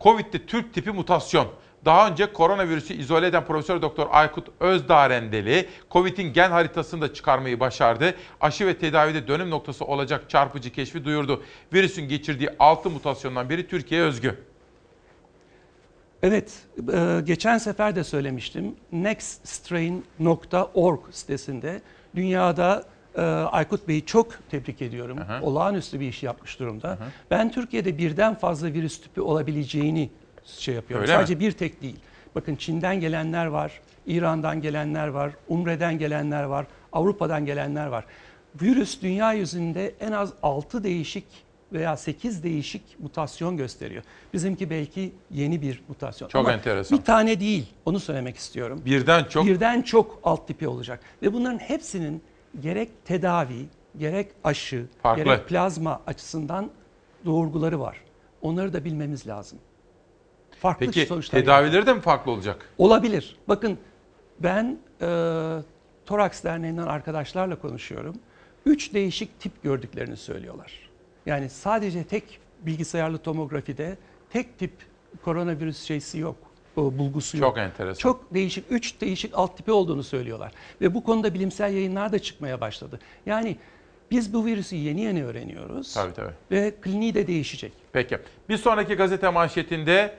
Covid'de 0.00 0.46
Türk 0.46 0.74
tipi 0.74 0.90
mutasyon. 0.90 1.46
Daha 1.88 2.08
önce 2.08 2.32
koronavirüsü 2.32 2.94
izole 2.94 3.26
eden 3.26 3.44
Profesör 3.44 3.82
Doktor 3.82 4.06
Aykut 4.10 4.48
Özdağrendeli 4.60 5.68
Covid'in 5.90 6.32
gen 6.32 6.50
haritasını 6.50 7.00
da 7.00 7.14
çıkarmayı 7.14 7.60
başardı. 7.60 8.14
Aşı 8.40 8.66
ve 8.66 8.78
tedavide 8.78 9.28
dönüm 9.28 9.50
noktası 9.50 9.84
olacak 9.84 10.30
çarpıcı 10.30 10.72
keşfi 10.72 11.04
duyurdu. 11.04 11.42
Virüsün 11.72 12.08
geçirdiği 12.08 12.50
6 12.58 12.90
mutasyondan 12.90 13.50
biri 13.50 13.68
Türkiye'ye 13.68 14.06
özgü. 14.06 14.38
Evet, 16.22 16.52
e, 16.92 17.20
geçen 17.24 17.58
sefer 17.58 17.96
de 17.96 18.04
söylemiştim. 18.04 18.74
nextstrain.org 18.92 21.00
sitesinde 21.10 21.82
dünyada 22.14 22.84
e, 23.16 23.20
Aykut 23.22 23.88
Bey'i 23.88 24.06
çok 24.06 24.32
tebrik 24.50 24.82
ediyorum. 24.82 25.18
Aha. 25.18 25.40
Olağanüstü 25.42 26.00
bir 26.00 26.08
iş 26.08 26.22
yapmış 26.22 26.60
durumda. 26.60 26.98
Ben 27.30 27.52
Türkiye'de 27.52 27.98
birden 27.98 28.34
fazla 28.34 28.66
virüs 28.66 29.00
tipi 29.00 29.20
olabileceğini 29.20 30.10
şey 30.58 30.74
yapıyorum. 30.74 31.02
Öyle 31.02 31.12
mi? 31.12 31.16
Sadece 31.16 31.40
bir 31.40 31.52
tek 31.52 31.82
değil. 31.82 31.96
Bakın 32.34 32.56
Çin'den 32.56 33.00
gelenler 33.00 33.46
var, 33.46 33.80
İran'dan 34.06 34.60
gelenler 34.60 35.08
var, 35.08 35.32
Umre'den 35.48 35.98
gelenler 35.98 36.42
var, 36.42 36.66
Avrupa'dan 36.92 37.46
gelenler 37.46 37.86
var. 37.86 38.04
Virüs 38.62 39.02
dünya 39.02 39.32
yüzünde 39.32 39.94
en 40.00 40.12
az 40.12 40.32
6 40.42 40.84
değişik 40.84 41.24
veya 41.72 41.96
8 41.96 42.42
değişik 42.42 42.82
mutasyon 42.98 43.56
gösteriyor. 43.56 44.02
Bizimki 44.32 44.70
belki 44.70 45.12
yeni 45.30 45.62
bir 45.62 45.82
mutasyon. 45.88 46.28
Çok 46.28 46.40
Ama 46.40 46.52
enteresan. 46.52 46.98
Bir 46.98 47.04
tane 47.04 47.40
değil. 47.40 47.66
Onu 47.84 48.00
söylemek 48.00 48.36
istiyorum. 48.36 48.82
Birden 48.84 49.24
çok 49.24 49.46
Birden 49.46 49.82
çok 49.82 50.20
alt 50.24 50.46
tipi 50.46 50.68
olacak. 50.68 51.00
Ve 51.22 51.32
bunların 51.32 51.58
hepsinin 51.58 52.22
gerek 52.60 52.88
tedavi, 53.04 53.66
gerek 53.98 54.28
aşı, 54.44 54.86
Farklı. 55.02 55.24
gerek 55.24 55.48
plazma 55.48 56.02
açısından 56.06 56.70
doğurguları 57.24 57.80
var. 57.80 58.00
Onları 58.42 58.72
da 58.72 58.84
bilmemiz 58.84 59.26
lazım. 59.26 59.58
Farklı 60.60 60.86
Peki 60.86 61.06
sonuçlar 61.06 61.40
tedavileri 61.40 61.86
de 61.86 61.92
mi 61.92 62.00
farklı 62.00 62.32
olacak? 62.32 62.68
Olabilir. 62.78 63.36
Bakın 63.48 63.78
ben 64.40 64.78
e, 65.00 65.06
Toraks 66.06 66.44
Derneği'nden 66.44 66.86
arkadaşlarla 66.86 67.58
konuşuyorum. 67.58 68.16
Üç 68.66 68.94
değişik 68.94 69.40
tip 69.40 69.62
gördüklerini 69.62 70.16
söylüyorlar. 70.16 70.90
Yani 71.26 71.50
sadece 71.50 72.04
tek 72.04 72.40
bilgisayarlı 72.62 73.18
tomografide 73.18 73.96
tek 74.30 74.58
tip 74.58 74.72
koronavirüs 75.24 75.82
şeysi 75.82 76.18
yok. 76.18 76.36
bulgusu 76.76 77.36
yok. 77.36 77.46
Çok 77.46 77.58
enteresan. 77.58 77.98
Çok 77.98 78.34
değişik, 78.34 78.64
üç 78.70 79.00
değişik 79.00 79.32
alt 79.34 79.56
tipi 79.56 79.72
olduğunu 79.72 80.02
söylüyorlar. 80.02 80.52
Ve 80.80 80.94
bu 80.94 81.04
konuda 81.04 81.34
bilimsel 81.34 81.72
yayınlar 81.72 82.12
da 82.12 82.18
çıkmaya 82.18 82.60
başladı. 82.60 82.98
Yani 83.26 83.56
biz 84.10 84.32
bu 84.32 84.46
virüsü 84.46 84.76
yeni 84.76 85.00
yeni 85.00 85.24
öğreniyoruz. 85.24 85.94
Tabii 85.94 86.12
tabii. 86.12 86.32
Ve 86.50 86.74
kliniği 86.82 87.14
de 87.14 87.26
değişecek. 87.26 87.72
Peki. 87.92 88.18
Bir 88.48 88.56
sonraki 88.56 88.94
gazete 88.94 89.28
manşetinde 89.28 90.14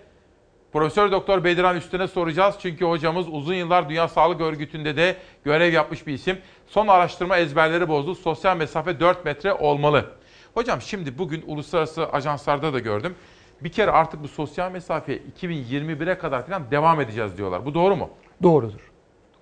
Profesör 0.73 1.11
Doktor 1.11 1.43
Bediran 1.43 1.77
Üstüne 1.77 2.07
soracağız. 2.07 2.55
Çünkü 2.61 2.85
hocamız 2.85 3.27
uzun 3.29 3.53
yıllar 3.53 3.89
Dünya 3.89 4.07
Sağlık 4.07 4.41
Örgütü'nde 4.41 4.95
de 4.95 5.15
görev 5.43 5.73
yapmış 5.73 6.07
bir 6.07 6.13
isim. 6.13 6.37
Son 6.67 6.87
araştırma 6.87 7.37
ezberleri 7.37 7.87
bozdu. 7.87 8.15
Sosyal 8.15 8.57
mesafe 8.57 8.99
4 8.99 9.25
metre 9.25 9.53
olmalı. 9.53 10.05
Hocam 10.53 10.81
şimdi 10.81 11.17
bugün 11.17 11.43
uluslararası 11.47 12.09
ajanslarda 12.09 12.73
da 12.73 12.79
gördüm. 12.79 13.15
Bir 13.61 13.69
kere 13.69 13.91
artık 13.91 14.23
bu 14.23 14.27
sosyal 14.27 14.71
mesafeye 14.71 15.19
2021'e 15.41 16.17
kadar 16.17 16.45
falan 16.45 16.71
devam 16.71 17.01
edeceğiz 17.01 17.37
diyorlar. 17.37 17.65
Bu 17.65 17.73
doğru 17.73 17.95
mu? 17.95 18.09
Doğrudur. 18.43 18.91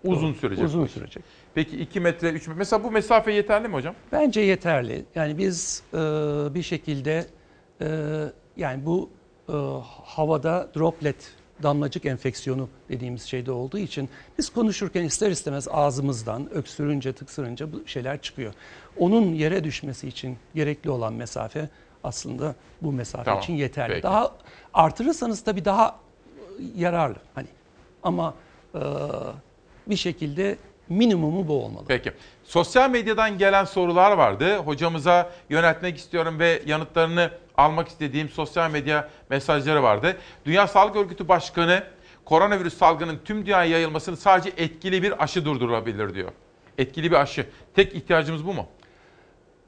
Uzun 0.03 0.29
Doğru. 0.29 0.37
sürecek. 0.37 0.65
Uzun 0.65 0.85
sürecek. 0.85 1.23
Peki 1.55 1.77
2 1.77 1.99
metre, 1.99 2.29
3 2.29 2.47
metre. 2.47 2.57
Mesela 2.57 2.83
bu 2.83 2.91
mesafe 2.91 3.31
yeterli 3.33 3.67
mi 3.67 3.73
hocam? 3.73 3.95
Bence 4.11 4.41
yeterli. 4.41 5.05
Yani 5.15 5.37
biz 5.37 5.83
e, 5.93 5.97
bir 6.53 6.63
şekilde 6.63 7.25
e, 7.81 7.87
yani 8.57 8.85
bu 8.85 9.09
e, 9.49 9.53
havada 10.05 10.67
droplet 10.75 11.15
damlacık 11.63 12.05
enfeksiyonu 12.05 12.69
dediğimiz 12.89 13.23
şeyde 13.23 13.51
olduğu 13.51 13.77
için 13.77 14.09
biz 14.37 14.49
konuşurken 14.49 15.03
ister 15.03 15.31
istemez 15.31 15.67
ağzımızdan 15.71 16.53
öksürünce 16.53 17.13
tıksırınca 17.13 17.73
bu 17.73 17.87
şeyler 17.87 18.21
çıkıyor. 18.21 18.53
Onun 18.97 19.33
yere 19.33 19.63
düşmesi 19.63 20.07
için 20.07 20.37
gerekli 20.55 20.89
olan 20.89 21.13
mesafe 21.13 21.69
aslında 22.03 22.55
bu 22.81 22.91
mesafe 22.91 23.23
Tamam, 23.23 23.43
için 23.43 23.53
yeterli. 23.53 23.93
peki. 23.93 24.03
Daha 24.03 24.31
artırırsanız 24.73 25.43
tabii 25.43 25.65
daha 25.65 25.99
yararlı 26.75 27.17
hani 27.35 27.47
ama 28.03 28.33
e, 28.75 28.79
bir 29.87 29.95
şekilde 29.95 30.57
minimumu 30.89 31.47
bu 31.47 31.63
olmalı. 31.63 31.85
Peki. 31.87 32.11
Sosyal 32.43 32.89
medyadan 32.89 33.37
gelen 33.37 33.65
sorular 33.65 34.11
vardı. 34.11 34.57
Hocamıza 34.57 35.29
yöneltmek 35.49 35.97
istiyorum 35.97 36.39
ve 36.39 36.61
yanıtlarını 36.65 37.31
almak 37.57 37.87
istediğim 37.87 38.29
sosyal 38.29 38.71
medya 38.71 39.09
mesajları 39.29 39.83
vardı. 39.83 40.17
Dünya 40.45 40.67
Sağlık 40.67 40.95
Örgütü 40.95 41.27
Başkanı 41.27 41.83
koronavirüs 42.25 42.77
salgının 42.77 43.19
tüm 43.25 43.45
dünyaya 43.45 43.71
yayılmasını 43.71 44.17
sadece 44.17 44.49
etkili 44.57 45.03
bir 45.03 45.23
aşı 45.23 45.45
durdurabilir 45.45 46.13
diyor. 46.13 46.31
Etkili 46.77 47.11
bir 47.11 47.15
aşı. 47.15 47.45
Tek 47.75 47.95
ihtiyacımız 47.95 48.45
bu 48.45 48.53
mu? 48.53 48.67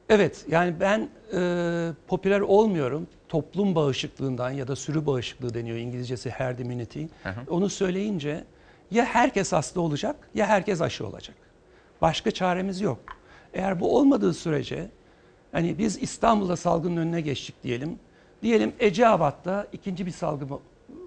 Evet 0.09 0.45
yani 0.49 0.73
ben 0.79 1.09
e, 1.33 1.39
popüler 2.07 2.39
olmuyorum. 2.39 3.07
Toplum 3.29 3.75
bağışıklığından 3.75 4.49
ya 4.49 4.67
da 4.67 4.75
sürü 4.75 5.05
bağışıklığı 5.05 5.53
deniyor 5.53 5.77
İngilizcesi 5.77 6.29
herd 6.29 6.59
immunity. 6.59 7.03
Hı 7.23 7.29
hı. 7.29 7.39
Onu 7.49 7.69
söyleyince 7.69 8.43
ya 8.91 9.05
herkes 9.05 9.53
hasta 9.53 9.81
olacak 9.81 10.15
ya 10.33 10.47
herkes 10.47 10.81
aşı 10.81 11.07
olacak. 11.07 11.35
Başka 12.01 12.31
çaremiz 12.31 12.81
yok. 12.81 12.99
Eğer 13.53 13.79
bu 13.79 13.97
olmadığı 13.97 14.33
sürece 14.33 14.89
hani 15.51 15.77
biz 15.77 16.03
İstanbul'da 16.03 16.55
salgının 16.55 16.97
önüne 16.97 17.21
geçtik 17.21 17.55
diyelim. 17.63 17.99
Diyelim 18.41 18.73
Eceabat'ta 18.79 19.67
ikinci 19.73 20.05
bir 20.05 20.11
salgın 20.11 20.59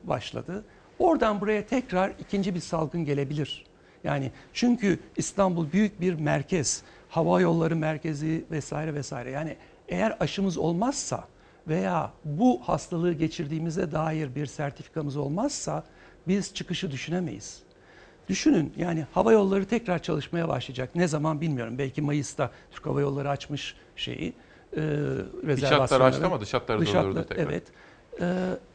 başladı. 0.05 0.65
Oradan 0.99 1.41
buraya 1.41 1.67
tekrar 1.67 2.13
ikinci 2.21 2.55
bir 2.55 2.61
salgın 2.61 3.05
gelebilir. 3.05 3.65
Yani 4.05 4.31
çünkü 4.53 4.99
İstanbul 5.17 5.73
büyük 5.73 6.01
bir 6.01 6.15
merkez, 6.15 6.83
hava 7.09 7.41
yolları 7.41 7.77
merkezi 7.77 8.45
vesaire 8.51 8.95
vesaire. 8.95 9.31
Yani 9.31 9.57
eğer 9.89 10.17
aşımız 10.21 10.59
olmazsa 10.59 11.25
veya 11.69 12.13
bu 12.25 12.61
hastalığı 12.65 13.13
geçirdiğimize 13.13 13.93
dair 13.93 14.35
bir 14.35 14.47
sertifikamız 14.47 15.17
olmazsa 15.17 15.85
biz 16.29 16.55
çıkışı 16.55 16.91
düşünemeyiz. 16.91 17.63
Düşünün 18.33 18.73
yani 18.77 19.07
hava 19.13 19.33
yolları 19.33 19.65
tekrar 19.65 20.03
çalışmaya 20.03 20.49
başlayacak. 20.49 20.91
Ne 20.95 21.09
zaman 21.09 21.41
bilmiyorum. 21.41 21.79
Belki 21.79 22.03
Mayıs'ta 22.03 22.51
Türk 22.71 22.87
Hava 22.87 23.01
Yolları 23.01 23.31
açmış 23.31 23.75
şeyi. 23.97 24.29
E, 24.29 24.81
rezervasyonları. 25.47 26.05
açtı 26.09 26.27
ama 26.27 26.41
dış 26.41 26.55
hatları 26.55 26.81
Dış 26.81 26.95
hatlar- 26.95 27.25
tekrar. 27.25 27.43
Evet. 27.45 27.63
E, 28.21 28.27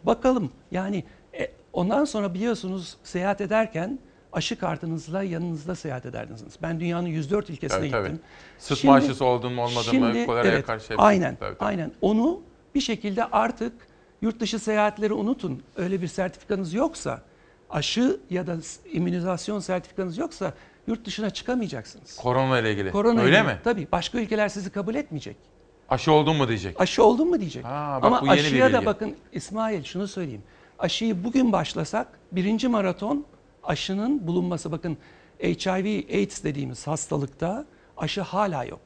bakalım 0.03 0.51
yani 0.71 1.03
e, 1.39 1.51
ondan 1.73 2.05
sonra 2.05 2.33
biliyorsunuz 2.33 2.97
seyahat 3.03 3.41
ederken 3.41 3.99
aşı 4.33 4.59
kartınızla 4.59 5.23
yanınızda 5.23 5.75
seyahat 5.75 6.05
ederdiniz. 6.05 6.43
Ben 6.61 6.79
dünyanın 6.79 7.07
104 7.07 7.49
ülkesine 7.49 7.79
Tabii, 7.79 7.91
tabii. 7.91 8.07
gittim. 8.07 8.19
Sıtma 8.57 8.93
aşısı 8.93 9.25
oldun 9.25 9.53
mu, 9.53 9.61
olmadın 9.61 9.77
mı, 9.77 9.83
şimdi, 10.13 10.25
koleraya 10.25 10.51
evet, 10.53 10.65
karşı 10.65 10.83
hepsi- 10.93 11.01
Aynen, 11.01 11.35
Tabii, 11.35 11.57
tabii. 11.57 11.65
aynen. 11.67 11.91
Onu 12.01 12.41
bir 12.75 12.81
şekilde 12.81 13.25
artık 13.25 13.73
yurt 14.21 14.39
dışı 14.39 14.59
seyahatleri 14.59 15.13
unutun. 15.13 15.63
Öyle 15.75 16.01
bir 16.01 16.07
sertifikanız 16.07 16.73
yoksa, 16.73 17.21
aşı 17.69 18.19
ya 18.29 18.47
da 18.47 18.55
immünizasyon 18.91 19.59
sertifikanız 19.59 20.17
yoksa 20.17 20.53
yurt 20.87 21.05
dışına 21.05 21.29
çıkamayacaksınız. 21.29 22.15
Korona 22.15 22.59
ile 22.59 22.71
ilgili. 22.71 22.91
Korona 22.91 23.21
Öyle 23.21 23.37
ilgili. 23.37 23.53
mi? 23.53 23.59
Tabii. 23.63 23.87
Başka 23.91 24.17
ülkeler 24.19 24.49
sizi 24.49 24.69
kabul 24.69 24.95
etmeyecek. 24.95 25.35
Aşı 25.89 26.11
oldun 26.11 26.35
mu 26.37 26.47
diyecek. 26.47 26.81
Aşı 26.81 27.03
oldun 27.03 27.29
mu 27.29 27.39
diyecek. 27.39 27.65
Ha, 27.65 27.99
bak 28.01 28.07
Ama 28.07 28.21
bu 28.21 28.25
yeni 28.25 28.35
bir 28.37 28.43
aşıya 28.45 28.67
da 28.73 28.73
bilgi. 28.77 28.85
bakın 28.85 29.15
İsmail 29.31 29.83
şunu 29.83 30.07
söyleyeyim. 30.07 30.43
Aşıyı 30.79 31.23
bugün 31.23 31.51
başlasak 31.51 32.07
birinci 32.31 32.67
maraton 32.67 33.25
aşının 33.63 34.27
bulunması 34.27 34.71
bakın 34.71 34.97
HIV 35.43 36.13
AIDS 36.15 36.43
dediğimiz 36.43 36.87
hastalıkta 36.87 37.65
aşı 37.97 38.21
hala 38.21 38.63
yok. 38.63 38.79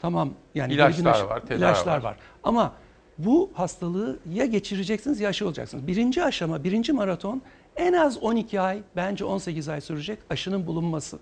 Tamam 0.00 0.30
yani 0.54 0.72
İlaçlar 0.72 1.10
aşı- 1.14 1.26
var, 1.28 1.40
tedavi 1.40 1.58
ilaçlar 1.58 1.96
var. 1.96 2.02
var. 2.02 2.16
Ama 2.44 2.72
bu 3.18 3.50
hastalığı 3.54 4.18
ya 4.32 4.44
geçireceksiniz 4.44 5.20
ya 5.20 5.28
aşı 5.28 5.46
olacaksınız. 5.46 5.86
Birinci 5.86 6.24
aşama, 6.24 6.64
birinci 6.64 6.92
maraton 6.92 7.42
en 7.78 7.92
az 7.92 8.18
12 8.22 8.60
ay, 8.60 8.82
bence 8.96 9.24
18 9.24 9.68
ay 9.68 9.80
sürecek 9.80 10.18
aşının 10.30 10.66
bulunması. 10.66 11.18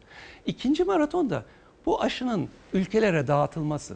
İkinci 0.46 0.84
maratonda 0.84 1.44
bu 1.86 2.02
aşının 2.02 2.48
ülkelere 2.72 3.26
dağıtılması. 3.26 3.94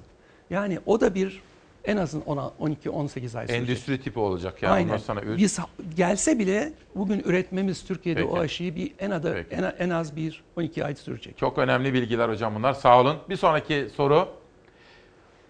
Yani 0.51 0.79
o 0.87 1.01
da 1.01 1.15
bir 1.15 1.43
en 1.85 1.97
azın 1.97 2.21
12-18 2.21 3.39
ay 3.39 3.47
sürecek. 3.47 3.51
Endüstri 3.51 4.01
tipi 4.01 4.19
olacak 4.19 4.63
yani. 4.63 4.73
Aynen. 4.73 4.99
Ül- 4.99 5.37
Biz 5.37 5.59
gelse 5.97 6.39
bile 6.39 6.73
bugün 6.95 7.21
üretmemiz 7.25 7.85
Türkiye'de 7.85 8.21
Peki. 8.21 8.33
o 8.33 8.39
aşıyı 8.39 8.77
bir 8.77 8.93
en, 8.99 9.11
adı, 9.11 9.47
en, 9.51 9.73
en 9.79 9.91
az 9.91 10.17
bir 10.17 10.43
12 10.57 10.85
ay 10.85 10.95
sürecek. 10.95 11.39
Çok 11.39 11.59
önemli 11.59 11.95
bilgiler 11.95 12.29
hocam 12.29 12.55
bunlar. 12.55 12.73
Sağ 12.73 13.01
olun. 13.01 13.17
Bir 13.29 13.37
sonraki 13.37 13.89
soru. 13.97 14.29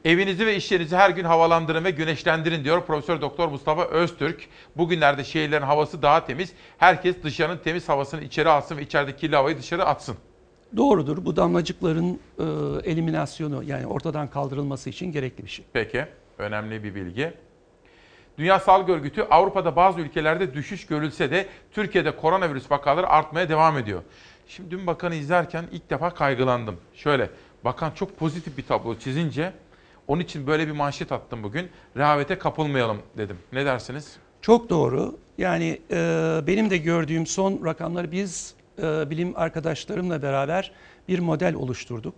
Evinizi 0.04 0.46
ve 0.46 0.56
iş 0.56 0.72
yerinizi 0.72 0.96
her 0.96 1.10
gün 1.10 1.24
havalandırın 1.24 1.84
ve 1.84 1.90
güneşlendirin 1.90 2.64
diyor 2.64 2.86
Profesör 2.86 3.20
Doktor 3.20 3.48
Mustafa 3.48 3.84
Öztürk. 3.84 4.48
Bugünlerde 4.76 5.24
şehirlerin 5.24 5.62
havası 5.62 6.02
daha 6.02 6.26
temiz. 6.26 6.52
Herkes 6.78 7.22
dışarının 7.22 7.58
temiz 7.58 7.88
havasını 7.88 8.24
içeri 8.24 8.48
alsın 8.48 8.76
ve 8.76 8.82
içerideki 8.82 9.20
kirli 9.20 9.36
havayı 9.36 9.58
dışarı 9.58 9.84
atsın. 9.84 10.16
Doğrudur. 10.76 11.24
Bu 11.24 11.36
damlacıkların 11.36 12.20
e, 12.38 12.44
eliminasyonu 12.90 13.62
yani 13.64 13.86
ortadan 13.86 14.30
kaldırılması 14.30 14.90
için 14.90 15.12
gerekli 15.12 15.44
bir 15.44 15.50
şey. 15.50 15.64
Peki, 15.72 16.06
önemli 16.38 16.84
bir 16.84 16.94
bilgi. 16.94 17.32
Dünya 18.38 18.58
Sağlık 18.58 18.88
Örgütü 18.88 19.22
Avrupa'da 19.22 19.76
bazı 19.76 20.00
ülkelerde 20.00 20.54
düşüş 20.54 20.86
görülse 20.86 21.30
de 21.30 21.46
Türkiye'de 21.72 22.16
koronavirüs 22.16 22.70
vakaları 22.70 23.08
artmaya 23.08 23.48
devam 23.48 23.78
ediyor. 23.78 24.02
Şimdi 24.48 24.70
dün 24.70 24.86
bakanı 24.86 25.14
izlerken 25.14 25.64
ilk 25.72 25.90
defa 25.90 26.10
kaygılandım. 26.10 26.76
Şöyle, 26.94 27.30
bakan 27.64 27.90
çok 27.90 28.18
pozitif 28.18 28.58
bir 28.58 28.66
tablo 28.66 28.98
çizince 28.98 29.52
onun 30.10 30.20
için 30.20 30.46
böyle 30.46 30.66
bir 30.66 30.72
manşet 30.72 31.12
attım 31.12 31.42
bugün. 31.42 31.68
Rehavete 31.96 32.38
kapılmayalım 32.38 33.02
dedim. 33.16 33.38
Ne 33.52 33.64
dersiniz? 33.64 34.16
Çok 34.42 34.70
doğru. 34.70 35.18
Yani 35.38 35.80
e, 35.90 35.96
benim 36.46 36.70
de 36.70 36.76
gördüğüm 36.76 37.26
son 37.26 37.64
rakamları 37.64 38.12
biz 38.12 38.54
e, 38.78 39.10
bilim 39.10 39.32
arkadaşlarımla 39.36 40.22
beraber 40.22 40.72
bir 41.08 41.18
model 41.18 41.54
oluşturduk. 41.54 42.14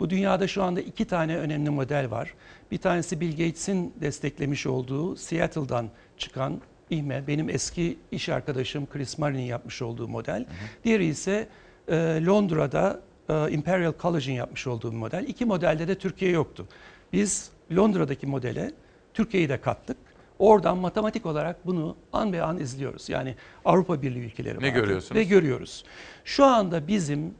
Bu 0.00 0.10
dünyada 0.10 0.48
şu 0.48 0.62
anda 0.62 0.80
iki 0.80 1.04
tane 1.04 1.36
önemli 1.36 1.70
model 1.70 2.10
var. 2.10 2.34
Bir 2.70 2.78
tanesi 2.78 3.20
Bill 3.20 3.30
Gates'in 3.30 3.94
desteklemiş 4.00 4.66
olduğu 4.66 5.16
Seattle'dan 5.16 5.90
çıkan 6.18 6.60
İHME, 6.90 7.26
benim 7.26 7.50
eski 7.50 7.98
iş 8.12 8.28
arkadaşım 8.28 8.86
Chris 8.86 9.18
Marin'in 9.18 9.42
yapmış 9.42 9.82
olduğu 9.82 10.08
model. 10.08 10.46
Diğeri 10.84 11.06
ise 11.06 11.48
e, 11.88 12.24
Londra'da 12.26 13.00
e, 13.28 13.50
Imperial 13.50 13.92
College'in 14.02 14.34
yapmış 14.34 14.66
olduğu 14.66 14.92
bir 14.92 14.96
model. 14.96 15.24
İki 15.28 15.44
modelde 15.44 15.88
de 15.88 15.98
Türkiye 15.98 16.30
yoktu. 16.30 16.66
Biz 17.12 17.50
Londra'daki 17.76 18.26
modele 18.26 18.72
Türkiye'yi 19.14 19.48
de 19.48 19.60
kattık. 19.60 19.96
Oradan 20.38 20.78
matematik 20.78 21.26
olarak 21.26 21.66
bunu 21.66 21.96
an 22.12 22.32
be 22.32 22.42
an 22.42 22.58
izliyoruz. 22.58 23.08
Yani 23.08 23.34
Avrupa 23.64 24.02
Birliği 24.02 24.24
ülkeleri 24.24 24.60
Ne 24.60 24.68
vardı 24.68 24.80
görüyorsunuz? 24.80 25.20
Ve 25.20 25.24
görüyoruz. 25.24 25.84
Şu 26.24 26.44
anda 26.44 26.88
bizim 26.88 27.34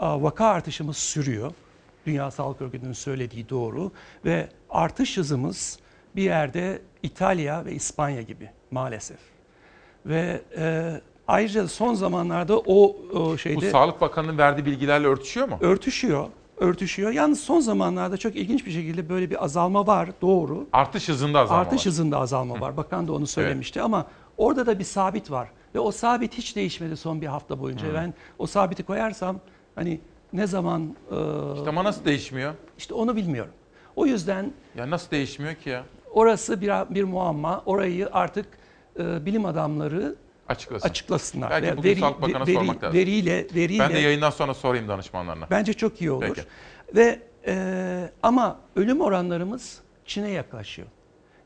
vaka 0.00 0.46
artışımız 0.46 0.96
sürüyor. 0.96 1.52
Dünya 2.06 2.30
Sağlık 2.30 2.62
Örgütü'nün 2.62 2.92
söylediği 2.92 3.48
doğru. 3.48 3.92
Ve 4.24 4.48
artış 4.70 5.16
hızımız 5.16 5.78
bir 6.16 6.22
yerde 6.22 6.82
İtalya 7.02 7.64
ve 7.64 7.72
İspanya 7.72 8.22
gibi 8.22 8.50
maalesef. 8.70 9.18
Ve 10.06 10.42
e, 10.56 10.92
ayrıca 11.28 11.68
son 11.68 11.94
zamanlarda 11.94 12.58
o, 12.58 12.96
o 13.14 13.36
şeyde... 13.36 13.56
Bu 13.56 13.70
Sağlık 13.70 14.00
Bakanı'nın 14.00 14.38
verdiği 14.38 14.66
bilgilerle 14.66 15.06
örtüşüyor 15.06 15.48
mu? 15.48 15.58
Örtüşüyor, 15.60 16.28
örtüşüyor. 16.56 17.10
Yalnız 17.10 17.40
son 17.40 17.60
zamanlarda 17.60 18.16
çok 18.16 18.36
ilginç 18.36 18.66
bir 18.66 18.70
şekilde 18.70 19.08
böyle 19.08 19.30
bir 19.30 19.44
azalma 19.44 19.86
var, 19.86 20.08
doğru. 20.22 20.66
Artış 20.72 21.08
hızında 21.08 21.40
azalma 21.40 21.60
Artış 21.60 21.78
var. 21.80 21.86
hızında 21.86 22.18
azalma 22.18 22.60
var. 22.60 22.76
Bakan 22.76 23.08
da 23.08 23.12
onu 23.12 23.26
söylemişti 23.26 23.82
ama 23.82 24.06
orada 24.36 24.66
da 24.66 24.78
bir 24.78 24.84
sabit 24.84 25.30
var. 25.30 25.48
Ve 25.74 25.78
o 25.80 25.90
sabit 25.90 26.34
hiç 26.34 26.56
değişmedi 26.56 26.96
son 26.96 27.20
bir 27.20 27.26
hafta 27.26 27.60
boyunca. 27.60 27.88
Hı. 27.88 27.94
Ben 27.94 28.14
o 28.38 28.46
sabiti 28.46 28.82
koyarsam 28.82 29.40
hani 29.74 30.00
ne 30.32 30.46
zaman... 30.46 30.82
e, 31.10 31.14
İşte 31.56 31.68
ama 31.68 31.84
nasıl 31.84 32.04
değişmiyor? 32.04 32.54
İşte 32.78 32.94
onu 32.94 33.16
bilmiyorum. 33.16 33.52
O 33.96 34.06
yüzden 34.06 34.52
Ya 34.76 34.90
nasıl 34.90 35.10
değişmiyor 35.10 35.54
ki 35.54 35.70
ya? 35.70 35.84
orası 36.12 36.60
bir, 36.60 36.70
bir 36.94 37.04
muamma. 37.04 37.62
Orayı 37.66 38.08
artık 38.12 38.46
e, 38.98 39.26
bilim 39.26 39.44
adamları 39.44 40.16
Açıklasın. 40.52 40.88
açıklasınlar. 40.88 41.50
Belki 41.50 41.62
Veya 41.66 41.76
bugün 41.76 41.94
Sağlık 42.00 42.22
Bakanı'na 42.22 42.46
sormak 42.46 42.82
lazım. 42.84 42.98
Veriyle, 42.98 43.46
veriyle 43.54 43.82
Ben 43.82 43.92
de 43.94 43.98
yayından 43.98 44.30
sonra 44.30 44.54
sorayım 44.54 44.88
danışmanlarına. 44.88 45.46
Bence 45.50 45.72
çok 45.72 46.00
iyi 46.00 46.10
olur. 46.10 46.26
Peki. 46.34 46.40
Ve 46.96 47.18
e, 47.46 48.10
ama 48.22 48.60
ölüm 48.76 49.00
oranlarımız 49.00 49.80
Çin'e 50.06 50.30
yaklaşıyor. 50.30 50.88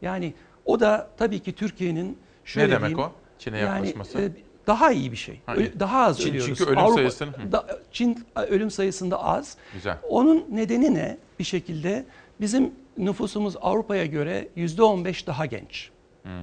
Yani 0.02 0.34
o 0.64 0.80
da 0.80 1.10
tabii 1.18 1.38
ki 1.40 1.52
Türkiye'nin 1.52 2.18
şöyle 2.44 2.66
Ne 2.66 2.70
demek 2.70 2.88
diyeyim, 2.88 2.98
o? 2.98 3.12
Çin'e 3.38 3.58
yani, 3.58 3.86
yaklaşması? 3.86 4.20
e, 4.20 4.30
daha 4.66 4.92
iyi 4.92 5.12
bir 5.12 5.16
şey. 5.16 5.40
Ha, 5.46 5.54
Ö- 5.56 5.60
iyi. 5.60 5.80
daha 5.80 6.04
az 6.04 6.20
Çin 6.20 6.30
ölüyoruz. 6.30 6.46
çünkü 6.58 6.70
ölüm 6.70 6.94
sayısını- 6.94 7.32
Hı. 7.46 7.52
da- 7.52 7.78
Çin 7.92 8.24
ölüm 8.36 8.70
sayısında 8.70 9.24
az. 9.24 9.56
Güzel. 9.74 9.98
Onun 10.08 10.44
nedeni 10.50 10.94
ne? 10.94 11.18
Bir 11.38 11.44
şekilde 11.44 12.04
bizim 12.40 12.72
nüfusumuz 12.98 13.54
Avrupa'ya 13.60 14.06
göre 14.06 14.48
yüzde 14.56 14.82
15 14.82 15.26
daha 15.26 15.46
genç 15.46 15.90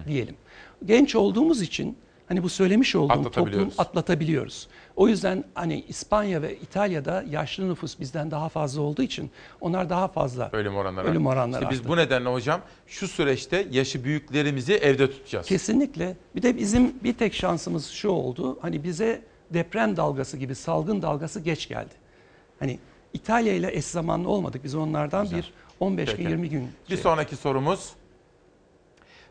diyelim. 0.08 0.36
Genç 0.86 1.16
olduğumuz 1.16 1.62
için 1.62 1.98
hani 2.28 2.44
bu 2.44 2.50
söylemiş 2.50 2.96
olduğum 2.96 3.32
toplum 3.32 3.72
Atlatabiliyoruz. 3.78 4.68
O 4.96 5.08
yüzden 5.08 5.44
hani 5.56 5.82
İspanya 5.88 6.42
ve 6.42 6.56
İtalya'da 6.56 7.24
yaşlı 7.30 7.70
nüfus 7.70 8.00
bizden 8.00 8.32
daha 8.32 8.50
fazla 8.50 8.82
olduğu 8.82 9.02
için 9.04 9.32
onlar 9.62 9.90
daha 9.90 10.08
fazla 10.08 10.50
Ölüm 10.54 10.76
oranları. 10.76 11.08
ölüm 11.08 11.28
oranları 11.28 11.64
İşte 11.64 11.74
biz 11.74 11.88
bu 11.88 11.98
nedenle 11.98 12.30
hocam 12.30 12.62
şu 12.88 13.08
süreçte 13.08 13.68
yaşı 13.72 14.04
büyüklerimizi 14.04 14.74
evde 14.74 15.12
tutacağız. 15.12 15.48
Kesinlikle. 15.48 16.18
Bir 16.36 16.42
de 16.42 16.58
bizim 16.58 16.94
bir 17.04 17.14
tek 17.14 17.34
şansımız 17.34 17.88
şu 17.88 18.10
oldu. 18.10 18.60
Hani 18.62 18.84
bize 18.84 19.22
deprem 19.54 19.98
dalgası 19.98 20.38
gibi 20.38 20.56
salgın 20.56 21.02
dalgası 21.02 21.40
geç 21.40 21.68
geldi. 21.70 21.94
Hani 22.60 22.80
İtalya 23.14 23.54
ile 23.54 23.78
eş 23.78 23.86
zamanlı 23.86 24.30
olmadık. 24.30 24.64
Biz 24.64 24.76
onlardan 24.76 25.32
bir 25.32 25.54
15 25.80 26.10
Peki. 26.10 26.24
gün 26.24 26.30
20 26.30 26.50
gün 26.50 26.68
Bir 26.90 26.98
sonraki 26.98 27.36
sorumuz. 27.36 27.90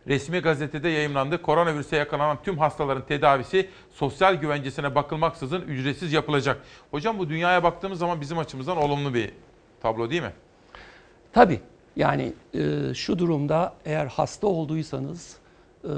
Resmi 0.06 0.38
gazetede 0.38 0.88
yayımlandı. 0.88 1.42
Koronavirüse 1.42 1.96
yakalanan 1.96 2.38
tüm 2.42 2.58
hastaların 2.58 3.06
tedavisi 3.06 3.68
sosyal 3.92 4.34
güvencesine 4.34 4.94
bakılmaksızın 4.94 5.60
ücretsiz 5.62 6.12
yapılacak. 6.12 6.60
Hocam 6.90 7.18
bu 7.18 7.28
dünyaya 7.28 7.62
baktığımız 7.62 7.98
zaman 7.98 8.20
bizim 8.20 8.38
açımızdan 8.38 8.76
olumlu 8.76 9.14
bir 9.14 9.32
tablo 9.82 10.10
değil 10.10 10.22
mi? 10.22 10.32
Tabii. 11.32 11.60
Yani 11.96 12.32
e, 12.54 12.94
şu 12.94 13.18
durumda 13.18 13.74
eğer 13.84 14.06
hasta 14.06 14.46
olduysanız 14.46 15.36
e, 15.84 15.88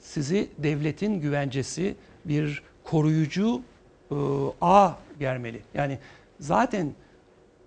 sizi 0.00 0.48
devletin 0.58 1.20
güvencesi 1.20 1.96
bir 2.24 2.62
koruyucu 2.84 3.62
e, 4.10 4.14
ağ 4.60 4.92
germeli. 5.18 5.62
Yani 5.74 5.98
zaten 6.40 6.92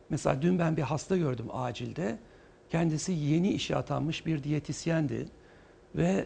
mesela 0.10 0.42
dün 0.42 0.60
ben 0.60 0.78
bir 0.78 0.82
hasta 0.82 1.18
gördüm 1.18 1.46
acilde. 1.54 2.18
Kendisi 2.70 3.12
yeni 3.12 3.50
işe 3.50 3.76
atanmış 3.76 4.26
bir 4.26 4.44
diyetisyendi 4.44 5.26
ve 5.96 6.26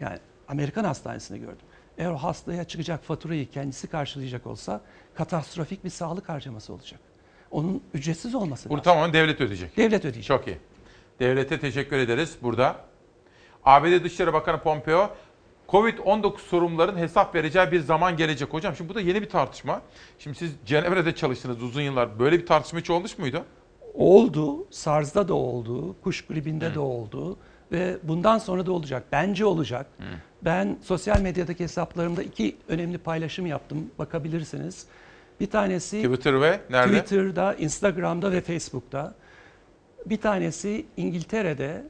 yani 0.00 0.18
Amerikan 0.48 0.84
hastanesinde 0.84 1.38
gördüm. 1.38 1.66
Eğer 1.98 2.10
o 2.10 2.16
hastaya 2.16 2.64
çıkacak 2.64 3.04
faturayı 3.04 3.50
kendisi 3.50 3.86
karşılayacak 3.86 4.46
olsa 4.46 4.80
katastrofik 5.14 5.84
bir 5.84 5.90
sağlık 5.90 6.28
harcaması 6.28 6.72
olacak. 6.72 7.00
Onun 7.50 7.82
ücretsiz 7.94 8.34
olması 8.34 8.68
Bunu 8.68 8.78
lazım. 8.78 8.84
tamamen 8.92 9.12
devlet 9.12 9.40
ödeyecek. 9.40 9.76
Devlet 9.76 10.00
ödeyecek. 10.00 10.24
Çok 10.24 10.46
iyi. 10.46 10.58
Devlete 11.20 11.60
teşekkür 11.60 11.98
ederiz 11.98 12.36
burada. 12.42 12.76
ABD 13.64 14.04
Dışişleri 14.04 14.32
Bakanı 14.32 14.62
Pompeo, 14.62 15.10
Covid-19 15.68 16.38
sorumluların 16.38 16.96
hesap 16.98 17.34
vereceği 17.34 17.72
bir 17.72 17.80
zaman 17.80 18.16
gelecek. 18.16 18.52
Hocam 18.52 18.76
şimdi 18.76 18.90
bu 18.90 18.94
da 18.94 19.00
yeni 19.00 19.22
bir 19.22 19.28
tartışma. 19.28 19.82
Şimdi 20.18 20.38
siz 20.38 20.52
Cenevre'de 20.66 21.14
çalıştınız 21.14 21.62
uzun 21.62 21.82
yıllar. 21.82 22.18
Böyle 22.18 22.38
bir 22.38 22.46
tartışma 22.46 22.78
hiç 22.78 22.90
olmuş 22.90 23.18
muydu? 23.18 23.44
Oldu, 23.94 24.66
SARS'da 24.70 25.28
da 25.28 25.34
oldu, 25.34 25.96
kuş 26.02 26.26
gribinde 26.26 26.74
de 26.74 26.80
oldu 26.80 27.36
ve 27.72 27.96
bundan 28.02 28.38
sonra 28.38 28.66
da 28.66 28.72
olacak. 28.72 29.02
Bence 29.12 29.44
olacak. 29.44 29.86
Ben 30.42 30.78
sosyal 30.82 31.20
medyadaki 31.20 31.64
hesaplarımda 31.64 32.22
iki 32.22 32.56
önemli 32.68 32.98
paylaşım 32.98 33.46
yaptım. 33.46 33.90
Bakabilirsiniz. 33.98 34.86
Bir 35.40 35.50
tanesi 35.50 36.02
Twitter 36.02 36.40
ve 36.40 36.60
nerede? 36.70 37.00
Twitter'da, 37.00 37.54
Instagram'da 37.54 38.32
ve 38.32 38.40
Facebook'ta. 38.40 39.14
Bir 40.06 40.16
tanesi 40.16 40.86
İngiltere'de 40.96 41.84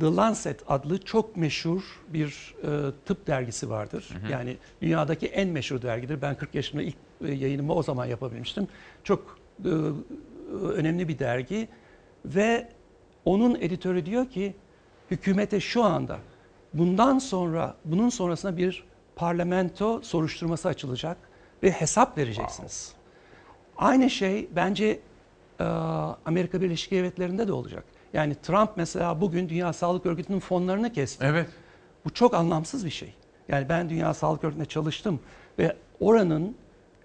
The 0.00 0.06
Lancet 0.06 0.60
adlı 0.68 0.98
çok 0.98 1.36
meşhur 1.36 1.82
bir 2.08 2.54
e, 2.62 2.90
tıp 3.06 3.26
dergisi 3.26 3.70
vardır. 3.70 4.10
Hı 4.12 4.26
hı. 4.26 4.32
Yani 4.32 4.56
dünyadaki 4.82 5.26
en 5.26 5.48
meşhur 5.48 5.82
dergidir. 5.82 6.22
Ben 6.22 6.34
40 6.34 6.54
yaşımda 6.54 6.82
ilk 6.82 6.96
e, 7.24 7.32
yayınımı 7.32 7.74
o 7.74 7.82
zaman 7.82 8.06
yapabilmiştim. 8.06 8.68
Çok 9.04 9.38
e, 9.64 9.68
önemli 10.52 11.08
bir 11.08 11.18
dergi 11.18 11.68
ve 12.24 12.68
onun 13.24 13.54
editörü 13.54 14.06
diyor 14.06 14.26
ki 14.26 14.54
hükümete 15.12 15.60
şu 15.60 15.84
anda 15.84 16.18
bundan 16.74 17.18
sonra 17.18 17.76
bunun 17.84 18.08
sonrasında 18.08 18.56
bir 18.56 18.84
parlamento 19.16 20.02
soruşturması 20.02 20.68
açılacak 20.68 21.16
ve 21.62 21.70
hesap 21.70 22.18
vereceksiniz. 22.18 22.92
Aynı 23.76 24.10
şey 24.10 24.48
bence 24.56 25.00
e, 25.60 25.64
Amerika 26.24 26.60
Birleşik 26.60 26.90
Devletleri'nde 26.90 27.48
de 27.48 27.52
olacak. 27.52 27.84
Yani 28.12 28.34
Trump 28.42 28.70
mesela 28.76 29.20
bugün 29.20 29.48
Dünya 29.48 29.72
Sağlık 29.72 30.06
Örgütü'nün 30.06 30.40
fonlarını 30.40 30.92
kesti. 30.92 31.24
Evet. 31.24 31.48
Bu 32.04 32.10
çok 32.10 32.34
anlamsız 32.34 32.84
bir 32.84 32.90
şey. 32.90 33.14
Yani 33.48 33.68
ben 33.68 33.90
Dünya 33.90 34.14
Sağlık 34.14 34.44
Örgütü'nde 34.44 34.64
çalıştım 34.64 35.20
ve 35.58 35.76
oranın 36.00 36.56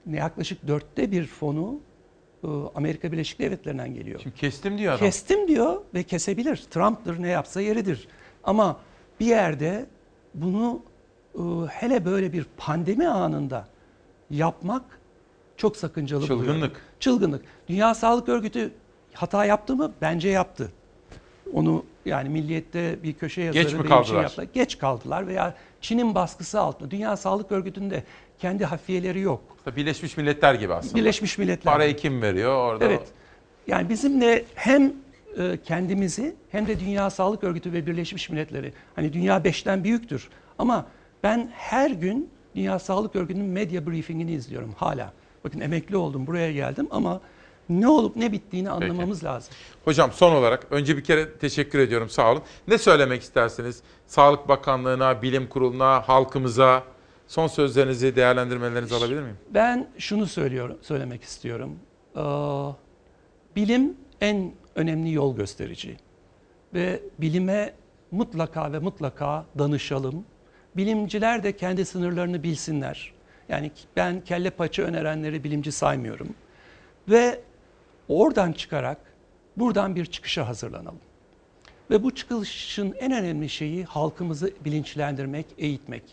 yaklaşık 0.05 0.67
dörtte 0.67 1.11
bir 1.11 1.27
fonu 1.27 1.79
Amerika 2.76 3.11
Birleşik 3.11 3.39
Devletleri'nden 3.39 3.93
geliyor. 3.93 4.19
Şimdi 4.23 4.35
kestim 4.35 4.77
diyor 4.77 4.93
adam. 4.93 5.05
Kestim 5.05 5.47
diyor 5.47 5.81
ve 5.93 6.03
kesebilir. 6.03 6.57
Trump'tır 6.72 7.22
ne 7.22 7.27
yapsa 7.27 7.61
yeridir. 7.61 8.07
Ama 8.43 8.80
bir 9.19 9.26
yerde 9.26 9.85
bunu 10.34 10.81
e, 11.35 11.39
hele 11.69 12.05
böyle 12.05 12.34
bir 12.34 12.45
pandemi 12.57 13.07
anında 13.07 13.68
yapmak 14.30 14.84
çok 15.57 15.77
sakıncalı 15.77 16.27
Çılgınlık. 16.27 16.55
buluyorum. 16.55 16.77
Çılgınlık. 16.99 17.45
Dünya 17.68 17.93
Sağlık 17.95 18.30
Örgütü 18.30 18.72
hata 19.14 19.45
yaptı 19.45 19.76
mı? 19.76 19.91
Bence 20.01 20.30
yaptı. 20.30 20.72
Onu 21.53 21.85
yani 22.05 22.30
milliyette 22.30 23.03
bir 23.03 23.14
köşe 23.14 23.41
yazarı 23.41 23.64
Geç 23.64 23.73
mi 23.73 23.80
benim 23.80 23.85
için 23.85 23.95
kaldılar? 23.95 24.22
yaptı. 24.22 24.47
Geç 24.53 24.77
kaldılar 24.77 25.27
veya 25.27 25.55
Çin'in 25.81 26.15
baskısı 26.15 26.59
altında. 26.59 26.91
Dünya 26.91 27.18
Sağlık 27.18 27.51
Örgütü'nde 27.51 28.03
kendi 28.39 28.65
hafiyeleri 28.65 29.19
yok. 29.19 29.41
Birleşmiş 29.76 30.18
Milletler 30.18 30.53
gibi 30.53 30.73
aslında. 30.73 30.95
Birleşmiş 30.95 31.38
Milletler. 31.38 31.73
Parayı 31.73 31.95
kim 31.95 32.22
veriyor 32.22 32.55
orada? 32.55 32.85
Evet. 32.85 33.07
Yani 33.68 33.89
bizimle 33.89 34.45
hem 34.55 34.93
e, 35.38 35.57
kendimizi 35.64 36.35
hem 36.51 36.68
de 36.68 36.80
Dünya 36.80 37.09
Sağlık 37.09 37.43
Örgütü 37.43 37.73
ve 37.73 37.85
Birleşmiş 37.85 38.30
Milletleri 38.30 38.73
hani 38.95 39.14
dünya 39.14 39.43
beşten 39.43 39.84
büyüktür 39.84 40.30
ama 40.59 40.85
ben 41.23 41.51
her 41.53 41.91
gün 41.91 42.30
Dünya 42.55 42.80
Sağlık 42.80 43.15
Örgütü'nün 43.15 43.45
medya 43.45 43.88
briefingini 43.88 44.31
izliyorum 44.31 44.73
hala. 44.77 45.14
Bakın 45.43 45.59
emekli 45.59 45.97
oldum 45.97 46.27
buraya 46.27 46.51
geldim 46.51 46.88
ama 46.91 47.22
ne 47.69 47.88
olup 47.88 48.15
ne 48.15 48.31
bittiğini 48.31 48.69
anlamamız 48.69 49.23
lazım. 49.23 49.53
Hocam 49.85 50.11
son 50.14 50.31
olarak 50.35 50.68
önce 50.72 50.97
bir 50.97 51.03
kere 51.03 51.34
teşekkür 51.34 51.80
ediyorum 51.80 52.09
sağ 52.09 52.31
olun. 52.31 52.41
Ne 52.68 52.77
söylemek 52.77 53.22
istersiniz? 53.22 53.81
Sağlık 54.07 54.47
Bakanlığı'na, 54.47 55.22
Bilim 55.22 55.47
Kurulu'na, 55.47 56.07
halkımıza 56.07 56.84
son 57.28 57.48
sözlerinizi, 57.48 58.16
değerlendirmelerinizi 58.16 58.95
alabilir 58.95 59.22
miyim? 59.22 59.38
Ben 59.49 59.88
şunu 59.98 60.28
söylüyorum, 60.28 60.78
söylemek 60.82 61.24
istiyorum. 61.24 61.80
Ee, 62.16 62.22
bilim 63.56 63.98
en 64.22 64.52
önemli 64.76 65.14
yol 65.14 65.36
gösterici 65.36 65.98
ve 66.74 67.02
bilime 67.20 67.74
mutlaka 68.12 68.74
ve 68.74 68.80
mutlaka 68.80 69.45
danışalım. 69.58 70.26
Bilimciler 70.76 71.44
de 71.44 71.58
kendi 71.58 71.86
sınırlarını 71.86 72.44
bilsinler. 72.44 73.14
Yani 73.49 73.72
ben 73.95 74.22
kelle 74.22 74.49
paça 74.49 74.84
önerenleri 74.84 75.44
bilimci 75.44 75.72
saymıyorum. 75.72 76.30
Ve 77.10 77.40
oradan 78.08 78.52
çıkarak 78.52 78.98
buradan 79.58 79.95
bir 79.95 80.06
çıkışa 80.06 80.48
hazırlanalım. 80.48 80.99
Ve 81.90 82.04
bu 82.04 82.16
çıkışın 82.16 82.94
en 82.99 83.12
önemli 83.12 83.49
şeyi 83.49 83.84
halkımızı 83.84 84.52
bilinçlendirmek, 84.66 85.45
eğitmek. 85.58 86.04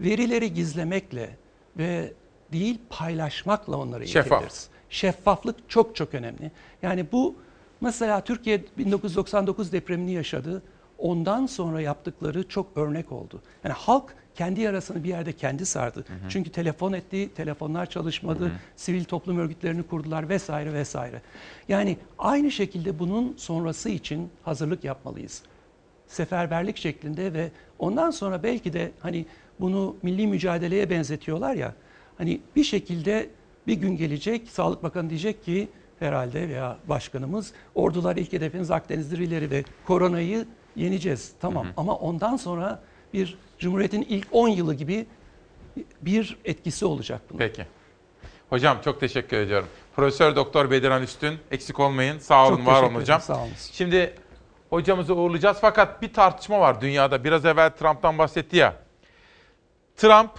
Verileri 0.00 0.54
gizlemekle 0.54 1.36
ve 1.76 2.12
değil 2.52 2.78
paylaşmakla 2.90 3.76
onları 3.76 4.06
Şeffaf. 4.06 4.32
eğitebiliriz. 4.32 4.68
Şeffaflık 4.90 5.70
çok 5.70 5.96
çok 5.96 6.14
önemli. 6.14 6.50
Yani 6.82 7.06
bu 7.12 7.36
mesela 7.80 8.24
Türkiye 8.24 8.64
1999 8.78 9.72
depremini 9.72 10.12
yaşadı. 10.12 10.62
Ondan 10.98 11.46
sonra 11.46 11.80
yaptıkları 11.80 12.48
çok 12.48 12.76
örnek 12.76 13.12
oldu. 13.12 13.42
Yani 13.64 13.72
halk 13.72 14.14
kendi 14.34 14.60
yarasını 14.60 15.04
bir 15.04 15.08
yerde 15.08 15.32
kendi 15.32 15.66
sardı. 15.66 16.04
Çünkü 16.28 16.50
telefon 16.50 16.92
etti, 16.92 17.34
telefonlar 17.34 17.86
çalışmadı, 17.86 18.52
sivil 18.76 19.04
toplum 19.04 19.38
örgütlerini 19.38 19.82
kurdular 19.82 20.28
vesaire 20.28 20.72
vesaire. 20.72 21.22
Yani 21.68 21.96
aynı 22.18 22.50
şekilde 22.50 22.98
bunun 22.98 23.34
sonrası 23.36 23.88
için 23.88 24.30
hazırlık 24.42 24.84
yapmalıyız. 24.84 25.42
Seferberlik 26.06 26.76
şeklinde 26.76 27.32
ve 27.32 27.50
ondan 27.78 28.10
sonra 28.10 28.42
belki 28.42 28.72
de 28.72 28.92
hani 29.00 29.26
bunu 29.60 29.96
milli 30.02 30.26
mücadeleye 30.26 30.90
benzetiyorlar 30.90 31.54
ya. 31.54 31.74
Hani 32.18 32.40
bir 32.56 32.64
şekilde 32.64 33.30
bir 33.66 33.74
gün 33.74 33.96
gelecek 33.96 34.48
Sağlık 34.50 34.82
Bakanı 34.82 35.10
diyecek 35.10 35.44
ki 35.44 35.68
herhalde 35.98 36.48
veya 36.48 36.78
başkanımız 36.88 37.52
ordular 37.74 38.16
ilk 38.16 38.32
hedefiniz 38.32 38.70
Akdeniz'dir 38.70 39.18
ileri 39.18 39.50
ve 39.50 39.64
koronayı 39.86 40.46
yeneceğiz. 40.76 41.32
Tamam 41.40 41.66
ama 41.76 41.94
ondan 41.96 42.36
sonra 42.36 42.82
bir 43.12 43.38
Cumhuriyet'in 43.58 44.02
ilk 44.02 44.26
10 44.32 44.48
yılı 44.48 44.74
gibi 44.74 45.06
bir 46.02 46.36
etkisi 46.44 46.84
olacak 46.84 47.20
bunun. 47.30 47.38
Peki. 47.38 47.66
Hocam 48.50 48.78
çok 48.84 49.00
teşekkür 49.00 49.36
ediyorum. 49.36 49.68
Profesör 49.96 50.36
Doktor 50.36 50.70
Bediran 50.70 51.02
Üstün 51.02 51.34
eksik 51.50 51.80
olmayın. 51.80 52.18
Sağ 52.18 52.48
olun, 52.48 52.56
Çok 52.56 52.66
var 52.66 52.82
olun 52.82 52.94
hocam. 52.94 53.20
sağ 53.20 53.42
olun. 53.42 53.52
Şimdi 53.72 54.14
hocamızı 54.70 55.14
uğurlayacağız 55.14 55.58
fakat 55.60 56.02
bir 56.02 56.12
tartışma 56.12 56.60
var 56.60 56.80
dünyada. 56.80 57.24
Biraz 57.24 57.44
evvel 57.44 57.70
Trump'tan 57.70 58.18
bahsetti 58.18 58.56
ya. 58.56 58.76
Trump 59.98 60.30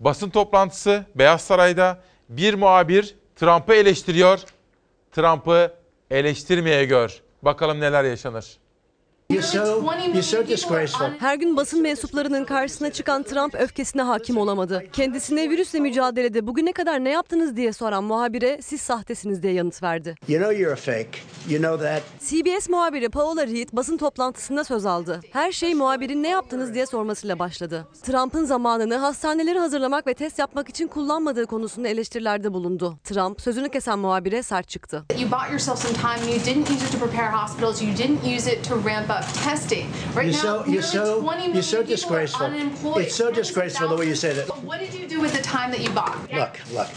basın 0.00 0.30
toplantısı 0.30 1.04
Beyaz 1.14 1.40
Saray'da 1.40 2.02
bir 2.28 2.54
muhabir 2.54 3.14
Trump'ı 3.36 3.74
eleştiriyor. 3.74 4.40
Trump'ı 5.12 5.74
eleştirmeye 6.10 6.84
gör. 6.84 7.20
Bakalım 7.42 7.80
neler 7.80 8.04
yaşanır. 8.04 8.56
Her 11.18 11.34
gün 11.34 11.56
basın 11.56 11.82
mensuplarının 11.82 12.44
karşısına 12.44 12.92
çıkan 12.92 13.22
Trump 13.22 13.54
öfkesine 13.54 14.02
hakim 14.02 14.36
olamadı. 14.36 14.84
Kendisine 14.92 15.50
virüsle 15.50 15.80
mücadelede 15.80 16.46
bugüne 16.46 16.72
kadar 16.72 17.04
ne 17.04 17.10
yaptınız 17.10 17.56
diye 17.56 17.72
soran 17.72 18.04
muhabire 18.04 18.58
siz 18.62 18.80
sahtesiniz 18.80 19.42
diye 19.42 19.52
yanıt 19.52 19.82
verdi. 19.82 20.14
You 20.28 20.40
know 20.42 20.62
you're 20.62 20.72
a 20.72 20.76
fake. 20.76 21.18
You 21.48 21.62
know 21.62 21.88
that. 21.88 22.02
CBS 22.20 22.68
muhabiri 22.68 23.08
Paola 23.08 23.46
Reed 23.46 23.68
basın 23.72 23.96
toplantısında 23.96 24.64
söz 24.64 24.86
aldı. 24.86 25.20
Her 25.32 25.52
şey 25.52 25.74
muhabirin 25.74 26.22
ne 26.22 26.28
yaptınız 26.28 26.74
diye 26.74 26.86
sormasıyla 26.86 27.38
başladı. 27.38 27.86
Trump'ın 28.02 28.44
zamanını 28.44 28.96
hastaneleri 28.96 29.58
hazırlamak 29.58 30.06
ve 30.06 30.14
test 30.14 30.38
yapmak 30.38 30.68
için 30.68 30.88
kullanmadığı 30.88 31.46
konusunda 31.46 31.88
eleştirilerde 31.88 32.52
bulundu. 32.52 32.98
Trump 33.04 33.40
sözünü 33.40 33.68
kesen 33.68 33.98
muhabire 33.98 34.42
sert 34.42 34.68
çıktı. 34.68 35.04
You 35.20 35.30
bought 35.30 35.50
yourself 35.50 35.78
some 35.78 35.94
time. 35.94 36.32
You 36.32 36.44
didn't 36.44 36.70
use 36.70 36.86
it 36.86 36.92
to 36.92 36.98
prepare 36.98 37.30
hospitals. 37.30 37.82
You 37.82 37.92
didn't 37.96 38.36
use 38.38 38.52
it 38.52 38.68
to 38.68 38.74
ramp 38.76 39.10
up 39.10 39.15
testing. 39.24 39.90
Right 40.14 40.26
You're 40.26 40.34
now, 40.34 40.40
so 40.40 40.66
you're 40.66 40.82
so 40.82 41.20
20 41.22 41.36
million 41.36 41.54
you're 41.54 41.62
so 41.62 41.82
disgraceful. 41.82 42.50
It's 42.98 43.14
so 43.14 43.30
disgraceful 43.30 43.88
the 43.88 43.96
way 43.96 44.08
you 44.08 44.14
say 44.14 44.32
that. 44.34 44.48
What 44.62 44.80
did 44.80 44.94
you 44.94 45.06
do 45.06 45.20
with 45.20 45.34
the 45.34 45.42
time 45.42 45.70
that 45.70 45.80
you 45.80 45.90
bought? 45.90 46.32
Look, 46.32 46.58
look. 46.72 46.88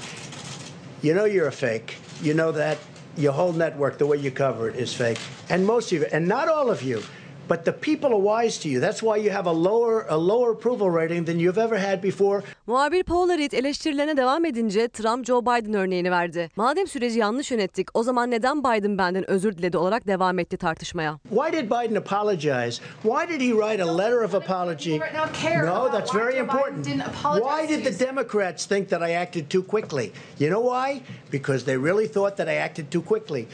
You 1.02 1.14
know 1.14 1.26
you're 1.26 1.48
a 1.48 1.52
fake. 1.52 1.98
You 2.22 2.34
know 2.34 2.52
that 2.52 2.78
your 3.16 3.34
whole 3.34 3.54
network, 3.54 3.98
the 3.98 4.06
way 4.06 4.18
you 4.18 4.32
cover 4.32 4.70
it, 4.70 4.76
is 4.76 4.94
fake. 4.94 5.20
And 5.50 5.66
most 5.66 5.92
of 5.92 6.00
you, 6.00 6.08
and 6.12 6.28
not 6.28 6.48
all 6.48 6.70
of 6.70 6.82
you, 6.82 7.04
but 7.50 7.66
the 7.66 7.72
people 7.72 8.10
are 8.10 8.22
wise 8.22 8.58
to 8.60 8.70
you. 8.70 8.80
That's 8.80 9.02
why 9.02 9.18
you 9.18 9.32
have 9.32 9.48
a 9.50 9.54
lower 9.54 10.06
a 10.10 10.18
lower 10.18 10.52
approval 10.52 10.90
rating 10.90 11.26
than 11.26 11.40
you've 11.40 11.58
ever 11.58 11.78
had 11.78 12.02
before. 12.02 12.44
Muhabir 12.68 13.04
Paola 13.04 13.38
Reed 13.38 13.52
eleştirilerine 13.52 14.18
devam 14.18 14.46
edince 14.46 14.88
Trump 14.88 15.26
Joe 15.26 15.42
Biden 15.42 15.74
örneğini 15.74 16.12
verdi. 16.12 16.50
Madem 16.56 16.88
süreci 16.88 17.20
yanlış 17.20 17.52
yönettik 17.52 17.88
o 17.94 18.04
zaman 18.04 18.32
neden 18.32 18.64
Biden 18.64 18.98
benden 18.98 19.30
özür 19.30 19.58
diledi 19.58 19.78
olarak 19.78 20.08
devam 20.08 20.40
etti 20.40 20.58
tartışmaya. 20.58 21.20
Why 21.30 21.52
did 21.52 21.72
Biden 21.72 21.96
apologize? 21.96 22.82
Why 23.04 23.28
did 23.30 23.42
he 23.42 23.52
write 23.52 23.84
a 23.84 23.98
letter 23.98 24.22
of 24.22 24.36
apology? 24.36 25.00
No, 25.66 25.92
that's 25.92 26.16
very 26.16 26.38
important. 26.38 26.88
Why 27.24 27.68
did 27.70 27.86
the 27.86 28.06
Democrats 28.06 28.66
think 28.66 28.90
that 28.90 29.02
I 29.02 29.14
acted 29.14 29.50
too 29.50 29.64
quickly? 29.64 30.12
You 30.40 30.50
know 30.50 30.64
why? 30.64 31.02
Because 31.32 31.66
they 31.66 31.78
really 31.78 32.08
thought 32.08 32.36
that 32.38 32.48
I 32.48 32.56
acted 32.56 32.92
too 32.92 33.02
quickly. 33.02 33.48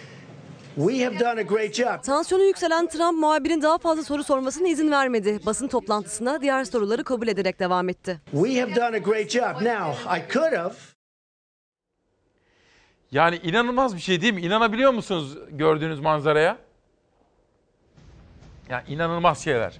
We 0.75 1.03
have 1.05 1.19
done 1.19 1.39
a 1.39 1.43
great 1.43 1.73
job. 1.73 2.03
Tansiyonu 2.03 2.43
yükselen 2.43 2.87
Trump 2.87 3.19
muhabirin 3.19 3.61
daha 3.61 3.77
fazla 3.77 4.03
soru 4.03 4.23
sormasına 4.23 4.67
izin 4.67 4.91
vermedi. 4.91 5.39
Basın 5.45 5.67
toplantısına 5.67 6.41
diğer 6.41 6.63
soruları 6.63 7.03
kabul 7.03 7.27
ederek 7.27 7.59
devam 7.59 7.89
etti. 7.89 8.21
We 8.31 8.59
have 8.61 8.75
done 8.75 8.95
a 8.95 8.97
great 8.97 9.29
job. 9.29 9.61
Now, 9.61 10.17
I 10.19 10.33
could 10.33 10.53
have 10.53 10.73
Yani 13.11 13.35
inanılmaz 13.43 13.95
bir 13.95 14.01
şey 14.01 14.21
değil 14.21 14.33
mi? 14.33 14.41
İnanabiliyor 14.41 14.91
musunuz 14.93 15.37
gördüğünüz 15.51 15.99
manzaraya? 15.99 16.57
Yani 18.69 18.83
inanılmaz 18.87 19.43
şeyler. 19.43 19.79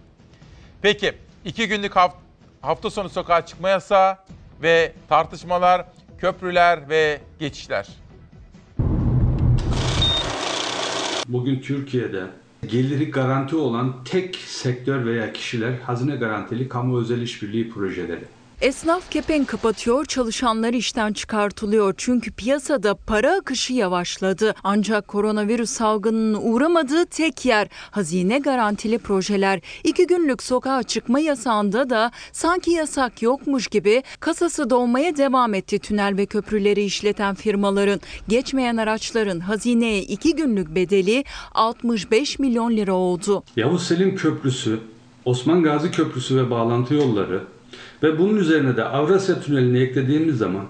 Peki 0.82 1.14
iki 1.46 1.68
günlük 1.68 1.96
haft- 1.96 2.18
hafta 2.62 2.90
sonu 2.90 3.10
sokağa 3.10 3.46
çıkma 3.46 3.70
yasağı 3.70 4.18
ve 4.62 4.94
tartışmalar, 5.10 5.86
köprüler 6.18 6.90
ve 6.90 7.22
geçişler. 7.40 7.88
Bugün 11.28 11.60
Türkiye'de 11.60 12.28
geliri 12.68 13.12
garanti 13.12 13.56
olan 13.56 14.04
tek 14.06 14.36
sektör 14.36 15.06
veya 15.06 15.34
kişiler 15.34 15.74
hazine 15.74 16.16
garantili 16.16 16.70
kamu 16.70 17.00
özel 17.00 17.22
işbirliği 17.22 17.70
projeleri. 17.70 18.24
Esnaf 18.61 19.11
kepenk 19.11 19.48
kapatıyor, 19.48 20.06
çalışanlar 20.06 20.73
işten 20.73 21.14
çıkartılıyor. 21.14 21.94
Çünkü 21.98 22.32
piyasada 22.32 22.95
para 22.95 23.36
akışı 23.36 23.73
yavaşladı. 23.73 24.56
Ancak 24.64 25.07
koronavirüs 25.07 25.69
salgınının 25.69 26.40
uğramadığı 26.41 27.06
tek 27.06 27.45
yer 27.45 27.68
hazine 27.91 28.40
garantili 28.40 28.98
projeler. 28.98 29.60
İki 29.84 30.07
günlük 30.07 30.44
sokağa 30.44 30.84
çıkma 30.84 31.19
yasağında 31.19 31.90
da 31.90 32.11
sanki 32.32 32.72
yasak 32.72 33.22
yokmuş 33.22 33.68
gibi 33.68 34.03
kasası 34.19 34.69
dolmaya 34.69 35.18
devam 35.18 35.53
etti 35.53 35.80
tünel 35.80 36.18
ve 36.18 36.26
köprüleri 36.26 36.84
işleten 36.84 37.36
firmaların. 37.36 38.02
Geçmeyen 38.27 38.77
araçların 38.77 39.40
hazineye 39.40 40.02
iki 40.02 40.36
günlük 40.36 40.76
bedeli 40.76 41.23
65 41.53 42.40
milyon 42.40 42.72
lira 42.72 42.94
oldu. 42.94 43.44
Yavuz 43.56 43.88
Selim 43.88 44.15
Köprüsü, 44.15 44.80
Osman 45.26 45.64
Gazi 45.64 45.91
Köprüsü 45.91 46.38
ve 46.38 46.49
bağlantı 46.49 46.94
yolları 46.94 47.55
ve 48.06 48.19
bunun 48.19 48.38
üzerine 48.38 48.77
de 48.77 48.84
Avrasya 48.84 49.41
Tüneli'ni 49.41 49.80
eklediğimiz 49.80 50.38
zaman 50.38 50.65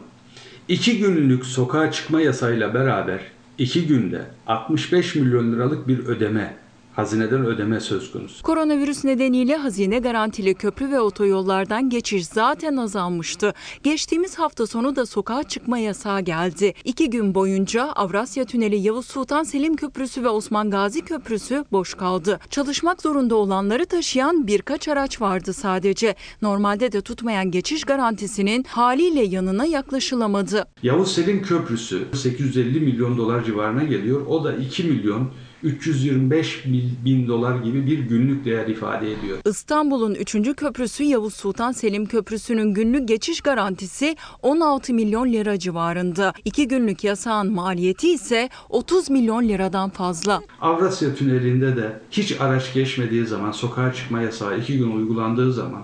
iki 0.68 1.00
günlük 1.00 1.46
sokağa 1.46 1.92
çıkma 1.92 2.22
yasayla 2.22 2.74
beraber 2.74 3.20
iki 3.58 3.88
günde 3.88 4.22
65 4.48 5.16
milyon 5.16 5.54
liralık 5.54 5.88
bir 5.88 6.00
ödeme, 6.00 6.58
hazineden 6.96 7.46
ödeme 7.46 7.80
söz 7.80 8.12
konusu. 8.12 8.44
Koronavirüs 8.44 9.04
nedeniyle 9.04 9.56
hazine 9.56 10.00
garantili 10.00 10.54
köprü 10.54 10.92
ve 10.92 11.00
otoyollardan 11.00 11.90
geçiş 11.90 12.28
zaten 12.28 12.78
azalmıştı. 12.78 13.54
Geçtiğimiz 13.84 14.40
hafta 14.40 14.68
sonu 14.68 14.96
da 14.96 15.06
sokağa 15.06 15.44
çıkma 15.44 15.78
yasağı 15.78 16.22
geldi. 16.22 16.74
İki 16.84 17.10
gün 17.10 17.36
boyunca 17.36 17.84
Avrasya 17.84 18.46
Tüneli 18.46 18.76
Yavuz 18.76 19.06
Sultan 19.06 19.44
Selim 19.44 19.76
Köprüsü 19.76 20.24
ve 20.24 20.30
Osman 20.30 20.70
Gazi 20.70 21.02
Köprüsü 21.02 21.66
boş 21.72 21.94
kaldı. 21.94 22.40
Çalışmak 22.50 23.02
zorunda 23.02 23.36
olanları 23.36 23.86
taşıyan 23.86 24.48
birkaç 24.48 24.88
araç 24.88 25.22
vardı 25.22 25.54
sadece. 25.54 26.16
Normalde 26.42 26.92
de 26.92 27.02
tutmayan 27.02 27.52
geçiş 27.52 27.84
garantisinin 27.84 28.64
haliyle 28.64 29.24
yanına 29.24 29.66
yaklaşılamadı. 29.66 30.66
Yavuz 30.84 31.16
Selim 31.16 31.42
Köprüsü 31.42 32.08
850 32.14 32.80
milyon 32.80 33.18
dolar 33.18 33.44
civarına 33.44 33.84
geliyor. 33.84 34.26
O 34.28 34.44
da 34.44 34.54
2 34.54 34.84
milyon 34.84 35.30
325 35.66 36.66
bin 37.06 37.28
dolar 37.28 37.56
gibi 37.64 37.86
bir 37.86 38.00
günlük 38.00 38.46
değer 38.46 38.68
ifade 38.68 39.12
ediyor. 39.12 39.38
İstanbul'un 39.46 40.16
3. 40.16 40.56
köprüsü 40.56 41.04
Yavuz 41.04 41.34
Sultan 41.34 41.72
Selim 41.72 42.06
Köprüsü'nün 42.06 42.74
günlük 42.74 43.08
geçiş 43.08 43.42
garantisi 43.42 44.16
16 44.42 44.94
milyon 44.94 45.34
lira 45.34 45.60
civarında. 45.60 46.34
İki 46.46 46.68
günlük 46.68 47.04
yasağın 47.04 47.52
maliyeti 47.52 48.12
ise 48.12 48.50
30 48.70 49.10
milyon 49.10 49.44
liradan 49.44 49.90
fazla. 49.90 50.42
Avrasya 50.62 51.16
Tüneli'nde 51.16 51.76
de 51.76 52.00
hiç 52.12 52.42
araç 52.42 52.74
geçmediği 52.74 53.26
zaman 53.26 53.52
sokağa 53.52 53.94
çıkma 53.94 54.22
yasağı 54.22 54.60
iki 54.60 54.78
gün 54.78 54.92
uygulandığı 54.92 55.54
zaman 55.54 55.84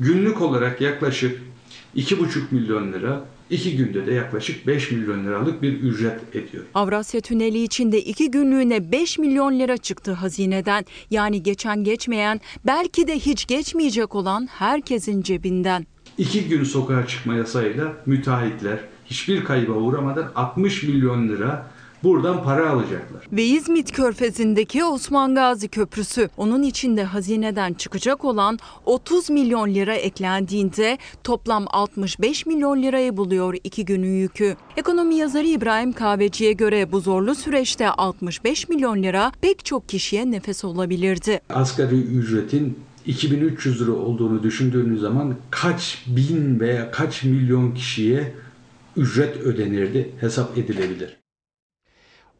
günlük 0.00 0.42
olarak 0.42 0.80
yaklaşık 0.80 1.42
2,5 1.96 2.40
milyon 2.50 2.92
lira, 2.92 3.24
iki 3.52 3.76
günde 3.76 4.06
de 4.06 4.12
yaklaşık 4.12 4.66
5 4.66 4.90
milyon 4.90 5.24
liralık 5.24 5.62
bir 5.62 5.72
ücret 5.72 6.36
ediyor. 6.36 6.64
Avrasya 6.74 7.20
Tüneli 7.20 7.62
için 7.62 7.92
de 7.92 8.02
iki 8.02 8.30
günlüğüne 8.30 8.92
5 8.92 9.18
milyon 9.18 9.58
lira 9.58 9.76
çıktı 9.76 10.12
hazineden. 10.12 10.84
Yani 11.10 11.42
geçen 11.42 11.84
geçmeyen, 11.84 12.40
belki 12.66 13.08
de 13.08 13.14
hiç 13.18 13.46
geçmeyecek 13.46 14.14
olan 14.14 14.46
herkesin 14.46 15.22
cebinden. 15.22 15.86
İki 16.18 16.48
gün 16.48 16.64
sokağa 16.64 17.06
çıkma 17.06 17.34
yasayla 17.34 17.92
müteahhitler 18.06 18.78
hiçbir 19.06 19.44
kayba 19.44 19.72
uğramadan 19.72 20.32
60 20.34 20.82
milyon 20.82 21.28
lira 21.28 21.66
buradan 22.04 22.44
para 22.44 22.70
alacaklar. 22.70 23.28
Ve 23.32 23.44
İzmit 23.44 23.92
Körfezi'ndeki 23.92 24.84
Osman 24.84 25.34
Gazi 25.34 25.68
Köprüsü. 25.68 26.28
Onun 26.36 26.62
içinde 26.62 27.04
hazineden 27.04 27.72
çıkacak 27.74 28.24
olan 28.24 28.58
30 28.86 29.30
milyon 29.30 29.74
lira 29.74 29.94
eklendiğinde 29.94 30.98
toplam 31.24 31.64
65 31.70 32.46
milyon 32.46 32.82
lirayı 32.82 33.16
buluyor 33.16 33.54
iki 33.64 33.84
günün 33.84 34.16
yükü. 34.16 34.56
Ekonomi 34.76 35.14
yazarı 35.14 35.46
İbrahim 35.46 35.92
Kahveci'ye 35.92 36.52
göre 36.52 36.92
bu 36.92 37.00
zorlu 37.00 37.34
süreçte 37.34 37.90
65 37.90 38.68
milyon 38.68 39.02
lira 39.02 39.32
pek 39.40 39.64
çok 39.64 39.88
kişiye 39.88 40.30
nefes 40.30 40.64
olabilirdi. 40.64 41.40
Asgari 41.50 42.00
ücretin 42.00 42.78
2300 43.06 43.82
lira 43.82 43.92
olduğunu 43.92 44.42
düşündüğünüz 44.42 45.00
zaman 45.00 45.36
kaç 45.50 46.04
bin 46.06 46.60
veya 46.60 46.90
kaç 46.90 47.24
milyon 47.24 47.74
kişiye 47.74 48.34
ücret 48.96 49.36
ödenirdi 49.36 50.10
hesap 50.20 50.58
edilebilir. 50.58 51.21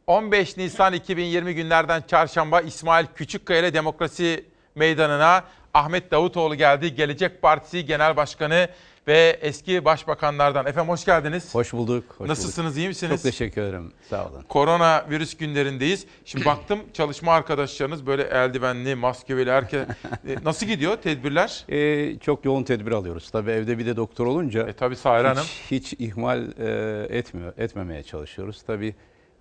15 0.06 0.56
Nisan 0.56 0.92
2020 0.92 1.54
günlerden 1.54 2.02
çarşamba 2.06 2.60
İsmail 2.60 3.06
Küçükkaya 3.14 3.60
ile 3.60 3.74
Demokrasi 3.74 4.44
meydanına 4.74 5.44
Ahmet 5.74 6.10
Davutoğlu 6.10 6.54
geldi. 6.54 6.94
Gelecek 6.94 7.42
Partisi 7.42 7.84
Genel 7.86 8.16
Başkanı 8.16 8.68
ve 9.06 9.38
eski 9.40 9.84
başbakanlardan. 9.84 10.66
Efendim 10.66 10.88
hoş 10.92 11.04
geldiniz. 11.04 11.54
Hoş 11.54 11.72
bulduk. 11.72 12.04
Hoş 12.18 12.28
Nasılsınız, 12.28 12.66
bulduk. 12.72 12.78
iyi 12.78 12.88
misiniz? 12.88 13.12
Çok 13.12 13.22
teşekkür 13.22 13.62
ederim. 13.62 13.92
Sağ 14.10 14.26
olun. 14.28 14.42
Korona 14.48 15.06
virüs 15.10 15.36
günlerindeyiz. 15.36 16.06
Şimdi 16.24 16.44
baktım 16.44 16.80
çalışma 16.92 17.32
arkadaşlarınız 17.32 18.06
böyle 18.06 18.22
eldivenli, 18.22 18.94
maskeli 18.94 19.50
herkes. 19.50 19.82
E, 20.28 20.36
Nasıl 20.44 20.66
gidiyor 20.66 20.96
tedbirler? 20.96 21.64
Ee, 21.68 22.18
çok 22.18 22.44
yoğun 22.44 22.62
tedbir 22.64 22.92
alıyoruz. 22.92 23.30
Tabii 23.30 23.50
evde 23.50 23.78
bir 23.78 23.86
de 23.86 23.96
doktor 23.96 24.26
olunca 24.26 24.68
e, 24.68 24.72
tabii 24.72 24.96
Sahir 24.96 25.24
Hanım. 25.24 25.44
hiç, 25.70 25.92
hiç 25.92 26.00
ihmal 26.00 26.42
e, 26.58 27.06
etmiyor, 27.18 27.52
etmemeye 27.58 28.02
çalışıyoruz. 28.02 28.62
Tabii 28.62 28.94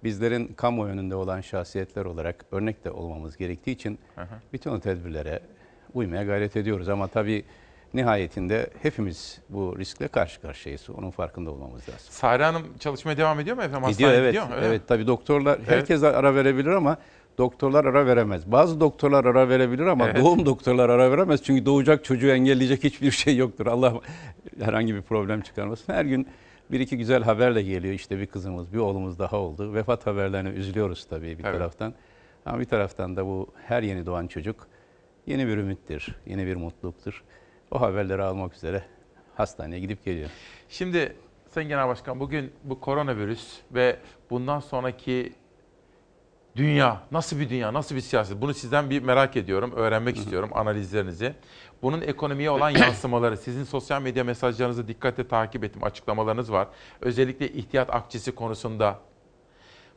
bizlerin 0.04 0.48
kamu 0.48 0.86
önünde 0.86 1.16
olan 1.16 1.42
şahsiyetler 1.42 2.06
olarak 2.06 2.46
örnek 2.52 2.86
de 2.86 2.92
olmamız 2.92 3.38
gerektiği 3.38 3.72
için 3.72 4.00
Hı 4.16 4.22
hı. 4.22 4.36
bütün 4.54 4.72
o 4.72 4.80
tedbirlere 4.80 5.40
uymaya 5.94 6.24
gayret 6.24 6.58
ediyoruz. 6.58 6.90
Ama 6.90 7.08
tabii 7.08 7.44
nihayetinde 7.94 8.70
hepimiz 8.82 9.40
bu 9.50 9.80
riskle 9.80 10.08
karşı 10.08 10.42
karşıyayız. 10.42 10.90
Onun 10.90 11.12
farkında 11.12 11.52
olmamız 11.52 11.82
lazım. 11.90 12.08
Sahir 12.10 12.40
Hanım 12.40 12.64
çalışmaya 12.80 13.18
devam 13.18 13.40
ediyor 13.40 13.56
mu 13.58 13.64
efendim? 13.64 13.90
Gidiyor 13.90 14.12
evet. 14.12 14.30
gidiyor 14.32 14.48
mu? 14.48 14.54
Öyle 14.56 14.66
evet 14.68 14.82
mi? 14.82 14.88
tabii 14.88 15.08
doktorlar 15.08 15.58
Evet. 15.58 15.70
herkes 15.70 16.04
ara 16.04 16.36
verebilir 16.36 16.70
ama 16.70 16.98
doktorlar 17.38 17.86
ara 17.86 18.06
veremez. 18.06 18.52
Bazı 18.52 18.80
doktorlar 18.80 19.26
ara 19.26 19.50
verebilir 19.50 19.86
ama 19.86 20.06
Evet. 20.06 20.24
doğum 20.24 20.46
doktorlar 20.46 20.90
ara 20.90 21.12
veremez. 21.12 21.44
Çünkü 21.44 21.66
doğacak 21.66 22.06
çocuğu 22.06 22.30
engelleyecek 22.30 22.84
hiçbir 22.84 23.12
şey 23.12 23.38
yoktur. 23.38 23.66
Allah 23.68 23.94
herhangi 24.60 24.96
bir 24.96 25.02
problem 25.02 25.42
çıkarmasın. 25.42 25.94
Her 25.94 26.06
gün 26.06 26.28
bir 26.72 26.80
iki 26.80 26.98
güzel 26.98 27.24
haberle 27.24 27.62
geliyor. 27.62 27.94
İşte 27.94 28.20
bir 28.20 28.26
kızımız, 28.26 28.74
bir 28.74 28.78
oğlumuz 28.78 29.20
daha 29.20 29.38
oldu. 29.38 29.74
Vefat 29.74 30.08
haberlerine 30.08 30.50
üzülüyoruz 30.50 31.06
tabii 31.06 31.38
bir 31.38 31.44
Evet. 31.44 31.54
taraftan. 31.54 31.94
Ama 32.46 32.60
bir 32.60 32.66
taraftan 32.66 33.16
da 33.16 33.26
bu 33.26 33.48
her 33.68 33.84
yeni 33.84 34.06
doğan 34.06 34.28
çocuk 34.28 34.68
yeni 35.28 35.48
bir 35.48 35.58
ümittir, 35.58 36.16
yeni 36.26 36.46
bir 36.46 36.56
mutluluktur. 36.56 37.24
O 37.72 37.82
haberleri 37.82 38.24
almak 38.24 38.54
üzere 38.56 38.84
hastaneye 39.36 39.80
gidip 39.80 40.06
geliyor. 40.06 40.30
Şimdi 40.70 41.16
Sayın 41.50 41.70
Genel 41.70 41.88
Başkan 41.88 42.20
bugün 42.20 42.52
bu 42.64 42.80
koronavirüs 42.80 43.60
ve 43.72 43.98
bundan 44.30 44.60
sonraki 44.60 45.34
dünya 46.56 47.02
nasıl 47.12 47.40
bir 47.40 47.50
dünya, 47.50 47.74
nasıl 47.74 47.96
bir 47.96 48.02
siyaset? 48.02 48.42
Bunu 48.42 48.54
sizden 48.54 48.90
bir 48.90 49.04
merak 49.04 49.38
ediyorum, 49.38 49.72
öğrenmek 49.76 50.18
istiyorum 50.18 50.50
analizlerinizi. 50.54 51.34
Bunun 51.82 52.02
ekonomiye 52.02 52.50
olan 52.50 52.70
yansımaları, 52.70 53.38
sizin 53.38 53.64
sosyal 53.64 54.02
medya 54.02 54.24
mesajlarınızı 54.24 54.88
dikkatle 54.88 55.28
takip 55.28 55.64
ettim, 55.64 55.84
açıklamalarınız 55.84 56.52
var. 56.52 56.68
Özellikle 57.02 57.50
ihtiyat 57.50 57.96
akçesi 57.96 58.32
konusunda 58.32 59.00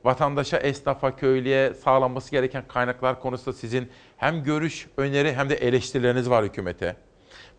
vatandaşa, 0.05 0.59
esnafa, 0.59 1.17
köylüye 1.17 1.75
sağlanması 1.75 2.31
gereken 2.31 2.69
kaynaklar 2.69 3.21
konusunda 3.21 3.57
sizin 3.57 3.91
hem 4.17 4.43
görüş, 4.43 4.87
öneri 4.97 5.35
hem 5.35 5.51
de 5.51 5.55
eleştirileriniz 5.55 6.31
var 6.31 6.45
hükümete. 6.45 6.97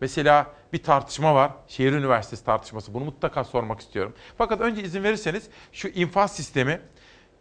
Mesela 0.00 0.46
bir 0.72 0.82
tartışma 0.82 1.34
var. 1.34 1.52
Şehir 1.68 1.92
Üniversitesi 1.92 2.44
tartışması. 2.44 2.94
Bunu 2.94 3.04
mutlaka 3.04 3.44
sormak 3.44 3.80
istiyorum. 3.80 4.14
Fakat 4.38 4.60
önce 4.60 4.82
izin 4.82 5.02
verirseniz 5.02 5.48
şu 5.72 5.88
infaz 5.88 6.36
sistemi 6.36 6.80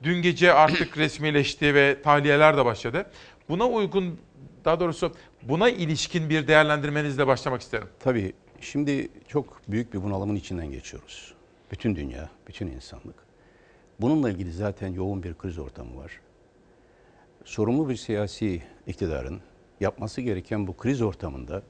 dün 0.04 0.22
gece 0.22 0.54
artık 0.54 0.98
resmileşti 0.98 1.76
ve 1.76 2.02
tahliyeler 2.02 2.58
de 2.58 2.66
başladı. 2.66 3.06
Buna 3.50 3.68
uygun 3.68 4.20
daha 4.66 4.80
doğrusu 4.80 5.12
buna 5.44 5.70
ilişkin 5.70 6.30
bir 6.30 6.48
değerlendirmenizle 6.48 7.28
başlamak 7.28 7.62
isterim. 7.62 7.88
Tabii 8.00 8.34
şimdi 8.62 9.10
çok 9.28 9.62
büyük 9.68 9.94
bir 9.94 10.04
bunalımın 10.04 10.36
içinden 10.36 10.72
geçiyoruz. 10.72 11.34
Bütün 11.72 11.96
dünya, 11.96 12.30
bütün 12.48 12.68
insanlık. 12.68 13.16
Bununla 14.02 14.30
ilgili 14.30 14.52
zaten 14.52 14.88
yoğun 14.88 15.24
bir 15.24 15.34
kriz 15.34 15.60
ortamı 15.60 15.98
var. 15.98 16.20
Sorumlu 17.46 17.90
bir 17.90 17.96
siyasi 17.96 18.64
iktidarın 18.88 19.42
yapması 19.80 20.22
gereken 20.22 20.68
bu 20.68 20.78
kriz 20.78 21.02
ortamında, 21.02 21.62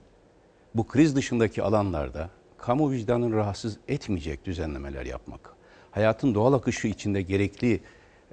bu 0.75 0.87
kriz 0.87 1.15
dışındaki 1.15 1.63
alanlarda 1.63 2.29
kamu 2.57 2.91
vicdanını 2.91 3.35
rahatsız 3.35 3.77
etmeyecek 3.87 4.45
düzenlemeler 4.45 5.05
yapmak. 5.05 5.55
Hayatın 5.91 6.35
doğal 6.35 6.53
akışı 6.53 6.87
içinde 6.87 7.21
gerekli 7.21 7.81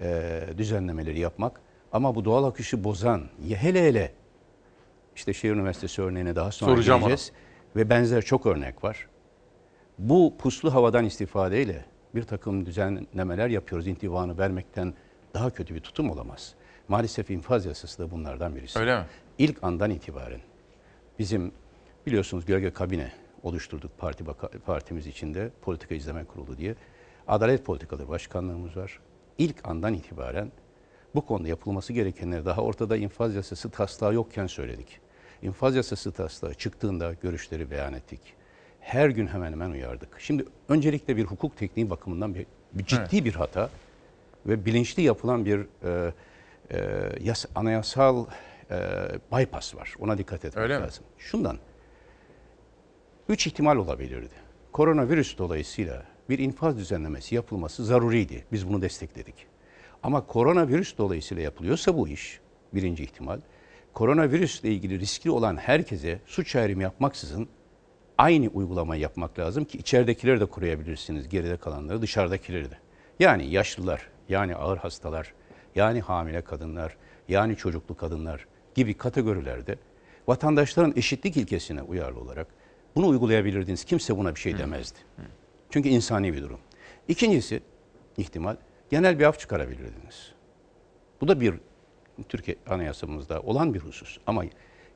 e, 0.01 0.41
düzenlemeleri 0.59 1.19
yapmak 1.19 1.61
ama 1.93 2.15
bu 2.15 2.25
doğal 2.25 2.45
akışı 2.45 2.85
bozan, 2.85 3.23
hele 3.49 3.89
hele 3.89 4.13
işte 5.17 5.33
Şehir 5.33 5.53
Üniversitesi 5.53 6.03
örneğine 6.03 6.37
daha 6.37 6.53
sonra 6.53 6.71
Soracağım 6.71 7.01
geleceğiz. 7.01 7.33
Ve 7.77 7.91
benzer 7.91 8.23
çok 8.23 8.47
örnek 8.47 8.85
var. 8.85 9.09
Bu 9.99 10.35
puslu 10.39 10.75
havadan 10.75 11.05
istifadeyle 11.05 11.85
bir 12.15 12.23
takım 12.23 12.67
düzenlemeler 12.67 13.49
yapıyoruz. 13.49 13.87
İntivanı 13.87 14.39
vermekten 14.39 14.95
daha 15.35 15.51
kötü 15.51 15.75
bir 15.75 15.81
tutum 15.81 16.11
olamaz. 16.11 16.55
Maalesef 16.89 17.31
infaz 17.31 17.67
yasası 17.67 17.99
da 17.99 18.11
bunlardan 18.11 18.57
birisi. 18.57 18.79
Öyle 18.79 18.99
mi? 18.99 19.05
İlk 19.39 19.65
andan 19.65 19.91
itibaren 19.91 20.41
bizim 21.19 21.53
biliyorsunuz 22.07 22.45
gölge 22.45 22.71
kabine 22.73 23.13
oluşturduk 23.43 23.99
parti 23.99 24.25
partimiz 24.67 25.07
içinde 25.07 25.51
politika 25.63 25.95
izleme 25.95 26.25
kurulu 26.25 26.59
diye. 26.59 26.75
Adalet 27.29 27.65
Politikaları 27.65 28.09
Başkanlığımız 28.09 28.77
var. 28.77 29.01
İlk 29.39 29.69
andan 29.69 29.95
itibaren 29.95 30.53
bu 31.15 31.27
konuda 31.27 31.49
yapılması 31.49 31.93
gerekenleri 31.93 32.45
daha 32.45 32.61
ortada 32.61 32.97
infaz 32.97 33.35
yasası 33.35 33.71
taslağı 33.71 34.15
yokken 34.15 34.47
söyledik. 34.47 35.01
İnfaz 35.43 35.77
yasası 35.77 36.13
taslağı 36.13 36.55
çıktığında 36.55 37.13
görüşleri 37.23 37.71
beyan 37.71 37.93
ettik. 37.93 38.21
Her 38.81 39.09
gün 39.09 39.27
hemen 39.27 39.53
hemen 39.53 39.71
uyardık. 39.71 40.21
Şimdi 40.21 40.45
öncelikle 40.69 41.17
bir 41.17 41.25
hukuk 41.25 41.57
tekniği 41.57 41.91
bakımından 41.91 42.35
bir, 42.35 42.47
bir 42.73 42.85
ciddi 42.85 43.25
bir 43.25 43.35
hata 43.35 43.71
ve 44.47 44.65
bilinçli 44.65 45.03
yapılan 45.03 45.45
bir 45.45 45.67
e, 45.85 46.13
e, 46.71 47.09
yas, 47.21 47.47
anayasal 47.55 48.27
e, 48.71 48.77
bypass 49.33 49.75
var. 49.75 49.95
Ona 49.99 50.19
dikkat 50.19 50.45
etmek 50.45 50.63
Öyle 50.63 50.79
mi? 50.79 50.85
lazım. 50.85 51.05
Şundan, 51.19 51.59
üç 53.29 53.47
ihtimal 53.47 53.77
olabilirdi. 53.77 54.35
Koronavirüs 54.73 55.39
dolayısıyla 55.39 56.03
bir 56.29 56.39
infaz 56.39 56.77
düzenlemesi 56.77 57.35
yapılması 57.35 57.85
zaruriydi. 57.85 58.45
Biz 58.53 58.69
bunu 58.69 58.83
destekledik. 58.83 59.47
Ama 60.03 60.27
koronavirüs 60.27 60.99
dolayısıyla 60.99 61.43
yapılıyorsa 61.43 61.97
bu 61.97 62.09
iş, 62.09 62.41
birinci 62.75 63.05
ihtimal, 63.05 63.41
koronavirüsle 63.95 64.69
ilgili 64.69 65.01
riskli 65.01 65.31
olan 65.31 65.57
herkese 65.57 66.21
suç 66.27 66.57
ayrımı 66.57 66.83
yapmaksızın 66.83 67.49
aynı 68.19 68.49
uygulamayı 68.49 69.01
yapmak 69.01 69.39
lazım 69.39 69.65
ki 69.65 69.79
içeridekileri 69.79 70.41
de 70.41 70.47
koruyabilirsiniz, 70.47 71.29
geride 71.29 71.57
kalanları, 71.57 72.03
dışarıdakileri 72.03 72.71
de. 72.71 72.79
Yani 73.21 73.51
yaşlılar, 73.51 74.09
yani 74.29 74.57
ağır 74.57 74.79
hastalar, 74.79 75.35
yani 75.75 76.01
hamile 76.01 76.41
kadınlar, 76.41 76.97
yani 77.29 77.57
çocuklu 77.57 77.97
kadınlar 77.97 78.47
gibi 78.75 78.95
kategorilerde 78.95 79.77
vatandaşların 80.27 80.93
eşitlik 80.97 81.37
ilkesine 81.37 81.83
uyarlı 81.83 82.21
olarak 82.21 82.47
bunu 82.97 83.09
uygulayabilirdiniz. 83.09 83.85
Kimse 83.85 84.17
buna 84.17 84.35
bir 84.35 84.41
şey 84.41 84.59
demezdi. 84.59 84.99
Çünkü 85.71 85.89
insani 85.89 86.33
bir 86.33 86.43
durum. 86.43 86.59
İkincisi 87.09 87.61
ihtimal 88.17 88.57
genel 88.91 89.19
bir 89.19 89.25
af 89.25 89.39
çıkarabilirdiniz. 89.39 90.33
Bu 91.21 91.29
da 91.29 91.41
bir 91.41 91.55
Türkiye 92.29 92.57
Anayasamızda 92.67 93.41
olan 93.41 93.75
bir 93.75 93.81
husus. 93.81 94.19
Ama 94.27 94.45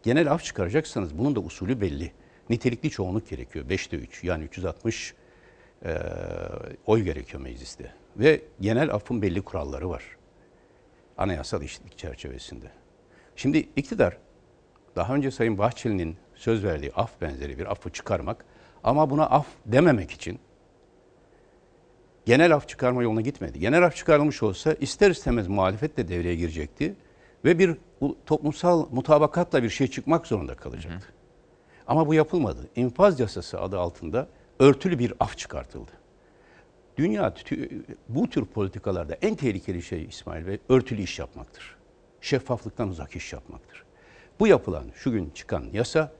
genel 0.02 0.32
af 0.32 0.44
çıkaracaksanız 0.44 1.18
bunun 1.18 1.36
da 1.36 1.40
usulü 1.40 1.80
belli. 1.80 2.12
Nitelikli 2.51 2.90
çoğunluk 2.90 3.28
gerekiyor. 3.28 3.64
5'te 3.64 3.97
3 3.97 4.24
yani 4.24 4.44
360 4.44 5.14
e, 5.84 5.98
oy 6.86 7.02
gerekiyor 7.02 7.43
mecliste. 7.43 7.93
Ve 8.16 8.40
genel 8.60 8.94
affın 8.94 9.22
belli 9.22 9.43
kuralları 9.43 9.90
var. 9.90 10.05
Anayasal 11.18 11.62
eşitlik 11.62 11.98
çerçevesinde. 11.98 12.66
Şimdi 13.36 13.68
iktidar 13.76 14.16
daha 14.97 15.14
önce 15.14 15.30
Sayın 15.30 15.59
Bahçeli'nin 15.59 16.16
söz 16.34 16.64
verdiği 16.64 16.93
af 16.93 17.20
benzeri 17.20 17.59
bir 17.59 17.70
affı 17.70 17.90
çıkarmak 17.90 18.44
ama 18.84 19.10
buna 19.10 19.26
af 19.26 19.47
dememek 19.66 20.10
için 20.10 20.38
genel 22.26 22.55
af 22.55 22.68
çıkarma 22.68 23.02
yoluna 23.02 23.20
gitmedi. 23.20 23.60
Genel 23.60 23.86
af 23.86 23.97
çıkarılmış 23.97 24.43
olsa 24.43 24.72
ister 24.72 25.10
istemez 25.10 25.48
muhalefet 25.48 25.97
de 25.97 26.09
devreye 26.09 26.36
girecekti 26.36 26.94
ve 27.47 27.59
bir 27.59 27.77
toplumsal 28.27 28.86
mutabakatla 28.90 29.62
bir 29.62 29.70
şey 29.70 29.86
çıkmak 29.86 30.27
zorunda 30.27 30.55
kalacaktı. 30.55 31.06
Ama 31.86 32.06
bu 32.06 32.14
yapılmadı. 32.14 32.68
İnfaz 32.77 33.20
yasası 33.20 33.60
adı 33.60 33.78
altında 33.78 34.28
örtülü 34.59 34.98
bir 34.98 35.14
af 35.20 35.39
çıkartıldı. 35.39 35.90
Dünya 36.97 37.35
bu 38.09 38.31
tür 38.31 38.44
politikalarda 38.44 39.14
en 39.14 39.35
tehlikeli 39.35 39.82
şey 39.82 40.05
İsmail 40.05 40.47
Bey 40.47 40.59
örtülü 40.68 41.02
iş 41.02 41.18
yapmaktır. 41.18 41.77
Şeffaflıktan 42.20 42.89
uzak 42.89 43.16
iş 43.16 43.32
yapmaktır. 43.32 43.85
Bu 44.40 44.47
yapılan 44.47 44.85
şu 44.94 45.12
gün 45.12 45.31
çıkan 45.31 45.64
yasa 45.73 46.12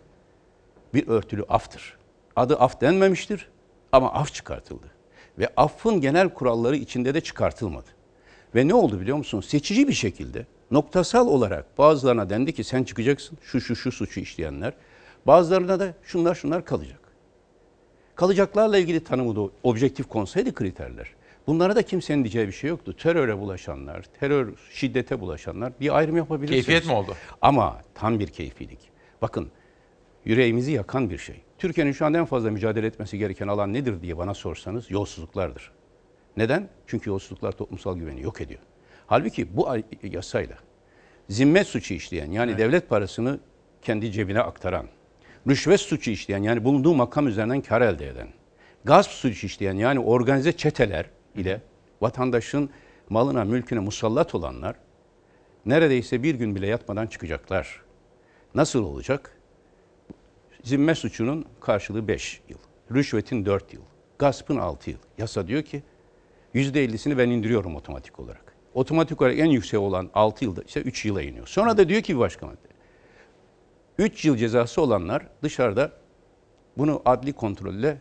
bir 0.95 1.09
örtülü 1.09 1.43
aftır. 1.43 1.99
Adı 2.37 2.57
af 2.57 2.81
denmemiştir 2.81 3.49
ama 3.93 4.13
af 4.13 4.35
çıkartıldı. 4.35 4.87
Ve 5.39 5.49
affın 5.57 6.01
genel 6.01 6.29
kuralları 6.29 6.77
içinde 6.77 7.15
de 7.15 7.21
çıkartılmadı. 7.21 7.89
Ve 8.55 8.69
ne 8.69 8.75
oldu 8.75 9.01
biliyor 9.01 9.17
musun? 9.17 9.41
Seçici 9.41 9.89
bir 9.89 9.93
şekilde 9.93 10.47
noktasal 10.71 11.27
olarak 11.27 11.79
bazılarına 11.79 12.31
dendi 12.31 12.53
ki 12.55 12.65
sen 12.65 12.85
çıkacaksın 12.85 13.39
şu 13.43 13.61
şu 13.61 13.77
şu 13.77 13.93
suçu 13.93 14.21
işleyenler. 14.21 14.73
Bazılarına 15.27 15.81
da 15.81 15.95
şunlar 16.03 16.35
şunlar 16.35 16.65
kalacak. 16.65 17.01
Kalacaklarla 18.15 18.79
ilgili 18.79 19.05
tanımı 19.05 19.37
da 19.37 19.51
objektif 19.63 20.09
konsaydı 20.09 20.55
kriterler. 20.55 21.15
Bunlara 21.47 21.77
da 21.77 21.83
kimsenin 21.83 22.25
diyeceği 22.25 22.47
bir 22.47 22.53
şey 22.53 22.71
yoktu. 22.71 22.97
Teröre 22.97 23.39
bulaşanlar, 23.39 24.05
terör, 24.21 24.55
şiddete 24.71 25.21
bulaşanlar 25.21 25.73
bir 25.81 25.97
ayrım 25.97 26.17
yapabilirsiniz. 26.17 26.67
Keyfiyet 26.67 26.87
mi 26.87 26.93
oldu? 26.93 27.15
Ama 27.43 27.83
tam 27.95 28.21
bir 28.21 28.27
keyfilik. 28.29 28.79
Bakın 29.23 29.51
yüreğimizi 30.25 30.73
yakan 30.73 31.11
bir 31.11 31.19
şey. 31.19 31.43
Türkiye'nin 31.59 31.93
şu 31.93 32.07
anda 32.07 32.19
en 32.19 32.25
fazla 32.25 32.51
mücadele 32.51 32.87
etmesi 32.87 33.19
gereken 33.19 33.49
alan 33.49 33.73
nedir 33.73 34.03
diye 34.03 34.19
bana 34.19 34.35
sorsanız 34.35 34.91
yolsuzluklardır. 34.91 35.71
Neden? 36.37 36.69
Çünkü 36.87 37.11
yolsuzluklar 37.11 37.53
toplumsal 37.53 37.97
güveni 37.97 38.23
yok 38.23 38.41
ediyor. 38.41 38.61
Halbuki 39.07 39.57
bu 39.57 39.69
yasayla 40.03 40.57
zimmet 41.29 41.67
suçu 41.67 41.95
işleyen 41.95 42.31
yani 42.31 42.51
evet. 42.51 42.61
devlet 42.61 42.89
parasını 42.89 43.41
kendi 43.83 44.13
cebine 44.13 44.41
aktaran, 44.41 44.87
rüşvet 45.49 45.81
suçu 45.81 46.11
işleyen 46.11 46.43
yani 46.43 46.65
bulunduğu 46.65 46.95
makam 46.95 47.29
üzerinden 47.29 47.61
kar 47.61 47.81
elde 47.81 48.09
eden, 48.09 48.29
gasp 48.85 49.11
suçu 49.11 49.47
işleyen 49.47 49.75
yani 49.75 50.01
organize 50.01 50.53
çeteler 50.53 51.07
ile 51.35 51.61
vatandaşın 52.01 52.71
malına, 53.09 53.45
mülküne 53.45 53.79
musallat 53.79 54.35
olanlar 54.35 54.77
neredeyse 55.67 56.23
bir 56.23 56.35
gün 56.35 56.57
bile 56.57 56.67
yatmadan 56.67 57.07
çıkacaklar. 57.07 57.83
Nasıl 58.55 58.85
olacak? 58.85 59.31
Zimme 60.63 60.95
suçunun 60.95 61.47
karşılığı 61.61 62.09
5 62.09 62.41
yıl, 62.49 62.59
rüşvetin 62.95 63.47
4 63.47 63.75
yıl, 63.75 63.83
gaspın 64.19 64.57
6 64.57 64.91
yıl. 64.91 64.99
Yasa 65.19 65.49
diyor 65.49 65.63
ki 65.63 65.83
%50'sini 66.55 67.19
ben 67.19 67.31
indiriyorum 67.31 67.77
otomatik 67.77 68.21
olarak. 68.21 68.46
Otomatik 68.77 69.23
olarak 69.23 69.39
en 69.39 69.47
yüksek 69.47 69.81
olan 69.81 70.11
6 70.15 70.45
yılda 70.45 70.63
ise 70.63 70.81
3 70.81 71.05
yıla 71.05 71.23
iniyor. 71.23 71.47
Sonra 71.47 71.77
da 71.77 71.89
diyor 71.89 72.03
ki 72.03 72.15
bir 72.15 72.21
başka 72.21 72.47
madde. 72.47 72.69
3 73.99 74.25
yıl 74.25 74.37
cezası 74.37 74.83
olanlar 74.83 75.27
dışarıda 75.43 75.93
bunu 76.79 77.03
adli 77.05 77.33
kontrolle 77.33 77.99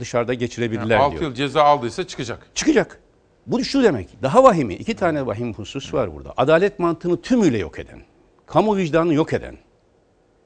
dışarıda 0.00 0.34
geçirebilirler 0.34 0.90
yani 0.90 1.02
6 1.02 1.10
diyor. 1.10 1.22
6 1.22 1.24
yıl 1.24 1.34
ceza 1.34 1.62
aldıysa 1.62 2.06
çıkacak. 2.06 2.50
Çıkacak. 2.54 3.00
Bu 3.46 3.64
şu 3.64 3.82
demek. 3.82 4.22
Daha 4.22 4.44
vahimi. 4.44 4.74
iki 4.74 4.96
tane 4.96 5.26
vahim 5.26 5.54
husus 5.54 5.94
var 5.94 6.14
burada. 6.14 6.34
Adalet 6.36 6.78
mantığını 6.78 7.22
tümüyle 7.22 7.58
yok 7.58 7.78
eden. 7.78 8.02
Kamu 8.46 8.76
vicdanını 8.76 9.14
yok 9.14 9.32
eden. 9.32 9.58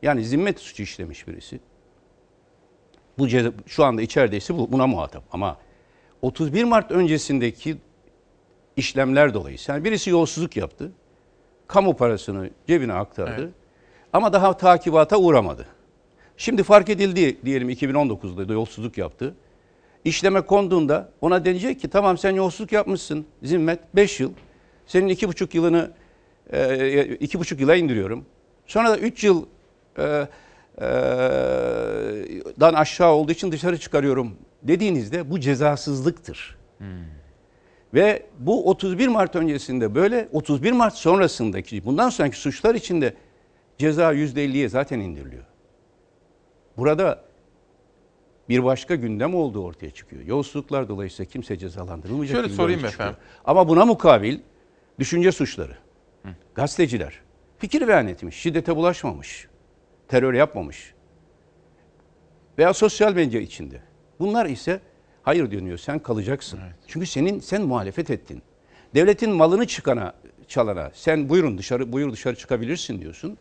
Yani 0.02 0.24
zimmet 0.24 0.60
suçu 0.60 0.82
işlemiş 0.82 1.28
birisi. 1.28 1.60
Bu 3.18 3.28
ceza, 3.28 3.52
şu 3.66 3.84
anda 3.84 4.02
içerideyse 4.02 4.58
bu, 4.58 4.72
buna 4.72 4.86
muhatap. 4.86 5.24
Ama 5.32 5.56
31 6.22 6.64
Mart 6.64 6.90
öncesindeki 6.90 7.76
işlemler 8.76 9.34
dolayısıyla 9.34 9.74
yani 9.74 9.84
birisi 9.84 10.10
yolsuzluk 10.10 10.56
yaptı. 10.56 10.92
Kamu 11.66 11.96
parasını 11.96 12.50
cebine 12.66 12.92
aktardı. 12.92 13.42
Evet. 13.42 13.54
Ama 14.12 14.32
daha 14.32 14.56
takibata 14.56 15.16
uğramadı. 15.16 15.66
Şimdi 16.36 16.62
fark 16.62 16.88
edildi 16.88 17.36
diyelim 17.44 17.70
2019'da 17.70 18.48
da 18.48 18.52
yolsuzluk 18.52 18.98
yaptı. 18.98 19.34
İşleme 20.04 20.40
konduğunda 20.40 21.12
ona 21.20 21.44
denecek 21.44 21.80
ki 21.80 21.88
tamam 21.88 22.18
sen 22.18 22.30
yolsuzluk 22.30 22.72
yapmışsın 22.72 23.26
zimmet 23.42 23.80
5 23.94 24.20
yıl. 24.20 24.32
Senin 24.86 25.08
2,5 25.08 25.56
yılını 25.56 25.90
2,5 26.50 27.56
e, 27.56 27.60
yıla 27.60 27.76
indiriyorum. 27.76 28.24
Sonra 28.66 28.90
da 28.90 28.98
3 28.98 29.24
yıl 29.24 29.46
e, 29.98 30.02
e, 30.02 30.26
dan 32.60 32.74
aşağı 32.74 33.12
olduğu 33.12 33.32
için 33.32 33.52
dışarı 33.52 33.78
çıkarıyorum 33.78 34.36
dediğinizde 34.62 35.30
bu 35.30 35.40
cezasızlıktır. 35.40 36.56
Hmm. 36.78 36.86
Ve 37.94 38.26
bu 38.38 38.70
31 38.70 39.08
Mart 39.08 39.36
öncesinde 39.36 39.94
böyle 39.94 40.28
31 40.32 40.72
Mart 40.72 40.94
sonrasındaki 40.94 41.84
bundan 41.84 42.08
sonraki 42.08 42.36
suçlar 42.36 42.74
içinde 42.74 43.14
ceza 43.78 44.14
%50'ye 44.14 44.68
zaten 44.68 45.00
indiriliyor. 45.00 45.44
Burada 46.76 47.24
bir 48.48 48.64
başka 48.64 48.94
gündem 48.94 49.34
olduğu 49.34 49.64
ortaya 49.64 49.90
çıkıyor. 49.90 50.22
Yolsuzluklar 50.22 50.88
dolayısıyla 50.88 51.30
kimse 51.30 51.58
cezalandırılmayacak. 51.58 52.36
Şöyle 52.36 52.48
sorayım 52.54 52.84
efendim. 52.84 53.16
Ama 53.44 53.68
buna 53.68 53.84
mukabil 53.84 54.38
düşünce 54.98 55.32
suçları, 55.32 55.76
Hı. 56.22 56.28
gazeteciler 56.54 57.20
fikir 57.58 57.88
beyan 57.88 58.08
etmiş, 58.08 58.36
şiddete 58.36 58.76
bulaşmamış, 58.76 59.48
terör 60.08 60.34
yapmamış 60.34 60.94
veya 62.58 62.74
sosyal 62.74 63.14
medya 63.14 63.40
içinde. 63.40 63.82
Bunlar 64.20 64.46
ise 64.46 64.80
hayır 65.22 65.50
dönüyor 65.50 65.78
sen 65.78 65.98
kalacaksın. 65.98 66.60
Evet. 66.64 66.74
Çünkü 66.86 67.06
senin 67.06 67.40
sen 67.40 67.62
muhalefet 67.62 68.10
ettin. 68.10 68.42
Devletin 68.94 69.30
malını 69.30 69.66
çıkana, 69.66 70.14
çalana 70.48 70.90
sen 70.94 71.28
buyurun 71.28 71.58
dışarı 71.58 71.92
buyur 71.92 72.12
dışarı 72.12 72.36
çıkabilirsin 72.36 73.00
diyorsun. 73.00 73.38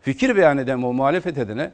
Fikir 0.00 0.36
beyan 0.36 0.58
eden 0.58 0.82
o 0.82 0.92
muhalefet 0.92 1.38
edene 1.38 1.72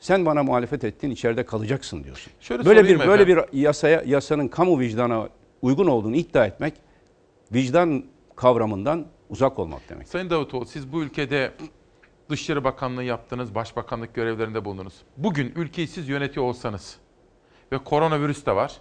sen 0.00 0.26
bana 0.26 0.42
muhalefet 0.42 0.84
ettin 0.84 1.10
içeride 1.10 1.46
kalacaksın 1.46 2.04
diyorsun. 2.04 2.32
Şöyle 2.40 2.64
böyle 2.64 2.84
bir 2.84 2.94
efendim. 2.94 3.08
böyle 3.08 3.26
bir 3.26 3.38
yasaya 3.52 4.02
yasanın 4.06 4.48
kamu 4.48 4.80
vicdana 4.80 5.28
uygun 5.62 5.86
olduğunu 5.86 6.16
iddia 6.16 6.46
etmek 6.46 6.74
vicdan 7.52 8.04
kavramından 8.36 9.06
uzak 9.30 9.58
olmak 9.58 9.88
demek. 9.88 10.08
Sayın 10.08 10.30
Davutoğlu 10.30 10.66
siz 10.66 10.92
bu 10.92 11.02
ülkede 11.02 11.52
Dışişleri 12.30 12.64
Bakanlığı 12.64 13.04
yaptınız, 13.04 13.54
Başbakanlık 13.54 14.14
görevlerinde 14.14 14.64
bulundunuz. 14.64 14.94
Bugün 15.16 15.52
ülkeyi 15.56 15.88
siz 15.88 16.08
yönetiyor 16.08 16.46
olsanız 16.46 16.98
ve 17.72 17.78
koronavirüs 17.78 18.46
de 18.46 18.56
var 18.56 18.76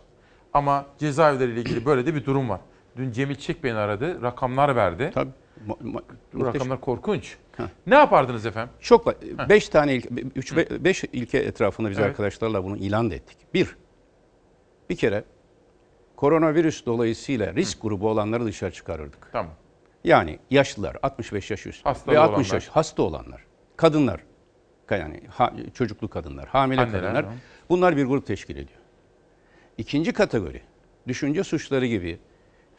ama 0.54 0.86
cezaevleriyle 0.98 1.60
ilgili 1.60 1.86
böyle 1.86 2.06
de 2.06 2.16
bir 2.16 2.26
durum 2.26 2.50
var. 2.50 2.60
Dün 2.98 3.12
Cemil 3.12 3.36
Çiçek 3.36 3.64
beni 3.64 3.78
aradı, 3.78 4.22
rakamlar 4.22 4.76
verdi. 4.76 5.12
Tabii. 5.14 5.32
Bu 6.34 6.46
rakamlar 6.46 6.82
korkunç. 6.82 7.38
Heh. 7.58 7.64
Ne 7.88 7.96
yapardınız 7.96 8.46
efendim? 8.46 8.74
Çok 8.80 9.22
beş 9.50 9.70
tane 9.70 9.96
ilke, 9.96 10.10
üç, 10.36 10.56
be, 10.56 10.84
beş 10.84 11.04
ilke 11.04 11.38
etrafında 11.38 11.90
biz 11.90 12.00
evet. 12.00 12.10
arkadaşlarla 12.10 12.64
bunu 12.64 12.78
ilan 12.78 13.12
ettik. 13.12 13.38
Bir, 13.54 13.76
bir 14.90 14.96
kere 14.96 15.24
koronavirüs 16.16 16.86
dolayısıyla 16.86 17.54
risk 17.54 17.78
Hı. 17.78 17.82
grubu 17.82 18.10
olanları 18.10 18.46
dışarı 18.46 18.72
çıkarırdık. 18.72 19.30
Tamam. 19.32 19.52
Yani 20.04 20.40
yaşlılar, 20.52 20.98
65 21.04 21.52
yaş 21.52 21.66
üstü 21.66 21.84
Hastalı 21.84 22.16
ve 22.16 22.20
60 22.20 22.34
olanlar. 22.38 22.54
yaş 22.54 22.68
hasta 22.68 23.04
olanlar, 23.04 23.46
kadınlar, 23.78 24.20
yani 24.92 25.22
ha, 25.30 25.54
çocuklu 25.74 26.10
kadınlar, 26.10 26.48
hamile 26.48 26.82
Anneler, 26.82 27.02
kadınlar. 27.02 27.24
Tamam. 27.24 27.38
Bunlar 27.70 27.98
bir 27.98 28.06
grup 28.06 28.28
teşkil 28.28 28.56
ediyor. 28.56 28.80
İkinci 29.78 30.14
kategori, 30.14 30.62
düşünce 31.08 31.44
suçları 31.44 31.86
gibi 31.86 32.20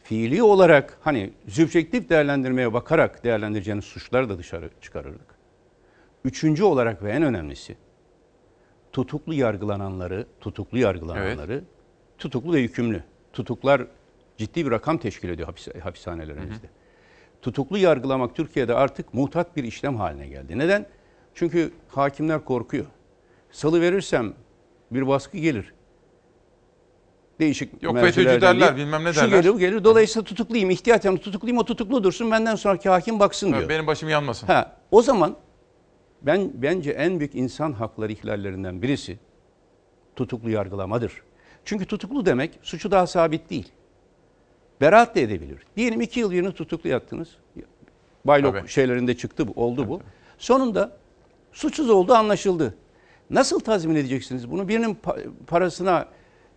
fiili 0.03 0.43
olarak 0.43 0.97
hani 1.01 1.33
sübjektif 1.47 2.09
değerlendirmeye 2.09 2.73
bakarak 2.73 3.23
değerlendireceğiniz 3.23 3.85
suçları 3.85 4.29
da 4.29 4.37
dışarı 4.37 4.69
çıkarırdık. 4.81 5.37
Üçüncü 6.25 6.63
olarak 6.63 7.03
ve 7.03 7.11
en 7.11 7.23
önemlisi 7.23 7.77
tutuklu 8.91 9.33
yargılananları, 9.33 10.27
tutuklu 10.41 10.77
yargılananları, 10.77 11.53
evet. 11.53 11.63
tutuklu 12.17 12.53
ve 12.53 12.59
yükümlü. 12.59 13.03
Tutuklar 13.33 13.87
ciddi 14.37 14.65
bir 14.65 14.71
rakam 14.71 14.97
teşkil 14.97 15.29
ediyor 15.29 15.47
hapis, 15.47 15.67
hapishanelerimizde. 15.83 16.67
Hı 16.67 16.71
hı. 16.71 17.41
Tutuklu 17.41 17.77
yargılamak 17.77 18.35
Türkiye'de 18.35 18.73
artık 18.73 19.13
muhtat 19.13 19.55
bir 19.55 19.63
işlem 19.63 19.95
haline 19.95 20.27
geldi. 20.27 20.57
Neden? 20.57 20.85
Çünkü 21.33 21.71
hakimler 21.87 22.45
korkuyor. 22.45 22.85
Salı 23.51 23.81
verirsem 23.81 24.33
bir 24.91 25.07
baskı 25.07 25.37
gelir 25.37 25.73
değişik 27.39 27.83
Yok 27.83 27.99
FETÖ'cü 27.99 28.41
derler 28.41 28.77
bilmem 28.77 29.01
ne 29.03 29.15
derler. 29.15 29.21
Şu 29.21 29.29
gelir 29.29 29.59
gelir. 29.59 29.83
Dolayısıyla 29.83 30.23
tutukluyum. 30.23 30.69
ihtiyaten 30.69 31.17
tutukluyum. 31.17 31.57
O 31.57 31.65
tutuklu 31.65 32.03
dursun. 32.03 32.31
Benden 32.31 32.55
sonraki 32.55 32.89
hakim 32.89 33.19
baksın 33.19 33.53
diyor. 33.53 33.69
benim 33.69 33.87
başım 33.87 34.09
yanmasın. 34.09 34.47
Ha, 34.47 34.77
o 34.91 35.01
zaman 35.01 35.35
ben 36.21 36.51
bence 36.53 36.91
en 36.91 37.19
büyük 37.19 37.35
insan 37.35 37.71
hakları 37.71 38.11
ihlallerinden 38.11 38.81
birisi 38.81 39.19
tutuklu 40.15 40.49
yargılamadır. 40.49 41.11
Çünkü 41.65 41.85
tutuklu 41.85 42.25
demek 42.25 42.59
suçu 42.61 42.91
daha 42.91 43.07
sabit 43.07 43.49
değil. 43.49 43.71
Beraat 44.81 45.15
da 45.15 45.19
edebilir. 45.19 45.61
Diyelim 45.77 46.01
iki 46.01 46.19
yıl 46.19 46.31
yerine 46.31 46.51
tutuklu 46.51 46.89
yattınız. 46.89 47.29
Baylok 48.25 48.55
Tabii. 48.55 48.67
şeylerinde 48.67 49.17
çıktı 49.17 49.47
bu, 49.47 49.63
oldu 49.63 49.89
bu. 49.89 50.01
Sonunda 50.37 50.97
suçsuz 51.53 51.89
olduğu 51.89 52.13
anlaşıldı. 52.13 52.75
Nasıl 53.29 53.59
tazmin 53.59 53.95
edeceksiniz 53.95 54.51
bunu? 54.51 54.67
Birinin 54.67 54.97
parasına 55.47 56.07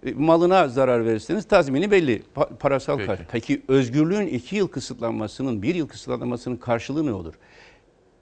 e, 0.06 0.12
malına 0.12 0.68
zarar 0.68 1.04
verirseniz 1.04 1.48
tazmini 1.48 1.90
belli. 1.90 2.22
Pa- 2.36 2.56
parasal 2.56 2.96
Peki. 2.96 3.06
karşı. 3.06 3.22
Peki 3.32 3.62
özgürlüğün 3.68 4.26
iki 4.26 4.56
yıl 4.56 4.68
kısıtlanmasının, 4.68 5.62
bir 5.62 5.74
yıl 5.74 5.88
kısıtlanmasının 5.88 6.56
karşılığı 6.56 7.06
ne 7.06 7.12
olur? 7.12 7.34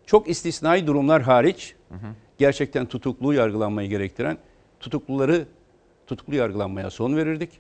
Çok 0.07 0.29
istisnai 0.29 0.87
durumlar 0.87 1.23
hariç 1.23 1.75
hı 1.89 1.95
hı. 1.95 2.09
gerçekten 2.39 2.87
tutuklu 2.87 3.35
yargılanmayı 3.35 3.89
gerektiren 3.89 4.39
tutukluları 4.81 5.47
tutuklu 6.07 6.35
yargılanmaya 6.35 6.91
son 6.91 7.17
verirdik. 7.17 7.51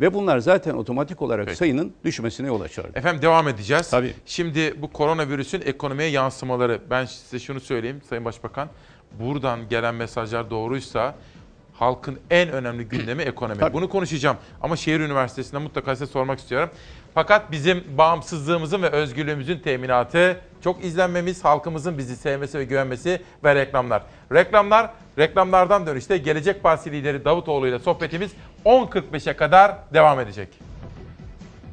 Ve 0.00 0.14
bunlar 0.14 0.38
zaten 0.38 0.74
otomatik 0.74 1.22
olarak 1.22 1.46
Peki. 1.46 1.58
sayının 1.58 1.92
düşmesine 2.04 2.46
yol 2.46 2.60
açardı. 2.60 2.98
Efendim 2.98 3.22
devam 3.22 3.48
edeceğiz. 3.48 3.90
Tabii. 3.90 4.14
Şimdi 4.26 4.82
bu 4.82 4.92
koronavirüsün 4.92 5.62
ekonomiye 5.64 6.08
yansımaları. 6.08 6.80
Ben 6.90 7.04
size 7.04 7.38
şunu 7.38 7.60
söyleyeyim 7.60 8.00
Sayın 8.08 8.24
Başbakan. 8.24 8.68
Buradan 9.12 9.68
gelen 9.68 9.94
mesajlar 9.94 10.50
doğruysa 10.50 11.14
halkın 11.74 12.18
en 12.30 12.48
önemli 12.48 12.84
gündemi 12.84 13.22
ekonomi. 13.32 13.60
Tabii. 13.60 13.72
Bunu 13.72 13.88
konuşacağım 13.88 14.36
ama 14.62 14.76
şehir 14.76 15.00
üniversitesinde 15.00 15.58
mutlaka 15.58 15.96
size 15.96 16.06
sormak 16.06 16.38
istiyorum. 16.38 16.70
Fakat 17.14 17.52
bizim 17.52 17.84
bağımsızlığımızın 17.98 18.82
ve 18.82 18.88
özgürlüğümüzün 18.88 19.58
teminatı 19.58 20.40
çok 20.64 20.84
izlenmemiz, 20.84 21.44
halkımızın 21.44 21.98
bizi 21.98 22.16
sevmesi 22.16 22.58
ve 22.58 22.64
güvenmesi 22.64 23.22
ve 23.44 23.54
reklamlar. 23.54 24.02
Reklamlar, 24.32 24.90
reklamlardan 25.18 25.86
dönüşte 25.86 26.18
Gelecek 26.18 26.62
Partisi 26.62 26.92
lideri 26.92 27.24
Davutoğlu 27.24 27.68
ile 27.68 27.78
sohbetimiz 27.78 28.32
10.45'e 28.64 29.36
kadar 29.36 29.74
devam 29.94 30.20
edecek. 30.20 30.48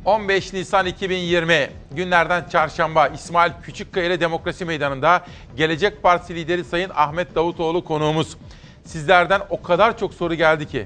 15 0.05 0.53
Nisan 0.53 0.85
2020 0.85 1.69
günlerden 1.91 2.49
çarşamba 2.49 3.07
İsmail 3.07 3.51
Küçükkaya 3.63 4.05
ile 4.05 4.19
Demokrasi 4.19 4.65
Meydanı'nda 4.65 5.25
Gelecek 5.55 6.03
Partisi 6.03 6.35
lideri 6.35 6.63
Sayın 6.63 6.91
Ahmet 6.95 7.35
Davutoğlu 7.35 7.83
konuğumuz. 7.83 8.37
Sizlerden 8.83 9.41
o 9.49 9.61
kadar 9.61 9.97
çok 9.97 10.13
soru 10.13 10.33
geldi 10.35 10.67
ki. 10.67 10.85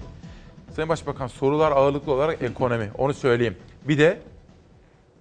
Sayın 0.75 0.89
Başbakan 0.89 1.27
sorular 1.27 1.71
ağırlıklı 1.71 2.11
olarak 2.11 2.41
ekonomi 2.41 2.89
onu 2.97 3.13
söyleyeyim. 3.13 3.57
Bir 3.83 3.97
de 3.97 4.19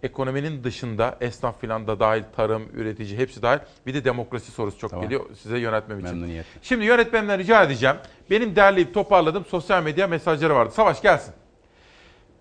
ekonominin 0.02 0.64
dışında 0.64 1.16
esnaf 1.20 1.60
filan 1.60 1.86
da 1.86 2.00
dahil, 2.00 2.22
tarım, 2.36 2.62
üretici 2.74 3.18
hepsi 3.18 3.42
dahil. 3.42 3.58
Bir 3.86 3.94
de 3.94 4.04
demokrasi 4.04 4.52
sorusu 4.52 4.78
çok 4.78 4.90
Tamam. 4.90 5.04
geliyor 5.04 5.24
size 5.42 5.58
yönetmem 5.58 5.98
için. 5.98 6.10
Memnuniyetle. 6.10 6.60
Şimdi 6.62 6.84
yönetmenimden 6.84 7.38
rica 7.38 7.62
edeceğim. 7.62 7.96
Benim 8.30 8.56
derleyip 8.56 8.94
toparladığım 8.94 9.44
sosyal 9.44 9.82
medya 9.82 10.06
mesajları 10.06 10.54
vardı. 10.54 10.72
Savaş 10.74 11.02
gelsin. 11.02 11.34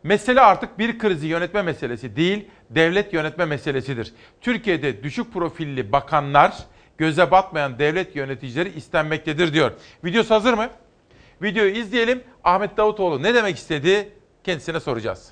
Mesele 0.07 0.41
artık 0.41 0.79
bir 0.79 0.99
krizi 0.99 1.27
yönetme 1.27 1.61
meselesi 1.61 2.15
değil, 2.15 2.47
devlet 2.69 3.13
yönetme 3.13 3.45
meselesidir. 3.45 4.13
Türkiye'de 4.41 5.03
düşük 5.03 5.34
profilli 5.34 5.91
bakanlar, 5.91 6.57
göze 6.97 7.31
batmayan 7.31 7.79
devlet 7.79 8.15
yöneticileri 8.15 8.69
istenmektedir 8.69 9.53
diyor. 9.53 9.71
Videosu 10.05 10.35
hazır 10.35 10.53
mı? 10.53 10.69
Videoyu 11.41 11.71
izleyelim. 11.71 12.23
Ahmet 12.43 12.77
Davutoğlu 12.77 13.23
ne 13.23 13.34
demek 13.34 13.57
istedi? 13.57 14.09
Kendisine 14.43 14.79
soracağız. 14.79 15.31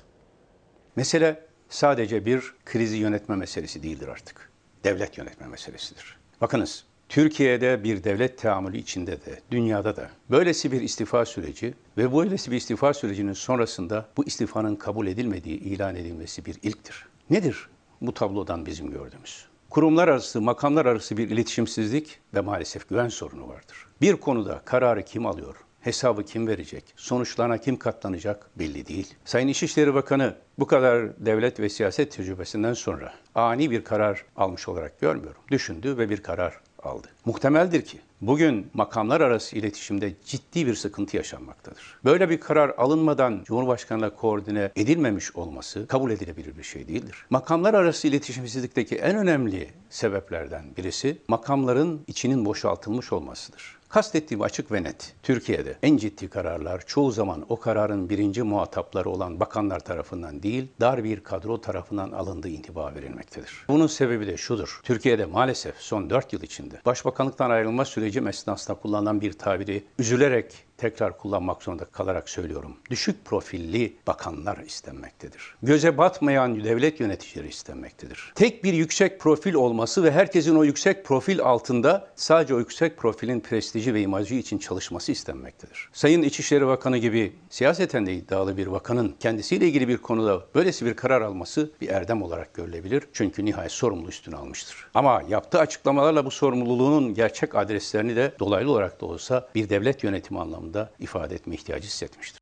Mesele 0.96 1.46
sadece 1.68 2.26
bir 2.26 2.54
krizi 2.64 2.96
yönetme 2.96 3.36
meselesi 3.36 3.82
değildir 3.82 4.08
artık. 4.08 4.50
Devlet 4.84 5.18
yönetme 5.18 5.46
meselesidir. 5.46 6.16
Bakınız, 6.40 6.84
Türkiye'de 7.08 7.84
bir 7.84 8.04
devlet 8.04 8.38
teamülü 8.38 8.78
içinde 8.78 9.12
de, 9.12 9.40
dünyada 9.50 9.96
da 9.96 10.10
böylesi 10.30 10.72
bir 10.72 10.80
istifa 10.80 11.24
süreci 11.24 11.74
ve 11.96 12.14
böylesi 12.14 12.50
bir 12.50 12.56
istifa 12.56 12.94
sürecinin 12.94 13.32
sonrasında 13.32 14.08
bu 14.16 14.24
istifanın 14.24 14.76
kabul 14.76 15.06
edilmediği 15.06 15.58
ilan 15.58 15.96
edilmesi 15.96 16.44
bir 16.44 16.56
ilktir. 16.62 17.06
Nedir 17.30 17.68
bu 18.00 18.14
tablodan 18.14 18.66
bizim 18.66 18.90
gördüğümüz? 18.90 19.46
Kurumlar 19.70 20.08
arası, 20.08 20.40
makamlar 20.40 20.86
arası 20.86 21.16
bir 21.16 21.30
iletişimsizlik 21.30 22.18
ve 22.34 22.40
maalesef 22.40 22.88
güven 22.88 23.08
sorunu 23.08 23.48
vardır. 23.48 23.86
Bir 24.00 24.16
konuda 24.16 24.62
kararı 24.64 25.02
kim 25.02 25.26
alıyor, 25.26 25.56
hesabı 25.80 26.24
kim 26.24 26.46
verecek, 26.46 26.84
sonuçlarına 26.96 27.58
kim 27.58 27.76
katlanacak 27.76 28.50
belli 28.58 28.86
değil. 28.86 29.14
Sayın 29.24 29.48
İçişleri 29.48 29.94
Bakanı 29.94 30.34
bu 30.58 30.66
kadar 30.66 31.26
devlet 31.26 31.60
ve 31.60 31.68
siyaset 31.68 32.12
tecrübesinden 32.12 32.74
sonra 32.74 33.12
ani 33.34 33.70
bir 33.70 33.84
karar 33.84 34.24
almış 34.36 34.68
olarak 34.68 35.00
görmüyorum. 35.00 35.42
Düşündü 35.50 35.98
ve 35.98 36.10
bir 36.10 36.22
karar 36.22 36.60
aldı. 36.86 37.08
Muhtemeldir 37.24 37.82
ki 37.82 37.98
bugün 38.20 38.66
makamlar 38.74 39.20
arası 39.20 39.56
iletişimde 39.56 40.12
ciddi 40.26 40.66
bir 40.66 40.74
sıkıntı 40.74 41.16
yaşanmaktadır. 41.16 41.98
Böyle 42.04 42.30
bir 42.30 42.40
karar 42.40 42.68
alınmadan 42.68 43.42
Cumhurbaşkanı'na 43.44 44.10
koordine 44.10 44.70
edilmemiş 44.76 45.36
olması 45.36 45.86
kabul 45.86 46.10
edilebilir 46.10 46.58
bir 46.58 46.62
şey 46.62 46.88
değildir. 46.88 47.26
Makamlar 47.30 47.74
arası 47.74 48.08
iletişimsizlikteki 48.08 48.96
en 48.96 49.16
önemli 49.16 49.68
sebeplerden 49.90 50.64
birisi 50.76 51.18
makamların 51.28 52.00
içinin 52.06 52.44
boşaltılmış 52.44 53.12
olmasıdır. 53.12 53.75
Kastettiğim 53.88 54.42
açık 54.42 54.72
ve 54.72 54.82
net. 54.82 55.14
Türkiye'de 55.22 55.76
en 55.82 55.96
ciddi 55.96 56.28
kararlar 56.28 56.86
çoğu 56.86 57.10
zaman 57.10 57.46
o 57.48 57.60
kararın 57.60 58.10
birinci 58.10 58.42
muhatapları 58.42 59.10
olan 59.10 59.40
bakanlar 59.40 59.80
tarafından 59.80 60.42
değil, 60.42 60.68
dar 60.80 61.04
bir 61.04 61.20
kadro 61.20 61.60
tarafından 61.60 62.12
alındığı 62.12 62.48
intiba 62.48 62.94
verilmektedir. 62.94 63.64
Bunun 63.68 63.86
sebebi 63.86 64.26
de 64.26 64.36
şudur. 64.36 64.80
Türkiye'de 64.82 65.24
maalesef 65.24 65.76
son 65.78 66.10
4 66.10 66.32
yıl 66.32 66.42
içinde 66.42 66.80
başbakanlıktan 66.86 67.50
ayrılma 67.50 67.84
süreci 67.84 68.20
esnasında 68.28 68.76
kullanılan 68.76 69.20
bir 69.20 69.32
tabiri 69.32 69.84
üzülerek 69.98 70.65
tekrar 70.78 71.18
kullanmak 71.18 71.62
zorunda 71.62 71.84
kalarak 71.84 72.28
söylüyorum. 72.28 72.76
Düşük 72.90 73.24
profilli 73.24 73.96
bakanlar 74.06 74.58
istenmektedir. 74.58 75.54
Göze 75.62 75.98
batmayan 75.98 76.64
devlet 76.64 77.00
yöneticileri 77.00 77.48
istenmektedir. 77.48 78.32
Tek 78.34 78.64
bir 78.64 78.72
yüksek 78.72 79.20
profil 79.20 79.54
olması 79.54 80.04
ve 80.04 80.10
herkesin 80.10 80.56
o 80.56 80.64
yüksek 80.64 81.04
profil 81.04 81.40
altında 81.40 82.08
sadece 82.16 82.54
o 82.54 82.58
yüksek 82.58 82.96
profilin 82.96 83.40
prestiji 83.40 83.94
ve 83.94 84.02
imajı 84.02 84.34
için 84.34 84.58
çalışması 84.58 85.12
istenmektedir. 85.12 85.88
Sayın 85.92 86.22
İçişleri 86.22 86.66
Bakanı 86.66 86.98
gibi 86.98 87.32
siyaseten 87.50 88.06
de 88.06 88.14
iddialı 88.14 88.56
bir 88.56 88.72
bakanın 88.72 89.14
kendisiyle 89.20 89.66
ilgili 89.66 89.88
bir 89.88 89.96
konuda 89.96 90.42
böylesi 90.54 90.86
bir 90.86 90.94
karar 90.94 91.20
alması 91.20 91.70
bir 91.80 91.88
erdem 91.88 92.22
olarak 92.22 92.54
görülebilir. 92.54 93.02
Çünkü 93.12 93.44
nihayet 93.44 93.72
sorumlu 93.72 94.08
üstüne 94.08 94.36
almıştır. 94.36 94.86
Ama 94.94 95.22
yaptığı 95.28 95.58
açıklamalarla 95.58 96.24
bu 96.24 96.30
sorumluluğunun 96.30 97.14
gerçek 97.14 97.54
adreslerini 97.54 98.16
de 98.16 98.32
dolaylı 98.38 98.70
olarak 98.70 99.00
da 99.00 99.06
olsa 99.06 99.48
bir 99.54 99.68
devlet 99.68 100.04
yönetimi 100.04 100.40
anlamında 100.40 100.65
ifade 100.98 101.34
etme 101.34 101.54
ihtiyacı 101.54 101.86
hissetmiştir. 101.86 102.40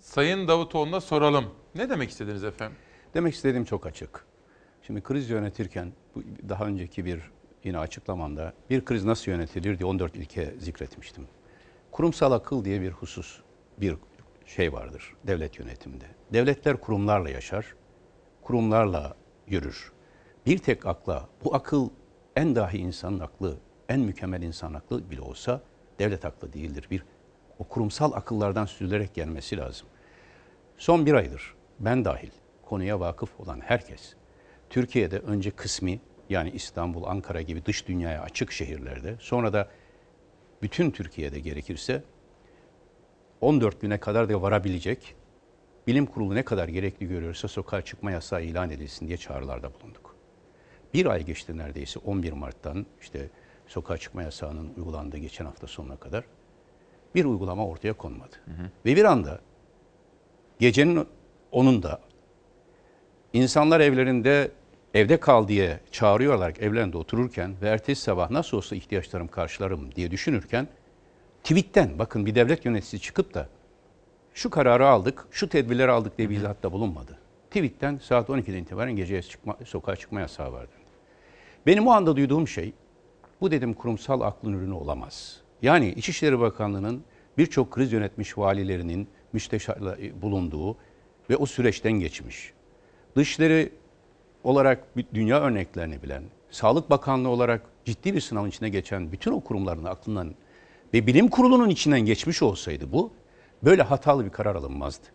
Sayın 0.00 0.48
Davutoğlu'na 0.48 1.00
soralım. 1.00 1.54
Ne 1.74 1.90
demek 1.90 2.10
istediniz 2.10 2.44
efendim? 2.44 2.78
Demek 3.14 3.34
istediğim 3.34 3.64
çok 3.64 3.86
açık. 3.86 4.26
Şimdi 4.82 5.02
kriz 5.02 5.30
yönetirken 5.30 5.92
daha 6.48 6.66
önceki 6.66 7.04
bir 7.04 7.20
yine 7.64 7.78
açıklamamda 7.78 8.52
bir 8.70 8.84
kriz 8.84 9.04
nasıl 9.04 9.30
yönetilir 9.30 9.78
diye 9.78 9.86
14 9.86 10.16
ilke 10.16 10.54
zikretmiştim. 10.58 11.28
Kurumsal 11.90 12.32
akıl 12.32 12.64
diye 12.64 12.80
bir 12.80 12.90
husus, 12.90 13.40
bir 13.78 13.96
şey 14.46 14.72
vardır 14.72 15.14
devlet 15.26 15.58
yönetiminde. 15.58 16.04
Devletler 16.32 16.76
kurumlarla 16.76 17.30
yaşar, 17.30 17.74
kurumlarla 18.42 19.16
yürür. 19.46 19.92
Bir 20.46 20.58
tek 20.58 20.86
akla, 20.86 21.28
bu 21.44 21.54
akıl 21.54 21.88
en 22.36 22.56
dahi 22.56 22.78
insanın 22.78 23.18
aklı, 23.18 23.58
en 23.88 24.00
mükemmel 24.00 24.42
insan 24.42 24.74
aklı 24.74 25.10
bile 25.10 25.20
olsa 25.20 25.62
devlet 25.98 26.24
aklı 26.24 26.52
değildir. 26.52 26.86
Bir 26.90 27.04
o 27.58 27.64
kurumsal 27.64 28.12
akıllardan 28.12 28.64
süzülerek 28.66 29.14
gelmesi 29.14 29.56
lazım. 29.56 29.88
Son 30.78 31.06
bir 31.06 31.14
aydır 31.14 31.54
ben 31.80 32.04
dahil 32.04 32.30
konuya 32.62 33.00
vakıf 33.00 33.40
olan 33.40 33.60
herkes 33.60 34.14
Türkiye'de 34.70 35.18
önce 35.18 35.50
kısmi 35.50 36.00
yani 36.28 36.50
İstanbul, 36.50 37.04
Ankara 37.04 37.42
gibi 37.42 37.64
dış 37.64 37.88
dünyaya 37.88 38.22
açık 38.22 38.52
şehirlerde 38.52 39.16
sonra 39.20 39.52
da 39.52 39.68
bütün 40.62 40.90
Türkiye'de 40.90 41.40
gerekirse 41.40 42.02
14 43.40 43.80
güne 43.80 44.00
kadar 44.00 44.28
da 44.28 44.42
varabilecek 44.42 45.14
bilim 45.86 46.06
kurulu 46.06 46.34
ne 46.34 46.42
kadar 46.42 46.68
gerekli 46.68 47.08
görüyorsa 47.08 47.48
sokağa 47.48 47.82
çıkma 47.82 48.10
yasağı 48.10 48.44
ilan 48.44 48.70
edilsin 48.70 49.08
diye 49.08 49.16
çağrılarda 49.16 49.74
bulunduk. 49.74 50.16
Bir 50.94 51.06
ay 51.06 51.24
geçti 51.24 51.58
neredeyse 51.58 51.98
11 51.98 52.32
Mart'tan 52.32 52.86
işte 53.00 53.30
sokağa 53.66 53.98
çıkma 53.98 54.22
yasağının 54.22 54.74
uygulandığı 54.76 55.18
geçen 55.18 55.44
hafta 55.44 55.66
sonuna 55.66 55.96
kadar 55.96 56.24
bir 57.14 57.24
uygulama 57.24 57.66
ortaya 57.66 57.92
konmadı. 57.92 58.36
Ve 58.86 58.96
bir 58.96 59.04
anda 59.04 59.40
gecenin 60.58 61.06
onunda 61.52 62.00
insanlar 63.32 63.80
evlerinde 63.80 64.50
evde 64.94 65.16
kal 65.16 65.48
diye 65.48 65.80
çağırıyorlar 65.92 66.54
evlerinde 66.60 66.96
otururken 66.96 67.54
ve 67.62 67.68
ertesi 67.68 68.02
sabah 68.02 68.30
nasıl 68.30 68.56
olsa 68.56 68.76
ihtiyaçlarım 68.76 69.28
karşılarım 69.28 69.94
diye 69.94 70.10
düşünürken 70.10 70.68
tweetten 71.44 71.98
bakın 71.98 72.26
bir 72.26 72.34
devlet 72.34 72.64
yöneticisi 72.64 73.00
çıkıp 73.00 73.34
da 73.34 73.48
şu 74.34 74.50
kararı 74.50 74.88
aldık, 74.88 75.26
şu 75.30 75.48
tedbirleri 75.48 75.90
aldık 75.90 76.18
diye 76.18 76.30
bir 76.30 76.36
izahatta 76.36 76.72
bulunmadı. 76.72 77.18
Tweetten 77.50 77.98
saat 78.02 78.28
12'den 78.28 78.62
itibaren 78.62 78.96
geceye 78.96 79.22
çıkma, 79.22 79.56
sokağa 79.64 79.96
çıkma 79.96 80.20
yasağı 80.20 80.52
vardı. 80.52 80.72
Benim 81.66 81.86
o 81.86 81.90
anda 81.90 82.16
duyduğum 82.16 82.48
şey, 82.48 82.72
bu 83.40 83.50
dedim 83.50 83.74
kurumsal 83.74 84.20
aklın 84.20 84.52
ürünü 84.52 84.72
olamaz. 84.72 85.40
Yani 85.62 85.88
İçişleri 85.88 86.40
Bakanlığı'nın 86.40 87.04
birçok 87.38 87.70
kriz 87.70 87.92
yönetmiş 87.92 88.38
valilerinin 88.38 89.08
müsteşarla 89.32 89.96
bulunduğu 90.22 90.76
ve 91.30 91.36
o 91.36 91.46
süreçten 91.46 91.92
geçmiş. 91.92 92.52
Dışları 93.16 93.68
olarak 94.44 94.84
dünya 95.14 95.40
örneklerini 95.40 96.02
bilen, 96.02 96.22
Sağlık 96.50 96.90
Bakanlığı 96.90 97.28
olarak 97.28 97.62
ciddi 97.84 98.14
bir 98.14 98.20
sınavın 98.20 98.48
içine 98.48 98.68
geçen 98.68 99.12
bütün 99.12 99.32
o 99.32 99.40
kurumların 99.40 99.84
aklından 99.84 100.34
ve 100.94 101.06
bilim 101.06 101.28
kurulunun 101.28 101.68
içinden 101.68 102.00
geçmiş 102.00 102.42
olsaydı 102.42 102.92
bu, 102.92 103.12
böyle 103.62 103.82
hatalı 103.82 104.24
bir 104.24 104.30
karar 104.30 104.54
alınmazdı. 104.54 105.06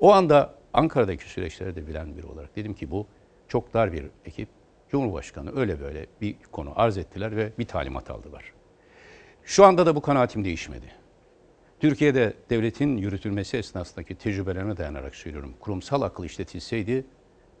O 0.00 0.12
anda 0.12 0.54
Ankara'daki 0.72 1.30
süreçleri 1.30 1.76
de 1.76 1.86
bilen 1.86 2.16
biri 2.16 2.26
olarak 2.26 2.56
dedim 2.56 2.74
ki 2.74 2.90
bu 2.90 3.06
çok 3.48 3.74
dar 3.74 3.92
bir 3.92 4.04
ekip. 4.24 4.48
Cumhurbaşkanı 4.90 5.60
öyle 5.60 5.80
böyle 5.80 6.06
bir 6.20 6.36
konu 6.52 6.72
arz 6.76 6.98
ettiler 6.98 7.36
ve 7.36 7.52
bir 7.58 7.66
talimat 7.66 8.10
aldılar. 8.10 8.52
Şu 9.44 9.64
anda 9.64 9.86
da 9.86 9.96
bu 9.96 10.00
kanaatim 10.00 10.44
değişmedi. 10.44 10.86
Türkiye'de 11.80 12.34
devletin 12.50 12.96
yürütülmesi 12.96 13.56
esnasındaki 13.56 14.14
tecrübelerime 14.14 14.76
dayanarak 14.76 15.14
söylüyorum. 15.14 15.54
Kurumsal 15.60 16.02
akıl 16.02 16.24
işletilseydi 16.24 17.04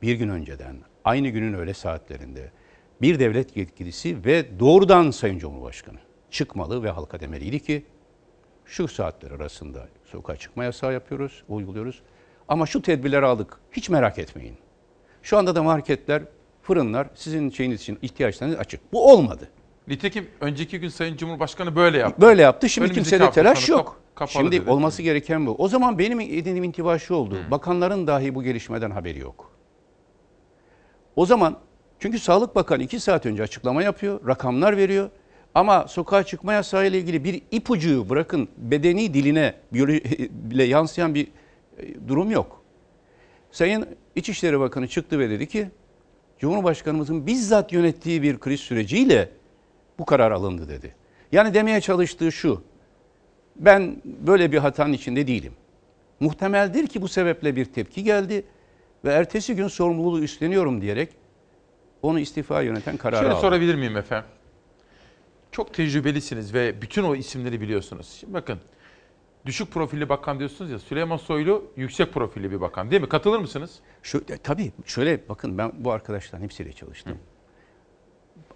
bir 0.02 0.14
gün 0.14 0.28
önceden, 0.28 0.76
aynı 1.04 1.28
günün 1.28 1.54
öğle 1.54 1.74
saatlerinde 1.74 2.50
bir 3.02 3.18
devlet 3.18 3.56
yetkilisi 3.56 4.24
ve 4.24 4.60
doğrudan 4.60 5.10
Sayın 5.10 5.38
Cumhurbaşkanı 5.38 5.98
çıkmalı 6.30 6.82
ve 6.82 6.90
halka 6.90 7.20
demeliydi 7.20 7.60
ki 7.60 7.86
şu 8.64 8.88
saatler 8.88 9.30
arasında 9.30 9.88
sokağa 10.04 10.36
çıkma 10.36 10.64
yasağı 10.64 10.92
yapıyoruz, 10.92 11.44
uyguluyoruz. 11.48 12.02
Ama 12.48 12.66
şu 12.66 12.82
tedbirleri 12.82 13.26
aldık, 13.26 13.60
hiç 13.72 13.88
merak 13.88 14.18
etmeyin. 14.18 14.56
Şu 15.22 15.38
anda 15.38 15.54
da 15.54 15.62
marketler, 15.62 16.22
fırınlar 16.62 17.06
sizin 17.14 17.50
şeyiniz 17.50 17.80
için 17.80 17.98
ihtiyaçlarınız 18.02 18.58
açık. 18.58 18.92
Bu 18.92 19.12
olmadı. 19.12 19.50
Nitekim 19.88 20.28
önceki 20.40 20.80
gün 20.80 20.88
Sayın 20.88 21.16
Cumhurbaşkanı 21.16 21.76
böyle 21.76 21.98
yaptı. 21.98 22.20
Böyle 22.22 22.42
yaptı. 22.42 22.68
Şimdi 22.68 22.84
Önümüzdeki 22.84 23.04
kimsede 23.04 23.24
hafta 23.24 23.40
telaş 23.42 23.58
sonu 23.58 23.76
yok. 23.78 23.86
kap- 23.86 23.96
kapalı 24.14 24.42
Şimdi 24.42 24.62
dedi. 24.62 24.70
olması 24.70 25.02
gereken 25.02 25.46
bu. 25.46 25.54
O 25.58 25.68
zaman 25.68 25.98
benim 25.98 26.20
edindiğim 26.20 26.64
intiba 26.64 26.98
şu 26.98 27.14
oldu. 27.14 27.36
Bakanların 27.50 28.06
dahi 28.06 28.34
bu 28.34 28.42
gelişmeden 28.42 28.90
haberi 28.90 29.18
yok. 29.18 29.50
O 31.16 31.26
zaman 31.26 31.56
çünkü 31.98 32.18
Sağlık 32.18 32.54
Bakanı 32.56 32.82
iki 32.82 33.00
saat 33.00 33.26
önce 33.26 33.42
açıklama 33.42 33.82
yapıyor, 33.82 34.26
rakamlar 34.28 34.76
veriyor. 34.76 35.10
Ama 35.54 35.88
sokağa 35.88 36.22
çıkma 36.24 36.52
yasağı 36.52 36.86
ile 36.86 36.98
ilgili 36.98 37.24
bir 37.24 37.42
ipucu 37.50 38.08
bırakın 38.10 38.48
bedeni 38.56 39.14
diline 39.14 39.54
biyolo- 39.72 40.28
bile 40.30 40.64
yansıyan 40.64 41.14
bir 41.14 41.26
e, 41.78 42.08
durum 42.08 42.30
yok. 42.30 42.62
Sayın 43.50 43.86
İçişleri 44.16 44.60
Bakanı 44.60 44.88
çıktı 44.88 45.18
ve 45.18 45.30
dedi 45.30 45.48
ki 45.48 45.68
Cumhurbaşkanımızın 46.38 47.26
bizzat 47.26 47.72
yönettiği 47.72 48.22
bir 48.22 48.38
kriz 48.38 48.60
süreciyle 48.60 49.30
bu 49.98 50.04
karar 50.04 50.30
alındı 50.30 50.68
dedi. 50.68 50.94
Yani 51.32 51.54
demeye 51.54 51.80
çalıştığı 51.80 52.32
şu. 52.32 52.62
Ben 53.56 54.02
böyle 54.04 54.52
bir 54.52 54.58
hatanın 54.58 54.92
içinde 54.92 55.26
değilim. 55.26 55.52
Muhtemeldir 56.20 56.86
ki 56.86 57.02
bu 57.02 57.08
sebeple 57.08 57.56
bir 57.56 57.64
tepki 57.64 58.04
geldi 58.04 58.44
ve 59.04 59.12
ertesi 59.12 59.56
gün 59.56 59.68
sorumluluğu 59.68 60.20
üstleniyorum 60.20 60.80
diyerek 60.80 61.08
onu 62.02 62.18
istifa 62.18 62.62
yöneten 62.62 62.96
kararı 62.96 63.20
Şöyle 63.20 63.32
aldı. 63.32 63.40
sorabilir 63.40 63.74
miyim 63.74 63.96
efendim? 63.96 64.30
Çok 65.52 65.74
tecrübelisiniz 65.74 66.54
ve 66.54 66.82
bütün 66.82 67.02
o 67.04 67.14
isimleri 67.14 67.60
biliyorsunuz. 67.60 68.16
Şimdi 68.20 68.34
bakın 68.34 68.58
düşük 69.46 69.70
profilli 69.72 70.08
bakan 70.08 70.38
diyorsunuz 70.38 70.70
ya 70.70 70.78
Süleyman 70.78 71.16
Soylu 71.16 71.64
yüksek 71.76 72.12
profilli 72.12 72.50
bir 72.50 72.60
bakan 72.60 72.90
değil 72.90 73.02
mi? 73.02 73.08
Katılır 73.08 73.38
mısınız? 73.38 73.78
Şu, 74.02 74.18
e, 74.18 74.36
tabii 74.36 74.72
şöyle 74.86 75.28
bakın 75.28 75.58
ben 75.58 75.72
bu 75.78 75.92
arkadaşların 75.92 76.44
hepsiyle 76.44 76.72
çalıştım. 76.72 77.18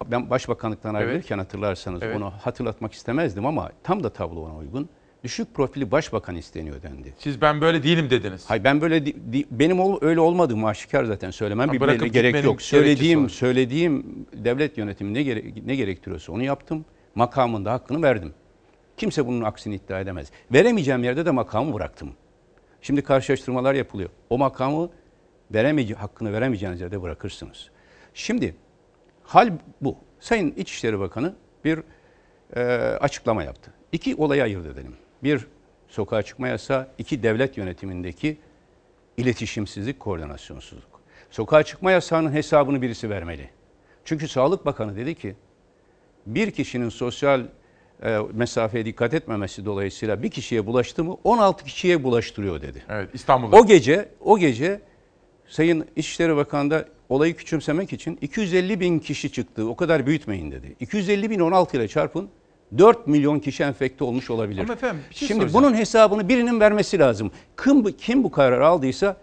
Ben 0.07 0.29
başbakanlıktan 0.29 0.95
Evet. 0.95 1.07
ayrılırken 1.07 1.37
hatırlarsanız 1.37 2.03
Evet. 2.03 2.17
onu 2.17 2.31
hatırlatmak 2.41 2.93
istemezdim 2.93 3.45
ama 3.45 3.71
tam 3.83 4.03
da 4.03 4.09
tablo 4.09 4.41
ona 4.45 4.55
uygun. 4.57 4.89
Düşük 5.23 5.53
profili 5.53 5.91
başbakan 5.91 6.35
isteniyor 6.35 6.81
dendi. 6.81 7.13
Siz 7.17 7.41
ben 7.41 7.61
böyle 7.61 7.83
değilim 7.83 8.09
dediniz. 8.09 8.45
Hayır 8.49 8.63
ben 8.63 8.81
böyle 8.81 9.05
benim 9.51 9.79
ol- 9.79 9.97
öyle 10.01 10.19
olmadığım 10.19 10.65
aşikar 10.65 11.03
zaten 11.05 11.31
söylemem 11.31 11.67
Ha, 11.67 11.73
bir 11.73 12.05
gerek 12.05 12.43
yok. 12.43 12.61
Söylediğim 12.61 13.29
söylediğim 13.29 14.25
devlet 14.33 14.77
yönetimi 14.77 15.13
ne 15.13 15.23
gere- 15.23 15.43
ne 15.65 15.75
gerektiriyorsa 15.75 16.31
onu 16.31 16.43
yaptım. 16.43 16.85
Makamında 17.15 17.71
hakkını 17.71 18.01
verdim. 18.03 18.33
Kimse 18.97 19.27
bunun 19.27 19.43
aksini 19.43 19.75
iddia 19.75 19.99
edemez. 19.99 20.31
Veremeyeceğim 20.53 21.03
yerde 21.03 21.25
de 21.25 21.31
makamı 21.31 21.73
bıraktım. 21.73 22.09
Şimdi 22.81 23.01
karşılaştırmalar 23.01 23.73
yapılıyor. 23.73 24.09
O 24.29 24.37
makamı 24.37 24.89
veremeyece 25.53 25.93
hakkını 25.93 26.33
veremeyeceğiniz 26.33 26.81
yerde 26.81 27.01
bırakırsınız. 27.01 27.69
Şimdi 28.13 28.55
hal 29.29 29.51
bu. 29.81 29.97
Sayın 30.19 30.53
İçişleri 30.57 30.99
Bakanı 30.99 31.35
bir 31.65 31.79
e, 32.55 32.61
açıklama 33.01 33.43
yaptı. 33.43 33.73
İki 33.91 34.15
olayı 34.15 34.43
ayırt 34.43 34.65
edelim. 34.65 34.95
Bir 35.23 35.47
sokağa 35.87 36.21
çıkma 36.21 36.47
yasağı, 36.47 36.87
iki 36.97 37.23
devlet 37.23 37.57
yönetimindeki 37.57 38.37
iletişimsizlik, 39.17 39.99
koordinasyonsuzluk. 39.99 41.01
Sokağa 41.31 41.63
çıkma 41.63 41.91
yasağının 41.91 42.31
hesabını 42.33 42.81
birisi 42.81 43.09
vermeli. 43.09 43.49
Çünkü 44.05 44.27
Sağlık 44.27 44.65
Bakanı 44.65 44.95
dedi 44.95 45.15
ki 45.15 45.35
bir 46.25 46.51
kişinin 46.51 46.89
sosyal 46.89 47.43
e, 48.03 48.17
mesafeye 48.33 48.85
dikkat 48.85 49.13
etmemesi 49.13 49.65
dolayısıyla 49.65 50.23
bir 50.23 50.29
kişiye 50.29 50.65
bulaştı 50.65 51.03
mı 51.03 51.17
16 51.23 51.65
kişiye 51.65 52.03
bulaştırıyor 52.03 52.61
dedi. 52.61 52.83
Evet 52.89 53.09
İstanbul'da. 53.13 53.55
O 53.55 53.65
gece 53.65 54.09
o 54.21 54.37
gece 54.37 54.81
Sayın 55.47 55.87
İçişleri 55.95 56.35
Bakanı 56.35 56.71
da 56.71 56.85
olayı 57.09 57.35
küçümsemek 57.35 57.93
için 57.93 58.17
250 58.21 58.79
bin 58.79 58.99
kişi 58.99 59.31
çıktı. 59.31 59.69
O 59.69 59.75
kadar 59.75 60.05
büyütmeyin 60.05 60.51
dedi. 60.51 60.75
250 60.79 61.29
bin 61.29 61.39
16 61.39 61.77
ile 61.77 61.87
çarpın 61.87 62.29
4 62.77 63.07
milyon 63.07 63.39
kişi 63.39 63.63
enfekte 63.63 64.03
olmuş 64.03 64.29
olabilir. 64.29 64.61
Ama 64.61 64.73
efendim, 64.73 65.01
şey 65.11 65.27
Şimdi 65.27 65.41
soracağım. 65.41 65.63
bunun 65.65 65.77
hesabını 65.77 66.29
birinin 66.29 66.59
vermesi 66.59 66.99
lazım. 66.99 67.31
Kim, 67.63 67.83
bu- 67.85 67.91
kim 67.97 68.23
bu 68.23 68.31
kararı 68.31 68.67
aldıysa 68.67 69.17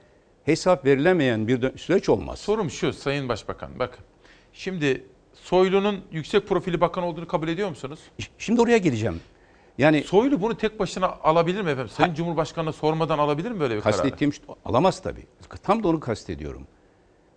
hesap 0.45 0.85
verilemeyen 0.85 1.49
bir 1.49 1.79
süreç 1.79 2.09
olmaz. 2.09 2.39
Sorum 2.39 2.71
şu 2.71 2.93
Sayın 2.93 3.29
Başbakan 3.29 3.71
bakın. 3.79 4.05
Şimdi 4.53 5.05
Soylu'nun 5.35 6.01
yüksek 6.13 6.49
profili 6.49 6.81
bakan 6.81 7.05
olduğunu 7.05 7.27
kabul 7.29 7.49
ediyor 7.49 7.69
musunuz? 7.69 8.01
Şimdi 8.39 8.61
oraya 8.61 8.79
geleceğim. 8.79 9.21
Yani 9.79 10.03
Soylu 10.03 10.43
bunu 10.43 10.57
tek 10.57 10.79
başına 10.81 11.07
alabilir 11.07 11.61
mi 11.63 11.71
efendim? 11.71 11.89
Sayın 11.97 12.15
Cumhurbaşkanı'na 12.15 12.73
sormadan 12.73 13.19
alabilir 13.19 13.51
mi 13.51 13.61
böyle 13.61 13.77
bir 13.77 13.81
kararı? 13.81 13.97
Kastettiğim 13.97 14.33
alamaz 14.65 15.03
tabii. 15.03 15.27
Tam 15.63 15.83
da 15.83 15.89
onu 15.89 16.01
kastediyorum. 16.01 16.67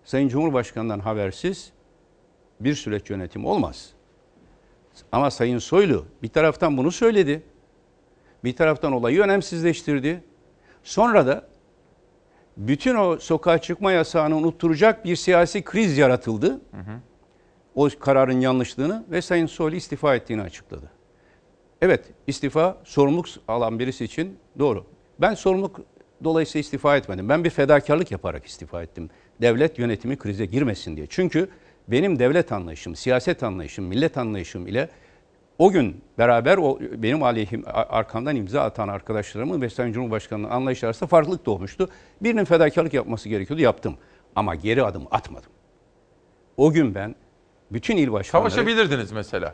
Sayın 0.10 0.28
Cumhurbaşkanı'ndan 0.28 1.00
habersiz 1.00 1.72
bir 2.60 2.76
süreç 2.76 3.10
yönetimi 3.10 3.48
olmaz. 3.48 3.90
Ama 5.12 5.32
Sayın 5.32 5.58
Soylu 5.58 6.06
bir 6.24 6.28
taraftan 6.28 6.78
bunu 6.78 6.92
söyledi. 6.92 7.44
Bir 8.44 8.56
taraftan 8.56 8.94
olayı 8.94 9.22
önemsizleştirdi. 9.22 10.24
Sonra 10.84 11.28
da 11.28 11.48
bütün 12.58 12.96
o 12.96 13.18
sokağa 13.20 13.58
çıkma 13.58 13.92
yasağını 13.92 14.36
unutturacak 14.36 15.06
bir 15.06 15.16
siyasi 15.16 15.64
kriz 15.64 15.98
yaratıldı. 15.98 16.62
O 17.76 17.90
kararın 18.00 18.40
yanlışlığını 18.40 19.06
ve 19.12 19.22
Sayın 19.22 19.46
Soylu 19.46 19.76
istifa 19.76 20.16
ettiğini 20.16 20.42
açıkladı. 20.42 20.92
Evet, 21.82 22.06
istifa 22.28 22.78
sorumluluk 22.84 23.28
alan 23.48 23.80
birisi 23.80 24.06
için 24.06 24.40
doğru. 24.60 24.86
Ben 25.22 25.34
sorumluluk 25.34 25.80
dolayısıyla 26.24 26.62
istifa 26.62 26.98
etmedim. 26.98 27.30
Ben 27.30 27.44
bir 27.44 27.50
fedakarlık 27.50 28.12
yaparak 28.12 28.46
istifa 28.46 28.84
ettim. 28.84 29.10
Devlet 29.42 29.80
yönetimi 29.80 30.18
krize 30.18 30.46
girmesin 30.46 30.96
diye. 30.96 31.08
Çünkü 31.10 31.50
benim 31.88 32.20
devlet 32.20 32.52
anlayışım, 32.52 32.96
siyaset 32.96 33.44
anlayışım, 33.44 33.86
millet 33.86 34.18
anlayışım 34.18 34.68
ile 34.68 34.90
o 35.58 35.72
gün 35.72 36.02
beraber 36.18 36.58
o 36.58 36.80
benim 36.82 37.24
aleyhim 37.24 37.64
arkamdan 37.68 38.36
imza 38.36 38.62
atan 38.62 38.88
arkadaşlarımın 38.88 39.62
ve 39.62 39.70
Sayın 39.70 39.94
Cumhurbaşkanı'nın 39.94 40.50
anlayışı 40.50 40.86
arasında 40.86 41.08
farklılık 41.08 41.46
doğmuştu. 41.46 41.90
Birinin 42.22 42.46
fedakarlık 42.46 42.94
yapması 42.94 43.30
gerekiyordu, 43.30 43.62
yaptım. 43.62 43.98
Ama 44.36 44.56
geri 44.56 44.84
adım 44.84 45.08
atmadım. 45.12 45.52
O 46.58 46.72
gün 46.72 46.96
ben 46.96 47.16
bütün 47.72 47.98
il 47.98 48.12
başkanları... 48.12 48.52
Savaşabilirdiniz 48.52 49.12
mesela. 49.12 49.54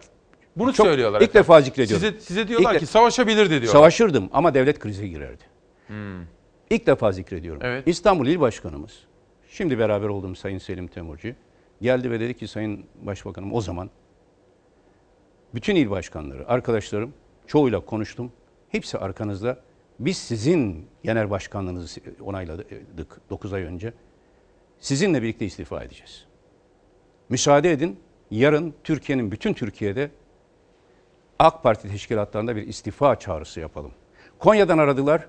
Bunu 0.55 0.73
Çok- 0.73 0.85
söylüyorlar. 0.85 1.21
ilk 1.21 1.29
efendim. 1.29 1.43
defa 1.43 1.61
zikrediyorum. 1.61 2.07
Size, 2.07 2.19
size 2.19 2.47
diyorlar 2.47 2.73
İlk 2.73 2.79
ki 2.79 2.85
savaşabilirdi 2.85 3.49
diyorlar. 3.49 3.71
Savaşırdım 3.71 4.29
ama 4.33 4.53
devlet 4.53 4.79
krize 4.79 5.07
girerdi. 5.07 5.43
Hmm. 5.87 6.21
İlk 6.69 6.87
defa 6.87 7.11
zikrediyorum. 7.11 7.61
Evet. 7.63 7.87
İstanbul 7.87 8.27
İl 8.27 8.39
Başkanımız, 8.39 8.99
şimdi 9.55 9.79
beraber 9.79 10.07
olduğum 10.07 10.35
Sayın 10.35 10.57
Selim 10.57 10.87
Temurcu, 10.87 11.33
geldi 11.81 12.11
ve 12.11 12.19
dedi 12.19 12.33
ki 12.33 12.47
Sayın 12.47 12.85
Başbakanım 13.01 13.53
o 13.53 13.61
zaman 13.61 13.89
bütün 15.53 15.75
il 15.75 15.89
başkanları, 15.89 16.49
arkadaşlarım, 16.49 17.13
çoğuyla 17.47 17.79
konuştum. 17.79 18.31
Hepsi 18.69 18.97
arkanızda. 18.97 19.59
Biz 19.99 20.17
sizin 20.17 20.87
genel 21.03 21.29
başkanlığınızı 21.29 22.01
onayladık 22.21 23.21
9 23.29 23.53
ay 23.53 23.63
önce. 23.63 23.93
Sizinle 24.79 25.21
birlikte 25.21 25.45
istifa 25.45 25.83
edeceğiz. 25.83 26.25
Müsaade 27.29 27.71
edin, 27.71 27.99
yarın 28.31 28.73
Türkiye'nin 28.83 29.31
bütün 29.31 29.53
Türkiye'de 29.53 30.11
AK 31.39 31.63
Parti 31.63 31.89
teşkilatlarında 31.89 32.55
bir 32.55 32.67
istifa 32.67 33.19
çağrısı 33.19 33.59
yapalım. 33.59 33.91
Konya'dan 34.39 34.77
aradılar. 34.77 35.27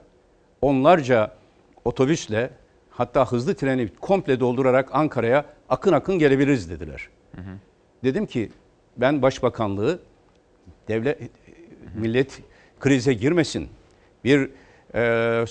Onlarca 0.63 1.37
otobüsle 1.85 2.51
hatta 2.97 3.33
hızlı 3.33 3.55
treni 3.55 3.89
komple 4.01 4.41
doldurarak 4.41 4.89
Ankara'ya 4.93 5.45
akın 5.69 5.93
akın 5.93 6.19
gelebiliriz 6.19 6.71
dediler. 6.71 7.09
Dedim 8.05 8.27
ki 8.27 8.51
ben 8.97 9.23
başbakanlığı 9.23 10.01
devlet 10.89 11.31
millet 11.95 12.43
krize 12.81 13.13
girmesin. 13.13 13.69
Bir 14.25 14.51
e, 14.95 15.45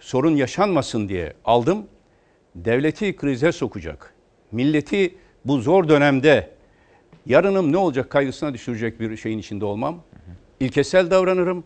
sorun 0.00 0.36
yaşanmasın 0.36 1.08
diye 1.08 1.32
aldım. 1.44 1.86
Devleti 2.54 3.16
krize 3.16 3.52
sokacak. 3.52 4.14
Milleti 4.52 5.14
bu 5.44 5.60
zor 5.60 5.88
dönemde 5.88 6.50
yarınım 7.26 7.72
ne 7.72 7.76
olacak 7.76 8.10
kaygısına 8.10 8.54
düşürecek 8.54 9.00
bir 9.00 9.16
şeyin 9.16 9.38
içinde 9.38 9.64
olmam. 9.64 10.02
İlkesel 10.60 11.10
davranırım. 11.10 11.64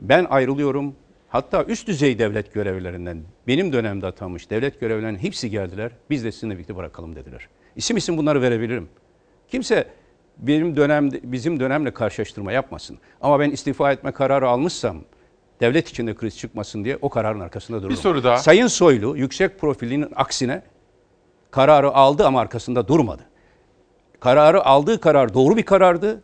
Ben 0.00 0.26
ayrılıyorum. 0.30 0.94
Hatta 1.32 1.64
üst 1.64 1.86
düzey 1.88 2.18
devlet 2.18 2.54
görevlerinden 2.54 3.22
benim 3.46 3.72
dönemde 3.72 4.06
atanmış 4.06 4.50
devlet 4.50 4.80
görevlilerinin 4.80 5.18
hepsi 5.18 5.50
geldiler. 5.50 5.92
Biz 6.10 6.24
de 6.24 6.32
sizinle 6.32 6.54
birlikte 6.54 6.76
bırakalım 6.76 7.16
dediler. 7.16 7.48
İsim 7.76 7.96
isim 7.96 8.16
bunları 8.16 8.42
verebilirim. 8.42 8.88
Kimse 9.48 9.86
benim 10.38 10.76
dönemde 10.76 11.20
bizim 11.22 11.60
dönemle 11.60 11.90
karşılaştırma 11.94 12.52
yapmasın. 12.52 12.98
Ama 13.20 13.40
ben 13.40 13.50
istifa 13.50 13.92
etme 13.92 14.12
kararı 14.12 14.48
almışsam 14.48 14.96
devlet 15.60 15.88
içinde 15.88 16.14
kriz 16.14 16.38
çıkmasın 16.38 16.84
diye 16.84 16.98
o 17.02 17.08
kararın 17.08 17.40
arkasında 17.40 17.82
dururum. 17.82 17.96
soru 17.96 18.24
daha. 18.24 18.36
Sayın 18.36 18.66
Soylu 18.66 19.16
yüksek 19.16 19.60
profilinin 19.60 20.08
aksine 20.16 20.62
kararı 21.50 21.94
aldı 21.94 22.26
ama 22.26 22.40
arkasında 22.40 22.88
durmadı. 22.88 23.22
Kararı 24.20 24.64
aldığı 24.64 25.00
karar 25.00 25.34
doğru 25.34 25.56
bir 25.56 25.62
karardı 25.62 26.22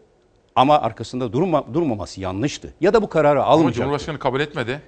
ama 0.54 0.80
arkasında 0.80 1.32
durma, 1.32 1.74
durmaması 1.74 2.20
yanlıştı. 2.20 2.74
Ya 2.80 2.94
da 2.94 3.02
bu 3.02 3.08
kararı 3.08 3.42
Ama 3.42 3.50
almayacaktı. 3.50 3.80
Cumhurbaşkanı 3.82 4.18
kabul 4.18 4.40
etmedi. 4.40 4.80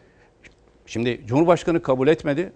Şimdi 0.90 1.20
Cumhurbaşkanı 1.26 1.82
kabul 1.82 2.08
etmedi. 2.08 2.52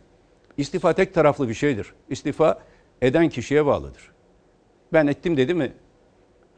İstifa 0.57 0.93
tek 0.93 1.15
taraflı 1.15 1.49
bir 1.49 1.55
şeydir. 1.55 1.93
İstifa 2.09 2.59
eden 3.03 3.29
kişiye 3.29 3.67
bağlıdır. 3.67 4.11
Ben 4.93 5.07
ettim 5.07 5.37
dedi 5.37 5.55
mi 5.55 5.73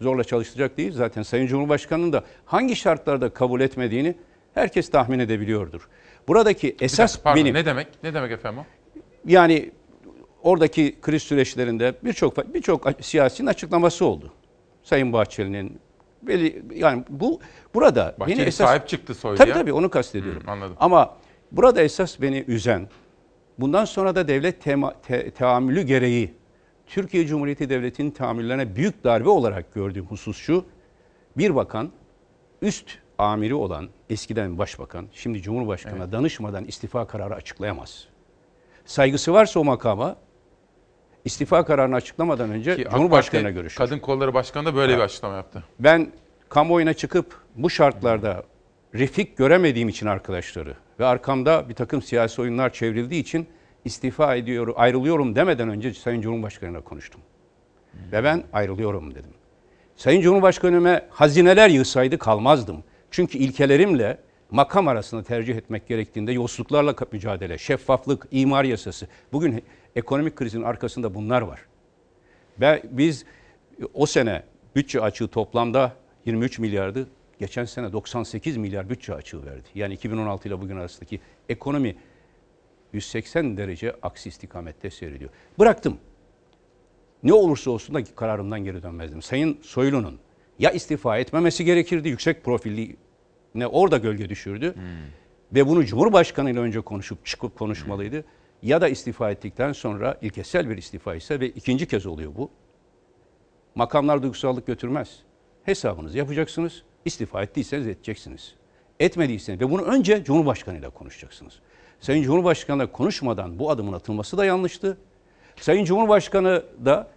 zorla 0.00 0.24
çalıştıracak 0.24 0.76
değil. 0.76 0.92
Zaten 0.92 1.22
Sayın 1.22 1.46
Cumhurbaşkanı'nın 1.46 2.12
da 2.12 2.24
hangi 2.44 2.76
şartlarda 2.76 3.30
kabul 3.30 3.60
etmediğini 3.60 4.14
herkes 4.54 4.90
tahmin 4.90 5.18
edebiliyordur. 5.18 5.88
Buradaki 6.28 6.76
esas 6.80 7.12
dakika, 7.12 7.22
pardon, 7.22 7.44
benim. 7.44 7.54
Ne 7.54 7.66
demek? 7.66 7.86
Ne 8.02 8.14
demek 8.14 8.32
efendim 8.32 8.58
o? 8.58 8.64
Yani 9.26 9.70
oradaki 10.42 11.00
kriz 11.02 11.22
süreçlerinde 11.22 11.94
birçok 12.04 12.54
birçok 12.54 12.86
siyasinin 13.00 13.48
açıklaması 13.48 14.04
oldu. 14.04 14.32
Sayın 14.82 15.12
Bahçeli'nin 15.12 15.80
yani 16.74 17.04
bu 17.08 17.40
burada 17.74 18.14
Bahçeli 18.20 18.38
beni 18.38 18.46
esas 18.46 18.68
sahip 18.68 18.88
çıktı 18.88 19.14
Soylu'ya. 19.14 19.44
Tabii 19.44 19.52
tabii 19.52 19.72
onu 19.72 19.90
kastediyorum. 19.90 20.42
Hı, 20.46 20.50
anladım. 20.50 20.76
Ama 20.80 21.16
burada 21.52 21.82
esas 21.82 22.20
beni 22.20 22.44
üzen 22.48 22.88
bundan 23.58 23.84
sonra 23.84 24.14
da 24.14 24.28
devlet 24.28 24.62
tema, 24.62 24.94
te, 25.02 25.30
teamülü 25.30 25.82
gereği 25.82 26.34
Türkiye 26.86 27.26
Cumhuriyeti 27.26 27.70
Devleti'nin 27.70 28.10
tahammüllerine 28.10 28.76
büyük 28.76 29.04
darbe 29.04 29.28
olarak 29.28 29.74
gördüğüm 29.74 30.06
husus 30.06 30.36
şu. 30.36 30.64
Bir 31.36 31.54
bakan 31.54 31.90
üst 32.62 32.98
amiri 33.18 33.54
olan 33.54 33.88
eskiden 34.10 34.58
başbakan, 34.58 35.06
şimdi 35.12 35.42
Cumhurbaşkanı'na 35.42 36.12
danışmadan 36.12 36.64
istifa 36.64 37.06
kararı 37.06 37.34
açıklayamaz. 37.34 38.04
Saygısı 38.84 39.32
varsa 39.32 39.60
o 39.60 39.64
makama 39.64 40.16
istifa 41.24 41.64
kararını 41.64 41.94
açıklamadan 41.94 42.50
önce 42.50 42.76
Ki 42.76 42.86
Cumhurbaşkanı'na 42.90 43.50
görüşür. 43.50 43.78
Kadın 43.78 43.98
Kolları 43.98 44.34
Başkanı 44.34 44.66
da 44.66 44.74
böyle 44.74 44.96
bir 44.96 45.02
açıklama 45.02 45.36
yaptı. 45.36 45.64
Ben 45.80 46.12
kamuoyuna 46.48 46.94
çıkıp 46.94 47.40
bu 47.54 47.70
şartlarda 47.70 48.44
refik 48.94 49.36
göremediğim 49.36 49.88
için 49.88 50.06
arkadaşları 50.06 50.74
ve 51.00 51.06
arkamda 51.06 51.68
bir 51.68 51.74
takım 51.74 52.02
siyasi 52.02 52.42
oyunlar 52.42 52.72
çevrildiği 52.72 53.22
için 53.22 53.46
istifa 53.84 54.34
ediyorum, 54.34 54.74
ayrılıyorum 54.76 55.34
demeden 55.34 55.68
önce 55.68 55.94
Sayın 55.94 56.20
Cumhurbaşkanı'na 56.20 56.80
konuştum. 56.80 57.20
Ve 58.12 58.24
ben 58.24 58.44
ayrılıyorum 58.52 59.14
dedim. 59.14 59.30
Sayın 59.96 60.20
Cumhurbaşkanı'ma 60.20 61.02
hazineler 61.10 61.68
yığsaydı 61.68 62.18
kalmazdım. 62.18 62.84
Çünkü 63.10 63.38
ilkelerimle 63.38 64.18
makam 64.50 64.88
arasında 64.88 65.22
tercih 65.22 65.56
etmek 65.56 65.88
gerektiğinde 65.88 66.32
yolsuzluklarla 66.32 66.94
mücadele, 67.12 67.58
şeffaflık, 67.58 68.26
imar 68.30 68.64
yasası. 68.64 69.06
Bugün 69.32 69.64
ekonomik 69.96 70.36
krizin 70.36 70.62
arkasında 70.62 71.14
bunlar 71.14 71.42
var. 71.42 71.60
Ve 72.60 72.82
biz 72.90 73.24
o 73.94 74.06
sene 74.06 74.42
bütçe 74.76 75.00
açığı 75.00 75.28
toplamda 75.28 75.92
23 76.24 76.58
milyardı. 76.58 77.08
Geçen 77.38 77.64
sene 77.64 77.92
98 77.92 78.56
milyar 78.56 78.90
bütçe 78.90 79.14
açığı 79.14 79.46
verdi. 79.46 79.68
Yani 79.74 79.94
2016 79.94 80.48
ile 80.48 80.60
bugün 80.60 80.76
arasındaki 80.76 81.20
ekonomi 81.48 81.96
180 82.92 83.56
derece 83.56 83.96
aksi 84.02 84.28
istikamette 84.28 84.90
seyrediyor. 84.90 85.30
Bıraktım. 85.58 85.98
Ne 87.22 87.32
olursa 87.32 87.70
olsun 87.70 87.94
da 87.94 88.04
kararımdan 88.04 88.64
geri 88.64 88.82
dönmezdim. 88.82 89.22
Sayın 89.22 89.58
Soylu'nun 89.62 90.18
ya 90.58 90.70
istifa 90.70 91.18
etmemesi 91.18 91.64
gerekirdi, 91.64 92.08
yüksek 92.08 92.44
profilli 92.44 92.96
ne 93.54 93.66
orada 93.66 93.98
gölge 93.98 94.28
düşürdü. 94.28 94.74
Ve 95.54 95.66
bunu 95.66 95.84
Cumhurbaşkanı 95.84 96.50
ile 96.50 96.58
önce 96.58 96.80
konuşup 96.80 97.26
çıkıp 97.26 97.58
konuşmalıydı. 97.58 98.24
Ya 98.62 98.80
da 98.80 98.88
istifa 98.88 99.30
ettikten 99.30 99.72
sonra 99.72 100.18
ilkesel 100.22 100.70
bir 100.70 100.76
istifa 100.76 101.14
ise 101.14 101.40
ve 101.40 101.48
ikinci 101.48 101.88
kez 101.88 102.06
oluyor 102.06 102.32
bu. 102.36 102.50
Makamlar 103.74 104.22
duygusallık 104.22 104.66
götürmez. 104.66 105.18
Hesabınızı 105.64 106.18
yapacaksınız. 106.18 106.82
İstifa 107.06 107.42
ettiyseniz 107.42 107.86
edeceksiniz. 107.86 108.54
Etmediyseniz 109.00 109.60
ve 109.60 109.70
bunu 109.70 109.82
önce 109.82 110.24
Cumhurbaşkanı 110.24 110.78
ile 110.78 110.88
konuşacaksınız. 110.88 111.52
Sayın 112.00 112.22
Cumhurbaşkanı 112.22 112.82
ile 112.82 112.92
konuşmadan 112.92 113.58
bu 113.58 113.70
adımın 113.70 113.92
atılması 113.92 114.36
da 114.38 114.44
yanlıştı. 114.44 114.98
Sayın 115.60 115.84
Cumhurbaşkanı 115.84 116.62
da 116.84 117.08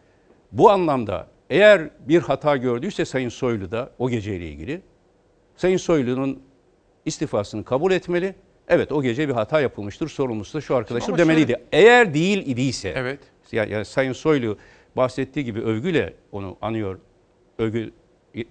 bu 0.52 0.70
anlamda 0.70 1.28
eğer 1.49 1.90
bir 2.07 2.22
hata 2.22 2.57
gördüyse 2.57 3.06
Sayın 3.06 3.30
Soylu 3.30 3.72
da 3.72 3.90
o 3.99 4.10
geceyle 4.10 4.49
ilgili 4.49 4.82
Sayın 5.56 5.78
Soylu'nun 5.78 6.41
istifasını 7.06 7.64
kabul 7.64 7.91
etmeli. 7.91 8.36
Evet 8.68 8.91
o 8.91 9.02
gece 9.03 9.28
bir 9.30 9.34
hata 9.34 9.61
yapılmıştır. 9.61 10.10
Sorumlusu 10.10 10.57
da 10.57 10.61
şu 10.61 10.76
arkadaşım 10.76 11.14
Ama 11.14 11.18
demeliydi. 11.18 11.52
şöyle- 11.52 11.64
Eğer 11.72 12.14
değil 12.14 12.44
idiyse. 12.48 12.94
Evet. 12.95 13.20
Yani, 13.52 13.72
yani 13.72 13.86
Sayın 13.86 14.14
Soylu 14.14 14.57
bahsettiği 14.98 15.45
gibi 15.45 15.61
övgüyle 15.61 16.14
onu 16.32 16.57
anıyor. 16.61 16.99
Övgü 17.60 17.91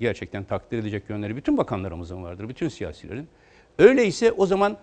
gerçekten 0.00 0.44
takdir 0.44 0.78
edecek 0.78 1.02
yönleri 1.08 1.36
bütün 1.36 1.56
bakanlarımızın 1.56 2.22
vardır. 2.22 2.48
Bütün 2.48 2.68
siyasilerin. 2.68 3.28
Öyleyse 3.78 4.32
o 4.32 4.46
zaman 4.46 4.76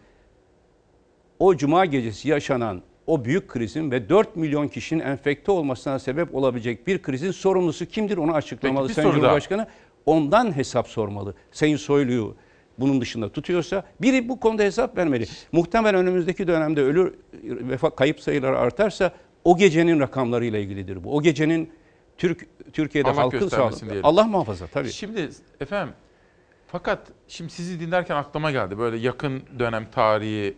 o 1.40 1.56
cuma 1.56 1.86
gecesi 1.86 2.30
yaşanan 2.30 2.82
o 3.08 3.26
büyük 3.26 3.48
krizin 3.48 3.92
ve 3.92 4.10
4 4.10 4.36
milyon 4.36 4.68
kişinin 4.68 5.04
enfekte 5.04 5.52
olmasına 5.52 6.00
sebep 6.00 6.36
olabilecek 6.36 6.88
bir 6.88 7.02
krizin 7.02 7.32
sorumlusu 7.32 7.86
kimdir 7.86 8.18
onu 8.18 8.34
açıklamalı 8.34 8.88
Peki, 8.88 8.96
Sayın 8.96 9.10
soru 9.10 9.22
daha. 9.22 9.22
Cumhurbaşkanı. 9.22 9.68
Ondan 10.06 10.56
hesap 10.58 10.88
sormalı. 10.88 11.34
Sayın 11.52 11.78
Soylu'yu 11.78 12.36
bunun 12.80 13.02
dışında 13.02 13.30
tutuyorsa 13.30 13.84
biri 14.02 14.30
bu 14.30 14.40
konuda 14.40 14.64
hesap 14.64 14.98
vermeli. 14.98 15.26
Muhtemelen 15.52 15.96
önümüzdeki 15.96 16.48
dönemde 16.48 16.82
ölü 16.82 17.16
vefa 17.44 17.90
kayıp 17.90 18.20
sayıları 18.20 18.60
artarsa 18.60 19.12
o 19.44 19.58
gecenin 19.58 20.00
rakamlarıyla 20.00 20.60
ilgilidir 20.60 21.04
bu. 21.04 21.16
O 21.16 21.22
gecenin 21.22 21.70
Türk 22.18 22.48
Türkiye'de 22.74 23.10
Allah 23.10 23.18
halkın 23.18 23.48
sağlığı. 23.48 23.80
diyelim. 23.80 24.06
Allah 24.06 24.24
muhafaza 24.24 24.68
tabii. 24.68 24.92
Şimdi 24.92 25.30
efendim 25.60 25.94
fakat 26.68 27.08
şimdi 27.28 27.52
sizi 27.54 27.80
dinlerken 27.80 28.16
aklıma 28.16 28.52
geldi 28.52 28.78
böyle 28.78 28.98
yakın 28.98 29.44
dönem 29.60 29.92
tarihi. 29.92 30.58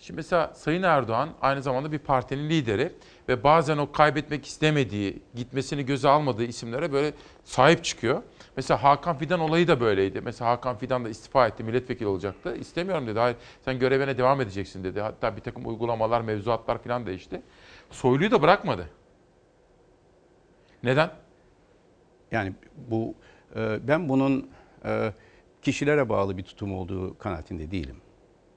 Şimdi 0.00 0.16
mesela 0.16 0.52
Sayın 0.54 0.82
Erdoğan 0.82 1.30
aynı 1.40 1.62
zamanda 1.62 1.92
bir 1.92 1.98
partinin 1.98 2.50
lideri 2.50 2.92
ve 3.28 3.44
bazen 3.44 3.78
o 3.78 3.92
kaybetmek 3.92 4.46
istemediği, 4.46 5.22
gitmesini 5.34 5.86
göze 5.86 6.08
almadığı 6.08 6.44
isimlere 6.44 6.92
böyle 6.92 7.12
sahip 7.44 7.84
çıkıyor. 7.84 8.22
Mesela 8.56 8.82
Hakan 8.82 9.18
Fidan 9.18 9.40
olayı 9.40 9.68
da 9.68 9.80
böyleydi. 9.80 10.20
Mesela 10.20 10.50
Hakan 10.50 10.78
Fidan 10.78 11.04
da 11.04 11.08
istifa 11.08 11.46
etti, 11.46 11.64
milletvekili 11.64 12.08
olacaktı. 12.08 12.56
İstemiyorum 12.56 13.06
dedi. 13.06 13.18
Hayır 13.18 13.36
sen 13.64 13.78
görevine 13.78 14.18
devam 14.18 14.40
edeceksin 14.40 14.84
dedi. 14.84 15.00
Hatta 15.00 15.36
bir 15.36 15.40
takım 15.40 15.68
uygulamalar, 15.68 16.20
mevzuatlar 16.20 16.78
falan 16.78 17.06
değişti. 17.06 17.42
Soylu'yu 17.90 18.30
da 18.30 18.42
bırakmadı. 18.42 18.88
Neden? 20.82 21.10
Yani 22.30 22.52
bu 22.90 23.14
e, 23.56 23.88
ben 23.88 24.08
bunun 24.08 24.50
e, 24.84 25.12
kişilere 25.62 26.08
bağlı 26.08 26.36
bir 26.36 26.42
tutum 26.42 26.74
olduğu 26.74 27.18
kanaatinde 27.18 27.70
değilim. 27.70 27.96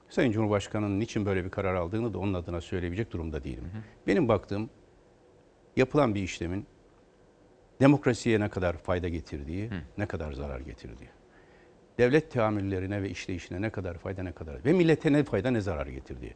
Sayın 0.08 0.32
Cumhurbaşkanı'nın 0.32 1.00
niçin 1.00 1.26
böyle 1.26 1.44
bir 1.44 1.50
karar 1.50 1.74
aldığını 1.74 2.14
da 2.14 2.18
onun 2.18 2.34
adına 2.34 2.60
söyleyebilecek 2.60 3.12
durumda 3.12 3.44
değilim. 3.44 3.64
Benim 4.06 4.28
baktığım 4.28 4.70
yapılan 5.76 6.14
bir 6.14 6.22
işlemin 6.22 6.66
demokrasiye 7.80 8.40
ne 8.40 8.48
kadar 8.48 8.76
fayda 8.76 9.08
getirdiği, 9.08 9.70
ne 9.98 10.06
kadar 10.06 10.32
zarar 10.32 10.60
getirdiği. 10.60 11.08
Devlet 11.98 12.30
teamüllerine 12.30 13.02
ve 13.02 13.10
işleyişine 13.10 13.62
ne 13.62 13.70
kadar 13.70 13.98
fayda 13.98 14.22
ne 14.22 14.32
kadar 14.32 14.64
ve 14.64 14.72
millete 14.72 15.12
ne 15.12 15.24
fayda 15.24 15.50
ne 15.50 15.60
zarar 15.60 15.86
getirdiği. 15.86 16.34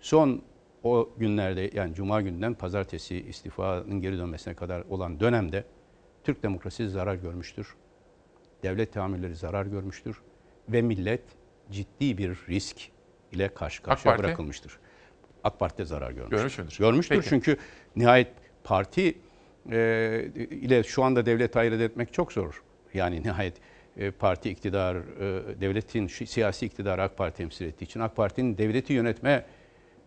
Son 0.00 0.42
o 0.84 1.10
günlerde 1.16 1.70
yani 1.74 1.94
cuma 1.94 2.20
günden 2.20 2.54
pazartesi 2.54 3.16
istifanın 3.16 4.00
geri 4.00 4.18
dönmesine 4.18 4.54
kadar 4.54 4.80
olan 4.80 5.20
dönemde 5.20 5.64
Türk 6.24 6.42
demokrasisi 6.42 6.88
zarar 6.88 7.14
görmüştür. 7.14 7.74
Devlet 8.62 8.92
teamülleri 8.92 9.36
zarar 9.36 9.66
görmüştür 9.66 10.20
ve 10.68 10.82
millet 10.82 11.22
ciddi 11.70 12.18
bir 12.18 12.36
risk 12.48 12.90
ile 13.32 13.54
karşı 13.54 13.82
karşıya 13.82 14.14
Parti? 14.14 14.24
bırakılmıştır. 14.26 14.78
AK 15.44 15.58
Parti 15.58 15.78
de 15.78 15.84
zarar 15.84 16.10
görmüştür. 16.10 16.78
Görmüştür 16.78 17.16
Peki. 17.16 17.28
çünkü 17.28 17.56
nihayet 17.96 18.28
parti 18.64 19.18
e, 19.70 20.30
ile 20.50 20.82
şu 20.82 21.02
anda 21.02 21.26
devlet 21.26 21.56
ayırt 21.56 21.80
etmek 21.80 22.12
çok 22.12 22.32
zor. 22.32 22.62
Yani 22.94 23.22
nihayet 23.22 23.54
e, 23.96 24.10
parti 24.10 24.50
iktidar, 24.50 24.96
e, 24.96 25.60
devletin 25.60 26.06
siyasi 26.06 26.66
iktidarı 26.66 27.02
AK 27.02 27.16
Parti 27.16 27.36
temsil 27.36 27.66
ettiği 27.66 27.84
için 27.84 28.00
AK 28.00 28.16
Parti'nin 28.16 28.58
devleti 28.58 28.92
yönetme 28.92 29.46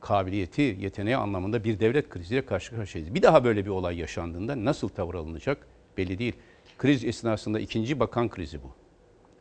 kabiliyeti, 0.04 0.78
yeteneği 0.80 1.18
anlamında 1.18 1.64
bir 1.64 1.80
devlet 1.80 2.10
kriziyle 2.10 2.46
karşı 2.46 2.76
karşıyayız. 2.76 3.16
Bir 3.16 3.22
daha 3.22 3.44
böyle 3.44 3.66
bir 3.66 3.70
olay 3.70 4.00
yaşandığında 4.00 4.66
nasıl 4.66 4.90
tavır 4.90 5.16
alınacak 5.16 5.68
belli 5.98 6.20
değil. 6.20 6.34
Kriz 6.78 7.06
esnasında 7.06 7.60
ikinci 7.60 8.00
bakan 8.00 8.30
krizi 8.30 8.64
bu. 8.64 8.72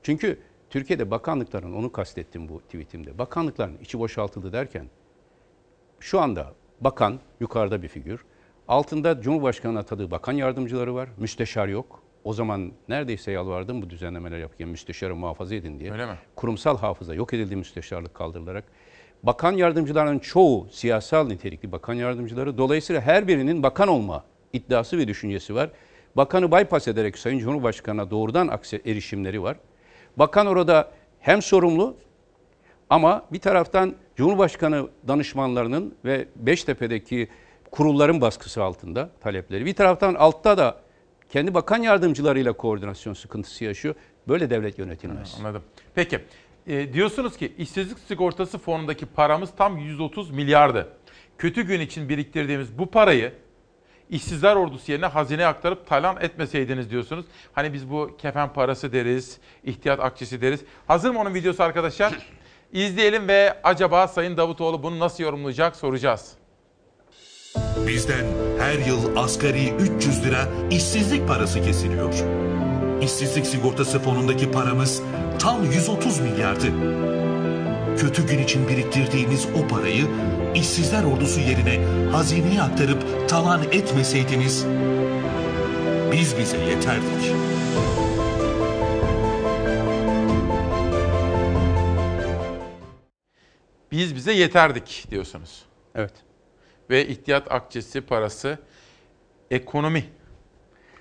Çünkü 0.02 0.38
Türkiye'de 0.70 1.10
bakanlıkların, 1.10 1.72
onu 1.72 1.92
kastettim 1.92 2.48
bu 2.48 2.60
tweetimde, 2.60 3.18
bakanlıkların 3.18 3.78
içi 3.78 3.98
boşaltıldı 3.98 4.52
derken 4.52 4.86
şu 6.00 6.20
anda 6.20 6.54
bakan 6.80 7.20
yukarıda 7.40 7.82
bir 7.82 7.88
figür. 7.88 8.24
Altında 8.68 9.20
Cumhurbaşkanı 9.20 9.78
atadığı 9.78 10.10
bakan 10.10 10.32
yardımcıları 10.32 10.94
var. 10.94 11.08
Müsteşar 11.16 11.68
yok. 11.68 12.02
O 12.24 12.32
zaman 12.32 12.72
neredeyse 12.88 13.32
yalvardım 13.32 13.82
bu 13.82 13.90
düzenlemeler 13.90 14.38
yaparken 14.38 14.68
müsteşarı 14.68 15.16
muhafaza 15.16 15.54
edin 15.54 15.80
diye. 15.80 15.92
Öyle 15.92 16.06
mi? 16.06 16.18
Kurumsal 16.36 16.78
hafıza 16.78 17.14
yok 17.14 17.34
edildi 17.34 17.56
müsteşarlık 17.56 18.14
kaldırılarak. 18.14 18.64
Bakan 19.22 19.52
yardımcılarının 19.52 20.18
çoğu 20.18 20.66
siyasal 20.70 21.26
nitelikli 21.26 21.72
bakan 21.72 21.94
yardımcıları. 21.94 22.58
Dolayısıyla 22.58 23.02
her 23.02 23.28
birinin 23.28 23.62
bakan 23.62 23.88
olma 23.88 24.24
iddiası 24.52 24.98
ve 24.98 25.08
düşüncesi 25.08 25.54
var. 25.54 25.70
Bakanı 26.16 26.52
bypass 26.52 26.88
ederek 26.88 27.18
Sayın 27.18 27.38
Cumhurbaşkanı'na 27.38 28.10
doğrudan 28.10 28.50
erişimleri 28.84 29.42
var. 29.42 29.56
Bakan 30.16 30.46
orada 30.46 30.90
hem 31.20 31.42
sorumlu 31.42 31.96
ama 32.90 33.26
bir 33.32 33.38
taraftan 33.38 33.94
Cumhurbaşkanı 34.16 34.88
danışmanlarının 35.08 35.94
ve 36.04 36.28
Beştepe'deki 36.36 37.28
kurulların 37.70 38.20
baskısı 38.20 38.62
altında 38.62 39.10
talepleri. 39.20 39.66
Bir 39.66 39.74
taraftan 39.74 40.14
altta 40.14 40.58
da 40.58 40.76
kendi 41.28 41.54
bakan 41.54 41.82
yardımcılarıyla 41.82 42.52
koordinasyon 42.52 43.14
sıkıntısı 43.14 43.64
yaşıyor. 43.64 43.94
Böyle 44.28 44.50
devlet 44.50 44.78
yönetilmez. 44.78 45.36
Anladım. 45.38 45.62
Peki. 45.94 46.20
E, 46.66 46.92
diyorsunuz 46.92 47.36
ki 47.36 47.52
işsizlik 47.58 47.98
sigortası 47.98 48.58
fonundaki 48.58 49.06
paramız 49.06 49.50
tam 49.56 49.78
130 49.78 50.30
milyardı. 50.30 50.88
Kötü 51.38 51.62
gün 51.62 51.80
için 51.80 52.08
biriktirdiğimiz 52.08 52.78
bu 52.78 52.90
parayı 52.90 53.32
işsizler 54.10 54.56
ordusu 54.56 54.92
yerine 54.92 55.06
hazineye 55.06 55.46
aktarıp 55.46 55.86
talan 55.86 56.16
etmeseydiniz 56.20 56.90
diyorsunuz. 56.90 57.26
Hani 57.52 57.72
biz 57.72 57.90
bu 57.90 58.16
kefen 58.18 58.52
parası 58.52 58.92
deriz, 58.92 59.38
ihtiyat 59.64 60.00
akçesi 60.00 60.40
deriz. 60.42 60.60
Hazır 60.86 61.10
mı 61.10 61.20
onun 61.20 61.34
videosu 61.34 61.62
arkadaşlar? 61.62 62.12
İzleyelim 62.72 63.28
ve 63.28 63.60
acaba 63.64 64.08
Sayın 64.08 64.36
Davutoğlu 64.36 64.82
bunu 64.82 64.98
nasıl 64.98 65.22
yorumlayacak 65.22 65.76
soracağız. 65.76 66.32
Bizden 67.86 68.24
her 68.58 68.78
yıl 68.86 69.16
asgari 69.16 69.70
300 69.70 70.24
lira 70.24 70.48
işsizlik 70.70 71.28
parası 71.28 71.62
kesiliyor. 71.62 72.14
İşsizlik 73.02 73.46
sigortası 73.46 73.98
fonundaki 73.98 74.50
paramız 74.50 75.02
tam 75.38 75.64
130 75.64 76.20
milyardı. 76.20 76.66
Kötü 77.98 78.26
gün 78.26 78.38
için 78.38 78.68
biriktirdiğiniz 78.68 79.46
o 79.56 79.68
parayı 79.68 80.06
işsizler 80.54 81.04
ordusu 81.04 81.40
yerine 81.40 81.84
hazineye 82.12 82.62
aktarıp 82.62 83.28
talan 83.28 83.62
etmeseydiniz 83.62 84.66
biz 86.12 86.38
bize 86.38 86.56
yeterdik. 86.56 87.34
Biz 93.92 94.16
bize 94.16 94.32
yeterdik 94.32 95.06
diyorsunuz. 95.10 95.62
Evet. 95.94 96.12
Ve 96.90 97.06
ihtiyat 97.06 97.52
akçesi 97.52 98.00
parası 98.00 98.58
ekonomi. 99.50 100.04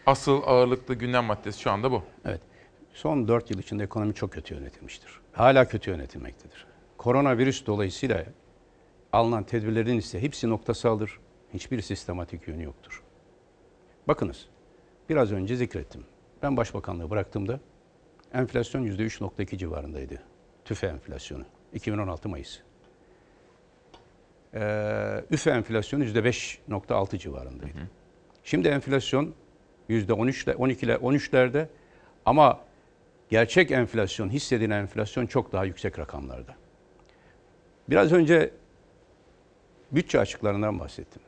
Asıl 0.05 0.41
ağırlıklı 0.45 0.95
gündem 0.95 1.23
maddesi 1.23 1.61
şu 1.61 1.71
anda 1.71 1.91
bu. 1.91 2.03
Evet. 2.25 2.41
Son 3.01 3.27
4 3.27 3.51
yıl 3.51 3.59
içinde 3.59 3.83
ekonomi 3.83 4.13
çok 4.13 4.31
kötü 4.31 4.55
yönetilmiştir. 4.55 5.19
Hala 5.31 5.67
kötü 5.67 5.91
yönetilmektedir. 5.91 6.65
Koronavirüs 6.97 7.65
dolayısıyla 7.65 8.25
alınan 9.13 9.43
tedbirlerin 9.43 9.97
ise 9.97 10.21
hepsi 10.21 10.49
noktasaldır. 10.49 11.19
Hiçbir 11.53 11.81
sistematik 11.81 12.47
yönü 12.47 12.63
yoktur. 12.63 13.03
Bakınız, 14.07 14.47
biraz 15.09 15.31
önce 15.31 15.55
zikrettim. 15.55 16.05
Ben 16.43 16.57
başbakanlığı 16.57 17.09
bıraktığımda 17.09 17.59
enflasyon 18.33 18.85
%3.2 18.85 19.57
civarındaydı. 19.57 20.21
TÜFE 20.65 20.87
enflasyonu. 20.87 21.43
2016 21.73 22.29
Mayıs. 22.29 22.59
Ee, 24.53 25.23
üfe 25.31 25.51
enflasyonu 25.51 26.03
%5.6 26.03 27.17
civarındaydı. 27.17 27.89
Şimdi 28.43 28.67
enflasyon 28.67 29.33
%13 29.89 30.55
12 30.55 30.85
ile 30.85 30.93
13'lerde 30.93 31.67
ama 32.25 32.70
gerçek 33.31 33.71
enflasyon, 33.71 34.29
hissedilen 34.29 34.81
enflasyon 34.81 35.25
çok 35.25 35.51
daha 35.51 35.65
yüksek 35.65 35.99
rakamlarda. 35.99 36.55
Biraz 37.89 38.11
önce 38.11 38.51
bütçe 39.91 40.19
açıklarından 40.19 40.79
bahsettim. 40.79 41.21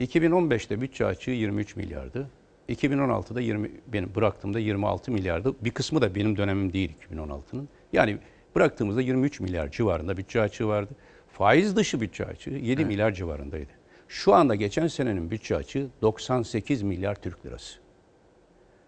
2015'te 0.00 0.80
bütçe 0.80 1.06
açığı 1.06 1.30
23 1.30 1.76
milyardı. 1.76 2.30
2016'da 2.68 3.40
20 3.40 3.70
benim 3.86 4.14
bıraktığımda 4.14 4.58
26 4.58 5.12
milyardı. 5.12 5.54
Bir 5.64 5.70
kısmı 5.70 6.00
da 6.00 6.14
benim 6.14 6.36
dönemim 6.36 6.72
değil 6.72 6.92
2016'nın. 7.10 7.68
Yani 7.92 8.18
bıraktığımızda 8.54 9.00
23 9.00 9.40
milyar 9.40 9.70
civarında 9.70 10.16
bütçe 10.16 10.40
açığı 10.40 10.68
vardı. 10.68 10.94
Faiz 11.32 11.76
dışı 11.76 12.00
bütçe 12.00 12.24
açığı 12.24 12.50
7 12.50 12.84
milyar 12.84 13.12
civarındaydı. 13.12 13.70
Şu 14.08 14.34
anda 14.34 14.54
geçen 14.54 14.86
senenin 14.86 15.30
bütçe 15.30 15.56
açığı 15.56 15.88
98 16.02 16.82
milyar 16.82 17.14
Türk 17.14 17.46
lirası. 17.46 17.78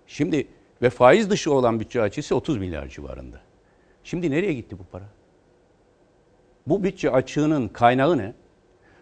Şimdi 0.07 0.47
ve 0.83 0.91
faiz 0.91 1.31
dışı 1.31 1.53
olan 1.53 1.81
bütçe 1.81 2.03
açısı 2.03 2.37
30 2.37 2.59
milyar 2.59 2.89
civarında. 2.89 3.41
Şimdi 4.05 4.31
nereye 4.31 4.53
gitti 4.53 4.79
bu 4.79 4.85
para? 4.85 5.05
Bu 6.67 6.85
bütçe 6.85 7.11
açığının 7.11 7.69
kaynağı 7.69 8.19
ne? 8.19 8.35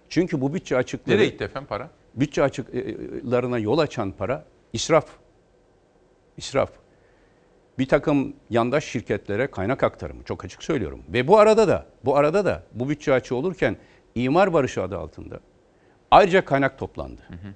Çünkü 0.09 0.41
bu 0.41 0.55
bütçe 0.55 0.77
açıkları... 0.77 1.17
Nereye 1.17 1.29
gitti 1.29 1.45
efendim 1.45 1.69
para? 1.69 1.91
Bütçe 2.15 2.43
açıklarına 2.43 3.59
yol 3.59 3.79
açan 3.79 4.13
para 4.13 4.45
israf. 4.73 5.07
İsraf. 6.37 6.71
Bir 7.79 7.89
takım 7.89 8.37
yandaş 8.51 8.85
şirketlere 8.85 9.47
kaynak 9.47 9.83
aktarımı 9.83 10.25
çok 10.25 10.45
açık 10.45 10.63
söylüyorum. 10.63 11.03
Ve 11.09 11.29
bu 11.29 11.39
arada 11.39 11.69
da 11.69 11.87
bu 12.05 12.17
arada 12.17 12.45
da 12.45 12.63
bu 12.73 12.89
bütçe 12.89 13.13
açığı 13.13 13.37
olurken 13.37 13.77
imar 14.15 14.53
barışı 14.53 14.83
adı 14.83 14.99
altında 14.99 15.41
ayrıca 16.11 16.45
kaynak 16.45 16.79
toplandı. 16.79 17.21
Hı 17.29 17.35
hı. 17.35 17.53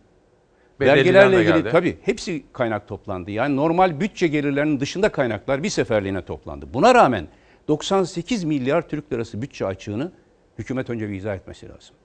Vergilerle 0.81 1.37
ilgili 1.37 1.53
geldi. 1.53 1.69
tabii 1.73 1.99
hepsi 2.03 2.45
kaynak 2.53 2.89
toplandı. 2.89 3.31
Yani 3.31 3.57
normal 3.57 4.01
bütçe 4.01 4.27
gelirlerinin 4.27 4.81
dışında 4.81 5.09
kaynaklar 5.09 5.63
bir 5.63 5.69
seferliğine 5.69 6.23
toplandı. 6.23 6.67
Buna 6.75 6.95
rağmen 6.95 7.29
98 7.69 8.45
milyar 8.45 8.89
Türk 8.89 9.13
lirası 9.13 9.43
bütçe 9.43 9.67
açığını 9.67 10.13
hükümet 10.59 10.91
önce 10.91 11.09
bir 11.09 11.15
izah 11.15 11.35
etmesi 11.35 11.69
lazım. 11.69 11.97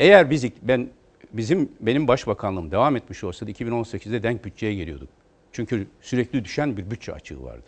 Eğer 0.00 0.30
biz 0.30 0.44
ben 0.62 0.88
bizim 1.32 1.72
benim 1.80 2.08
başbakanlığım 2.08 2.70
devam 2.70 2.96
etmiş 2.96 3.24
olsaydı 3.24 3.52
2018'de 3.52 4.22
denk 4.22 4.44
bütçeye 4.44 4.74
geliyorduk. 4.74 5.08
Çünkü 5.52 5.86
sürekli 6.00 6.44
düşen 6.44 6.76
bir 6.76 6.90
bütçe 6.90 7.12
açığı 7.12 7.42
vardı. 7.42 7.66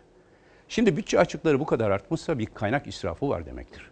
Şimdi 0.68 0.96
bütçe 0.96 1.18
açıkları 1.18 1.60
bu 1.60 1.66
kadar 1.66 1.90
artmışsa 1.90 2.38
bir 2.38 2.46
kaynak 2.46 2.86
israfı 2.86 3.28
var 3.28 3.46
demektir. 3.46 3.90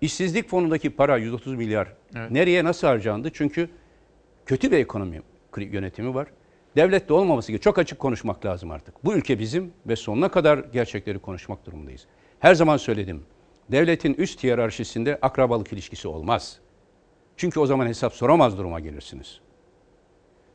İşsizlik 0.00 0.48
fonundaki 0.48 0.90
para 0.90 1.16
130 1.16 1.54
milyar 1.54 1.92
evet. 2.16 2.30
nereye 2.30 2.64
nasıl 2.64 2.86
harcandı? 2.86 3.30
Çünkü 3.32 3.68
kötü 4.46 4.70
bir 4.70 4.78
ekonomi 4.78 5.22
yönetimi 5.56 6.14
var. 6.14 6.26
Devlette 6.76 7.12
olmaması 7.12 7.52
gibi 7.52 7.60
çok 7.60 7.78
açık 7.78 7.98
konuşmak 7.98 8.46
lazım 8.46 8.70
artık. 8.70 9.04
Bu 9.04 9.14
ülke 9.14 9.38
bizim 9.38 9.72
ve 9.86 9.96
sonuna 9.96 10.28
kadar 10.28 10.58
gerçekleri 10.58 11.18
konuşmak 11.18 11.66
durumundayız. 11.66 12.06
Her 12.38 12.54
zaman 12.54 12.76
söyledim. 12.76 13.22
Devletin 13.68 14.14
üst 14.14 14.42
hiyerarşisinde 14.42 15.18
akrabalık 15.22 15.72
ilişkisi 15.72 16.08
olmaz. 16.08 16.58
Çünkü 17.36 17.60
o 17.60 17.66
zaman 17.66 17.86
hesap 17.86 18.12
soramaz 18.12 18.58
duruma 18.58 18.80
gelirsiniz. 18.80 19.40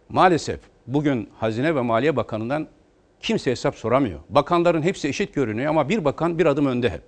Maalesef 0.10 0.60
bugün 0.88 1.30
Hazine 1.40 1.76
ve 1.76 1.82
Maliye 1.82 2.16
Bakanı'ndan 2.16 2.68
kimse 3.20 3.52
hesap 3.52 3.76
soramıyor. 3.76 4.20
Bakanların 4.30 4.82
hepsi 4.82 5.08
eşit 5.08 5.34
görünüyor 5.34 5.70
ama 5.70 5.90
bir 5.90 6.06
bakan 6.06 6.40
bir 6.40 6.46
adım 6.46 6.66
önde 6.66 6.90
hep. 6.90 7.04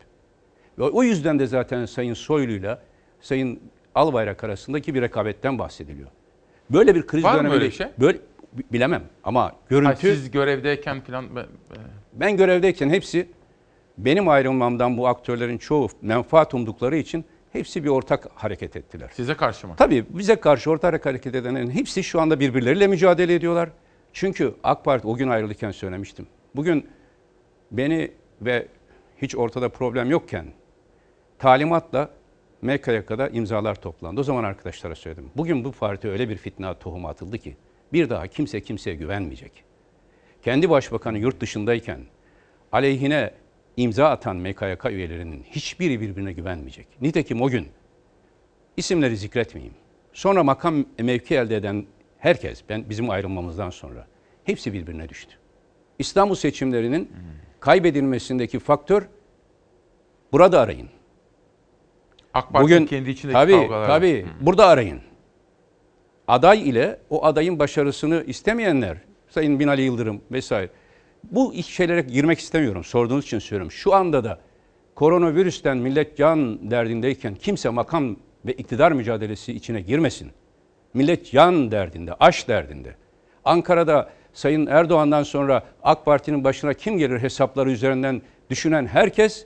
Ve 0.79 0.83
o 0.83 1.03
yüzden 1.03 1.39
de 1.39 1.47
zaten 1.47 1.85
Sayın 1.85 2.13
Soylu'yla 2.13 2.81
Sayın 3.21 3.59
Albayrak 3.95 4.43
arasındaki 4.43 4.93
bir 4.93 5.01
rekabetten 5.01 5.59
bahsediliyor. 5.59 6.09
Böyle 6.69 6.95
bir 6.95 7.07
kriz 7.07 7.23
Var 7.23 7.33
döneminde... 7.33 7.55
mı 7.55 7.61
böyle 7.61 7.71
şey? 7.71 7.87
Böyle, 7.99 8.17
bilemem 8.71 9.03
ama 9.23 9.51
görüntü... 9.69 9.89
Ha, 9.89 9.95
siz 9.95 10.31
görevdeyken 10.31 11.01
falan... 11.01 11.25
Ben 12.13 12.37
görevdeyken 12.37 12.89
hepsi 12.89 13.29
benim 13.97 14.29
ayrılmamdan 14.29 14.97
bu 14.97 15.07
aktörlerin 15.07 15.57
çoğu 15.57 15.89
menfaat 16.01 16.53
umdukları 16.53 16.95
için 16.97 17.25
hepsi 17.51 17.83
bir 17.83 17.89
ortak 17.89 18.27
hareket 18.35 18.75
ettiler. 18.75 19.11
Size 19.13 19.33
karşı 19.33 19.67
mı? 19.67 19.73
Tabii 19.77 20.05
bize 20.09 20.35
karşı 20.35 20.71
ortak 20.71 21.05
hareket 21.05 21.35
edenlerin 21.35 21.69
hepsi 21.69 22.03
şu 22.03 22.21
anda 22.21 22.39
birbirleriyle 22.39 22.87
mücadele 22.87 23.35
ediyorlar. 23.35 23.69
Çünkü 24.13 24.55
AK 24.63 24.85
Parti 24.85 25.07
o 25.07 25.15
gün 25.15 25.27
ayrılırken 25.27 25.71
söylemiştim. 25.71 26.27
Bugün 26.55 26.87
beni 27.71 28.11
ve 28.41 28.67
hiç 29.17 29.35
ortada 29.35 29.69
problem 29.69 30.09
yokken 30.09 30.45
talimatla 31.39 32.09
MKYK'da 32.63 33.29
imzalar 33.29 33.75
toplandı. 33.75 34.21
O 34.21 34.23
zaman 34.23 34.43
arkadaşlara 34.43 34.95
söyledim. 34.95 35.31
Bugün 35.35 35.63
bu 35.63 35.71
parti 35.71 36.09
öyle 36.09 36.29
bir 36.29 36.37
fitne 36.37 36.73
tohumu 36.79 37.07
atıldı 37.07 37.37
ki 37.37 37.57
bir 37.93 38.09
daha 38.09 38.27
kimse 38.27 38.61
kimseye 38.61 38.95
güvenmeyecek. 38.95 39.63
Kendi 40.41 40.69
başbakanı 40.69 41.17
yurt 41.17 41.41
dışındayken 41.41 41.99
aleyhine 42.71 43.33
imza 43.77 44.09
atan 44.09 44.35
MKYK 44.35 44.85
üyelerinin 44.85 45.43
hiçbiri 45.43 46.01
birbirine 46.01 46.33
güvenmeyecek. 46.33 46.87
Nitekim 47.01 47.41
o 47.41 47.49
gün 47.49 47.67
isimleri 48.77 49.17
zikretmeyeyim. 49.17 49.75
Sonra 50.13 50.43
makam 50.43 50.85
mevki 50.99 51.35
elde 51.35 51.55
eden 51.55 51.85
herkes, 52.17 52.63
ben 52.69 52.89
bizim 52.89 53.09
ayrılmamızdan 53.09 53.69
sonra 53.69 54.07
hepsi 54.43 54.73
birbirine 54.73 55.09
düştü. 55.09 55.35
İstanbul 55.99 56.35
seçimlerinin 56.35 57.11
kaybedilmesindeki 57.59 58.59
faktör 58.59 59.07
burada 60.31 60.59
arayın. 60.59 60.89
AK 62.33 62.53
Parti'nin 62.53 62.63
Bugün, 62.63 62.85
kendi 62.85 63.09
içindeki 63.09 63.33
tabii, 63.33 63.51
kavgalar. 63.51 63.87
Tabii, 63.87 64.23
hmm. 64.23 64.45
burada 64.45 64.67
arayın. 64.67 65.01
Aday 66.27 66.69
ile 66.69 66.99
o 67.09 67.25
adayın 67.25 67.59
başarısını 67.59 68.23
istemeyenler, 68.27 68.97
Sayın 69.29 69.59
Binali 69.59 69.81
Yıldırım 69.81 70.21
vesaire. 70.31 70.69
Bu 71.23 71.53
şeylere 71.53 72.01
girmek 72.01 72.39
istemiyorum. 72.39 72.83
Sorduğunuz 72.83 73.25
için 73.25 73.39
söylüyorum. 73.39 73.71
Şu 73.71 73.93
anda 73.93 74.23
da 74.23 74.39
koronavirüsten 74.95 75.77
millet 75.77 76.17
can 76.17 76.71
derdindeyken 76.71 77.35
kimse 77.35 77.69
makam 77.69 78.15
ve 78.45 78.53
iktidar 78.53 78.91
mücadelesi 78.91 79.53
içine 79.53 79.81
girmesin. 79.81 80.31
Millet 80.93 81.31
can 81.31 81.71
derdinde, 81.71 82.13
aş 82.19 82.47
derdinde. 82.47 82.95
Ankara'da 83.45 84.09
Sayın 84.33 84.65
Erdoğan'dan 84.65 85.23
sonra 85.23 85.63
AK 85.83 86.05
Parti'nin 86.05 86.43
başına 86.43 86.73
kim 86.73 86.97
gelir 86.97 87.19
hesapları 87.19 87.71
üzerinden 87.71 88.21
düşünen 88.49 88.85
herkes 88.85 89.45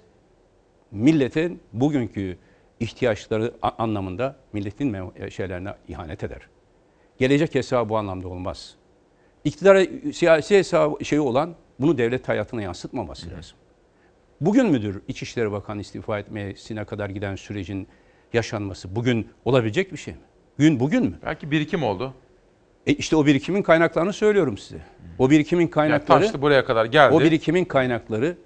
milletin 0.91 1.59
bugünkü 1.73 2.38
ihtiyaçları 2.79 3.53
anlamında 3.61 4.35
milletin 4.53 5.11
şeylerine 5.29 5.73
ihanet 5.87 6.23
eder. 6.23 6.41
Gelecek 7.17 7.55
hesabı 7.55 7.89
bu 7.89 7.97
anlamda 7.97 8.27
olmaz. 8.27 8.75
İktidara 9.43 9.85
siyasi 10.13 10.57
hesabı 10.57 11.05
şeyi 11.05 11.19
olan 11.21 11.55
bunu 11.79 11.97
devlet 11.97 12.27
hayatına 12.29 12.61
yansıtmaması 12.61 13.29
lazım. 13.31 13.57
Bugün 14.41 14.69
müdür 14.69 15.01
İçişleri 15.07 15.51
Bakanı 15.51 15.81
istifa 15.81 16.19
etmesine 16.19 16.85
kadar 16.85 17.09
giden 17.09 17.35
sürecin 17.35 17.87
yaşanması 18.33 18.95
bugün 18.95 19.29
olabilecek 19.45 19.91
bir 19.91 19.97
şey 19.97 20.13
mi? 20.13 20.19
Gün 20.57 20.79
bugün 20.79 21.03
mü? 21.03 21.19
Belki 21.25 21.51
birikim 21.51 21.83
oldu. 21.83 22.13
E 22.87 22.93
işte 22.93 23.15
o 23.15 23.25
birikimin 23.25 23.61
kaynaklarını 23.61 24.13
söylüyorum 24.13 24.57
size. 24.57 24.81
O 25.19 25.29
birikimin 25.29 25.61
Yani 25.61 25.71
kaynakları 25.71 26.21
taştı 26.21 26.41
buraya 26.41 26.65
kadar 26.65 26.85
geldi. 26.85 27.15
o 27.15 27.21
birikimin 27.21 27.65
kaynakları 27.65 28.37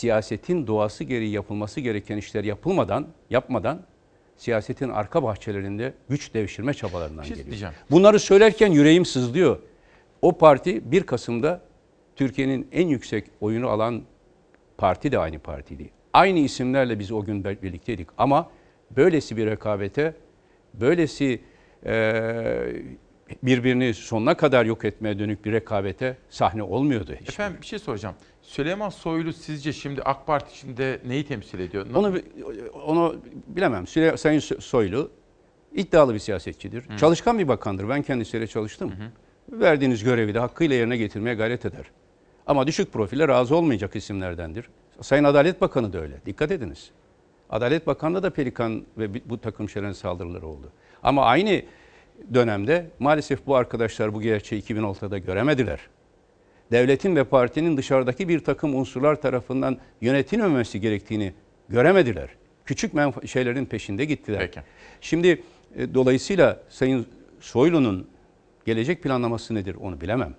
siyasetin 0.00 0.66
doğası 0.66 1.04
gereği 1.04 1.30
yapılması 1.30 1.80
gereken 1.80 2.16
işler 2.16 2.44
yapılmadan, 2.44 3.06
yapmadan 3.30 3.82
siyasetin 4.36 4.88
arka 4.88 5.22
bahçelerinde 5.22 5.94
güç 6.08 6.34
devşirme 6.34 6.74
çabalarından 6.74 7.22
şey 7.22 7.30
geliyor. 7.30 7.46
diyeceğim. 7.46 7.74
Bunları 7.90 8.18
söylerken 8.20 8.70
yüreğim 8.72 9.04
sızlıyor. 9.04 9.58
O 10.22 10.38
parti 10.38 10.92
1 10.92 11.02
Kasım'da 11.02 11.60
Türkiye'nin 12.16 12.68
en 12.72 12.86
yüksek 12.86 13.24
oyunu 13.40 13.68
alan 13.68 14.02
parti 14.78 15.12
de 15.12 15.18
aynı 15.18 15.38
partiydi. 15.38 15.90
Aynı 16.12 16.38
isimlerle 16.38 16.98
biz 16.98 17.12
o 17.12 17.24
gün 17.24 17.44
bir- 17.44 17.62
birlikteydik 17.62 18.08
ama 18.18 18.50
böylesi 18.96 19.36
bir 19.36 19.46
rekabete, 19.46 20.14
böylesi 20.74 21.40
birbirini 23.42 23.94
sonuna 23.94 24.36
kadar 24.36 24.64
yok 24.64 24.84
etmeye 24.84 25.18
dönük 25.18 25.44
bir 25.44 25.52
rekabete 25.52 26.16
sahne 26.30 26.62
olmuyordu. 26.62 27.14
hiç. 27.20 27.28
Efendim 27.28 27.58
bir 27.60 27.66
şey 27.66 27.78
soracağım. 27.78 28.14
Süleyman 28.46 28.88
Soylu 28.88 29.32
sizce 29.32 29.72
şimdi 29.72 30.02
AK 30.02 30.26
Parti 30.26 30.52
içinde 30.54 31.00
neyi 31.06 31.24
temsil 31.26 31.58
ediyor? 31.58 31.86
Onu 31.94 32.18
onu 32.86 33.16
bilemem. 33.46 33.86
Süre- 33.86 34.16
Sayın 34.16 34.40
Soylu 34.40 35.10
iddialı 35.74 36.14
bir 36.14 36.18
siyasetçidir. 36.18 36.84
Çalışkan 36.96 37.38
bir 37.38 37.48
bakandır. 37.48 37.88
Ben 37.88 38.02
kendisiyle 38.02 38.46
çalıştım. 38.46 38.92
Verdiğiniz 39.52 40.04
görevi 40.04 40.34
de 40.34 40.38
hakkıyla 40.38 40.76
yerine 40.76 40.96
getirmeye 40.96 41.34
gayret 41.34 41.64
eder. 41.66 41.84
Ama 42.46 42.66
düşük 42.66 42.92
profile 42.92 43.28
razı 43.28 43.56
olmayacak 43.56 43.96
isimlerdendir. 43.96 44.68
Sayın 45.00 45.24
Adalet 45.24 45.60
Bakanı 45.60 45.92
da 45.92 46.00
öyle. 46.00 46.14
Dikkat 46.26 46.50
ediniz. 46.50 46.90
Adalet 47.50 47.86
Bakanı'na 47.86 48.22
da 48.22 48.30
Pelikan 48.30 48.82
ve 48.98 49.14
bi- 49.14 49.22
bu 49.26 49.40
takım 49.40 49.68
şeylerin 49.68 49.92
saldırıları 49.92 50.46
oldu. 50.46 50.72
Ama 51.02 51.24
aynı 51.24 51.62
dönemde 52.34 52.90
maalesef 52.98 53.46
bu 53.46 53.56
arkadaşlar 53.56 54.14
bu 54.14 54.22
gerçeği 54.22 54.62
2006'da 54.62 55.18
göremediler. 55.18 55.80
Devletin 56.72 57.16
ve 57.16 57.24
partinin 57.24 57.76
dışarıdaki 57.76 58.28
bir 58.28 58.38
takım 58.38 58.74
unsurlar 58.74 59.20
tarafından 59.20 59.78
yönetilmemesi 60.00 60.80
gerektiğini 60.80 61.32
göremediler. 61.68 62.28
Küçük 62.64 62.92
şeylerin 63.26 63.64
peşinde 63.64 64.04
gittiler. 64.04 64.40
Peki. 64.40 64.60
Şimdi 65.00 65.42
e, 65.76 65.94
dolayısıyla 65.94 66.60
Sayın 66.68 67.06
Soylu'nun 67.40 68.06
gelecek 68.64 69.02
planlaması 69.02 69.54
nedir 69.54 69.74
onu 69.80 70.00
bilemem. 70.00 70.34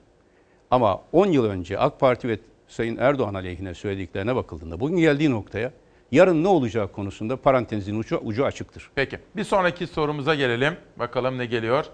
Ama 0.72 1.02
10 1.12 1.28
yıl 1.28 1.46
önce 1.46 1.80
AK 1.80 2.00
Parti 2.00 2.28
ve 2.28 2.40
Sayın 2.68 2.98
Erdoğan 2.98 3.34
aleyhine 3.34 3.74
söylediklerine 3.74 4.36
bakıldığında 4.36 4.80
bugün 4.80 4.98
geldiği 4.98 5.32
noktaya 5.32 5.72
yarın 6.12 6.44
ne 6.44 6.48
olacağı 6.48 6.92
konusunda 6.92 7.38
parantezin 7.38 8.00
ucu, 8.00 8.18
ucu 8.18 8.46
açıktır. 8.46 8.90
Peki 8.96 9.20
bir 9.36 9.44
sonraki 9.44 9.88
sorumuza 9.88 10.36
gelelim. 10.36 10.74
Bakalım 10.98 11.38
ne 11.38 11.46
geliyor. 11.46 11.86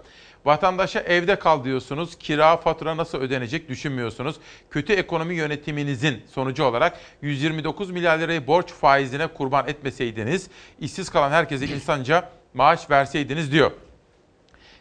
Vatandaşa 0.44 1.00
evde 1.00 1.36
kal 1.38 1.64
diyorsunuz. 1.64 2.18
Kira 2.18 2.56
fatura 2.56 2.96
nasıl 2.96 3.18
ödenecek 3.18 3.68
düşünmüyorsunuz. 3.68 4.36
Kötü 4.70 4.92
ekonomi 4.92 5.34
yönetiminizin 5.34 6.22
sonucu 6.34 6.64
olarak 6.64 6.98
129 7.22 7.90
milyar 7.90 8.18
lirayı 8.18 8.46
borç 8.46 8.72
faizine 8.72 9.26
kurban 9.26 9.68
etmeseydiniz, 9.68 10.48
işsiz 10.80 11.10
kalan 11.10 11.30
herkese 11.30 11.66
insanca 11.66 12.30
maaş 12.54 12.90
verseydiniz 12.90 13.52
diyor. 13.52 13.70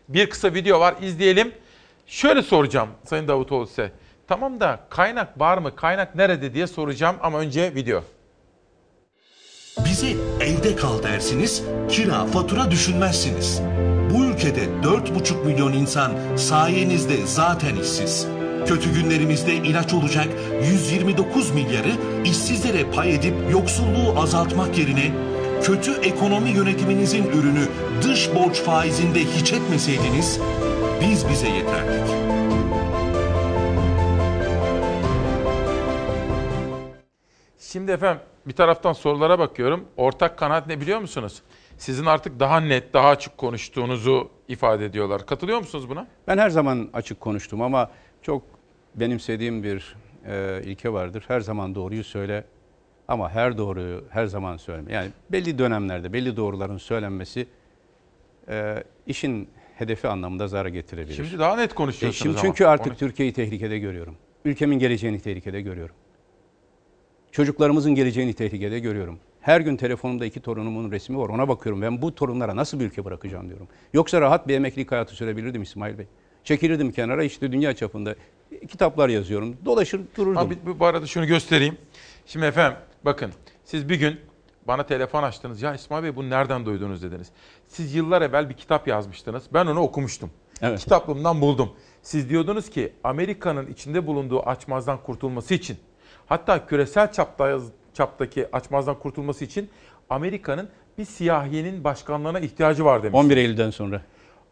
Bir 0.10 0.30
kısa 0.30 0.54
video 0.54 0.80
var 0.80 0.96
izleyelim. 1.02 1.52
Şöyle 2.08 2.42
soracağım 2.42 2.90
Sayın 3.06 3.28
Davutoğlu 3.28 3.68
size. 3.68 3.92
Tamam 4.28 4.60
da 4.60 4.80
kaynak 4.90 5.40
var 5.40 5.58
mı? 5.58 5.76
Kaynak 5.76 6.16
nerede 6.16 6.54
diye 6.54 6.68
soracağım 6.68 7.16
ama 7.22 7.40
önce 7.40 7.76
video. 7.76 8.04
Bize 9.86 10.08
evde 10.42 10.76
kal 10.76 11.04
dersiniz, 11.04 11.64
kira 11.90 12.26
fatura 12.26 12.72
düşünmezsiniz. 12.72 13.62
Ülkede 14.44 14.66
4,5 14.84 15.46
milyon 15.46 15.74
insan 15.74 16.36
sayenizde 16.36 17.26
zaten 17.26 17.76
işsiz. 17.76 18.28
Kötü 18.66 18.94
günlerimizde 18.94 19.54
ilaç 19.54 19.94
olacak 19.94 20.28
129 20.64 21.52
milyarı 21.52 21.92
işsizlere 22.26 22.92
pay 22.92 23.16
edip 23.16 23.34
yoksulluğu 23.52 24.20
azaltmak 24.20 24.78
yerine 24.78 25.12
kötü 25.64 25.92
ekonomi 25.92 26.50
yönetiminizin 26.50 27.24
ürünü 27.24 27.68
dış 28.02 28.36
borç 28.36 28.62
faizinde 28.62 29.20
hiç 29.20 29.54
etmeseydiniz 29.54 30.40
biz 31.02 31.30
bize 31.30 31.50
yeterdik. 31.50 32.08
Şimdi 37.60 37.92
efendim 37.92 38.22
bir 38.46 38.54
taraftan 38.54 38.94
sorulara 38.94 39.40
bakıyorum. 39.40 39.86
Ortak 39.98 40.38
kanaat 40.38 40.68
ne 40.68 40.82
biliyor 40.82 41.00
musunuz? 41.00 41.42
Sizin 41.78 42.06
artık 42.06 42.40
daha 42.40 42.60
net, 42.60 42.94
daha 42.94 43.10
açık 43.10 43.38
konuştuğunuzu 43.38 44.30
ifade 44.48 44.86
ediyorlar. 44.86 45.26
Katılıyor 45.26 45.58
musunuz 45.60 45.90
buna? 45.90 46.08
Ben 46.28 46.38
her 46.38 46.50
zaman 46.50 46.90
açık 46.94 47.20
konuştum 47.20 47.62
ama 47.62 47.92
çok 48.22 48.44
benimsediğim 48.96 49.64
bir 49.64 49.96
e, 50.28 50.62
ilke 50.66 50.94
vardır. 50.94 51.24
Her 51.28 51.40
zaman 51.42 51.76
doğruyu 51.76 52.04
söyle 52.04 52.44
ama 53.08 53.30
her 53.30 53.58
doğruyu 53.58 54.04
her 54.10 54.26
zaman 54.26 54.58
söyleme. 54.58 54.94
Yani 54.94 55.10
belli 55.32 55.58
dönemlerde 55.60 56.14
belli 56.14 56.38
doğruların 56.38 56.78
söylenmesi 56.78 57.48
e, 58.50 58.84
işin 59.08 59.50
hedefi 59.78 60.08
anlamında 60.08 60.48
zarar 60.48 60.70
getirebilir. 60.70 61.14
Şimdi 61.16 61.40
daha 61.40 61.56
net 61.56 61.72
E, 61.72 61.76
konuşuyorsunuz 61.76 62.24
şimdi 62.24 62.34
ama. 62.38 62.42
çünkü 62.42 62.66
artık 62.66 62.88
Onu- 62.92 62.98
Türkiye'yi 62.98 63.34
tehlikede 63.34 63.80
görüyorum. 63.80 64.16
Ülkemin 64.46 64.80
geleceğini 64.80 65.20
tehlikede 65.20 65.62
görüyorum. 65.62 65.96
Çocuklarımızın 67.32 67.96
geleceğini 67.96 68.34
tehlikede 68.34 68.80
görüyorum. 68.80 69.20
Her 69.44 69.62
gün 69.62 69.78
telefonumda 69.78 70.26
iki 70.26 70.40
torunumun 70.42 70.92
resmi 70.92 71.18
var. 71.18 71.30
Ona 71.30 71.48
bakıyorum. 71.48 71.82
Ben 71.82 72.02
bu 72.02 72.16
torunlara 72.16 72.56
nasıl 72.56 72.80
bir 72.80 72.86
ülke 72.86 73.06
bırakacağım 73.06 73.48
diyorum. 73.50 73.68
Yoksa 73.94 74.22
rahat 74.22 74.48
bir 74.48 74.56
emeklilik 74.56 74.92
hayatı 74.92 75.16
sürebilirdim 75.16 75.62
İsmail 75.62 75.98
Bey. 75.98 76.06
Çekilirdim 76.44 76.92
kenara 76.92 77.24
işte 77.24 77.52
dünya 77.52 77.76
çapında 77.76 78.16
kitaplar 78.68 79.10
yazıyorum. 79.10 79.58
Dolaşır 79.66 80.02
dururdum. 80.18 80.38
Abi 80.38 80.58
bu- 80.80 80.86
arada 80.86 81.06
şunu 81.06 81.26
göstereyim. 81.28 81.78
Şimdi 82.26 82.46
efendim 82.46 82.78
bakın 83.06 83.32
siz 83.64 83.90
bir 83.90 83.96
gün 84.00 84.20
bana 84.68 84.86
telefon 84.86 85.24
açtınız. 85.24 85.62
Ya 85.62 85.74
İsmail 85.76 86.04
Bey 86.04 86.16
bunu 86.16 86.30
nereden 86.30 86.66
duydunuz 86.66 87.04
dediniz. 87.04 87.28
Siz 87.68 87.96
yıllar 87.96 88.22
evvel 88.22 88.50
bir 88.50 88.54
kitap 88.54 88.88
yazmıştınız. 88.88 89.44
Ben 89.54 89.66
onu 89.66 89.80
okumuştum. 89.80 90.30
Evet. 90.62 90.80
Kitaplığımdan 90.80 91.42
buldum. 91.42 91.70
Siz 92.02 92.30
diyordunuz 92.30 92.70
ki 92.70 92.94
Amerika'nın 93.04 93.68
içinde 93.68 94.08
bulunduğu 94.08 94.42
açmazdan 94.44 95.04
kurtulması 95.04 95.54
için 95.54 95.78
hatta 96.26 96.66
küresel 96.66 97.12
çapta, 97.12 97.60
çaptaki 97.94 98.56
açmazdan 98.56 99.00
kurtulması 99.00 99.46
için 99.46 99.70
Amerika'nın 100.10 100.70
bir 100.98 101.06
siyahiyenin 101.06 101.84
başkanlığına 101.84 102.40
ihtiyacı 102.40 102.86
var 102.86 103.04
demiş. 103.04 103.20
11 103.20 103.38
Eylül'den 103.38 103.70
sonra. 103.70 104.02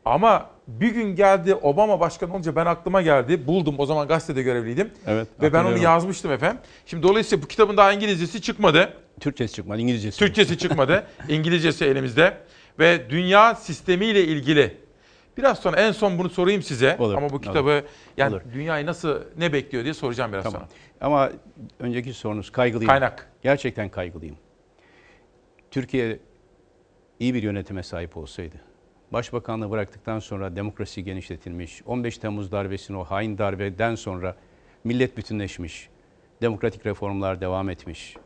Ama 0.06 0.50
bir 0.68 0.92
gün 0.92 1.16
geldi 1.16 1.56
Obama 1.56 2.00
başkan 2.00 2.30
olunca 2.30 2.56
ben 2.56 2.66
aklıma 2.66 3.02
geldi. 3.02 3.48
Buldum 3.48 3.76
o 3.78 3.86
zaman 3.86 4.08
gazetede 4.08 4.42
görevliydim. 4.42 4.92
Evet. 5.08 5.28
Ve 5.42 5.54
ben 5.54 5.66
onu 5.66 5.78
yazmıştım 5.78 6.32
efendim. 6.32 6.62
Şimdi 6.86 7.04
dolayısıyla 7.04 7.44
bu 7.44 7.48
kitabın 7.48 7.78
daha 7.78 7.94
İngilizcesi 7.94 8.42
çıkmadı. 8.42 8.94
Türkçesi 9.20 9.54
çıkmadı, 9.56 9.82
İngilizcesi. 9.82 10.20
Türkçesi 10.20 10.58
çıkmadı. 10.58 11.04
İngilizcesi 11.30 11.86
elimizde. 11.86 12.38
Ve 12.80 13.10
dünya 13.10 13.56
sistemiyle 13.56 14.24
ilgili 14.24 14.78
biraz 15.38 15.60
sonra 15.60 15.78
en 15.78 15.92
son 15.92 16.18
bunu 16.20 16.30
sorayım 16.30 16.62
size. 16.62 16.96
Olur, 17.00 17.16
Ama 17.16 17.30
bu 17.30 17.34
olur. 17.34 17.42
kitabı 17.42 17.84
yani 18.18 18.34
Olur. 18.36 18.42
dünyayı 18.54 18.86
nasıl 18.86 19.22
ne 19.38 19.54
bekliyor 19.54 19.84
diye 19.84 19.94
soracağım 19.94 20.32
biraz 20.34 20.44
Tamam. 20.44 20.62
sonra. 20.62 20.70
Ama 21.02 21.30
önceki 21.80 22.14
sorunuz 22.14 22.52
kaygılıyım. 22.52 22.90
Kaynak. 22.90 23.31
Gerçekten 23.42 23.90
kaygılıyım. 23.90 24.38
Türkiye 25.72 26.20
iyi 27.20 27.34
bir 27.34 27.44
yönetime 27.44 27.84
sahip 27.84 28.18
olsaydı, 28.18 28.56
başbakanlığı 29.14 29.72
bıraktıktan 29.72 30.20
sonra 30.20 30.56
demokrasi 30.56 31.04
genişletilmiş, 31.04 31.82
15 31.86 32.18
Temmuz 32.18 32.52
darbesinin 32.52 32.98
o 32.98 33.04
hain 33.04 33.38
darbeden 33.38 33.96
sonra 33.96 34.36
millet 34.84 35.18
bütünleşmiş, 35.18 35.90
demokratik 36.42 36.86
reformlar 36.86 37.42
devam 37.42 37.70
etmiş, 37.70 38.18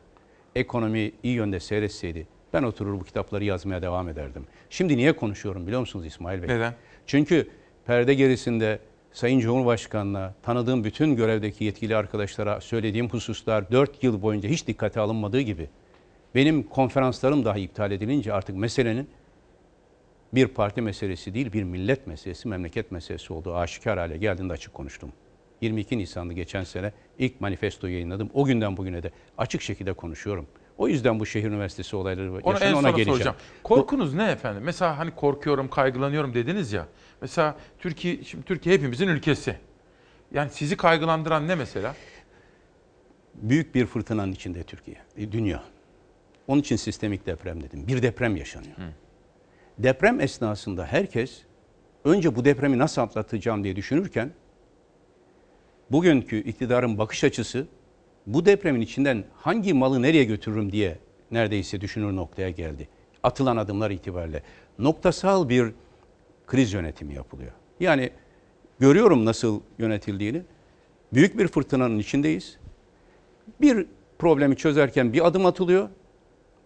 ekonomi 0.56 1.12
iyi 1.24 1.36
yönde 1.36 1.60
seyretseydi 1.60 2.28
ben 2.54 2.64
oturur 2.64 3.00
bu 3.00 3.04
kitapları 3.04 3.44
yazmaya 3.44 3.82
devam 3.82 4.10
ederdim. 4.10 4.46
Şimdi 4.70 4.98
niye 4.98 5.16
konuşuyorum 5.16 5.66
biliyor 5.68 5.80
musunuz 5.80 6.06
İsmail 6.06 6.42
Bey? 6.42 6.50
Neden? 6.50 6.74
Çünkü 7.08 7.50
perde 7.86 8.14
gerisinde 8.14 8.80
Sayın 9.16 9.40
Cumhurbaşkanı'na, 9.40 10.34
tanıdığım 10.44 10.84
bütün 10.84 11.16
görevdeki 11.16 11.64
yetkili 11.64 11.96
arkadaşlara 11.96 12.62
söylediğim 12.62 13.10
hususlar 13.10 13.72
4 13.72 14.04
yıl 14.04 14.22
boyunca 14.22 14.50
hiç 14.50 14.68
dikkate 14.68 15.00
alınmadığı 15.00 15.42
gibi 15.42 15.70
benim 16.36 16.64
konferanslarım 16.64 17.46
dahi 17.46 17.62
iptal 17.62 17.92
edilince 17.92 18.34
artık 18.34 18.56
meselenin 18.56 19.10
bir 20.34 20.48
parti 20.48 20.82
meselesi 20.82 21.34
değil, 21.34 21.54
bir 21.54 21.64
millet 21.64 22.08
meselesi, 22.08 22.48
memleket 22.48 22.92
meselesi 22.92 23.34
olduğu 23.34 23.56
aşikar 23.56 23.98
hale 23.98 24.18
geldiğinde 24.18 24.54
açık 24.54 24.74
konuştum. 24.74 25.12
22 25.62 25.98
Nisan'da 25.98 26.34
geçen 26.34 26.64
sene 26.64 26.92
ilk 27.20 27.42
manifesto 27.42 27.88
yayınladım. 27.88 28.30
O 28.34 28.46
günden 28.46 28.78
bugüne 28.78 29.04
de 29.04 29.12
açık 29.38 29.62
şekilde 29.62 29.94
konuşuyorum. 29.94 30.48
O 30.78 30.88
yüzden 30.88 31.20
bu 31.20 31.26
şehir 31.26 31.48
üniversitesi 31.48 31.96
olayları 31.96 32.28
en 32.62 32.74
ona 32.74 32.90
geleceğim. 32.90 33.10
soracağım. 33.12 33.36
Korkunuz 33.64 34.14
ne 34.14 34.32
efendim? 34.32 34.64
Mesela 34.66 34.98
hani 34.98 35.12
korkuyorum, 35.12 35.70
kaygılanıyorum 35.70 36.34
dediniz 36.34 36.74
ya. 36.74 36.88
Mesela 37.22 37.56
Türkiye, 37.80 38.24
şimdi 38.24 38.46
Türkiye 38.46 38.76
hepimizin 38.76 39.08
ülkesi. 39.08 39.58
Yani 40.32 40.50
sizi 40.50 40.78
kaygılandıran 40.78 41.48
ne 41.48 41.56
mesela? 41.56 41.96
büyük 43.42 43.76
bir 43.76 43.86
fırtınanın 43.86 44.32
içinde 44.32 44.64
Türkiye, 44.64 44.98
e, 45.18 45.32
dünya. 45.32 45.64
Onun 46.48 46.62
için 46.62 46.76
sistemik 46.76 47.26
deprem 47.26 47.64
dedim. 47.64 47.88
Bir 47.88 48.02
deprem 48.02 48.36
yaşanıyor. 48.36 48.76
Deprem 49.78 50.20
esnasında 50.20 50.86
herkes 50.86 51.42
önce 52.04 52.36
bu 52.36 52.46
depremi 52.46 52.78
nasıl 52.78 53.02
atlatacağım 53.02 53.64
diye 53.64 53.76
düşünürken 53.76 54.32
bugünkü 55.92 56.38
iktidarın 56.38 56.98
bakış 56.98 57.24
açısı 57.24 57.68
bu 58.28 58.46
depremin 58.46 58.82
içinden 58.82 59.24
hangi 59.36 59.74
malı 59.74 60.02
nereye 60.02 60.24
götürürüm 60.24 60.72
diye 60.72 60.98
neredeyse 61.32 61.82
düşünür 61.82 62.16
noktaya 62.16 62.50
geldi. 62.50 62.88
Atılan 63.24 63.58
adımlar 63.58 63.92
itibariyle 63.92 64.44
noktasal 64.80 65.50
bir 65.50 65.72
kriz 66.48 66.74
yönetimi 66.74 67.14
yapılıyor. 67.14 67.52
Yani 67.80 68.10
görüyorum 68.80 69.26
nasıl 69.26 69.62
yönetildiğini. 69.80 70.42
Büyük 71.14 71.38
bir 71.38 71.48
fırtınanın 71.48 72.00
içindeyiz. 72.00 72.58
Bir 73.62 73.86
problemi 74.20 74.56
çözerken 74.56 75.14
bir 75.14 75.28
adım 75.28 75.46
atılıyor. 75.46 75.90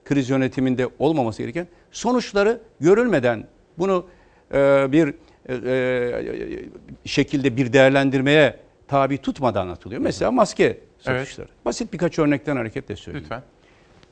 Kriz 0.05 0.29
yönetiminde 0.29 0.89
olmaması 0.99 1.41
gereken 1.41 1.67
sonuçları 1.91 2.61
görülmeden 2.79 3.47
bunu 3.77 4.05
e, 4.53 4.87
bir 4.91 5.13
e, 5.49 5.55
e, 5.55 6.65
şekilde 7.05 7.57
bir 7.57 7.73
değerlendirmeye 7.73 8.59
tabi 8.87 9.17
tutmadan 9.17 9.67
atılıyor. 9.67 10.01
Mesela 10.01 10.31
maske 10.31 10.79
satışları. 10.99 11.47
Basit 11.65 11.93
birkaç 11.93 12.19
örnekten 12.19 12.55
hareketle 12.55 12.95
söyleyeyim. 12.95 13.23
Lütfen. 13.23 13.43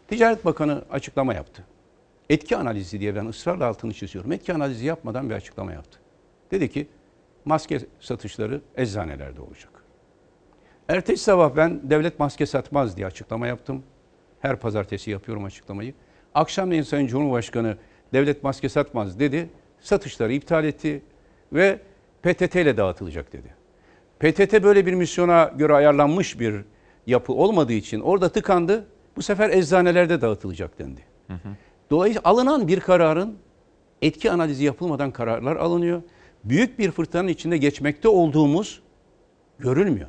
Ticaret 0.07 0.45
Bakanı 0.45 0.81
açıklama 0.91 1.33
yaptı. 1.33 1.63
Etki 2.29 2.57
analizi 2.57 2.99
diye 2.99 3.15
ben 3.15 3.25
ısrarla 3.25 3.65
altını 3.65 3.93
çiziyorum. 3.93 4.31
Etki 4.31 4.53
analizi 4.53 4.85
yapmadan 4.85 5.29
bir 5.29 5.35
açıklama 5.35 5.73
yaptı. 5.73 5.99
Dedi 6.51 6.71
ki 6.71 6.87
maske 7.45 7.79
satışları 7.99 8.61
eczanelerde 8.75 9.41
olacak. 9.41 9.83
Ertesi 10.87 11.23
sabah 11.23 11.55
ben 11.55 11.89
devlet 11.89 12.19
maske 12.19 12.45
satmaz 12.45 12.97
diye 12.97 13.07
açıklama 13.07 13.47
yaptım. 13.47 13.83
Her 14.39 14.59
pazartesi 14.59 15.11
yapıyorum 15.11 15.43
açıklamayı. 15.45 15.93
Akşamleyin 16.33 16.83
Sayın 16.83 17.07
Cumhurbaşkanı 17.07 17.77
devlet 18.13 18.43
maske 18.43 18.69
satmaz 18.69 19.19
dedi. 19.19 19.49
Satışları 19.79 20.33
iptal 20.33 20.65
etti 20.65 21.01
ve 21.53 21.79
PTT 22.23 22.55
ile 22.55 22.77
dağıtılacak 22.77 23.33
dedi. 23.33 23.55
PTT 24.19 24.63
böyle 24.63 24.85
bir 24.85 24.93
misyona 24.93 25.51
göre 25.55 25.73
ayarlanmış 25.73 26.39
bir 26.39 26.65
yapı 27.07 27.33
olmadığı 27.33 27.73
için 27.73 27.99
orada 27.99 28.29
tıkandı. 28.29 28.87
Bu 29.15 29.21
sefer 29.21 29.49
eczanelerde 29.49 30.21
dağıtılacak 30.21 30.79
dendi. 30.79 31.01
Dolayısıyla 31.89 32.29
alınan 32.29 32.67
bir 32.67 32.79
kararın 32.79 33.37
etki 34.01 34.31
analizi 34.31 34.63
yapılmadan 34.63 35.11
kararlar 35.11 35.55
alınıyor. 35.55 36.01
Büyük 36.43 36.79
bir 36.79 36.91
fırtınanın 36.91 37.27
içinde 37.27 37.57
geçmekte 37.57 38.07
olduğumuz 38.07 38.81
görülmüyor. 39.59 40.07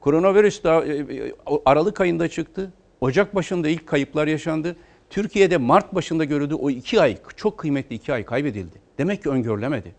Koronavirüs 0.00 0.64
da 0.64 0.84
e, 0.84 0.96
e, 0.96 1.32
Aralık 1.64 2.00
ayında 2.00 2.28
çıktı. 2.28 2.72
Ocak 3.00 3.34
başında 3.34 3.68
ilk 3.68 3.86
kayıplar 3.86 4.26
yaşandı. 4.26 4.76
Türkiye'de 5.10 5.56
Mart 5.56 5.94
başında 5.94 6.24
görüldü. 6.24 6.54
O 6.54 6.70
iki 6.70 7.00
ay, 7.00 7.16
çok 7.36 7.58
kıymetli 7.58 7.96
iki 7.96 8.12
ay 8.12 8.24
kaybedildi. 8.24 8.80
Demek 8.98 9.22
ki 9.22 9.28
öngörülemedi. 9.28 9.94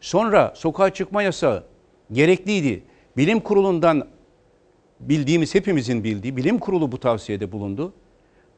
Sonra 0.00 0.52
sokağa 0.56 0.90
çıkma 0.90 1.22
yasağı 1.22 1.64
gerekliydi. 2.12 2.82
Bilim 3.16 3.40
kurulundan 3.40 4.08
bildiğimiz, 5.00 5.54
hepimizin 5.54 6.04
bildiği 6.04 6.36
bilim 6.36 6.58
kurulu 6.58 6.92
bu 6.92 7.00
tavsiyede 7.00 7.52
bulundu. 7.52 7.92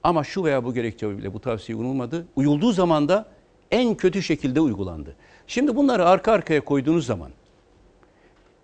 Ama 0.07 0.25
şu 0.25 0.45
veya 0.45 0.65
bu 0.65 0.75
gerekçeyle 0.75 1.35
bu 1.35 1.41
tavsiye 1.41 1.79
uyulmadı. 1.79 2.27
Uyulduğu 2.37 2.73
zaman 2.73 3.09
da 3.09 3.29
en 3.71 3.95
kötü 3.95 4.23
şekilde 4.23 4.61
uygulandı. 4.61 5.17
Şimdi 5.47 5.77
bunları 5.77 6.07
arka 6.07 6.33
arkaya 6.33 6.65
koyduğunuz 6.65 7.07
zaman 7.07 7.31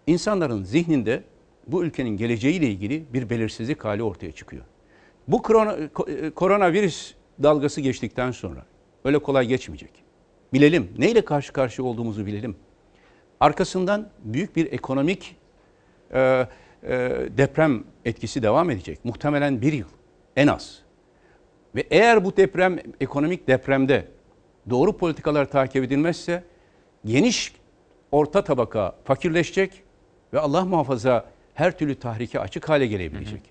insanların 0.07 0.65
zihninde 0.65 1.25
bu 1.67 1.85
ülkenin 1.85 2.17
geleceğiyle 2.17 2.67
ilgili 2.67 3.05
bir 3.13 3.31
belirsizlik 3.31 3.85
hali 3.85 4.03
ortaya 4.03 4.33
çıkıyor. 4.33 4.63
Bu 5.29 5.43
korona, 5.43 5.73
ko- 5.73 6.31
koronavirüs 6.31 7.15
dalgası 7.43 7.81
geçtikten 7.81 8.31
sonra 8.31 8.67
öyle 9.05 9.19
kolay 9.19 9.47
geçmeyecek. 9.47 9.91
Bilelim, 10.53 10.93
neyle 10.99 11.25
karşı 11.25 11.53
karşıya 11.53 11.89
olduğumuzu 11.89 12.27
bilelim. 12.27 12.57
Arkasından 13.41 14.09
büyük 14.25 14.57
bir 14.57 14.73
ekonomik 14.73 15.37
e, 16.15 16.21
e, 16.21 16.49
deprem 17.37 17.85
etkisi 18.05 18.43
devam 18.43 18.71
edecek. 18.71 19.05
Muhtemelen 19.05 19.63
bir 19.63 19.73
yıl 19.73 19.89
en 20.37 20.47
az. 20.47 20.82
Ve 21.75 21.85
eğer 21.91 22.25
bu 22.25 22.37
deprem, 22.37 22.79
ekonomik 23.01 23.49
depremde 23.49 24.09
doğru 24.71 24.97
politikalar 24.97 25.51
takip 25.51 25.85
edilmezse 25.85 26.45
geniş 27.05 27.53
orta 28.13 28.45
tabaka 28.45 28.97
fakirleşecek 29.05 29.83
ve 30.33 30.41
Allah 30.41 30.65
muhafaza 30.65 31.25
her 31.55 31.79
türlü 31.79 31.95
tahrike 31.95 32.41
açık 32.41 32.69
hale 32.69 32.87
gelebilecek. 32.87 33.43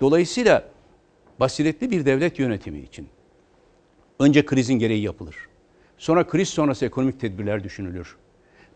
Dolayısıyla 0.00 0.64
basiretli 1.40 1.90
bir 1.90 2.06
devlet 2.06 2.38
yönetimi 2.38 2.80
için 2.80 3.08
önce 4.18 4.46
krizin 4.46 4.74
gereği 4.74 5.02
yapılır. 5.02 5.36
Sonra 5.98 6.26
kriz 6.26 6.48
sonrası 6.48 6.86
ekonomik 6.86 7.20
tedbirler 7.20 7.64
düşünülür. 7.64 8.16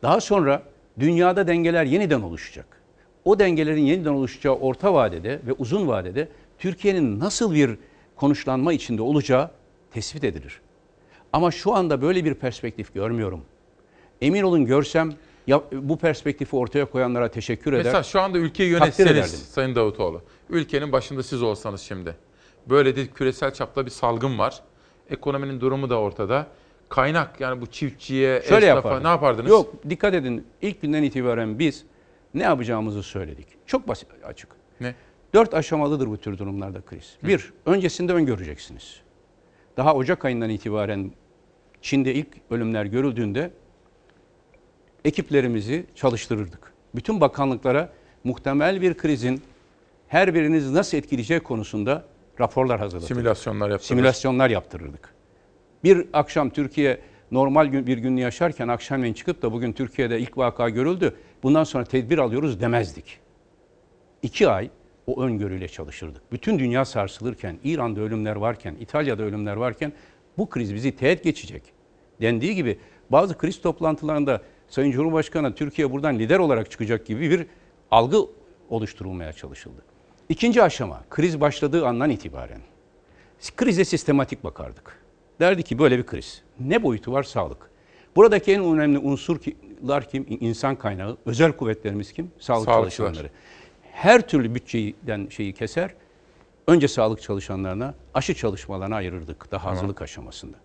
Daha 0.02 0.20
sonra 0.20 0.62
dünyada 0.98 1.46
dengeler 1.46 1.84
yeniden 1.84 2.20
oluşacak. 2.20 2.66
O 3.24 3.38
dengelerin 3.38 3.82
yeniden 3.82 4.10
oluşacağı 4.10 4.54
orta 4.54 4.94
vadede 4.94 5.40
ve 5.46 5.52
uzun 5.52 5.88
vadede 5.88 6.28
Türkiye'nin 6.58 7.20
nasıl 7.20 7.54
bir 7.54 7.78
konuşlanma 8.18 8.72
içinde 8.72 9.02
olacağı 9.02 9.50
tespit 9.90 10.24
edilir. 10.24 10.60
Ama 11.32 11.50
şu 11.50 11.74
anda 11.74 12.02
böyle 12.02 12.24
bir 12.24 12.34
perspektif 12.34 12.94
görmüyorum. 12.94 13.44
Emin 14.20 14.42
olun 14.42 14.66
görsem 14.66 15.12
ya, 15.46 15.62
bu 15.72 15.98
perspektifi 15.98 16.56
ortaya 16.56 16.84
koyanlara 16.84 17.30
teşekkür 17.30 17.72
eder. 17.72 17.84
Mesela 17.84 18.02
şu 18.02 18.20
anda 18.20 18.38
ülkeyi 18.38 18.70
yönetseniz. 18.70 19.30
Sayın 19.30 19.74
Davutoğlu, 19.74 20.22
ülkenin 20.50 20.92
başında 20.92 21.22
siz 21.22 21.42
olsanız 21.42 21.80
şimdi. 21.80 22.16
Böyle 22.66 22.96
de 22.96 23.06
küresel 23.06 23.54
çapta 23.54 23.86
bir 23.86 23.90
salgın 23.90 24.38
var. 24.38 24.62
Ekonominin 25.10 25.60
durumu 25.60 25.90
da 25.90 25.98
ortada. 26.00 26.46
Kaynak 26.88 27.40
yani 27.40 27.60
bu 27.60 27.66
çiftçiye, 27.66 28.42
Şöyle 28.48 28.66
esnafa 28.66 28.88
yapardım. 28.88 29.04
ne 29.04 29.08
yapardınız? 29.08 29.50
Yok 29.50 29.74
dikkat 29.90 30.14
edin 30.14 30.46
ilk 30.62 30.82
günden 30.82 31.02
itibaren 31.02 31.58
biz 31.58 31.84
ne 32.34 32.42
yapacağımızı 32.42 33.02
söyledik. 33.02 33.46
Çok 33.66 33.88
basit 33.88 34.08
açık. 34.24 34.48
Ne? 34.80 34.94
Dört 35.34 35.54
aşamalıdır 35.54 36.06
bu 36.06 36.16
tür 36.16 36.38
durumlarda 36.38 36.80
kriz. 36.80 37.16
Bir, 37.24 37.52
öncesinde 37.66 38.12
öngöreceksiniz. 38.12 39.00
Daha 39.76 39.94
Ocak 39.94 40.24
ayından 40.24 40.50
itibaren 40.50 41.12
Çin'de 41.82 42.14
ilk 42.14 42.28
ölümler 42.50 42.84
görüldüğünde 42.84 43.50
ekiplerimizi 45.04 45.86
çalıştırırdık. 45.94 46.72
Bütün 46.94 47.20
bakanlıklara 47.20 47.92
muhtemel 48.24 48.80
bir 48.80 48.94
krizin 48.94 49.42
her 50.08 50.34
biriniz 50.34 50.70
nasıl 50.70 50.98
etkileyeceği 50.98 51.40
konusunda 51.40 52.04
raporlar 52.40 52.78
hazırlatırdık. 52.80 53.16
Simülasyonlar 53.16 53.70
yaptırırız. 53.70 53.86
Simülasyonlar 53.86 54.50
yaptırırdık. 54.50 55.14
Bir 55.84 56.06
akşam 56.12 56.50
Türkiye 56.50 57.00
normal 57.30 57.86
bir 57.86 57.98
günü 57.98 58.20
yaşarken 58.20 58.68
akşamleyin 58.68 59.14
çıkıp 59.14 59.42
da 59.42 59.52
bugün 59.52 59.72
Türkiye'de 59.72 60.20
ilk 60.20 60.38
vaka 60.38 60.68
görüldü. 60.68 61.16
Bundan 61.42 61.64
sonra 61.64 61.84
tedbir 61.84 62.18
alıyoruz 62.18 62.60
demezdik. 62.60 63.18
İki 64.22 64.48
ay 64.48 64.70
o 65.08 65.22
öngörüyle 65.22 65.68
çalışırdık. 65.68 66.32
Bütün 66.32 66.58
dünya 66.58 66.84
sarsılırken, 66.84 67.58
İran'da 67.64 68.00
ölümler 68.00 68.36
varken, 68.36 68.76
İtalya'da 68.80 69.22
ölümler 69.22 69.56
varken 69.56 69.92
bu 70.38 70.48
kriz 70.48 70.74
bizi 70.74 70.96
teğet 70.96 71.24
geçecek. 71.24 71.62
Dendiği 72.20 72.54
gibi 72.54 72.78
bazı 73.10 73.38
kriz 73.38 73.60
toplantılarında 73.62 74.42
Sayın 74.68 74.92
Cumhurbaşkanı 74.92 75.54
Türkiye 75.54 75.90
buradan 75.90 76.18
lider 76.18 76.38
olarak 76.38 76.70
çıkacak 76.70 77.06
gibi 77.06 77.30
bir 77.30 77.46
algı 77.90 78.18
oluşturulmaya 78.70 79.32
çalışıldı. 79.32 79.82
İkinci 80.28 80.62
aşama 80.62 81.04
kriz 81.10 81.40
başladığı 81.40 81.86
andan 81.86 82.10
itibaren 82.10 82.60
krize 83.56 83.84
sistematik 83.84 84.44
bakardık. 84.44 84.98
Derdi 85.40 85.62
ki 85.62 85.78
böyle 85.78 85.98
bir 85.98 86.06
kriz. 86.06 86.42
Ne 86.60 86.82
boyutu 86.82 87.12
var? 87.12 87.22
Sağlık. 87.22 87.70
Buradaki 88.16 88.52
en 88.52 88.64
önemli 88.64 88.98
unsurlar 88.98 90.08
kim? 90.10 90.26
İnsan 90.40 90.76
kaynağı. 90.76 91.16
Özel 91.26 91.52
kuvvetlerimiz 91.52 92.12
kim? 92.12 92.30
Sağlık 92.38 92.64
Sağlıkçılar. 92.64 93.06
çalışanları. 93.06 93.32
Her 93.98 94.28
türlü 94.28 94.54
bütçeden 94.54 95.26
şeyi 95.30 95.52
keser. 95.52 95.94
Önce 96.66 96.88
sağlık 96.88 97.22
çalışanlarına, 97.22 97.94
aşı 98.14 98.34
çalışmalarına 98.34 98.96
ayırırdık 98.96 99.50
daha 99.50 99.70
hazırlık 99.70 100.02
aşamasında. 100.02 100.56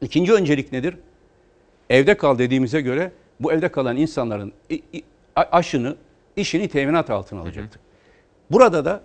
İkinci 0.00 0.32
öncelik 0.32 0.72
nedir? 0.72 0.96
Evde 1.90 2.16
kal 2.16 2.38
dediğimize 2.38 2.80
göre 2.80 3.12
bu 3.40 3.52
evde 3.52 3.68
kalan 3.68 3.96
insanların 3.96 4.52
aşını, 5.36 5.96
işini 6.36 6.68
teminat 6.68 7.10
altına 7.10 7.40
alacaktık. 7.40 7.80
Burada 8.50 8.84
da 8.84 9.02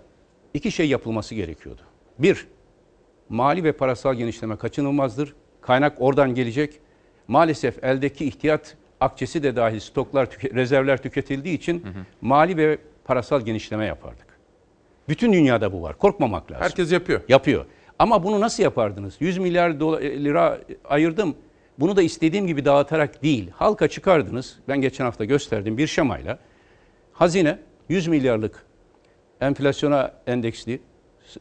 iki 0.54 0.70
şey 0.70 0.88
yapılması 0.88 1.34
gerekiyordu. 1.34 1.82
Bir, 2.18 2.46
mali 3.28 3.64
ve 3.64 3.72
parasal 3.72 4.14
genişleme 4.14 4.56
kaçınılmazdır. 4.56 5.34
Kaynak 5.60 5.96
oradan 6.00 6.34
gelecek. 6.34 6.80
Maalesef 7.28 7.84
eldeki 7.84 8.24
ihtiyat 8.24 8.76
akçesi 9.00 9.42
de 9.42 9.56
dahil 9.56 9.80
stoklar, 9.80 10.26
tüke- 10.26 10.54
rezervler 10.54 11.02
tüketildiği 11.02 11.56
için 11.56 11.84
mali 12.20 12.56
ve 12.56 12.78
parasal 13.06 13.40
genişleme 13.40 13.86
yapardık. 13.86 14.26
Bütün 15.08 15.32
dünyada 15.32 15.72
bu 15.72 15.82
var. 15.82 15.98
Korkmamak 15.98 16.50
lazım. 16.50 16.64
Herkes 16.64 16.92
yapıyor. 16.92 17.20
Yapıyor. 17.28 17.64
Ama 17.98 18.24
bunu 18.24 18.40
nasıl 18.40 18.62
yapardınız? 18.62 19.16
100 19.20 19.38
milyar 19.38 19.70
dola- 19.70 20.00
lira 20.00 20.58
ayırdım. 20.84 21.36
Bunu 21.78 21.96
da 21.96 22.02
istediğim 22.02 22.46
gibi 22.46 22.64
dağıtarak 22.64 23.22
değil. 23.22 23.50
Halka 23.54 23.88
çıkardınız. 23.88 24.58
Ben 24.68 24.80
geçen 24.80 25.04
hafta 25.04 25.24
gösterdim 25.24 25.78
bir 25.78 25.86
şemayla. 25.86 26.38
Hazine 27.12 27.58
100 27.88 28.06
milyarlık 28.08 28.66
enflasyona 29.40 30.14
endeksli 30.26 30.80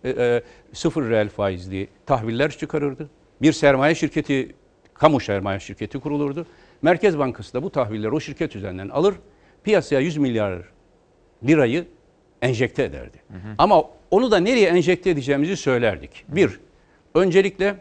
e, 0.03 0.09
e, 0.09 0.43
sıfır 0.73 1.09
reel 1.09 1.29
faizli 1.29 1.87
tahviller 2.05 2.51
çıkarırdı. 2.51 3.09
Bir 3.41 3.53
sermaye 3.53 3.95
şirketi, 3.95 4.55
kamu 4.93 5.19
sermaye 5.19 5.59
şirketi 5.59 5.99
kurulurdu. 5.99 6.45
Merkez 6.81 7.17
Bankası 7.19 7.53
da 7.53 7.63
bu 7.63 7.69
tahvilleri 7.69 8.11
o 8.11 8.19
şirket 8.19 8.55
üzerinden 8.55 8.89
alır, 8.89 9.15
piyasaya 9.63 10.01
100 10.01 10.17
milyar 10.17 10.61
lirayı 11.43 11.85
enjekte 12.41 12.83
ederdi. 12.83 13.17
Ama 13.57 13.83
onu 14.11 14.31
da 14.31 14.37
nereye 14.37 14.67
enjekte 14.67 15.09
edeceğimizi 15.09 15.57
söylerdik. 15.57 16.25
Bir, 16.27 16.59
öncelikle 17.15 17.75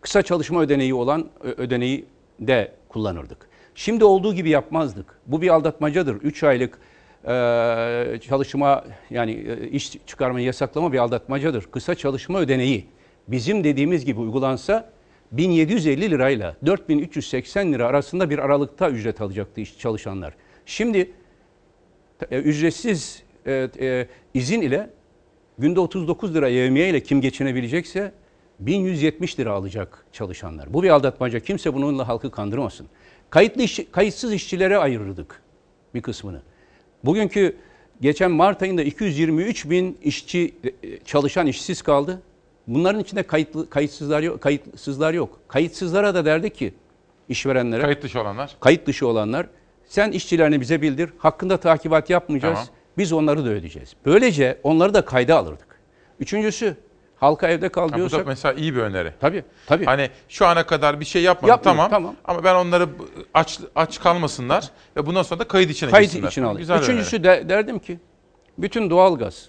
kısa 0.00 0.22
çalışma 0.22 0.60
ödeneği 0.60 0.94
olan 0.94 1.28
ödeneği 1.42 2.04
de 2.40 2.72
kullanırdık. 2.88 3.48
Şimdi 3.74 4.04
olduğu 4.04 4.34
gibi 4.34 4.50
yapmazdık. 4.50 5.06
Bu 5.26 5.42
bir 5.42 5.48
aldatmacadır. 5.48 6.14
3 6.14 6.44
aylık 6.44 6.78
e, 7.24 8.20
çalışma 8.20 8.84
yani 9.10 9.32
e, 9.32 9.68
iş 9.68 9.92
çıkarmayı 10.06 10.46
yasaklama 10.46 10.92
bir 10.92 10.98
aldatmacadır. 10.98 11.66
Kısa 11.70 11.94
çalışma 11.94 12.38
ödeneği 12.38 12.86
bizim 13.28 13.64
dediğimiz 13.64 14.04
gibi 14.04 14.20
uygulansa 14.20 14.90
1750 15.32 16.10
lirayla 16.10 16.56
4380 16.66 17.72
lira 17.72 17.86
arasında 17.86 18.30
bir 18.30 18.38
aralıkta 18.38 18.90
ücret 18.90 19.20
alacaktı 19.20 19.60
iş 19.60 19.78
çalışanlar. 19.78 20.34
Şimdi 20.66 21.10
e, 22.30 22.38
ücretsiz 22.38 23.22
e, 23.46 23.68
e, 23.80 24.06
izin 24.34 24.60
ile 24.60 24.90
günde 25.58 25.80
39 25.80 26.34
lira 26.34 26.48
yevmiye 26.48 26.88
ile 26.88 27.02
kim 27.02 27.20
geçinebilecekse 27.20 28.12
1170 28.60 29.38
lira 29.38 29.52
alacak 29.52 30.06
çalışanlar. 30.12 30.74
Bu 30.74 30.82
bir 30.82 30.90
aldatmaca. 30.90 31.40
Kimse 31.40 31.74
bununla 31.74 32.08
halkı 32.08 32.30
kandırmasın. 32.30 32.86
Kayıtlı 33.30 33.62
iş, 33.62 33.80
kayıtsız 33.92 34.32
işçilere 34.32 34.78
ayırırdık 34.78 35.42
bir 35.94 36.02
kısmını. 36.02 36.42
Bugünkü 37.04 37.56
geçen 38.00 38.30
Mart 38.30 38.62
ayında 38.62 38.82
223 38.82 39.70
bin 39.70 39.98
işçi 40.02 40.54
çalışan 41.04 41.46
işsiz 41.46 41.82
kaldı. 41.82 42.22
Bunların 42.66 43.00
içinde 43.00 43.22
kayıtlı, 43.22 43.70
kayıtsızlar 43.70 44.22
yok. 44.22 44.40
Kayıtsızlar 44.40 45.14
yok. 45.14 45.40
Kayıtsızlara 45.48 46.14
da 46.14 46.24
derdik 46.24 46.54
ki 46.54 46.74
işverenlere 47.28 47.82
Kayıt 47.82 48.02
dışı 48.02 48.20
olanlar. 48.20 48.56
kayıt 48.60 48.86
dışı 48.86 49.06
olanlar 49.06 49.46
sen 49.90 50.10
işçilerini 50.12 50.60
bize 50.60 50.82
bildir. 50.82 51.10
Hakkında 51.18 51.56
takibat 51.56 52.10
yapmayacağız. 52.10 52.54
Tamam. 52.54 52.68
Biz 52.98 53.12
onları 53.12 53.44
da 53.44 53.48
ödeyeceğiz. 53.48 53.94
Böylece 54.06 54.60
onları 54.62 54.94
da 54.94 55.04
kayda 55.04 55.38
alırdık. 55.38 55.80
Üçüncüsü 56.20 56.76
halka 57.16 57.48
evde 57.48 57.68
kal 57.68 57.82
Ha, 57.82 57.88
bu 57.88 57.92
da 57.92 57.96
diyorsak 57.96 58.26
mesela 58.26 58.54
iyi 58.54 58.74
bir 58.74 58.80
öneri. 58.80 59.12
Tabii, 59.20 59.44
tabii. 59.66 59.84
Hani 59.84 60.10
şu 60.28 60.46
ana 60.46 60.66
kadar 60.66 61.00
bir 61.00 61.04
şey 61.04 61.22
yapmadım 61.22 61.48
Yapmıyor, 61.48 61.74
tamam, 61.76 61.90
tamam. 61.90 62.16
ama 62.24 62.44
ben 62.44 62.54
onları 62.54 62.88
aç 63.34 63.60
aç 63.74 64.00
kalmasınlar 64.00 64.70
ve 64.96 65.06
bundan 65.06 65.22
sonra 65.22 65.40
da 65.40 65.48
kayıt 65.48 65.70
içine 65.70 65.90
kayıt 65.90 66.12
girsinler. 66.12 66.28
içine. 66.28 66.54
Güzel 66.54 66.78
bir 66.78 66.82
Üçüncüsü 66.82 67.24
de, 67.24 67.48
derdim 67.48 67.78
ki 67.78 67.98
bütün 68.58 68.90
doğalgaz, 68.90 69.48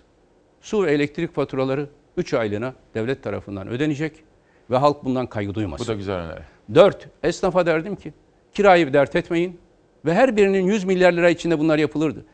su 0.61 0.83
ve 0.85 0.91
elektrik 0.91 1.35
faturaları 1.35 1.89
3 2.17 2.33
aylığına 2.33 2.73
devlet 2.93 3.23
tarafından 3.23 3.67
ödenecek 3.67 4.23
ve 4.69 4.77
halk 4.77 5.05
bundan 5.05 5.27
kaygı 5.27 5.55
duymasın. 5.55 5.85
Bu 5.85 5.89
da 5.89 5.93
güzel 5.93 6.15
öneri. 6.15 6.41
Dört, 6.75 7.07
esnafa 7.23 7.65
derdim 7.65 7.95
ki 7.95 8.13
kirayı 8.53 8.93
dert 8.93 9.15
etmeyin 9.15 9.59
ve 10.05 10.13
her 10.13 10.37
birinin 10.37 10.65
100 10.65 10.83
milyar 10.83 11.13
lira 11.13 11.29
içinde 11.29 11.59
bunlar 11.59 11.77
yapılırdı. 11.77 12.25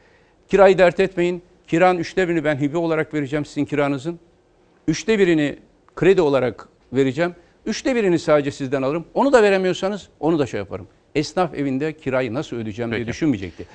Kirayı 0.47 0.77
dert 0.77 0.99
etmeyin. 0.99 1.41
Kiranın 1.67 1.99
üçte 1.99 2.27
birini 2.27 2.43
ben 2.43 2.61
hibe 2.61 2.77
olarak 2.77 3.13
vereceğim 3.13 3.45
sizin 3.45 3.65
kiranızın. 3.65 4.19
Üçte 4.87 5.19
birini 5.19 5.57
kredi 5.95 6.21
olarak 6.21 6.69
vereceğim. 6.93 7.35
Üçte 7.65 7.95
birini 7.95 8.19
sadece 8.19 8.51
sizden 8.51 8.81
alırım. 8.81 9.05
Onu 9.13 9.33
da 9.33 9.43
veremiyorsanız 9.43 10.09
onu 10.19 10.39
da 10.39 10.45
şey 10.45 10.57
yaparım. 10.57 10.87
Esnaf 11.15 11.53
evinde 11.53 11.93
kirayı 11.93 12.33
nasıl 12.33 12.57
ödeyeceğim 12.57 12.91
diye 12.91 12.99
Peki. 12.99 13.09
düşünmeyecekti. 13.09 13.65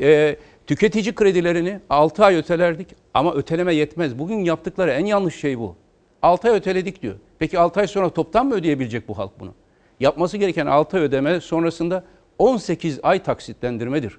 Ee, 0.00 0.36
tüketici 0.66 1.14
kredilerini 1.14 1.80
6 1.90 2.24
ay 2.24 2.36
ötelerdik 2.36 2.88
ama 3.14 3.34
öteleme 3.34 3.74
yetmez. 3.74 4.18
Bugün 4.18 4.38
yaptıkları 4.38 4.90
en 4.90 5.04
yanlış 5.06 5.34
şey 5.40 5.58
bu. 5.58 5.76
6 6.22 6.50
ay 6.50 6.56
öteledik 6.56 7.02
diyor. 7.02 7.14
Peki 7.38 7.58
6 7.58 7.80
ay 7.80 7.86
sonra 7.86 8.10
toptan 8.10 8.46
mı 8.46 8.54
ödeyebilecek 8.54 9.08
bu 9.08 9.18
halk 9.18 9.40
bunu? 9.40 9.54
Yapması 10.00 10.36
gereken 10.36 10.66
6 10.66 10.96
ay 10.96 11.02
ödeme 11.02 11.40
sonrasında 11.40 12.04
18 12.40 13.00
ay 13.02 13.22
taksitlendirmedir. 13.22 14.18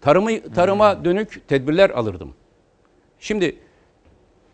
Tarımı, 0.00 0.52
tarıma 0.54 1.04
dönük 1.04 1.48
tedbirler 1.48 1.90
alırdım. 1.90 2.34
Şimdi 3.20 3.56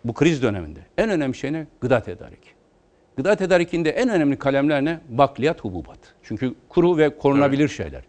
bu 0.04 0.12
kriz 0.12 0.42
döneminde 0.42 0.80
en 0.98 1.10
önemli 1.10 1.36
şey 1.36 1.52
ne? 1.52 1.66
Gıda 1.80 2.00
tedariki. 2.02 2.48
Gıda 3.16 3.36
tedarikinde 3.36 3.90
en 3.90 4.08
önemli 4.08 4.36
kalemler 4.36 4.84
ne? 4.84 5.00
Bakliyat, 5.08 5.64
hububat. 5.64 5.98
Çünkü 6.22 6.54
kuru 6.68 6.96
ve 6.96 7.18
korunabilir 7.18 7.68
şeyler. 7.68 8.02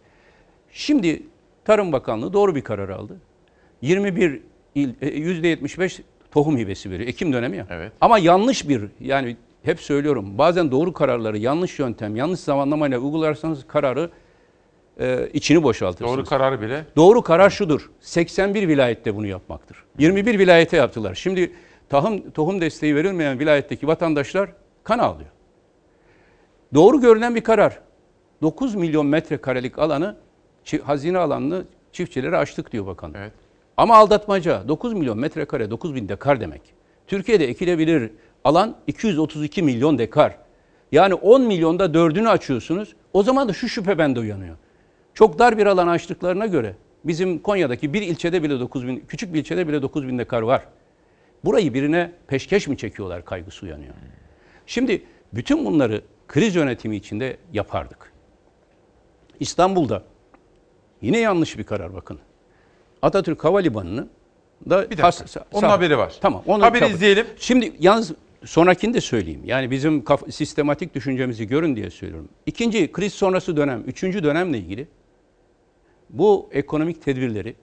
Şimdi 0.71 1.23
Tarım 1.65 1.91
Bakanlığı 1.91 2.33
doğru 2.33 2.55
bir 2.55 2.61
karar 2.61 2.89
aldı. 2.89 3.17
21 3.81 4.41
il, 4.75 4.89
e, 5.01 5.07
%75 5.07 6.01
tohum 6.31 6.57
hibesi 6.57 6.91
veriyor. 6.91 7.09
Ekim 7.09 7.33
dönemi 7.33 7.57
ya. 7.57 7.67
Evet. 7.69 7.91
Ama 8.01 8.17
yanlış 8.17 8.69
bir 8.69 8.83
yani 8.99 9.37
hep 9.63 9.79
söylüyorum 9.79 10.37
bazen 10.37 10.71
doğru 10.71 10.93
kararları 10.93 11.37
yanlış 11.37 11.79
yöntem, 11.79 12.15
yanlış 12.15 12.39
zamanlamayla 12.39 12.99
uygularsanız 12.99 13.67
kararı 13.67 14.09
e, 14.99 15.29
içini 15.33 15.63
boşaltırsınız. 15.63 16.17
Doğru 16.17 16.25
kararı 16.25 16.61
bile. 16.61 16.85
Doğru 16.95 17.21
karar 17.21 17.49
şudur. 17.49 17.91
81 17.99 18.67
vilayette 18.67 19.15
bunu 19.15 19.27
yapmaktır. 19.27 19.83
21 19.99 20.39
vilayete 20.39 20.77
yaptılar. 20.77 21.15
Şimdi 21.15 21.51
tohum, 21.89 22.31
tohum 22.31 22.61
desteği 22.61 22.95
verilmeyen 22.95 23.39
vilayetteki 23.39 23.87
vatandaşlar 23.87 24.49
kan 24.83 24.99
ağlıyor. 24.99 25.29
Doğru 26.73 27.01
görünen 27.01 27.35
bir 27.35 27.41
karar. 27.41 27.79
9 28.41 28.75
milyon 28.75 29.05
metrekarelik 29.05 29.79
alanı, 29.79 30.15
hazine 30.83 31.17
alanını 31.17 31.65
çiftçilere 31.91 32.37
açtık 32.37 32.71
diyor 32.71 32.85
bakan. 32.85 33.13
Evet. 33.17 33.31
Ama 33.77 33.95
aldatmaca 33.95 34.67
9 34.67 34.93
milyon 34.93 35.17
metrekare 35.17 35.69
9 35.71 35.95
bin 35.95 36.09
dekar 36.09 36.41
demek. 36.41 36.61
Türkiye'de 37.07 37.49
ekilebilir 37.49 38.11
alan 38.43 38.75
232 38.87 39.63
milyon 39.63 39.97
dekar. 39.97 40.37
Yani 40.91 41.13
10 41.13 41.41
milyonda 41.41 41.93
dördünü 41.93 42.29
açıyorsunuz. 42.29 42.95
O 43.13 43.23
zaman 43.23 43.49
da 43.49 43.53
şu 43.53 43.69
şüphe 43.69 43.97
bende 43.97 44.19
uyanıyor. 44.19 44.55
Çok 45.15 45.39
dar 45.39 45.57
bir 45.57 45.65
alan 45.65 45.87
açtıklarına 45.87 46.45
göre 46.45 46.75
bizim 47.03 47.39
Konya'daki 47.39 47.93
bir 47.93 48.01
ilçede 48.01 48.43
bile 48.43 48.59
9 48.59 48.87
bin, 48.87 48.99
küçük 49.07 49.33
bir 49.33 49.39
ilçede 49.39 49.67
bile 49.67 49.81
9 49.81 50.07
bin 50.07 50.17
dekar 50.19 50.41
var. 50.41 50.65
Burayı 51.45 51.73
birine 51.73 52.11
peşkeş 52.27 52.67
mi 52.67 52.77
çekiyorlar 52.77 53.25
kaygısı 53.25 53.65
uyanıyor. 53.65 53.93
Şimdi 54.65 55.01
bütün 55.33 55.65
bunları 55.65 56.01
kriz 56.27 56.55
yönetimi 56.55 56.95
içinde 56.95 57.37
yapardık. 57.53 58.11
İstanbul'da 59.39 60.03
yine 61.01 61.19
yanlış 61.19 61.57
bir 61.57 61.63
karar 61.63 61.93
bakın. 61.93 62.19
Atatürk 63.01 63.43
Havalimanı'nı 63.43 64.07
da 64.69 64.77
Bir 64.83 64.89
dakika. 64.89 65.07
has- 65.07 65.37
Onun 65.51 65.61
sağ- 65.61 65.71
haberi 65.71 65.97
var. 65.97 66.13
Tamam. 66.21 66.43
Onu 66.47 66.63
Haberi 66.63 66.79
kapı- 66.79 66.93
izleyelim. 66.93 67.25
Şimdi 67.37 67.73
yalnız 67.79 68.11
sonrakini 68.45 68.93
de 68.93 69.01
söyleyeyim. 69.01 69.41
Yani 69.45 69.71
bizim 69.71 70.03
kaf- 70.03 70.31
sistematik 70.33 70.95
düşüncemizi 70.95 71.47
görün 71.47 71.75
diye 71.75 71.89
söylüyorum. 71.89 72.29
İkinci 72.45 72.91
kriz 72.91 73.13
sonrası 73.13 73.57
dönem, 73.57 73.83
üçüncü 73.87 74.23
dönemle 74.23 74.57
ilgili 74.57 74.87
bu 76.09 76.49
ekonomik 76.51 77.01
tedbirleri 77.01 77.55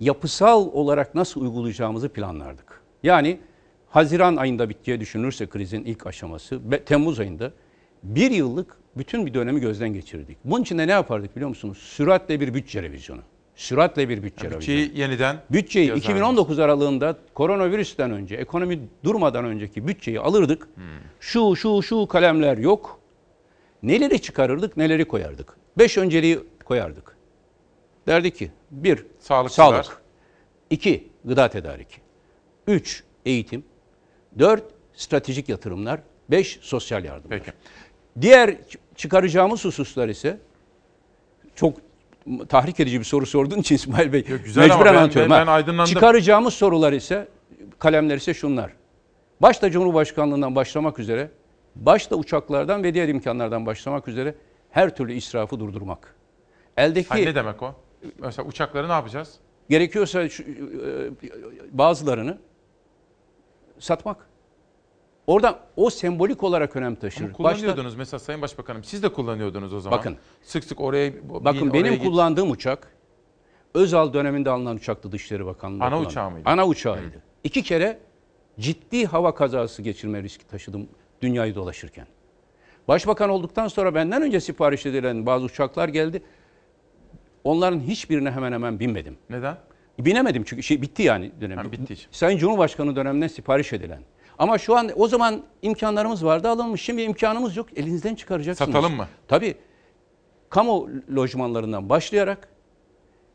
yapısal 0.00 0.66
olarak 0.72 1.14
nasıl 1.14 1.40
uygulayacağımızı 1.40 2.08
planlardık. 2.08 2.82
Yani 3.02 3.38
Haziran 3.90 4.36
ayında 4.36 4.68
bittiği 4.68 5.00
düşünülürse 5.00 5.46
krizin 5.46 5.84
ilk 5.84 6.06
aşaması, 6.06 6.60
Temmuz 6.86 7.20
ayında 7.20 7.52
bir 8.02 8.30
yıllık 8.30 8.76
bütün 8.96 9.26
bir 9.26 9.34
dönemi 9.34 9.60
gözden 9.60 9.88
geçirdik. 9.88 10.38
Bunun 10.44 10.62
için 10.62 10.78
de 10.78 10.86
ne 10.86 10.92
yapardık 10.92 11.36
biliyor 11.36 11.48
musunuz? 11.48 11.78
Süratle 11.78 12.40
bir 12.40 12.54
bütçe 12.54 12.82
revizyonu. 12.82 13.20
Süratle 13.54 14.08
bir 14.08 14.22
bütçe 14.22 14.50
revizyonu. 14.50 14.60
Bütçeyi 14.60 15.00
yeniden 15.00 15.36
Bütçeyi 15.50 15.86
yazardı. 15.86 16.04
2019 16.04 16.58
aralığında 16.58 17.18
koronavirüsten 17.34 18.10
önce, 18.10 18.36
ekonomi 18.36 18.80
durmadan 19.04 19.44
önceki 19.44 19.88
bütçeyi 19.88 20.20
alırdık. 20.20 20.68
Şu 21.20 21.56
şu 21.56 21.82
şu 21.82 22.06
kalemler 22.06 22.58
yok. 22.58 23.00
Neleri 23.82 24.22
çıkarırdık, 24.22 24.76
neleri 24.76 25.04
koyardık. 25.04 25.56
Beş 25.78 25.98
önceliği 25.98 26.38
koyardık. 26.64 27.17
Derdi 28.08 28.30
ki, 28.30 28.50
bir, 28.70 29.06
Sağlıkçılar. 29.18 29.82
sağlık. 29.82 30.02
iki, 30.70 31.08
gıda 31.24 31.48
tedariki. 31.48 31.96
Üç, 32.66 33.04
eğitim. 33.26 33.64
Dört, 34.38 34.62
stratejik 34.94 35.48
yatırımlar. 35.48 36.00
Beş, 36.30 36.58
sosyal 36.62 37.04
yardım. 37.04 37.30
Peki. 37.30 37.52
Diğer 38.20 38.56
çıkaracağımız 38.96 39.64
hususlar 39.64 40.08
ise 40.08 40.38
çok 41.54 41.78
tahrik 42.48 42.80
edici 42.80 42.98
bir 42.98 43.04
soru 43.04 43.26
sorduğun 43.26 43.58
için 43.58 43.74
İsmail 43.74 44.12
Bey 44.12 44.22
güzel 44.24 44.64
ama 44.64 44.74
mecburen 44.74 44.94
ben- 44.94 44.98
anlatıyorum. 45.00 45.30
ben- 45.30 45.46
ben 45.46 45.52
aydınlandım. 45.52 45.94
Çıkaracağımız 45.94 46.54
sorular 46.54 46.92
ise 46.92 47.28
kalemler 47.78 48.16
ise 48.16 48.34
şunlar. 48.34 48.72
Başta 49.40 49.70
Cumhurbaşkanlığından 49.70 50.54
başlamak 50.54 50.98
üzere, 50.98 51.30
başta 51.76 52.16
uçaklardan 52.16 52.82
ve 52.82 52.94
diğer 52.94 53.08
imkanlardan 53.08 53.66
başlamak 53.66 54.08
üzere 54.08 54.34
her 54.70 54.96
türlü 54.96 55.12
israfı 55.12 55.60
durdurmak. 55.60 56.14
Eldeki 56.76 57.08
Ha, 57.08 57.14
ne 57.16 57.34
demek 57.34 57.62
o? 57.62 57.74
Mesela 58.18 58.48
uçakları 58.48 58.88
ne 58.88 58.92
yapacağız? 58.92 59.34
gerekiyorsa 59.68 60.28
şu, 60.28 60.42
e, 60.42 60.46
bazılarını 61.72 62.38
satmak. 63.78 64.28
Oradan 65.26 65.58
o 65.76 65.90
sembolik 65.90 66.42
olarak 66.42 66.76
önem 66.76 66.94
taşır. 66.94 67.24
Ama 67.24 67.32
kullanıyordunuz 67.32 67.96
mesela 67.96 68.18
Sayın 68.18 68.42
Başbakanım. 68.42 68.84
Siz 68.84 69.02
de 69.02 69.12
kullanıyordunuz 69.12 69.74
o 69.74 69.80
zaman. 69.80 69.98
Bakın. 69.98 70.16
Sık 70.42 70.64
sık 70.64 70.80
oraya 70.80 71.14
bin, 71.14 71.44
Bakın 71.44 71.70
oraya 71.70 71.72
benim 71.72 71.94
git. 71.94 72.04
kullandığım 72.04 72.50
uçak 72.50 72.92
Özal 73.74 74.12
döneminde 74.12 74.50
alınan 74.50 74.76
uçaktı 74.76 75.12
Dışişleri 75.12 75.46
Bakanlığı. 75.46 75.84
Ana 75.84 75.90
kullandı. 75.90 76.08
uçağı 76.08 76.30
mıydı? 76.30 76.48
Ana 76.48 76.66
uçağıydı. 76.66 77.22
İki 77.44 77.62
kere 77.62 77.98
ciddi 78.60 79.06
hava 79.06 79.34
kazası 79.34 79.82
geçirme 79.82 80.22
riski 80.22 80.46
taşıdım 80.46 80.88
dünyayı 81.22 81.54
dolaşırken. 81.54 82.06
Başbakan 82.88 83.30
olduktan 83.30 83.68
sonra 83.68 83.94
benden 83.94 84.22
önce 84.22 84.40
sipariş 84.40 84.86
edilen 84.86 85.26
bazı 85.26 85.44
uçaklar 85.44 85.88
geldi. 85.88 86.22
Onların 87.48 87.80
hiçbirine 87.80 88.30
hemen 88.30 88.52
hemen 88.52 88.80
binmedim. 88.80 89.18
Neden? 89.30 89.56
Binemedim 89.98 90.44
çünkü 90.44 90.62
şey 90.62 90.82
bitti 90.82 91.02
yani 91.02 91.32
dönem. 91.40 91.58
Ha, 91.58 91.72
bitti 91.72 91.92
için. 91.92 92.08
Sayın 92.10 92.38
Cumhurbaşkanı 92.38 92.96
döneminde 92.96 93.28
sipariş 93.28 93.72
edilen. 93.72 94.00
Ama 94.38 94.58
şu 94.58 94.76
an 94.76 94.90
o 94.96 95.08
zaman 95.08 95.42
imkanlarımız 95.62 96.24
vardı 96.24 96.48
alınmış. 96.48 96.82
Şimdi 96.82 97.02
imkanımız 97.02 97.56
yok. 97.56 97.78
Elinizden 97.78 98.14
çıkaracaksınız. 98.14 98.72
Satalım 98.72 98.96
mı? 98.96 99.08
Tabii. 99.28 99.54
Kamu 100.50 100.88
lojmanlarından 101.16 101.88
başlayarak 101.88 102.48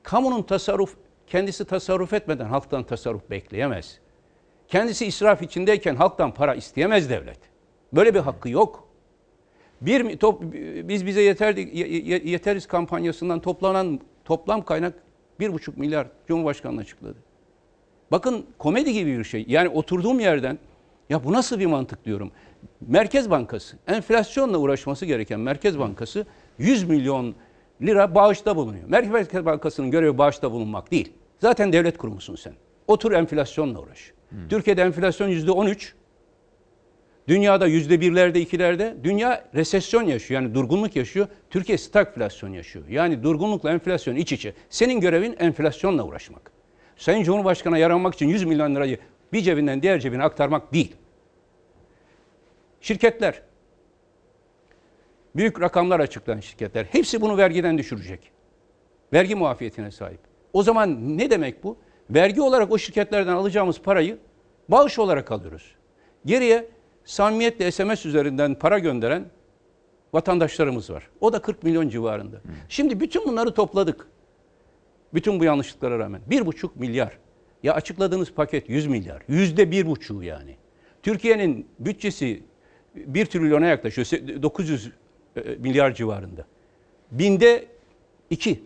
kamunun 0.04 0.44
tasarruf 0.44 0.96
kendisi 1.28 1.66
tasarruf 1.66 2.14
etmeden 2.14 2.46
halktan 2.46 2.84
tasarruf 2.84 3.30
bekleyemez. 3.30 4.00
Kendisi 4.68 5.06
israf 5.06 5.42
içindeyken 5.42 5.96
halktan 5.96 6.34
para 6.34 6.56
isteyemez 6.56 7.10
devlet. 7.10 7.40
Böyle 7.94 8.14
bir 8.14 8.20
hakkı 8.20 8.50
yok. 8.50 8.88
Bir 9.86 10.18
top, 10.18 10.44
biz 10.84 11.06
bize 11.06 11.22
yeter 11.22 11.56
ye- 11.58 12.22
yeteriz 12.26 12.68
kampanyasından 12.68 13.40
toplanan 13.40 14.00
toplam 14.26 14.62
kaynak 14.66 14.94
bir 15.40 15.54
buçuk 15.54 15.78
milyar 15.78 16.08
Cumhurbaşkanı 16.28 16.80
açıkladı. 16.80 17.16
Bakın 18.12 18.46
komedi 18.58 18.94
gibi 18.94 19.18
bir 19.20 19.24
şey. 19.24 19.46
Yani 19.48 19.70
oturduğum 19.70 20.20
yerden 20.20 20.60
ya 21.10 21.24
bu 21.24 21.34
nasıl 21.34 21.60
bir 21.60 21.66
mantık 21.66 22.06
diyorum. 22.06 22.32
Merkez 22.88 23.30
Bankası, 23.30 23.78
enflasyonla 23.88 24.58
uğraşması 24.58 25.06
gereken 25.06 25.40
Merkez 25.40 25.80
Bankası 25.80 26.26
100 26.58 26.84
milyon 26.84 27.36
lira 27.82 28.16
bağışta 28.16 28.56
bulunuyor. 28.56 28.84
Merkez 28.90 29.46
Bankası'nın 29.46 29.92
görevi 29.92 30.18
bağışta 30.18 30.52
bulunmak 30.52 30.92
değil. 30.92 31.14
Zaten 31.40 31.74
devlet 31.74 31.98
kurumusun 31.98 32.36
sen. 32.36 32.54
Otur 32.88 33.12
enflasyonla 33.12 33.80
uğraş. 33.80 34.12
Türkiye'de 34.50 34.82
enflasyon 34.82 35.28
yüzde 35.28 35.52
13. 35.52 35.94
Dünyada 37.28 37.68
yüzde 37.68 38.02
birlerde, 38.02 38.42
ikilerde. 38.42 38.96
Dünya 39.04 39.46
resesyon 39.54 40.04
yaşıyor 40.04 40.42
yani 40.42 40.56
durgunluk 40.56 40.96
yaşıyor. 40.96 41.28
Türkiye 41.50 41.78
stagflasyon 41.78 42.54
yaşıyor. 42.54 42.86
Yani 42.88 43.24
durgunlukla 43.24 43.72
enflasyon 43.72 44.16
iç 44.16 44.32
içe. 44.32 44.54
Senin 44.70 45.00
görevin 45.00 45.36
enflasyonla 45.40 46.04
uğraşmak. 46.04 46.52
Sayın 46.98 47.24
Cumhurbaşkanı'na 47.24 47.78
yaranmak 47.78 48.14
için 48.14 48.28
100 48.28 48.44
milyon 48.44 48.76
lirayı 48.76 49.00
bir 49.34 49.42
cebinden 49.42 49.82
diğer 49.82 50.00
cebine 50.00 50.24
aktarmak 50.24 50.74
değil. 50.74 50.96
Şirketler, 52.82 53.42
büyük 55.36 55.62
rakamlar 55.62 56.00
açıklayan 56.00 56.40
şirketler, 56.40 56.86
hepsi 56.86 57.22
bunu 57.22 57.38
vergiden 57.38 57.78
düşürecek. 57.78 58.32
Vergi 59.14 59.36
muafiyetine 59.36 59.92
sahip. 59.92 60.20
O 60.54 60.64
zaman 60.64 61.18
ne 61.18 61.30
demek 61.30 61.64
bu? 61.64 61.78
Vergi 62.10 62.42
olarak 62.42 62.72
o 62.72 62.78
şirketlerden 62.78 63.34
alacağımız 63.34 63.82
parayı 63.82 64.18
bağış 64.70 65.00
olarak 65.00 65.32
alıyoruz. 65.32 65.76
Geriye 66.26 66.70
samimiyetle 67.06 67.72
SMS 67.72 68.06
üzerinden 68.06 68.56
para 68.56 68.80
gönderen 68.80 69.26
vatandaşlarımız 70.14 70.90
var. 70.90 71.10
O 71.22 71.34
da 71.34 71.42
40 71.42 71.64
milyon 71.64 71.90
civarında. 71.90 72.42
Şimdi 72.70 73.00
bütün 73.00 73.26
bunları 73.26 73.54
topladık. 73.54 74.08
Bütün 75.14 75.40
bu 75.40 75.44
yanlışlıklara 75.44 76.00
rağmen. 76.00 76.22
Bir 76.28 76.46
buçuk 76.46 76.76
milyar. 76.76 77.18
Ya 77.64 77.74
açıkladığınız 77.74 78.34
paket 78.34 78.70
100 78.70 78.88
milyar. 78.88 79.22
Yüzde 79.28 79.72
bir 79.72 79.86
buçuğu 79.86 80.24
yani. 80.24 80.56
Türkiye'nin 81.04 81.68
bütçesi 81.80 82.44
1 82.96 83.26
trilyona 83.26 83.66
yaklaşıyor. 83.66 84.08
900 84.42 84.92
e, 85.36 85.42
milyar 85.42 85.94
civarında. 85.94 86.46
Binde 87.12 87.66
2. 88.30 88.64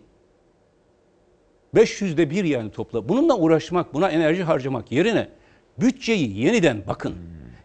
500'de 1.74 2.30
bir 2.30 2.44
yani 2.44 2.70
topla. 2.70 3.08
Bununla 3.08 3.36
uğraşmak, 3.36 3.94
buna 3.94 4.10
enerji 4.10 4.42
harcamak 4.42 4.92
yerine 4.92 5.28
bütçeyi 5.78 6.38
yeniden 6.38 6.82
bakın. 6.86 7.14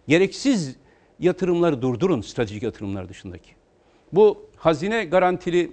Gereksiz 0.07 0.75
yatırımları 1.19 1.81
durdurun 1.81 2.21
stratejik 2.21 2.63
yatırımlar 2.63 3.09
dışındaki. 3.09 3.51
Bu 4.13 4.49
hazine 4.55 5.05
garantili 5.05 5.71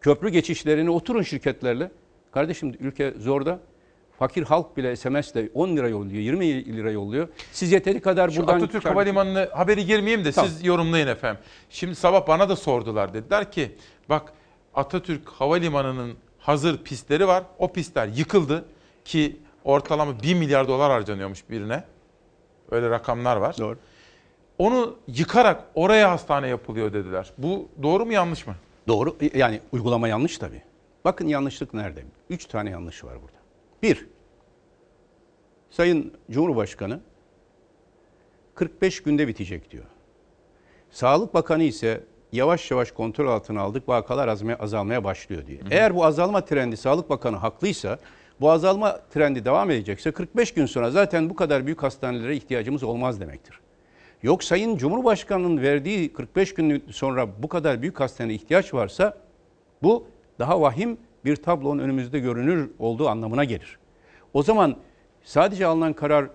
köprü 0.00 0.28
geçişlerini 0.28 0.90
oturun 0.90 1.22
şirketlerle. 1.22 1.90
Kardeşim 2.30 2.74
ülke 2.80 3.14
zorda. 3.18 3.58
Fakir 4.18 4.42
halk 4.42 4.76
bile 4.76 4.96
SMS'le 4.96 5.36
10 5.54 5.76
lira 5.76 5.88
yolluyor, 5.88 6.22
20 6.22 6.76
lira 6.76 6.90
yolluyor. 6.90 7.28
Siz 7.52 7.72
yeteri 7.72 8.00
kadar 8.00 8.30
Şu 8.30 8.40
buradan... 8.40 8.56
Atatürk 8.56 8.82
kar- 8.82 8.92
Havalimanı'na 8.92 9.48
haberi 9.52 9.86
girmeyeyim 9.86 10.24
de 10.24 10.32
Tamam. 10.32 10.50
siz 10.50 10.64
yorumlayın 10.64 11.06
efendim. 11.06 11.42
Şimdi 11.70 11.94
sabah 11.94 12.26
bana 12.28 12.48
da 12.48 12.56
sordular. 12.56 13.14
Dediler 13.14 13.52
ki 13.52 13.72
bak 14.08 14.32
Atatürk 14.74 15.28
Havalimanı'nın 15.28 16.16
hazır 16.38 16.78
pistleri 16.82 17.26
var. 17.26 17.44
O 17.58 17.72
pistler 17.72 18.06
yıkıldı 18.08 18.64
ki 19.04 19.36
ortalama 19.64 20.22
1 20.22 20.34
milyar 20.34 20.68
dolar 20.68 20.90
harcanıyormuş 20.92 21.50
birine. 21.50 21.84
Öyle 22.72 22.90
rakamlar 22.90 23.36
var. 23.36 23.56
Doğru. 23.58 23.78
Onu 24.58 24.96
yıkarak 25.06 25.64
oraya 25.74 26.10
hastane 26.10 26.48
yapılıyor 26.48 26.92
dediler. 26.92 27.32
Bu 27.38 27.68
doğru 27.82 28.06
mu 28.06 28.12
yanlış 28.12 28.46
mı? 28.46 28.54
Doğru. 28.88 29.16
Yani 29.34 29.60
uygulama 29.72 30.08
yanlış 30.08 30.38
tabii. 30.38 30.62
Bakın 31.04 31.26
yanlışlık 31.26 31.74
nerede? 31.74 32.04
Üç 32.30 32.44
tane 32.44 32.70
yanlış 32.70 33.04
var 33.04 33.14
burada. 33.22 33.36
Bir, 33.82 34.06
Sayın 35.70 36.12
Cumhurbaşkanı 36.30 37.00
45 38.54 39.02
günde 39.02 39.28
bitecek 39.28 39.70
diyor. 39.70 39.84
Sağlık 40.90 41.34
Bakanı 41.34 41.62
ise 41.62 42.04
yavaş 42.32 42.70
yavaş 42.70 42.90
kontrol 42.90 43.28
altına 43.28 43.60
aldık, 43.60 43.88
vakalar 43.88 44.28
azalmaya, 44.28 44.56
azalmaya 44.58 45.04
başlıyor 45.04 45.46
diyor. 45.46 45.60
Eğer 45.70 45.94
bu 45.94 46.04
azalma 46.04 46.44
trendi 46.44 46.76
Sağlık 46.76 47.10
Bakanı 47.10 47.36
haklıysa, 47.36 47.98
bu 48.42 48.50
azalma 48.50 49.00
trendi 49.10 49.44
devam 49.44 49.70
edecekse 49.70 50.10
45 50.10 50.54
gün 50.54 50.66
sonra 50.66 50.90
zaten 50.90 51.30
bu 51.30 51.36
kadar 51.36 51.66
büyük 51.66 51.82
hastanelere 51.82 52.36
ihtiyacımız 52.36 52.82
olmaz 52.82 53.20
demektir. 53.20 53.60
Yok 54.22 54.44
Sayın 54.44 54.76
Cumhurbaşkanı'nın 54.76 55.62
verdiği 55.62 56.12
45 56.12 56.54
gün 56.54 56.84
sonra 56.90 57.42
bu 57.42 57.48
kadar 57.48 57.82
büyük 57.82 58.00
hastaneye 58.00 58.34
ihtiyaç 58.34 58.74
varsa 58.74 59.18
bu 59.82 60.06
daha 60.38 60.60
vahim 60.60 60.98
bir 61.24 61.36
tablonun 61.36 61.78
önümüzde 61.78 62.18
görünür 62.18 62.70
olduğu 62.78 63.08
anlamına 63.08 63.44
gelir. 63.44 63.78
O 64.34 64.42
zaman 64.42 64.76
sadece 65.22 65.66
alınan 65.66 65.92
karar 65.92 66.26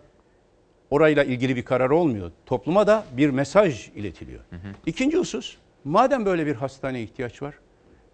orayla 0.89 1.23
ilgili 1.23 1.55
bir 1.55 1.65
karar 1.65 1.89
olmuyor. 1.89 2.31
Topluma 2.45 2.87
da 2.87 3.03
bir 3.17 3.29
mesaj 3.29 3.89
iletiliyor. 3.95 4.41
İkinci 4.85 5.17
husus, 5.17 5.57
madem 5.83 6.25
böyle 6.25 6.45
bir 6.45 6.55
hastaneye 6.55 7.03
ihtiyaç 7.03 7.41
var, 7.41 7.53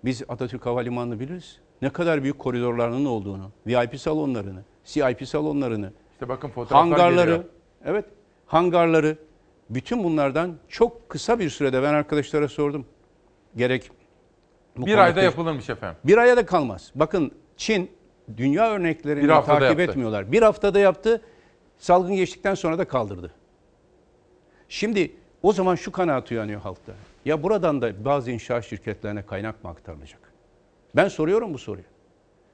biz 0.05 0.23
Atatürk 0.27 0.65
Havalimanı'nı 0.65 1.19
biliriz. 1.19 1.62
Ne 1.83 1.89
kadar 1.89 2.23
büyük 2.23 2.39
koridorlarının 2.39 3.05
olduğunu, 3.05 3.51
VIP 3.67 3.99
salonlarını, 3.99 4.63
CIP 4.85 5.27
salonlarını, 5.27 5.91
İşte 6.13 6.29
bakın 6.29 6.49
fotoğraflar 6.49 6.79
hangarları, 6.89 7.29
geliyor. 7.31 7.43
evet, 7.85 8.05
hangarları, 8.45 9.17
bütün 9.69 10.03
bunlardan 10.03 10.55
çok 10.69 11.09
kısa 11.09 11.39
bir 11.39 11.49
sürede 11.49 11.83
ben 11.83 11.93
arkadaşlara 11.93 12.47
sordum. 12.47 12.85
Gerek 13.55 13.91
bu 14.77 14.85
Bir 14.85 14.97
ayda 14.97 15.21
yapılırmış 15.21 15.69
efendim. 15.69 15.97
bir 16.03 16.17
aya 16.17 16.37
da 16.37 16.45
kalmaz. 16.45 16.91
Bakın 16.95 17.31
Çin 17.57 17.91
dünya 18.37 18.71
örneklerini 18.71 19.27
takip 19.27 19.61
yaptı. 19.61 19.81
etmiyorlar. 19.81 20.31
Bir 20.31 20.41
haftada 20.41 20.79
yaptı. 20.79 21.21
Salgın 21.77 22.15
geçtikten 22.15 22.55
sonra 22.55 22.77
da 22.77 22.85
kaldırdı. 22.85 23.31
Şimdi 24.69 25.11
o 25.43 25.53
zaman 25.53 25.75
şu 25.75 25.91
kanaat 25.91 26.31
uyanıyor 26.31 26.61
halkta. 26.61 26.91
Ya 27.25 27.43
buradan 27.43 27.81
da 27.81 28.05
bazı 28.05 28.31
inşaat 28.31 28.65
şirketlerine 28.65 29.25
kaynak 29.25 29.63
mı 29.63 29.69
aktarılacak? 29.69 30.19
Ben 30.95 31.07
soruyorum 31.07 31.53
bu 31.53 31.57
soruyu. 31.57 31.85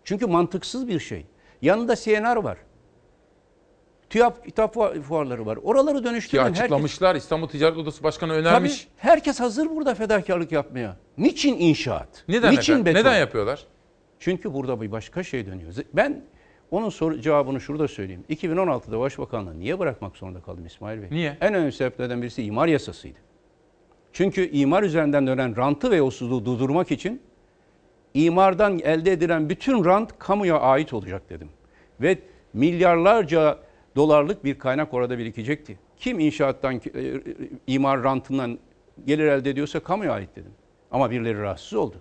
Çünkü 0.04 0.26
mantıksız 0.28 0.88
bir 0.88 1.00
şey. 1.00 1.26
Yanında 1.62 1.96
CNR 1.96 2.36
var. 2.36 2.58
TÜYAP 4.10 4.46
kitap 4.46 4.76
fuar- 4.76 5.02
fuarları 5.02 5.46
var. 5.46 5.58
Oraları 5.64 5.98
Ki 5.98 6.04
dönüştüren 6.04 6.44
herkes... 6.44 6.60
açıklamışlar 6.60 7.16
İstanbul 7.16 7.48
Ticaret 7.48 7.78
Odası 7.78 8.04
Başkanı 8.04 8.34
önermiş. 8.34 8.82
Tabii, 8.84 9.10
herkes 9.12 9.40
hazır 9.40 9.70
burada 9.70 9.96
fedakarlık 9.96 10.52
yapmaya. 10.52 10.96
Niçin 11.18 11.58
inşaat? 11.60 12.24
Neden 12.28 12.52
Niçin 12.52 12.74
efendim? 12.74 12.86
beton? 12.86 13.00
Neden 13.00 13.20
yapıyorlar? 13.20 13.66
Çünkü 14.20 14.54
burada 14.54 14.82
bir 14.82 14.92
başka 14.92 15.24
şey 15.24 15.46
dönüyor. 15.46 15.74
Ben 15.94 16.22
onun 16.72 16.90
soru 16.90 17.22
cevabını 17.22 17.62
şurada 17.62 17.88
söyleyeyim. 17.88 18.24
2016'da 18.30 19.00
Başbakanlığı 19.00 19.60
niye 19.60 19.80
bırakmak 19.80 20.18
zorunda 20.18 20.42
kaldım 20.42 20.66
İsmail 20.66 21.02
Bey? 21.02 21.08
Niye? 21.12 21.38
En 21.42 21.54
önemli 21.54 21.72
sebeplerden 21.72 22.22
birisi 22.22 22.44
imar 22.44 22.68
yasasıydı. 22.68 23.20
Çünkü 24.14 24.50
imar 24.50 24.84
üzerinden 24.84 25.28
dönen 25.28 25.58
rantı 25.58 25.92
ve 25.92 25.96
yolsuzluğu 25.96 26.46
durdurmak 26.46 26.92
için 26.92 27.22
imardan 28.14 28.80
elde 28.80 29.12
edilen 29.12 29.50
bütün 29.50 29.86
rant 29.86 30.20
kamuya 30.20 30.60
ait 30.60 30.94
olacak 30.94 31.30
dedim. 31.30 31.50
Ve 32.02 32.20
milyarlarca 32.54 33.60
dolarlık 33.96 34.44
bir 34.44 34.60
kaynak 34.60 34.94
orada 34.94 35.18
birikecekti. 35.18 35.80
Kim 35.98 36.20
inşaattan, 36.20 36.76
e, 36.76 37.00
e, 37.00 37.22
imar 37.68 38.04
rantından 38.04 38.60
gelir 39.06 39.28
elde 39.28 39.50
ediyorsa 39.50 39.80
kamuya 39.80 40.14
ait 40.14 40.36
dedim. 40.36 40.52
Ama 40.92 41.12
birileri 41.12 41.42
rahatsız 41.42 41.74
oldu. 41.74 41.96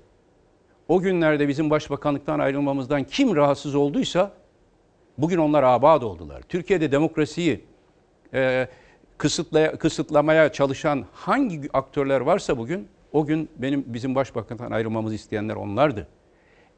O 0.88 1.00
günlerde 1.00 1.48
bizim 1.48 1.70
başbakanlıktan 1.70 2.38
ayrılmamızdan 2.38 3.04
kim 3.04 3.36
rahatsız 3.36 3.74
olduysa 3.74 4.32
bugün 5.18 5.38
onlar 5.38 5.62
abad 5.62 6.02
oldular. 6.02 6.42
Türkiye'de 6.42 6.92
demokrasiyi 6.92 7.64
e, 8.34 8.68
kısıtlaya, 9.18 9.78
kısıtlamaya 9.78 10.52
çalışan 10.52 11.04
hangi 11.12 11.60
aktörler 11.72 12.20
varsa 12.20 12.58
bugün 12.58 12.88
o 13.12 13.26
gün 13.26 13.48
benim 13.56 13.84
bizim 13.86 14.14
başbakanlıktan 14.14 14.70
ayrılmamızı 14.70 15.14
isteyenler 15.14 15.56
onlardı. 15.56 16.06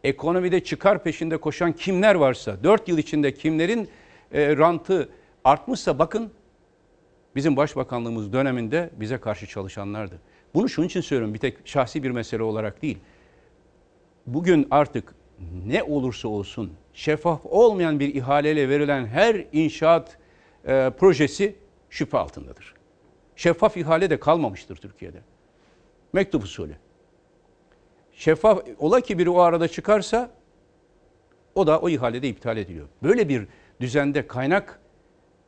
Ekonomide 0.04 0.64
çıkar 0.64 1.02
peşinde 1.02 1.36
koşan 1.36 1.72
kimler 1.72 2.14
varsa 2.14 2.64
4 2.64 2.88
yıl 2.88 2.98
içinde 2.98 3.34
kimlerin 3.34 3.88
e, 4.32 4.56
rantı 4.56 5.08
artmışsa 5.44 5.98
bakın 5.98 6.30
bizim 7.36 7.56
başbakanlığımız 7.56 8.32
döneminde 8.32 8.90
bize 8.96 9.18
karşı 9.18 9.46
çalışanlardı. 9.46 10.20
Bunu 10.54 10.68
şunun 10.68 10.86
için 10.86 11.00
söylüyorum 11.00 11.34
bir 11.34 11.38
tek 11.38 11.56
şahsi 11.64 12.02
bir 12.02 12.10
mesele 12.10 12.42
olarak 12.42 12.82
değil 12.82 12.98
bugün 14.34 14.68
artık 14.70 15.14
ne 15.66 15.82
olursa 15.82 16.28
olsun 16.28 16.72
şeffaf 16.92 17.40
olmayan 17.46 18.00
bir 18.00 18.14
ihaleyle 18.14 18.68
verilen 18.68 19.06
her 19.06 19.44
inşaat 19.52 20.18
e, 20.66 20.90
projesi 20.98 21.54
şüphe 21.90 22.18
altındadır. 22.18 22.74
Şeffaf 23.36 23.76
ihale 23.76 24.10
de 24.10 24.20
kalmamıştır 24.20 24.76
Türkiye'de. 24.76 25.18
Mektup 26.12 26.44
usulü. 26.44 26.76
Şeffaf 28.12 28.62
ola 28.78 29.00
ki 29.00 29.18
biri 29.18 29.30
o 29.30 29.38
arada 29.38 29.68
çıkarsa 29.68 30.30
o 31.54 31.66
da 31.66 31.80
o 31.80 31.88
ihalede 31.88 32.28
iptal 32.28 32.56
ediliyor. 32.56 32.88
Böyle 33.02 33.28
bir 33.28 33.46
düzende 33.80 34.26
kaynak 34.26 34.80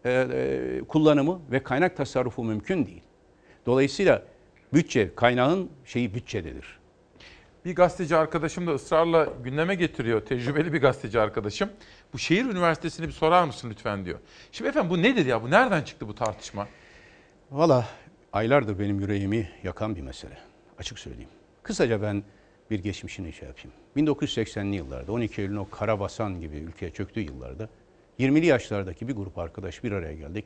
e, 0.04 0.10
e, 0.10 0.80
kullanımı 0.88 1.40
ve 1.50 1.62
kaynak 1.62 1.96
tasarrufu 1.96 2.44
mümkün 2.44 2.86
değil. 2.86 3.02
Dolayısıyla 3.66 4.22
bütçe, 4.74 5.14
kaynağın 5.14 5.70
şeyi 5.84 6.14
bütçededir. 6.14 6.78
Bir 7.64 7.74
gazeteci 7.74 8.16
arkadaşım 8.16 8.66
da 8.66 8.74
ısrarla 8.74 9.28
gündeme 9.44 9.74
getiriyor. 9.74 10.20
Tecrübeli 10.20 10.72
bir 10.72 10.80
gazeteci 10.80 11.20
arkadaşım. 11.20 11.70
Bu 12.12 12.18
şehir 12.18 12.44
üniversitesini 12.44 13.06
bir 13.06 13.12
sorar 13.12 13.44
mısın 13.44 13.70
lütfen 13.70 14.04
diyor. 14.04 14.18
Şimdi 14.52 14.68
efendim 14.68 14.90
bu 14.90 15.02
nedir 15.02 15.26
ya? 15.26 15.42
Bu 15.42 15.50
nereden 15.50 15.82
çıktı 15.82 16.08
bu 16.08 16.14
tartışma? 16.14 16.68
Valla 17.50 17.88
aylardır 18.32 18.78
benim 18.78 19.00
yüreğimi 19.00 19.50
yakan 19.62 19.96
bir 19.96 20.00
mesele. 20.00 20.51
Açık 20.82 20.98
söyleyeyim. 20.98 21.30
Kısaca 21.62 22.02
ben 22.02 22.22
bir 22.70 22.78
geçmişini 22.78 23.32
şey 23.32 23.48
yapayım. 23.48 23.72
1980'li 23.96 24.76
yıllarda 24.76 25.12
12 25.12 25.42
Eylül'ün 25.42 25.56
o 25.56 25.70
karabasan 25.70 26.40
gibi 26.40 26.56
ülkeye 26.56 26.90
çöktüğü 26.90 27.20
yıllarda 27.20 27.68
20'li 28.18 28.46
yaşlardaki 28.46 29.08
bir 29.08 29.12
grup 29.12 29.38
arkadaş 29.38 29.84
bir 29.84 29.92
araya 29.92 30.14
geldik. 30.14 30.44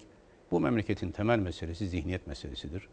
Bu 0.51 0.61
memleketin 0.61 1.11
temel 1.11 1.39
meselesi 1.39 1.89
zihniyet 1.89 2.27
meselesidir. 2.27 2.89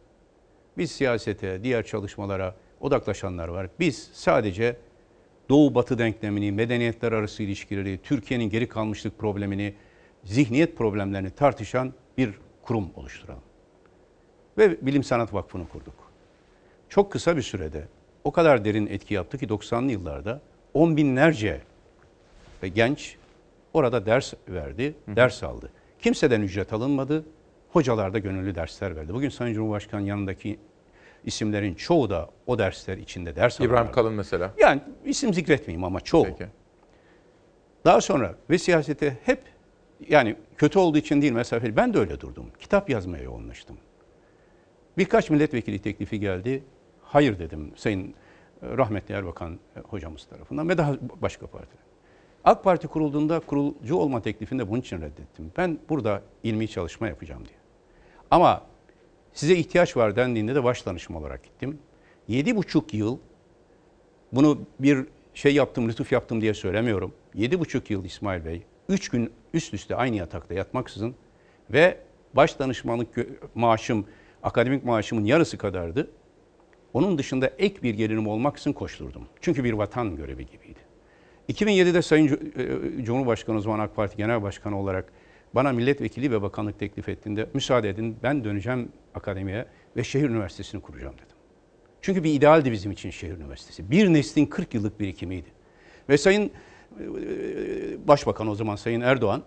Biz 0.78 0.92
siyasete, 0.92 1.64
diğer 1.64 1.86
çalışmalara 1.86 2.56
odaklaşanlar 2.82 3.48
var. 3.48 3.70
Biz 3.80 4.10
sadece 4.14 4.78
Doğu-Batı 5.50 5.98
denklemini, 5.98 6.52
medeniyetler 6.52 7.12
arası 7.12 7.44
ilişkileri, 7.44 8.00
Türkiye'nin 8.04 8.50
geri 8.50 8.68
kalmışlık 8.68 9.20
problemini, 9.20 9.74
zihniyet 10.24 10.78
problemlerini 10.78 11.30
tartışan 11.30 11.94
bir 12.18 12.34
kurum 12.62 12.90
oluşturalım. 12.96 13.44
Ve 14.58 14.86
Bilim 14.86 15.04
Sanat 15.04 15.34
Vakfı'nı 15.34 15.70
kurduk. 15.70 16.03
Çok 16.94 17.12
kısa 17.12 17.38
bir 17.38 17.42
sürede 17.42 17.88
o 18.24 18.32
kadar 18.32 18.66
derin 18.66 18.88
etki 18.88 19.14
yaptı 19.14 19.38
ki 19.38 19.48
90'lı 19.48 19.92
yıllarda 19.92 20.42
on 20.74 20.98
binlerce 20.98 21.62
ve 22.64 22.68
genç 22.68 23.16
orada 23.74 24.06
ders 24.06 24.34
verdi, 24.48 24.96
ders 25.08 25.44
aldı. 25.44 25.72
Kimseden 26.00 26.42
ücret 26.42 26.74
alınmadı, 26.74 27.26
hocalar 27.70 28.14
da 28.14 28.20
gönüllü 28.20 28.56
dersler 28.56 28.96
verdi. 28.96 29.14
Bugün 29.14 29.30
Sayın 29.30 29.54
Cumhurbaşkanı 29.54 30.08
yanındaki 30.08 30.60
isimlerin 31.26 31.74
çoğu 31.74 32.10
da 32.10 32.30
o 32.48 32.60
dersler 32.60 32.98
içinde 32.98 33.36
ders 33.36 33.56
İbrahim 33.56 33.72
alıyorlar. 33.72 33.94
Kalın 33.94 34.14
mesela. 34.14 34.54
Yani 34.58 34.82
isim 35.06 35.34
zikretmeyeyim 35.34 35.84
ama 35.84 36.02
çoğu. 36.02 36.28
Daha 37.86 38.02
sonra 38.02 38.36
ve 38.50 38.58
siyasete 38.58 39.18
hep 39.24 39.40
yani 40.10 40.36
kötü 40.58 40.80
olduğu 40.80 40.98
için 40.98 41.22
değil 41.22 41.34
mesafeli. 41.34 41.76
Ben 41.76 41.94
de 41.94 42.00
öyle 42.00 42.20
durdum. 42.20 42.46
Kitap 42.60 42.90
yazmaya 42.90 43.24
yoğunlaştım. 43.24 43.78
Birkaç 44.98 45.30
milletvekili 45.30 45.80
teklifi 45.80 46.20
geldi. 46.20 46.64
Hayır 47.14 47.40
dedim 47.40 47.72
Sayın 47.76 48.08
e, 48.08 48.14
rahmetli 48.78 49.14
Erbakan 49.14 49.60
e, 49.76 49.80
hocamız 49.80 50.26
tarafından 50.26 50.70
ve 50.70 50.78
daha 50.78 50.96
başka 51.22 51.48
partiler. 51.48 51.84
AK 52.44 52.64
Parti 52.64 52.88
kurulduğunda 52.88 53.40
kurucu 53.40 53.96
olma 53.96 54.22
teklifini 54.22 54.60
de 54.60 54.70
bunun 54.70 54.80
için 54.80 55.02
reddettim. 55.02 55.52
Ben 55.58 55.80
burada 55.90 56.22
ilmi 56.44 56.68
çalışma 56.68 57.08
yapacağım 57.08 57.46
diye. 57.46 57.58
Ama 58.32 58.62
size 59.34 59.56
ihtiyaç 59.56 59.98
var 59.98 60.16
dendiğinde 60.16 60.56
de 60.56 60.64
baş 60.64 60.88
olarak 61.10 61.44
gittim. 61.44 61.80
Yedi 62.28 62.56
buçuk 62.56 62.94
yıl 62.94 63.18
bunu 64.32 64.60
bir 64.80 65.06
şey 65.34 65.54
yaptım, 65.56 65.90
lütuf 65.90 66.12
yaptım 66.12 66.42
diye 66.42 66.54
söylemiyorum. 66.54 67.14
Yedi 67.34 67.60
buçuk 67.60 67.90
yıl 67.90 68.06
İsmail 68.06 68.46
Bey, 68.46 68.64
üç 68.90 69.10
gün 69.10 69.34
üst 69.54 69.74
üste 69.74 69.96
aynı 69.96 70.16
yatakta 70.16 70.54
yatmaksızın 70.54 71.16
ve 71.70 71.98
baş 72.34 72.60
danışmanlık 72.60 73.28
maaşım, 73.56 74.06
akademik 74.44 74.86
maaşımın 74.86 75.26
yarısı 75.26 75.58
kadardı. 75.58 76.10
Onun 76.94 77.18
dışında 77.18 77.48
ek 77.48 77.76
bir 77.84 77.94
gelirim 77.94 78.28
olmaksızın 78.28 78.74
koşturdum. 78.74 79.24
Çünkü 79.42 79.64
bir 79.64 79.74
vatan 79.74 80.16
görevi 80.16 80.46
gibiydi. 80.46 80.80
2007'de 81.50 82.02
Sayın 82.02 82.28
Cu- 82.28 83.02
e, 83.02 83.06
Cumhurbaşkanı 83.06 83.58
o 83.58 83.62
zaman 83.62 83.80
AK 83.80 83.96
Parti 83.96 84.18
Genel 84.18 84.42
Başkanı 84.44 84.80
olarak 84.80 85.14
bana 85.56 85.72
milletvekili 85.72 86.32
ve 86.32 86.42
bakanlık 86.42 86.80
teklif 86.80 87.10
ettiğinde 87.10 87.50
müsaade 87.54 87.90
edin 87.90 88.18
ben 88.24 88.44
döneceğim 88.44 88.90
akademiye 89.16 89.66
ve 89.98 90.04
şehir 90.04 90.30
üniversitesini 90.30 90.82
kuracağım 90.82 91.14
dedim. 91.14 91.38
Çünkü 92.02 92.24
bir 92.24 92.34
idealdi 92.34 92.72
bizim 92.72 92.92
için 92.92 93.10
şehir 93.10 93.34
üniversitesi. 93.34 93.92
Bir 93.92 94.14
neslin 94.14 94.46
40 94.46 94.74
yıllık 94.74 95.00
birikimiydi. 95.00 95.50
Ve 96.10 96.18
Sayın 96.18 96.52
e, 97.00 98.08
Başbakan 98.08 98.48
o 98.48 98.56
zaman 98.56 98.76
Sayın 98.76 99.02
Erdoğan 99.02 99.44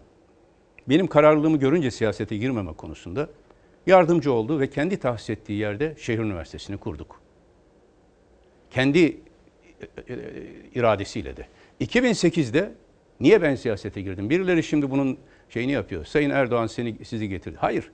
benim 0.88 1.06
kararlılığımı 1.06 1.56
görünce 1.56 1.90
siyasete 1.90 2.36
girmeme 2.36 2.72
konusunda 2.72 3.28
yardımcı 3.86 4.32
oldu 4.32 4.60
ve 4.60 4.70
kendi 4.70 4.96
tahsis 4.96 5.30
ettiği 5.30 5.58
yerde 5.58 5.94
şehir 5.98 6.18
üniversitesini 6.18 6.76
kurduk. 6.76 7.25
Kendi 8.76 8.98
e, 8.98 9.16
e, 10.08 10.16
iradesiyle 10.74 11.36
de. 11.36 11.46
2008'de 11.80 12.72
niye 13.20 13.42
ben 13.42 13.54
siyasete 13.54 14.00
girdim? 14.00 14.30
Birileri 14.30 14.62
şimdi 14.62 14.90
bunun 14.90 15.18
şeyini 15.48 15.72
yapıyor. 15.72 16.04
Sayın 16.04 16.30
Erdoğan 16.30 16.66
seni 16.66 17.04
sizi 17.04 17.28
getirdi. 17.28 17.56
Hayır. 17.60 17.90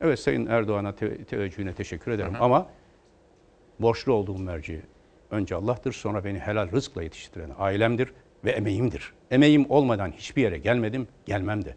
Evet 0.00 0.18
Sayın 0.18 0.46
Erdoğan'a 0.46 0.94
te- 0.94 1.24
teveccühüne 1.24 1.74
teşekkür 1.74 2.12
ederim 2.12 2.32
ama 2.40 2.68
borçlu 3.78 4.12
olduğum 4.12 4.38
merci 4.38 4.82
önce 5.30 5.54
Allah'tır 5.54 5.92
sonra 5.92 6.24
beni 6.24 6.38
helal 6.38 6.72
rızkla 6.72 7.02
yetiştiren 7.02 7.50
ailemdir 7.58 8.12
ve 8.44 8.50
emeğimdir. 8.50 9.12
Emeğim 9.30 9.66
olmadan 9.68 10.12
hiçbir 10.12 10.42
yere 10.42 10.58
gelmedim, 10.58 11.08
gelmem 11.26 11.64
de. 11.64 11.74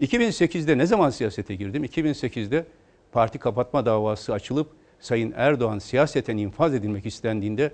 2008'de 0.00 0.78
ne 0.78 0.86
zaman 0.86 1.10
siyasete 1.10 1.54
girdim? 1.54 1.84
2008'de 1.84 2.66
parti 3.12 3.38
kapatma 3.38 3.86
davası 3.86 4.32
açılıp 4.32 4.79
Sayın 5.00 5.32
Erdoğan 5.36 5.78
siyaseten 5.78 6.36
infaz 6.36 6.74
edilmek 6.74 7.06
istendiğinde 7.06 7.72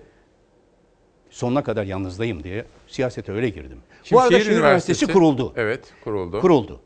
sonuna 1.30 1.62
kadar 1.62 1.84
yalnızdayım 1.84 2.42
diye 2.44 2.64
siyasete 2.86 3.32
öyle 3.32 3.48
girdim. 3.48 3.78
Şimdi 4.02 4.18
Bu 4.18 4.20
arada 4.22 4.30
şehir 4.32 4.44
şehir 4.44 4.56
üniversitesi 4.56 5.04
üniversitesi- 5.04 5.12
kuruldu. 5.12 5.52
Evet, 5.56 5.92
kuruldu. 6.04 6.40
Kuruldu. 6.40 6.80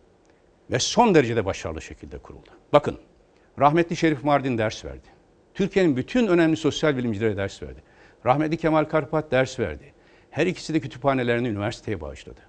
Ve 0.71 0.79
son 0.79 1.15
derecede 1.15 1.45
başarılı 1.45 1.83
şekilde 1.83 2.19
kuruldu. 2.19 2.51
Bakın, 2.73 2.99
rahmetli 3.59 3.97
Şerif 3.97 4.25
Mardin 4.25 4.59
ders 4.59 4.85
verdi. 4.85 5.07
Türkiye'nin 5.55 5.97
bütün 5.97 6.27
önemli 6.27 6.57
sosyal 6.57 6.97
bilimcilere 6.97 7.37
ders 7.37 7.63
verdi. 7.63 7.83
Rahmetli 8.27 8.57
Kemal 8.57 8.85
Karpat 8.85 9.31
ders 9.31 9.59
verdi. 9.61 9.93
Her 10.31 10.47
ikisi 10.47 10.75
de 10.75 10.81
kütüphanelerini 10.81 11.49
üniversiteye 11.49 12.01
bağışladı. 12.01 12.41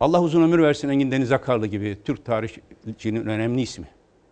Allah 0.00 0.22
uzun 0.22 0.42
ömür 0.42 0.62
versin 0.62 0.88
Engin 0.88 1.10
Deniz 1.10 1.32
Akarlı 1.32 1.66
gibi 1.66 1.98
Türk 2.04 2.24
tarihçinin 2.24 3.26
önemli 3.26 3.60
ismi. 3.60 3.88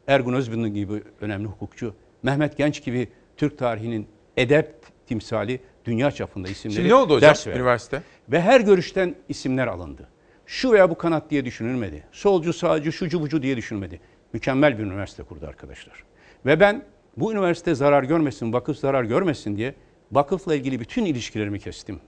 Ergun 0.07 0.33
Özbünlü 0.35 0.69
gibi 0.69 1.03
önemli 1.21 1.47
hukukçu. 1.49 1.95
Mehmet 2.27 2.57
Genç 2.57 2.85
gibi 2.85 3.09
Türk 3.37 3.59
tarihinin 3.59 4.07
edep 4.37 4.75
timsali 5.07 5.61
dünya 5.85 6.11
çapında 6.11 6.49
isimleri 6.49 6.77
Şimdi 6.77 6.89
ne 6.89 6.95
oldu 6.95 7.15
hocam 7.15 7.31
ders 7.31 7.47
verdi. 7.47 7.59
üniversite? 7.59 8.03
Ve 8.29 8.41
her 8.41 8.61
görüşten 8.61 9.15
isimler 9.29 9.67
alındı. 9.67 10.09
Şu 10.47 10.73
veya 10.73 10.91
bu 10.91 10.99
kanat 10.99 11.31
diye 11.31 11.45
düşünülmedi. 11.45 12.05
Solcu, 12.13 12.53
sağcı, 12.53 12.93
şucu 12.93 13.21
bucu 13.21 13.43
diye 13.43 13.57
düşünülmedi. 13.57 14.01
Mükemmel 14.33 14.79
bir 14.79 14.83
üniversite 14.85 15.23
kurdu 15.23 15.47
arkadaşlar. 15.47 16.05
Ve 16.47 16.61
ben 16.61 16.85
bu 17.17 17.33
üniversite 17.33 17.75
zarar 17.75 18.03
görmesin, 18.03 18.53
vakıf 18.53 18.79
zarar 18.79 19.05
görmesin 19.05 19.57
diye 19.57 19.75
vakıfla 20.13 20.55
ilgili 20.55 20.81
bütün 20.81 21.05
ilişkilerimi 21.05 21.61
kestim. 21.61 22.01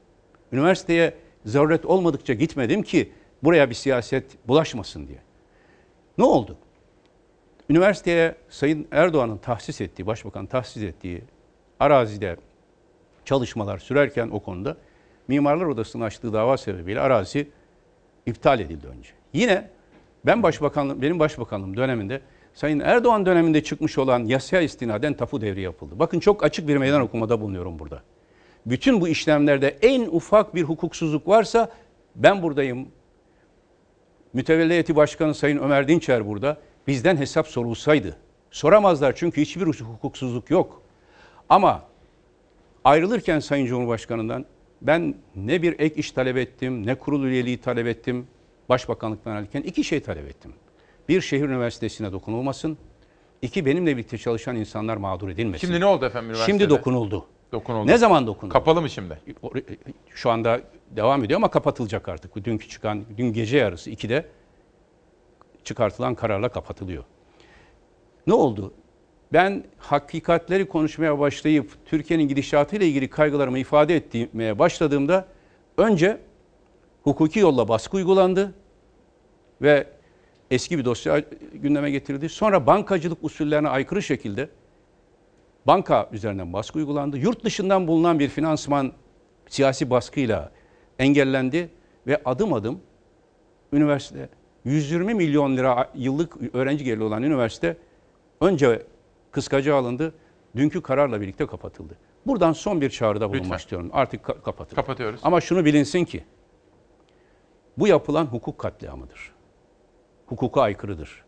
Üniversiteye 0.52 1.14
zaruret 1.44 1.84
olmadıkça 1.84 2.34
gitmedim 2.34 2.82
ki 2.82 3.12
buraya 3.42 3.70
bir 3.70 3.74
siyaset 3.74 4.48
bulaşmasın 4.48 5.08
diye. 5.08 5.18
Ne 6.18 6.24
oldu? 6.24 6.58
Üniversiteye 7.70 8.34
Sayın 8.48 8.86
Erdoğan'ın 8.90 9.38
tahsis 9.38 9.80
ettiği, 9.80 10.06
Başbakan 10.06 10.46
tahsis 10.46 10.82
ettiği 10.82 11.22
arazide 11.80 12.36
çalışmalar 13.24 13.78
sürerken 13.78 14.28
o 14.28 14.40
konuda 14.40 14.76
Mimarlar 15.28 15.66
Odası'nın 15.66 16.04
açtığı 16.04 16.32
dava 16.32 16.56
sebebiyle 16.56 17.00
arazi 17.00 17.48
iptal 18.26 18.60
edildi 18.60 18.86
önce. 18.86 19.10
Yine 19.32 19.70
ben 20.26 20.42
başbakanlığım, 20.42 21.02
benim 21.02 21.18
başbakanlığım 21.18 21.76
döneminde 21.76 22.20
Sayın 22.54 22.80
Erdoğan 22.80 23.26
döneminde 23.26 23.62
çıkmış 23.62 23.98
olan 23.98 24.24
yasaya 24.24 24.62
istinaden 24.62 25.14
tapu 25.14 25.40
devri 25.40 25.60
yapıldı. 25.60 25.94
Bakın 25.98 26.20
çok 26.20 26.44
açık 26.44 26.68
bir 26.68 26.76
meydan 26.76 27.00
okumada 27.00 27.40
bulunuyorum 27.40 27.78
burada. 27.78 28.02
Bütün 28.66 29.00
bu 29.00 29.08
işlemlerde 29.08 29.68
en 29.68 30.00
ufak 30.00 30.54
bir 30.54 30.62
hukuksuzluk 30.62 31.28
varsa 31.28 31.70
ben 32.16 32.42
buradayım. 32.42 32.88
Mütevelli 34.32 34.70
Heyeti 34.70 34.96
Başkanı 34.96 35.34
Sayın 35.34 35.58
Ömer 35.58 35.88
Dinçer 35.88 36.26
burada. 36.26 36.56
Bizden 36.88 37.16
hesap 37.16 37.48
sorulsaydı. 37.48 38.16
Soramazlar 38.50 39.16
çünkü 39.16 39.40
hiçbir 39.40 39.66
hukuksuzluk 39.66 40.50
yok. 40.50 40.82
Ama 41.48 41.82
ayrılırken 42.84 43.38
Sayın 43.38 43.66
Cumhurbaşkanı'ndan 43.66 44.44
ben 44.82 45.14
ne 45.36 45.62
bir 45.62 45.80
ek 45.80 45.94
iş 46.00 46.12
talep 46.12 46.36
ettim, 46.36 46.86
ne 46.86 46.94
kurul 46.94 47.24
üyeliği 47.24 47.58
talep 47.58 47.86
ettim. 47.86 48.26
Başbakanlıktan 48.68 49.36
alırken 49.36 49.62
iki 49.62 49.84
şey 49.84 50.00
talep 50.00 50.28
ettim. 50.28 50.52
Bir, 51.08 51.20
şehir 51.20 51.44
üniversitesine 51.44 52.12
dokunulmasın. 52.12 52.78
İki, 53.42 53.66
benimle 53.66 53.96
birlikte 53.96 54.18
çalışan 54.18 54.56
insanlar 54.56 54.96
mağdur 54.96 55.28
edilmesin. 55.28 55.66
Şimdi 55.66 55.80
ne 55.80 55.86
oldu 55.86 56.06
efendim 56.06 56.30
üniversitede? 56.30 56.58
Şimdi 56.58 56.70
dokunuldu. 56.70 57.26
Dokunuldu. 57.52 57.86
Ne 57.86 57.98
zaman 57.98 58.26
dokunuldu? 58.26 58.52
Kapalı 58.52 58.80
mı 58.80 58.90
şimdi? 58.90 59.20
Şu 60.14 60.30
anda 60.30 60.60
devam 60.90 61.24
ediyor 61.24 61.36
ama 61.36 61.50
kapatılacak 61.50 62.08
artık. 62.08 62.44
Dünkü 62.44 62.68
çıkan, 62.68 63.04
dün 63.16 63.32
gece 63.32 63.56
yarısı 63.56 63.90
2'de 63.90 64.24
çıkartılan 65.68 66.14
kararla 66.14 66.48
kapatılıyor. 66.48 67.04
Ne 68.26 68.34
oldu? 68.34 68.74
Ben 69.32 69.64
hakikatleri 69.78 70.68
konuşmaya 70.68 71.18
başlayıp 71.18 71.70
Türkiye'nin 71.86 72.28
gidişatıyla 72.28 72.86
ilgili 72.86 73.10
kaygılarımı 73.10 73.58
ifade 73.58 73.96
etmeye 73.96 74.58
başladığımda 74.58 75.28
önce 75.76 76.20
hukuki 77.02 77.38
yolla 77.38 77.68
baskı 77.68 77.96
uygulandı 77.96 78.54
ve 79.62 79.86
eski 80.50 80.78
bir 80.78 80.84
dosya 80.84 81.22
gündeme 81.52 81.90
getirildi. 81.90 82.28
Sonra 82.28 82.66
bankacılık 82.66 83.24
usullerine 83.24 83.68
aykırı 83.68 84.02
şekilde 84.02 84.48
banka 85.66 86.08
üzerinden 86.12 86.52
baskı 86.52 86.78
uygulandı. 86.78 87.18
Yurt 87.18 87.44
dışından 87.44 87.86
bulunan 87.86 88.18
bir 88.18 88.28
finansman 88.28 88.92
siyasi 89.48 89.90
baskıyla 89.90 90.52
engellendi 90.98 91.70
ve 92.06 92.22
adım 92.24 92.52
adım 92.52 92.80
üniversite 93.72 94.28
120 94.72 95.14
milyon 95.14 95.56
lira 95.56 95.90
yıllık 95.94 96.54
öğrenci 96.54 96.84
geliri 96.84 97.02
olan 97.02 97.22
üniversite 97.22 97.76
önce 98.40 98.82
kıskaca 99.30 99.74
alındı. 99.74 100.14
Dünkü 100.56 100.82
kararla 100.82 101.20
birlikte 101.20 101.46
kapatıldı. 101.46 101.96
Buradan 102.26 102.52
son 102.52 102.80
bir 102.80 102.90
çağrıda 102.90 103.28
bulunmak 103.28 103.44
Lütfen. 103.44 103.56
istiyorum. 103.56 103.90
Artık 103.92 104.20
ka- 104.24 104.42
kapatın. 104.42 104.76
Kapatıyoruz. 104.76 105.20
Ama 105.22 105.40
şunu 105.40 105.64
bilinsin 105.64 106.04
ki 106.04 106.24
bu 107.78 107.88
yapılan 107.88 108.24
hukuk 108.26 108.58
katliamıdır. 108.58 109.32
Hukuka 110.26 110.62
aykırıdır. 110.62 111.24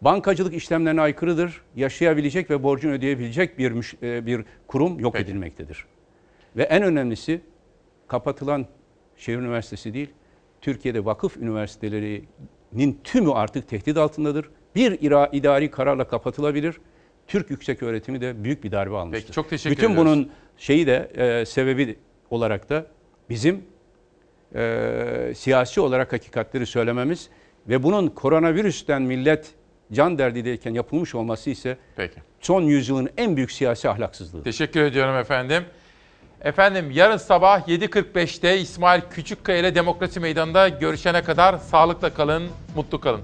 Bankacılık 0.00 0.54
işlemlerine 0.54 1.00
aykırıdır. 1.00 1.62
Yaşayabilecek 1.76 2.50
ve 2.50 2.62
borcunu 2.62 2.92
ödeyebilecek 2.92 3.58
bir 3.58 3.72
müş- 3.72 3.96
e, 4.16 4.26
bir 4.26 4.44
kurum 4.66 5.00
yok 5.00 5.16
edilmektedir. 5.20 5.86
Ve 6.56 6.62
en 6.62 6.82
önemlisi 6.82 7.40
kapatılan 8.08 8.66
şehir 9.16 9.38
üniversitesi 9.38 9.94
değil, 9.94 10.10
Türkiye'de 10.60 11.04
vakıf 11.04 11.36
üniversitelerinin 12.72 13.00
tümü 13.04 13.32
artık 13.32 13.68
tehdit 13.68 13.96
altındadır. 13.96 14.50
Bir 14.74 14.98
ira, 15.02 15.28
idari 15.32 15.70
kararla 15.70 16.08
kapatılabilir. 16.08 16.76
Türk 17.26 17.50
yüksek 17.50 17.82
öğretimi 17.82 18.20
de 18.20 18.44
büyük 18.44 18.64
bir 18.64 18.72
darbe 18.72 18.96
almıştır. 18.96 19.22
Peki, 19.22 19.32
çok 19.32 19.50
teşekkür 19.50 19.76
Bütün 19.76 19.90
ediyoruz. 19.92 20.12
bunun 20.12 20.30
şeyi 20.56 20.86
de 20.86 21.10
e, 21.14 21.46
sebebi 21.46 21.96
olarak 22.30 22.68
da 22.70 22.86
bizim 23.30 23.64
e, 24.54 25.32
siyasi 25.36 25.80
olarak 25.80 26.12
hakikatleri 26.12 26.66
söylememiz 26.66 27.28
ve 27.68 27.82
bunun 27.82 28.08
koronavirüsten 28.08 29.02
millet 29.02 29.54
can 29.92 30.18
derdindeyken 30.18 30.74
yapılmış 30.74 31.14
olması 31.14 31.50
ise 31.50 31.76
Peki. 31.96 32.20
son 32.40 32.62
yüzyılın 32.62 33.08
en 33.16 33.36
büyük 33.36 33.52
siyasi 33.52 33.88
ahlaksızlığı. 33.88 34.42
Teşekkür 34.42 34.80
ediyorum 34.82 35.16
efendim. 35.16 35.64
Efendim 36.44 36.90
yarın 36.90 37.16
sabah 37.16 37.68
7.45'te 37.68 38.58
İsmail 38.58 39.00
Küçükkaya 39.10 39.58
ile 39.58 39.74
Demokrasi 39.74 40.20
Meydanı'nda 40.20 40.68
görüşene 40.68 41.22
kadar 41.22 41.58
sağlıkla 41.58 42.14
kalın, 42.14 42.48
mutlu 42.76 43.00
kalın. 43.00 43.20